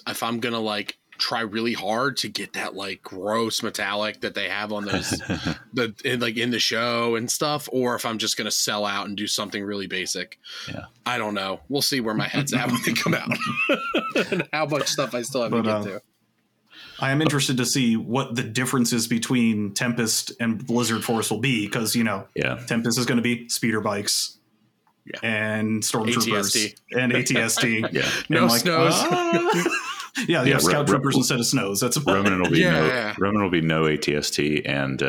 if 0.07 0.23
I'm 0.23 0.39
gonna 0.39 0.59
like 0.59 0.97
try 1.19 1.41
really 1.41 1.73
hard 1.73 2.15
to 2.15 2.29
get 2.29 2.53
that 2.53 2.75
like 2.75 3.01
gross 3.01 3.63
metallic 3.63 4.21
that 4.21 4.35
they 4.35 4.47
have 4.49 4.71
on 4.71 4.85
those 4.85 5.09
the 5.73 5.93
in, 6.05 6.19
like 6.19 6.37
in 6.37 6.51
the 6.51 6.59
show 6.59 7.15
and 7.15 7.29
stuff, 7.29 7.67
or 7.71 7.95
if 7.95 8.05
I'm 8.05 8.17
just 8.17 8.37
gonna 8.37 8.49
sell 8.51 8.85
out 8.85 9.07
and 9.07 9.15
do 9.17 9.27
something 9.27 9.63
really 9.63 9.87
basic. 9.87 10.39
Yeah. 10.67 10.85
I 11.05 11.17
don't 11.19 11.33
know. 11.35 11.59
We'll 11.69 11.81
see 11.83 11.99
where 12.01 12.13
my 12.15 12.27
head's 12.27 12.53
at 12.53 12.67
when 12.71 12.81
they 12.85 12.93
come 12.93 13.13
out 13.13 13.29
and 14.31 14.47
how 14.53 14.65
much 14.65 14.87
stuff 14.87 15.13
I 15.13 15.21
still 15.21 15.43
have 15.43 15.51
to 15.51 15.61
get 15.61 15.71
uh, 15.71 15.83
to. 15.83 16.01
I 16.99 17.11
am 17.11 17.21
interested 17.21 17.57
to 17.57 17.65
see 17.65 17.95
what 17.95 18.35
the 18.35 18.43
differences 18.43 19.07
between 19.07 19.73
Tempest 19.73 20.31
and 20.39 20.65
Blizzard 20.65 21.03
Force 21.03 21.29
will 21.31 21.39
be 21.39 21.65
because 21.67 21.95
you 21.95 22.03
know 22.03 22.27
Yeah. 22.35 22.55
Tempest 22.67 22.97
is 22.97 23.05
going 23.05 23.17
to 23.17 23.21
be 23.23 23.47
speeder 23.49 23.81
bikes 23.81 24.37
Yeah. 25.05 25.19
and 25.23 25.83
stormtroopers 25.83 26.55
ATST. 26.55 26.75
and 26.99 27.11
ATST. 27.13 27.89
Yeah. 27.93 28.09
No 28.29 28.41
And 28.43 28.51
like, 28.51 28.61
snows. 28.61 28.93
ah. 28.95 29.51
yeah, 30.27 30.41
yeah, 30.41 30.43
Yeah, 30.43 30.57
scout 30.57 30.73
Ro- 30.89 30.95
Ro- 30.95 30.99
troopers 30.99 31.15
instead 31.17 31.39
of 31.39 31.45
snows. 31.45 31.79
That's 31.79 31.97
about 31.97 32.15
Roman 32.15 32.41
will 32.41 32.49
be 32.49 32.59
Yeah, 32.59 32.71
no 32.71 32.85
yeah. 32.87 33.15
Roman 33.19 33.43
will 33.43 33.51
be 33.51 33.61
no 33.61 33.83
ATST 33.83 34.63
and 34.65 35.01
uh, 35.03 35.05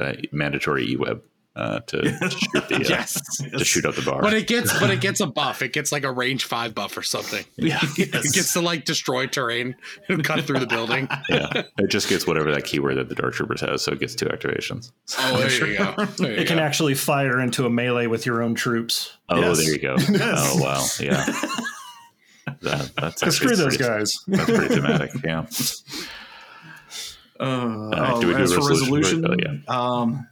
uh, 0.00 0.12
mandatory 0.32 0.96
eWeb 0.96 1.20
uh, 1.56 1.80
to 1.80 2.02
shoot 2.30 2.68
the 2.68 2.76
uh, 2.76 2.84
yes. 2.88 3.20
to 3.58 3.64
shoot 3.64 3.84
up 3.84 3.94
the 3.96 4.02
bar. 4.02 4.22
But 4.22 4.34
it 4.34 4.46
gets 4.46 4.78
but 4.78 4.90
it 4.90 5.00
gets 5.00 5.20
a 5.20 5.26
buff. 5.26 5.62
It 5.62 5.72
gets 5.72 5.90
like 5.92 6.04
a 6.04 6.12
range 6.12 6.44
five 6.44 6.74
buff 6.74 6.96
or 6.96 7.02
something. 7.02 7.44
yeah, 7.56 7.78
It 7.98 8.12
gets 8.32 8.52
to 8.54 8.60
like 8.60 8.84
destroy 8.84 9.26
terrain 9.26 9.74
and 10.08 10.22
cut 10.24 10.44
through 10.44 10.60
the 10.60 10.66
building. 10.66 11.08
yeah. 11.28 11.62
It 11.78 11.88
just 11.88 12.08
gets 12.08 12.26
whatever 12.26 12.52
that 12.52 12.64
keyword 12.64 12.96
that 12.98 13.08
the 13.08 13.14
Dark 13.14 13.34
Troopers 13.34 13.60
has, 13.62 13.82
so 13.82 13.92
it 13.92 13.98
gets 14.00 14.14
two 14.14 14.26
activations. 14.26 14.92
Oh, 15.18 15.38
there 15.38 15.66
you 15.66 15.76
go. 15.78 16.04
There 16.18 16.32
you 16.32 16.38
It 16.38 16.46
can 16.48 16.58
actually 16.58 16.94
fire 16.94 17.40
into 17.40 17.66
a 17.66 17.70
melee 17.70 18.06
with 18.06 18.26
your 18.26 18.42
own 18.42 18.54
troops. 18.54 19.16
Oh, 19.28 19.40
Yes. 19.40 19.58
there 19.58 19.72
you 19.72 19.78
go. 19.80 19.96
Yes. 19.98 20.52
Oh, 20.54 20.62
wow. 20.62 20.86
Yeah. 21.00 21.24
That, 22.62 22.90
that's 22.96 23.20
Because 23.20 23.22
actually 23.22 23.30
screw 23.32 23.56
those 23.56 23.76
pretty- 23.76 23.84
guys. 23.84 24.12
That's 24.28 24.44
pretty 24.50 24.74
thematic. 24.74 25.10
Yeah. 25.24 25.46
Uh, 27.38 27.88
right, 27.92 28.10
oh, 28.12 28.20
do 28.20 28.26
we 28.28 28.34
do 28.34 28.38
as 28.40 28.52
a 28.52 28.56
for 28.60 28.68
resolution? 28.68 29.22
resolution, 29.22 29.64
um, 29.68 30.28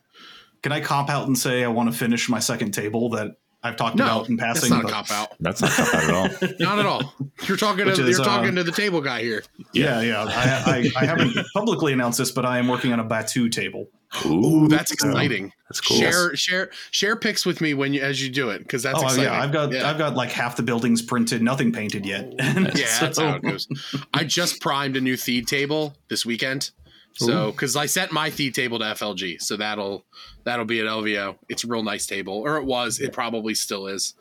can 0.62 0.72
I 0.72 0.80
cop 0.80 1.08
out 1.10 1.26
and 1.26 1.36
say 1.38 1.64
I 1.64 1.68
want 1.68 1.90
to 1.92 1.96
finish 1.98 2.28
my 2.28 2.38
second 2.40 2.72
table 2.72 3.10
that 3.10 3.36
I've 3.62 3.76
talked 3.76 3.96
No, 3.96 4.04
about 4.04 4.28
in 4.28 4.36
passing? 4.36 4.70
that's 4.70 4.70
passing? 4.70 4.70
not 4.70 4.80
a 4.80 4.82
but- 4.86 4.92
cop 4.92 5.10
out. 5.10 5.36
That's 5.40 5.60
not 5.60 5.72
a 5.72 5.74
cop 5.74 5.94
out 5.94 6.04
at 6.04 6.10
all. 6.14 6.48
Not 6.60 6.78
at 6.78 6.86
all. 6.86 7.14
You're 7.46 7.56
talking 7.56 7.84
to 7.86 7.90
is, 7.92 7.98
you're 8.16 8.24
talking 8.24 8.50
uh, 8.50 8.62
to 8.62 8.64
the 8.64 8.72
table 8.72 9.00
guy 9.00 9.22
here. 9.22 9.42
yeah, 9.72 10.00
yeah. 10.00 10.24
I, 10.26 10.90
I, 10.96 11.02
I 11.02 11.04
haven't 11.06 11.34
publicly 11.54 11.92
announced 11.92 12.18
this, 12.18 12.30
but 12.30 12.44
I 12.46 12.58
am 12.58 12.68
working 12.68 12.92
on 12.92 13.00
a 13.00 13.04
Batuu 13.04 13.50
table. 13.50 13.88
Ooh, 14.24 14.68
That's 14.68 14.90
exciting. 14.90 15.52
that's 15.68 15.82
cool. 15.82 15.98
Share 15.98 16.34
share 16.34 16.70
share 16.92 17.14
pics 17.14 17.44
with 17.44 17.60
me 17.60 17.74
when 17.74 17.92
you 17.92 18.00
as 18.00 18.22
you 18.22 18.30
do 18.30 18.48
it 18.48 18.60
because 18.60 18.82
that's 18.82 18.98
oh 18.98 19.02
exciting. 19.02 19.24
yeah, 19.24 19.38
I've 19.42 19.52
got 19.52 19.70
Yeah. 19.70 19.86
I've 19.90 19.98
got 19.98 20.14
like 20.14 20.30
half 20.30 20.56
the 20.56 20.62
buildings 20.62 21.02
printed, 21.02 21.42
nothing 21.42 21.72
painted 21.72 22.06
yet. 22.06 22.32
And 22.38 22.66
Yeah, 22.74 22.86
that's 23.00 23.16
so- 23.16 23.28
how 23.28 23.36
it 23.36 23.42
goes. 23.42 23.68
I 24.14 24.24
just 24.24 24.62
primed 24.62 24.96
a 24.96 25.00
new 25.02 25.18
feed 25.18 25.46
table 25.46 25.94
this 26.08 26.24
weekend. 26.24 26.70
So, 27.18 27.50
because 27.50 27.74
I 27.74 27.86
sent 27.86 28.12
my 28.12 28.30
feed 28.30 28.54
table 28.54 28.78
to 28.78 28.84
FLG, 28.84 29.42
so 29.42 29.56
that'll 29.56 30.04
that'll 30.44 30.64
be 30.64 30.80
at 30.80 30.86
LVO. 30.86 31.36
It's 31.48 31.64
a 31.64 31.66
real 31.66 31.82
nice 31.82 32.06
table, 32.06 32.34
or 32.34 32.56
it 32.56 32.64
was. 32.64 33.00
It 33.00 33.12
probably 33.12 33.54
still 33.54 33.88
is, 33.88 34.14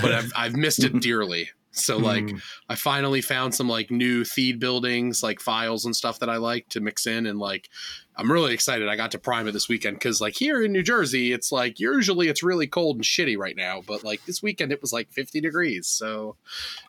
but 0.00 0.12
I've 0.12 0.32
I've 0.36 0.56
missed 0.56 0.84
it 0.84 1.00
dearly. 1.00 1.50
So, 1.72 1.98
hmm. 1.98 2.04
like, 2.04 2.30
I 2.68 2.76
finally 2.76 3.20
found 3.20 3.54
some 3.54 3.68
like 3.68 3.90
new 3.90 4.24
feed 4.24 4.60
buildings, 4.60 5.22
like 5.22 5.40
files 5.40 5.84
and 5.84 5.94
stuff 5.94 6.20
that 6.20 6.30
I 6.30 6.36
like 6.36 6.68
to 6.70 6.80
mix 6.80 7.06
in, 7.06 7.26
and 7.26 7.38
like, 7.38 7.68
I'm 8.16 8.30
really 8.30 8.54
excited. 8.54 8.88
I 8.88 8.96
got 8.96 9.10
to 9.12 9.18
prime 9.18 9.48
it 9.48 9.52
this 9.52 9.68
weekend 9.68 9.96
because, 9.96 10.20
like, 10.20 10.34
here 10.34 10.62
in 10.62 10.70
New 10.70 10.84
Jersey, 10.84 11.32
it's 11.32 11.50
like 11.50 11.80
usually 11.80 12.28
it's 12.28 12.44
really 12.44 12.68
cold 12.68 12.96
and 12.96 13.04
shitty 13.04 13.36
right 13.36 13.56
now, 13.56 13.82
but 13.84 14.04
like 14.04 14.24
this 14.24 14.42
weekend 14.42 14.70
it 14.70 14.80
was 14.80 14.92
like 14.92 15.10
50 15.10 15.40
degrees. 15.40 15.88
So, 15.88 16.36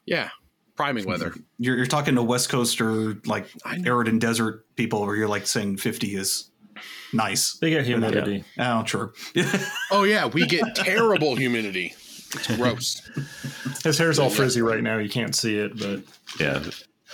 yeah, 0.05 0.29
priming 0.75 1.05
weather. 1.05 1.33
You're, 1.57 1.77
you're 1.77 1.85
talking 1.85 2.15
to 2.15 2.23
West 2.23 2.49
Coast 2.49 2.81
or 2.81 3.15
like 3.25 3.47
arid 3.85 4.07
and 4.07 4.19
desert 4.19 4.65
people 4.75 5.05
where 5.05 5.15
you're 5.15 5.27
like 5.27 5.47
saying 5.47 5.77
50 5.77 6.15
is 6.15 6.51
nice. 7.13 7.53
They 7.59 7.69
get 7.69 7.85
humidity. 7.85 8.43
Oh, 8.59 8.83
sure. 8.83 9.13
Oh 9.91 10.03
yeah, 10.03 10.25
we 10.25 10.45
get 10.45 10.63
terrible 10.75 11.35
humidity. 11.35 11.93
It's 12.33 12.55
gross. 12.57 13.01
His 13.83 13.97
hair's 13.97 14.19
all 14.19 14.29
frizzy 14.29 14.61
right 14.61 14.83
now. 14.83 14.97
You 14.97 15.09
can't 15.09 15.33
see 15.33 15.57
it, 15.57 15.77
but 15.79 16.01
Yeah. 16.39 16.61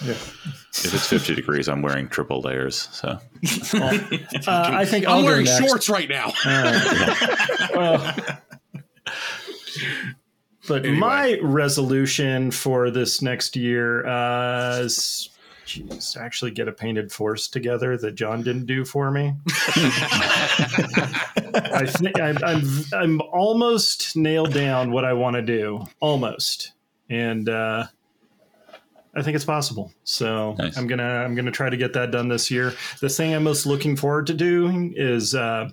yeah. 0.03 0.11
If 0.13 0.93
it's 0.95 1.05
50 1.07 1.35
degrees, 1.35 1.69
I'm 1.69 1.83
wearing 1.83 2.07
triple 2.07 2.41
layers. 2.41 2.89
So 2.91 3.19
Well, 3.73 3.93
uh, 4.47 4.69
I 4.73 4.85
think 4.85 5.05
I'll 5.05 5.19
I'm 5.19 5.25
wearing 5.25 5.45
shorts 5.45 5.87
right 5.89 6.09
now. 6.09 6.33
Well, 7.75 8.15
but 10.71 10.85
Anyway. 10.85 10.97
my 10.99 11.37
resolution 11.41 12.49
for 12.51 12.89
this 12.91 13.21
next 13.21 13.55
year 13.57 14.05
uh, 14.07 14.79
is 14.79 15.29
geez, 15.65 16.15
actually 16.19 16.51
get 16.51 16.67
a 16.67 16.71
painted 16.71 17.11
force 17.11 17.47
together 17.49 17.97
that 17.97 18.15
John 18.15 18.41
didn't 18.41 18.65
do 18.67 18.85
for 18.85 19.11
me. 19.11 19.33
I 21.73 21.85
think 21.87 22.19
I'm, 22.19 22.37
I'm 22.43 22.63
I'm 22.93 23.21
almost 23.21 24.15
nailed 24.15 24.53
down 24.53 24.91
what 24.91 25.05
I 25.05 25.13
want 25.13 25.35
to 25.35 25.41
do, 25.41 25.83
almost, 25.99 26.71
and 27.09 27.47
uh, 27.49 27.85
I 29.15 29.21
think 29.21 29.35
it's 29.35 29.45
possible. 29.45 29.91
So 30.03 30.55
Nice. 30.57 30.77
I'm 30.77 30.87
gonna 30.87 31.03
I'm 31.03 31.35
gonna 31.35 31.51
try 31.51 31.69
to 31.69 31.77
get 31.77 31.93
that 31.93 32.11
done 32.11 32.27
this 32.29 32.49
year. 32.49 32.73
The 32.99 33.09
thing 33.09 33.33
I'm 33.33 33.43
most 33.43 33.65
looking 33.65 33.95
forward 33.95 34.27
to 34.27 34.33
doing 34.33 34.93
is, 34.95 35.35
uh, 35.35 35.69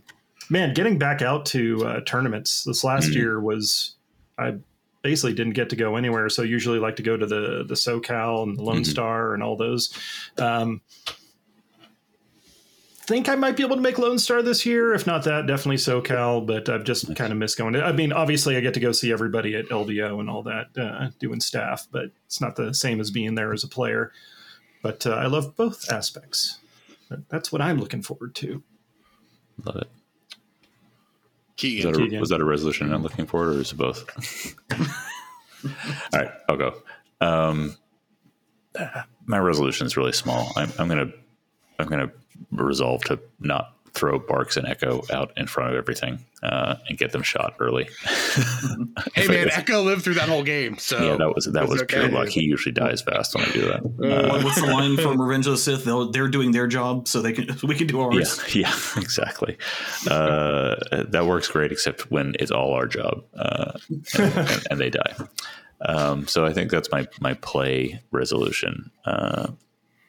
man, 0.50 0.74
getting 0.74 0.98
back 0.98 1.22
out 1.22 1.46
to 1.46 1.86
uh, 1.86 2.00
tournaments. 2.06 2.64
This 2.64 2.82
last 2.84 3.10
Mhm. 3.10 3.14
year 3.14 3.40
was 3.40 3.94
I 4.38 4.54
basically 5.02 5.32
didn't 5.34 5.52
get 5.54 5.70
to 5.70 5.76
go 5.76 5.96
anywhere. 5.96 6.28
So 6.28 6.42
usually 6.42 6.78
like 6.78 6.96
to 6.96 7.02
go 7.02 7.16
to 7.16 7.26
the 7.26 7.64
the 7.66 7.74
SoCal 7.74 8.42
and 8.42 8.58
the 8.58 8.62
Lone 8.62 8.82
Mhm. 8.82 8.86
Star 8.86 9.34
and 9.34 9.42
all 9.42 9.56
those. 9.56 9.92
Um, 10.38 10.80
think 13.06 13.28
I 13.30 13.36
might 13.36 13.56
be 13.56 13.62
able 13.62 13.76
to 13.76 13.80
make 13.82 13.98
Lone 13.98 14.18
Star 14.18 14.42
this 14.42 14.66
year. 14.66 14.92
If 14.92 15.06
not 15.06 15.24
that, 15.24 15.46
definitely 15.46 15.76
SoCal. 15.76 16.46
But 16.46 16.68
I've 16.68 16.84
just 16.84 17.14
kind 17.16 17.32
of 17.32 17.38
missed 17.38 17.56
going. 17.56 17.74
I 17.76 17.92
mean, 17.92 18.12
obviously, 18.12 18.56
I 18.56 18.60
get 18.60 18.74
to 18.74 18.80
go 18.80 18.92
see 18.92 19.10
everybody 19.12 19.54
at 19.54 19.66
LVO 19.70 20.20
and 20.20 20.28
all 20.28 20.42
that, 20.42 20.76
uh, 20.76 21.08
doing 21.18 21.40
staff, 21.40 21.86
but 21.90 22.10
it's 22.26 22.40
not 22.40 22.56
the 22.56 22.74
same 22.74 23.00
as 23.00 23.10
being 23.10 23.34
there 23.34 23.52
as 23.54 23.64
a 23.64 23.68
player. 23.68 24.12
But 24.82 25.06
uh, 25.06 25.10
I 25.14 25.26
love 25.26 25.56
both 25.56 25.90
aspects. 25.90 26.58
That's 27.30 27.50
what 27.50 27.62
I'm 27.62 27.78
looking 27.78 28.02
forward 28.02 28.34
to. 28.36 28.62
love 29.64 29.76
it. 29.76 29.88
Was 31.58 31.62
Keegan. 31.62 31.92
that, 31.92 31.98
a, 31.98 32.04
Keegan. 32.04 32.20
was 32.20 32.28
that 32.28 32.40
a 32.40 32.44
resolution 32.44 32.92
I'm 32.92 33.02
looking 33.02 33.26
for, 33.26 33.48
or 33.48 33.60
is 33.60 33.72
it 33.72 33.76
both? 33.76 34.54
All 35.64 36.20
right, 36.20 36.30
I'll 36.48 36.56
go. 36.56 36.74
Um, 37.20 37.76
my 39.26 39.38
resolution 39.38 39.86
is 39.86 39.96
really 39.96 40.12
small. 40.12 40.52
I'm, 40.56 40.72
I'm 40.78 40.88
gonna 40.88 41.10
I'm 41.80 41.88
gonna 41.88 42.12
resolve 42.52 43.02
to 43.04 43.18
not 43.40 43.74
throw 43.98 44.18
BARCs 44.20 44.56
and 44.56 44.66
Echo 44.66 45.02
out 45.12 45.32
in 45.36 45.46
front 45.46 45.70
of 45.70 45.76
everything 45.76 46.24
uh, 46.42 46.76
and 46.88 46.96
get 46.96 47.12
them 47.12 47.22
shot 47.22 47.54
early. 47.58 47.88
Hey 49.14 49.26
man, 49.28 49.48
if- 49.48 49.58
Echo 49.58 49.82
lived 49.82 50.02
through 50.02 50.14
that 50.14 50.28
whole 50.28 50.42
game. 50.42 50.78
So 50.78 50.98
yeah, 50.98 51.16
that 51.16 51.34
was 51.34 51.44
that 51.46 51.62
It's 51.64 51.72
was 51.72 51.82
okay. 51.82 51.98
pure 52.00 52.08
luck. 52.10 52.28
He 52.28 52.42
usually 52.42 52.72
dies 52.72 53.00
fast 53.02 53.34
when 53.34 53.44
I 53.44 53.52
do 53.52 53.60
that. 53.68 53.84
What- 53.84 54.44
What's 54.44 54.60
the 54.60 54.66
line 54.66 54.96
from 54.96 55.20
Revenge 55.20 55.46
of 55.46 55.52
the 55.52 55.58
Sith? 55.58 55.84
They'll, 55.84 56.10
they're 56.10 56.28
doing 56.28 56.52
their 56.52 56.66
job, 56.66 57.08
so 57.08 57.20
they 57.22 57.32
can 57.32 57.56
we 57.66 57.74
can 57.74 57.86
do 57.86 58.00
ours. 58.00 58.40
Yeah, 58.54 58.60
yeah, 58.68 59.00
exactly. 59.02 59.56
Uh, 60.08 60.76
that 61.08 61.26
works 61.26 61.48
great, 61.48 61.72
except 61.72 62.10
when 62.10 62.34
it's 62.38 62.50
all 62.50 62.72
our 62.74 62.86
job 62.86 63.24
uh, 63.36 63.72
and, 63.88 64.06
and, 64.18 64.66
and 64.70 64.80
they 64.80 64.90
die. 64.90 65.14
Um, 65.80 66.26
so 66.26 66.44
I 66.44 66.52
think 66.52 66.70
that's 66.70 66.90
my 66.90 67.06
my 67.20 67.34
play 67.34 68.00
resolution. 68.10 68.90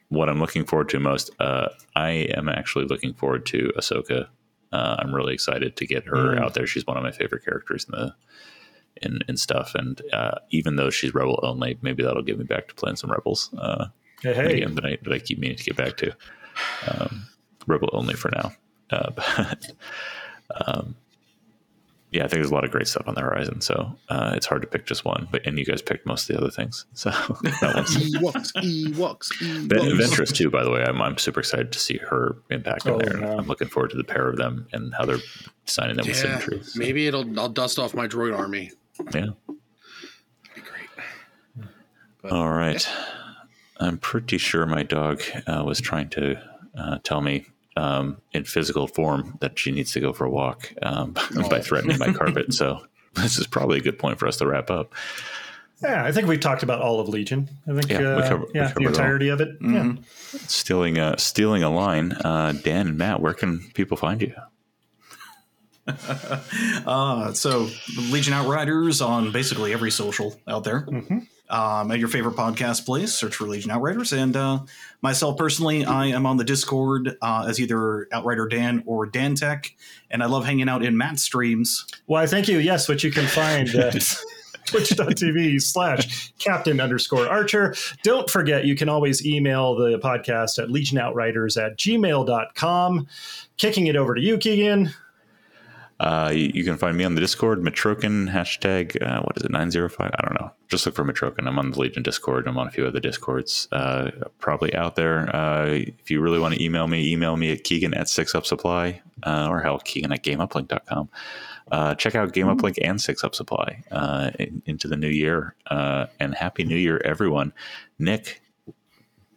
What 0.09 0.27
I'm 0.29 0.39
looking 0.39 0.65
forward 0.65 0.89
to 0.89 0.99
most, 0.99 1.29
uh, 1.39 1.69
I 1.95 2.09
am 2.35 2.49
actually 2.49 2.85
looking 2.85 3.13
forward 3.13 3.45
to 3.47 3.71
Ahsoka. 3.77 4.27
Uh, 4.71 4.95
I'm 4.99 5.13
really 5.15 5.33
excited 5.33 5.75
to 5.77 5.85
get 5.87 6.05
her 6.05 6.35
Mm. 6.35 6.39
out 6.41 6.53
there. 6.53 6.67
She's 6.67 6.85
one 6.85 6.97
of 6.97 7.03
my 7.03 7.11
favorite 7.11 7.43
characters 7.45 7.85
in 7.85 7.91
the 7.91 8.15
in, 9.01 9.19
in 9.29 9.37
stuff, 9.37 9.75
and 9.75 10.01
uh, 10.11 10.39
even 10.49 10.75
though 10.75 10.89
she's 10.89 11.13
rebel 11.13 11.39
only, 11.43 11.77
maybe 11.81 12.03
that'll 12.03 12.21
get 12.23 12.37
me 12.37 12.43
back 12.43 12.67
to 12.67 12.75
playing 12.75 12.97
some 12.97 13.11
rebels. 13.11 13.49
Uh, 13.57 13.87
Hey, 14.21 14.33
hey. 14.33 14.61
again 14.61 14.75
that 14.75 14.85
I, 14.85 14.97
that 15.03 15.13
I 15.13 15.19
keep 15.19 15.39
meaning 15.39 15.55
to 15.55 15.63
get 15.63 15.77
back 15.77 15.95
to. 15.97 16.13
Um, 16.89 17.27
Rebel 17.67 17.89
only 17.93 18.15
for 18.15 18.29
now. 18.31 18.51
Uh, 18.91 19.11
but, 19.15 19.71
um, 20.67 20.95
yeah, 22.11 22.23
I 22.23 22.27
think 22.27 22.39
there's 22.41 22.49
a 22.51 22.53
lot 22.53 22.63
of 22.63 22.71
great 22.71 22.87
stuff 22.87 23.07
on 23.07 23.13
the 23.15 23.21
horizon, 23.21 23.61
so 23.61 23.95
uh, 24.09 24.31
it's 24.35 24.45
hard 24.45 24.61
to 24.63 24.67
pick 24.67 24.85
just 24.85 25.05
one. 25.05 25.27
But 25.31 25.45
and 25.45 25.59
you 25.59 25.65
guys 25.65 25.81
picked 25.81 26.05
most 26.05 26.29
of 26.29 26.35
the 26.35 26.41
other 26.41 26.51
things, 26.51 26.85
so 26.93 27.09
that 27.61 27.71
one's 27.75 27.95
Ewoks, 27.97 28.51
Ewoks, 28.55 29.39
Ven- 29.67 29.79
Ewoks. 29.79 29.99
Ventress 29.99 30.33
too. 30.33 30.49
By 30.49 30.63
the 30.63 30.71
way, 30.71 30.83
I'm, 30.83 31.01
I'm 31.01 31.17
super 31.17 31.39
excited 31.41 31.71
to 31.71 31.79
see 31.79 31.97
her 31.97 32.37
impact 32.49 32.85
in 32.87 32.93
Oh, 32.93 32.97
there. 32.99 33.13
and 33.17 33.21
yeah. 33.21 33.35
I'm 33.35 33.47
looking 33.47 33.67
forward 33.67 33.91
to 33.91 33.97
the 33.97 34.03
pair 34.03 34.27
of 34.27 34.37
them 34.37 34.67
and 34.73 34.93
how 34.97 35.05
they're 35.05 35.17
signing 35.65 35.97
them 35.97 36.07
with 36.07 36.15
Yeah, 36.15 36.21
symmetry. 36.39 36.63
So, 36.63 36.79
maybe 36.79 37.05
it'll. 37.07 37.39
I'll 37.39 37.49
dust 37.49 37.77
off 37.79 37.93
my 37.93 38.07
droid 38.07 38.35
army. 38.37 38.71
yeah. 39.13 39.27
Be 40.55 40.61
great. 40.61 42.31
All 42.31 42.49
right. 42.51 42.87
I'm 43.79 43.97
pretty 43.97 44.37
sure 44.37 44.65
my 44.65 44.83
dog 44.83 45.21
uh, 45.47 45.63
was 45.65 45.79
trying 45.79 46.09
to 46.09 46.41
uh, 46.77 46.97
tell 47.03 47.21
me 47.21 47.45
um, 47.79 48.17
in 48.33 48.43
physical 48.43 48.87
form 48.87 49.37
that 49.41 49.57
she 49.57 49.71
needs 49.71 49.91
to 49.93 49.99
go 49.99 50.11
for 50.13 50.25
a 50.25 50.29
walk 50.29 50.73
um, 50.81 51.13
by 51.49 51.59
threatening 51.61 51.97
my 51.97 52.11
carpet. 52.19 52.53
So 52.53 52.85
this 53.13 53.37
is 53.39 53.47
probably 53.47 53.77
a 53.77 53.81
good 53.81 53.97
point 53.99 54.19
for 54.19 54.27
us 54.27 54.37
to 54.37 54.47
wrap 54.47 54.69
up. 54.69 54.93
Yeah, 55.81 56.03
I 56.03 56.11
think 56.11 56.27
we 56.27 56.37
talked 56.37 56.61
about 56.63 56.81
all 56.81 56.99
of 56.99 57.07
Legion. 57.07 57.47
I 57.65 57.71
think, 57.71 57.89
Yeah, 57.89 57.99
we 57.99 58.05
uh, 58.23 58.27
cover- 58.27 58.45
we 58.45 58.51
yeah, 58.59 58.67
covered 58.67 58.75
the 58.75 58.81
it 58.81 58.85
all. 58.85 58.89
entirety 58.89 59.29
of 59.29 59.39
it. 59.41 59.61
Mhm. 59.61 60.03
Stealing, 60.49 60.99
uh, 60.99 61.15
stealing 61.15 61.63
a 61.63 61.69
line. 61.69 62.11
Uh, 62.11 62.51
Dan 62.63 62.87
and 62.87 62.97
Matt, 62.97 63.21
where 63.21 63.33
can 63.33 63.61
people 63.73 63.95
find 63.97 64.21
you? 64.21 64.33
Uh, 66.85 67.33
so 67.33 67.67
Legion 68.11 68.33
Outriders 68.33 69.01
on 69.01 69.31
basically 69.31 69.73
every 69.73 69.89
social 69.91 70.39
out 70.47 70.63
there. 70.63 70.85
Um, 71.49 71.91
at 71.91 71.99
your 71.99 72.07
favorite 72.07 72.35
podcast 72.35 72.85
place. 72.85 73.13
Search 73.13 73.35
for 73.35 73.45
Legion 73.45 73.71
Outriders. 73.71 74.13
And 74.13 74.35
uh, 74.35 74.59
myself 75.01 75.37
personally, 75.37 75.85
I 75.85 76.07
am 76.07 76.25
on 76.25 76.37
the 76.37 76.43
Discord 76.43 77.17
uh, 77.21 77.45
as 77.47 77.59
either 77.59 78.07
Outrider 78.11 78.47
Dan 78.47 78.83
or 78.85 79.05
Dan 79.05 79.35
Tech, 79.35 79.75
and 80.11 80.21
I 80.21 80.27
love 80.27 80.45
hanging 80.45 80.69
out 80.69 80.83
in 80.83 80.97
Matt's 80.97 81.23
streams. 81.23 81.85
Why, 82.05 82.25
thank 82.25 82.47
you. 82.47 82.59
Yes, 82.59 82.87
which 82.87 83.03
you 83.03 83.11
can 83.11 83.25
find 83.25 83.69
at 83.75 83.93
twitch.tv 84.65 85.61
slash 85.61 86.31
captain 86.37 86.79
underscore 86.79 87.27
archer. 87.27 87.75
Don't 88.03 88.29
forget, 88.29 88.65
you 88.65 88.75
can 88.75 88.89
always 88.89 89.25
email 89.25 89.75
the 89.75 89.99
podcast 89.99 90.61
at 90.61 90.69
legionoutriders 90.69 91.63
at 91.63 91.77
gmail.com. 91.77 93.07
Kicking 93.57 93.87
it 93.87 93.95
over 93.95 94.15
to 94.15 94.21
you, 94.21 94.37
Keegan. 94.37 94.91
Uh, 95.99 96.31
you, 96.33 96.51
you 96.53 96.63
can 96.63 96.77
find 96.77 96.97
me 96.97 97.03
on 97.03 97.15
the 97.15 97.21
Discord, 97.21 97.59
Matrokin, 97.61 98.31
hashtag, 98.31 99.01
uh, 99.01 99.21
what 99.21 99.35
is 99.37 99.43
it, 99.43 99.51
905? 99.51 100.11
I 100.13 100.25
don't 100.25 100.39
know. 100.39 100.51
Just 100.69 100.85
look 100.85 100.95
for 100.95 101.03
Matrokin. 101.03 101.47
I'm 101.47 101.59
on 101.59 101.71
the 101.71 101.79
Legion 101.79 102.03
Discord. 102.03 102.47
I'm 102.47 102.57
on 102.57 102.67
a 102.67 102.71
few 102.71 102.85
other 102.85 102.99
Discords, 102.99 103.67
uh, 103.71 104.11
probably 104.39 104.73
out 104.75 104.95
there. 104.95 105.33
Uh, 105.35 105.65
if 105.65 106.09
you 106.09 106.21
really 106.21 106.39
want 106.39 106.55
to 106.55 106.63
email 106.63 106.87
me, 106.87 107.11
email 107.11 107.35
me 107.35 107.51
at 107.51 107.63
Keegan 107.63 107.93
at 107.93 108.07
6up 108.07 108.45
Supply, 108.45 109.01
uh, 109.23 109.47
or 109.49 109.59
hell, 109.61 109.79
Keegan 109.79 110.13
at 110.13 110.23
GameUplink.com. 110.23 111.09
Uh, 111.71 111.95
check 111.95 112.15
out 112.15 112.33
Game 112.33 112.47
Uplink 112.47 112.77
and 112.81 112.99
Six 112.99 113.23
Up 113.23 113.35
Supply 113.35 113.83
uh, 113.91 114.31
in, 114.39 114.61
into 114.65 114.87
the 114.87 114.97
new 114.97 115.09
year. 115.09 115.55
Uh, 115.67 116.07
and 116.19 116.33
Happy 116.33 116.63
New 116.63 116.77
Year, 116.77 117.01
everyone. 117.05 117.53
Nick, 117.99 118.41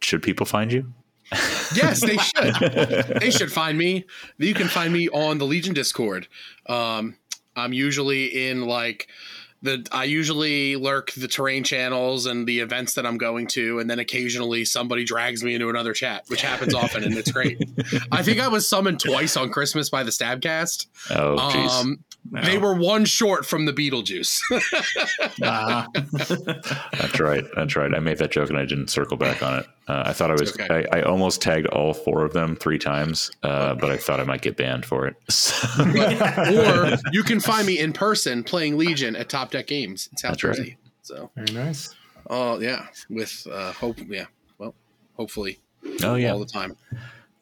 should 0.01 0.23
people 0.23 0.45
find 0.45 0.71
you? 0.71 0.93
yes, 1.75 2.01
they 2.01 2.17
should. 2.17 3.19
they 3.19 3.31
should 3.31 3.51
find 3.51 3.77
me. 3.77 4.05
You 4.37 4.53
can 4.53 4.67
find 4.67 4.93
me 4.93 5.09
on 5.09 5.37
the 5.37 5.45
Legion 5.45 5.73
Discord. 5.73 6.27
Um, 6.67 7.17
I'm 7.55 7.73
usually 7.73 8.49
in 8.49 8.65
like 8.65 9.07
the 9.63 9.87
I 9.91 10.03
usually 10.03 10.75
lurk 10.75 11.11
the 11.13 11.27
terrain 11.27 11.63
channels 11.63 12.25
and 12.25 12.45
the 12.45 12.59
events 12.59 12.93
that 12.95 13.05
I'm 13.05 13.17
going 13.17 13.47
to, 13.47 13.79
and 13.79 13.89
then 13.89 13.97
occasionally 13.97 14.65
somebody 14.65 15.05
drags 15.05 15.43
me 15.43 15.55
into 15.55 15.69
another 15.69 15.93
chat, 15.93 16.25
which 16.27 16.41
happens 16.41 16.73
often, 16.75 17.03
and 17.03 17.17
it's 17.17 17.31
great. 17.31 17.57
I 18.11 18.21
think 18.23 18.39
I 18.39 18.49
was 18.49 18.69
summoned 18.69 18.99
twice 18.99 19.37
on 19.37 19.49
Christmas 19.49 19.89
by 19.89 20.03
the 20.03 20.11
Stabcast. 20.11 20.87
Oh, 21.11 21.37
jeez. 21.37 21.69
Um, 21.69 22.03
They 22.31 22.57
were 22.57 22.73
one 22.73 23.05
short 23.05 23.45
from 23.45 23.65
the 23.65 23.73
Beetlejuice. 23.73 24.41
That's 26.97 27.19
right. 27.19 27.43
That's 27.55 27.75
right. 27.75 27.93
I 27.93 27.99
made 27.99 28.17
that 28.19 28.31
joke 28.31 28.49
and 28.49 28.57
I 28.57 28.65
didn't 28.65 28.89
circle 28.89 29.17
back 29.17 29.43
on 29.43 29.59
it. 29.59 29.65
Uh, 29.87 30.03
I 30.05 30.13
thought 30.13 30.31
I 30.31 30.35
was. 30.35 30.57
okay. 30.57 30.85
I, 30.91 30.99
I 30.99 31.01
almost 31.03 31.41
tagged 31.41 31.67
all 31.67 31.93
four 31.93 32.23
of 32.23 32.33
them 32.33 32.55
three 32.55 32.79
times, 32.79 33.31
uh, 33.43 33.75
but 33.75 33.91
I 33.91 33.97
thought 33.97 34.19
I 34.19 34.23
might 34.23 34.41
get 34.41 34.55
banned 34.55 34.85
for 34.85 35.07
it. 35.07 35.15
So, 35.33 35.83
or 35.83 36.97
you 37.11 37.23
can 37.23 37.39
find 37.39 37.67
me 37.67 37.79
in 37.79 37.91
person 37.91 38.43
playing 38.43 38.77
Legion 38.77 39.15
at 39.15 39.29
Top 39.29 39.51
Deck 39.51 39.67
Games 39.67 40.07
in 40.11 40.17
South 40.17 40.31
That's 40.39 40.59
right. 40.59 40.77
So, 41.01 41.29
Very 41.35 41.65
nice. 41.65 41.93
oh 42.29 42.59
yeah, 42.59 42.87
with 43.09 43.45
uh, 43.51 43.73
hope, 43.73 43.97
yeah, 44.07 44.25
well, 44.57 44.73
hopefully 45.17 45.59
oh 46.03 46.15
yeah, 46.15 46.31
all 46.31 46.39
the 46.39 46.45
time. 46.45 46.77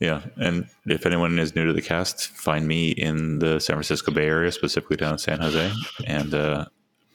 Yeah. 0.01 0.23
And 0.35 0.67
if 0.87 1.05
anyone 1.05 1.37
is 1.37 1.55
new 1.55 1.65
to 1.67 1.73
the 1.73 1.81
cast, 1.81 2.27
find 2.29 2.67
me 2.67 2.89
in 2.89 3.37
the 3.37 3.59
San 3.59 3.75
Francisco 3.75 4.11
Bay 4.11 4.25
Area, 4.25 4.51
specifically 4.51 4.97
down 4.97 5.13
in 5.13 5.19
San 5.19 5.39
Jose, 5.39 5.71
and 6.07 6.33
uh, 6.33 6.65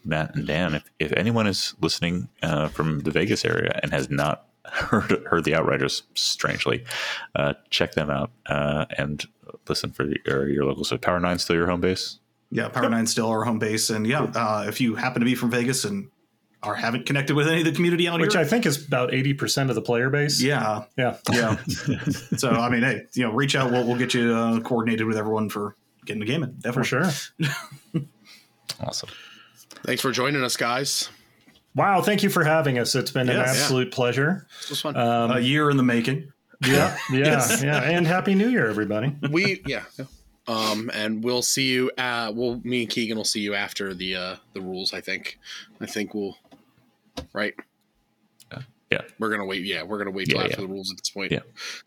Matt 0.05 0.37
and 0.37 0.47
Dan. 0.47 0.77
If 0.77 0.85
if 1.01 1.13
anyone 1.13 1.49
is 1.49 1.75
listening 1.81 2.29
uh, 2.45 2.69
from 2.69 3.01
the 3.01 3.11
Vegas 3.11 3.45
area 3.45 3.79
and 3.83 3.93
has 3.93 4.09
not 4.09 4.47
heard 4.65 5.25
heard 5.27 5.45
the 5.45 5.57
Outriders, 5.57 6.05
strangely, 6.15 6.85
uh, 7.35 7.55
check 7.71 7.95
them 7.95 8.09
out 8.09 8.31
uh, 8.47 8.87
and 8.97 9.27
listen 9.69 9.91
for 9.91 10.07
your, 10.25 10.49
your 10.49 10.65
local. 10.65 10.85
So 10.85 10.97
Power 10.97 11.19
Nine 11.19 11.41
still 11.41 11.57
your 11.57 11.67
home 11.67 11.81
base. 11.81 12.21
yeah, 12.53 12.69
Power 12.69 12.89
Nine 12.89 13.09
still 13.09 13.27
our 13.27 13.43
home 13.43 13.59
base, 13.59 13.91
and 13.91 14.07
yeah, 14.07 14.23
uh, 14.23 14.65
if 14.69 14.81
you 14.81 14.95
happen 14.95 15.19
to 15.21 15.27
be 15.27 15.35
from 15.35 15.51
Vegas 15.51 15.85
and 15.85 16.09
or 16.67 16.75
haven't 16.75 17.07
connected 17.07 17.35
with 17.37 17.47
any 17.49 17.61
of 17.61 17.65
the 17.65 17.73
community 17.73 18.09
out 18.09 18.21
Which 18.21 18.33
here, 18.35 18.43
I 18.43 18.45
think 18.45 18.67
is 18.67 18.85
about 18.87 19.11
80% 19.13 19.69
of 19.69 19.75
the 19.75 19.83
player 19.83 20.11
base. 20.11 20.43
yeah, 20.43 20.85
Yeah. 20.99 21.17
yeah. 21.33 21.57
so 22.37 22.51
I 22.51 22.69
mean, 22.69 22.83
hey, 22.83 23.05
you 23.15 23.23
know, 23.25 23.33
reach 23.33 23.55
out. 23.55 23.71
We'll, 23.71 23.87
we'll 23.87 23.97
get 23.99 24.13
you 24.15 24.35
uh, 24.35 24.61
coordinated 24.61 25.07
with 25.07 25.17
everyone 25.17 25.49
for 25.49 25.77
getting 26.05 26.21
the 26.21 26.27
game 26.27 26.43
in. 26.43 26.51
For 26.57 26.83
Definitely. 26.83 27.13
sure. 27.93 28.03
Awesome. 28.81 29.09
Thanks 29.85 30.03
for 30.03 30.13
joining 30.13 30.43
us, 30.43 30.57
guys. 30.57 31.09
Wow. 31.75 32.03
Thank 32.03 32.23
you 32.23 32.29
for 32.29 32.45
having 32.45 32.79
us. 32.79 32.95
It's 32.95 33.11
been 33.11 33.29
an 33.29 33.37
Yes. 33.37 33.61
absolute 33.61 33.91
pleasure. 33.93 34.47
This 34.61 34.71
was 34.71 34.81
fun. 34.83 34.97
Um, 34.97 35.31
A 35.31 35.41
year 35.41 35.71
in 35.71 35.77
the 35.77 35.83
making. 35.83 36.33
yeah. 36.67 36.97
Yeah. 37.11 37.19
Yes. 37.19 37.63
Yeah. 37.63 37.81
And 37.83 38.07
Happy 38.07 38.35
New 38.35 38.49
Year, 38.49 38.69
everybody. 38.69 39.15
we 39.31 39.63
yeah. 39.67 39.85
yeah. 39.99 40.05
Um, 40.49 40.91
and 40.95 41.25
we'll 41.25 41.43
see 41.43 41.69
you. 41.69 41.91
Uh, 41.99 42.33
we'll 42.35 42.61
me 42.65 42.83
and 42.83 42.91
Keegan 42.91 43.17
will 43.17 43.25
see 43.25 43.41
you 43.41 43.55
after 43.55 43.95
the 43.95 44.15
uh, 44.17 44.37
the 44.53 44.61
rules. 44.61 44.93
I 44.95 45.01
think. 45.01 45.39
I 45.81 45.87
think 45.87 46.15
we'll. 46.15 46.37
Right. 47.33 47.55
Uh, 48.51 48.61
yeah. 48.91 49.03
We're 49.19 49.31
gonna 49.31 49.45
wait. 49.45 49.65
Yeah, 49.65 49.83
we're 49.83 49.99
gonna 49.99 50.11
wait 50.11 50.29
till 50.29 50.39
Yeah, 50.39 50.45
after 50.47 50.61
yeah. 50.63 50.67
the 50.67 50.73
rules 50.73 50.91
at 50.91 50.99
this 50.99 51.11
point. 51.11 51.33
Yeah. 51.33 51.41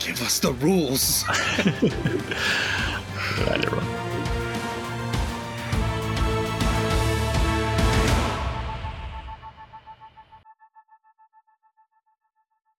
Give 0.00 0.20
us 0.22 0.38
the 0.40 0.52
rules. 0.60 1.24
Good 3.36 3.46
night, 3.46 3.64
everyone. 3.64 4.09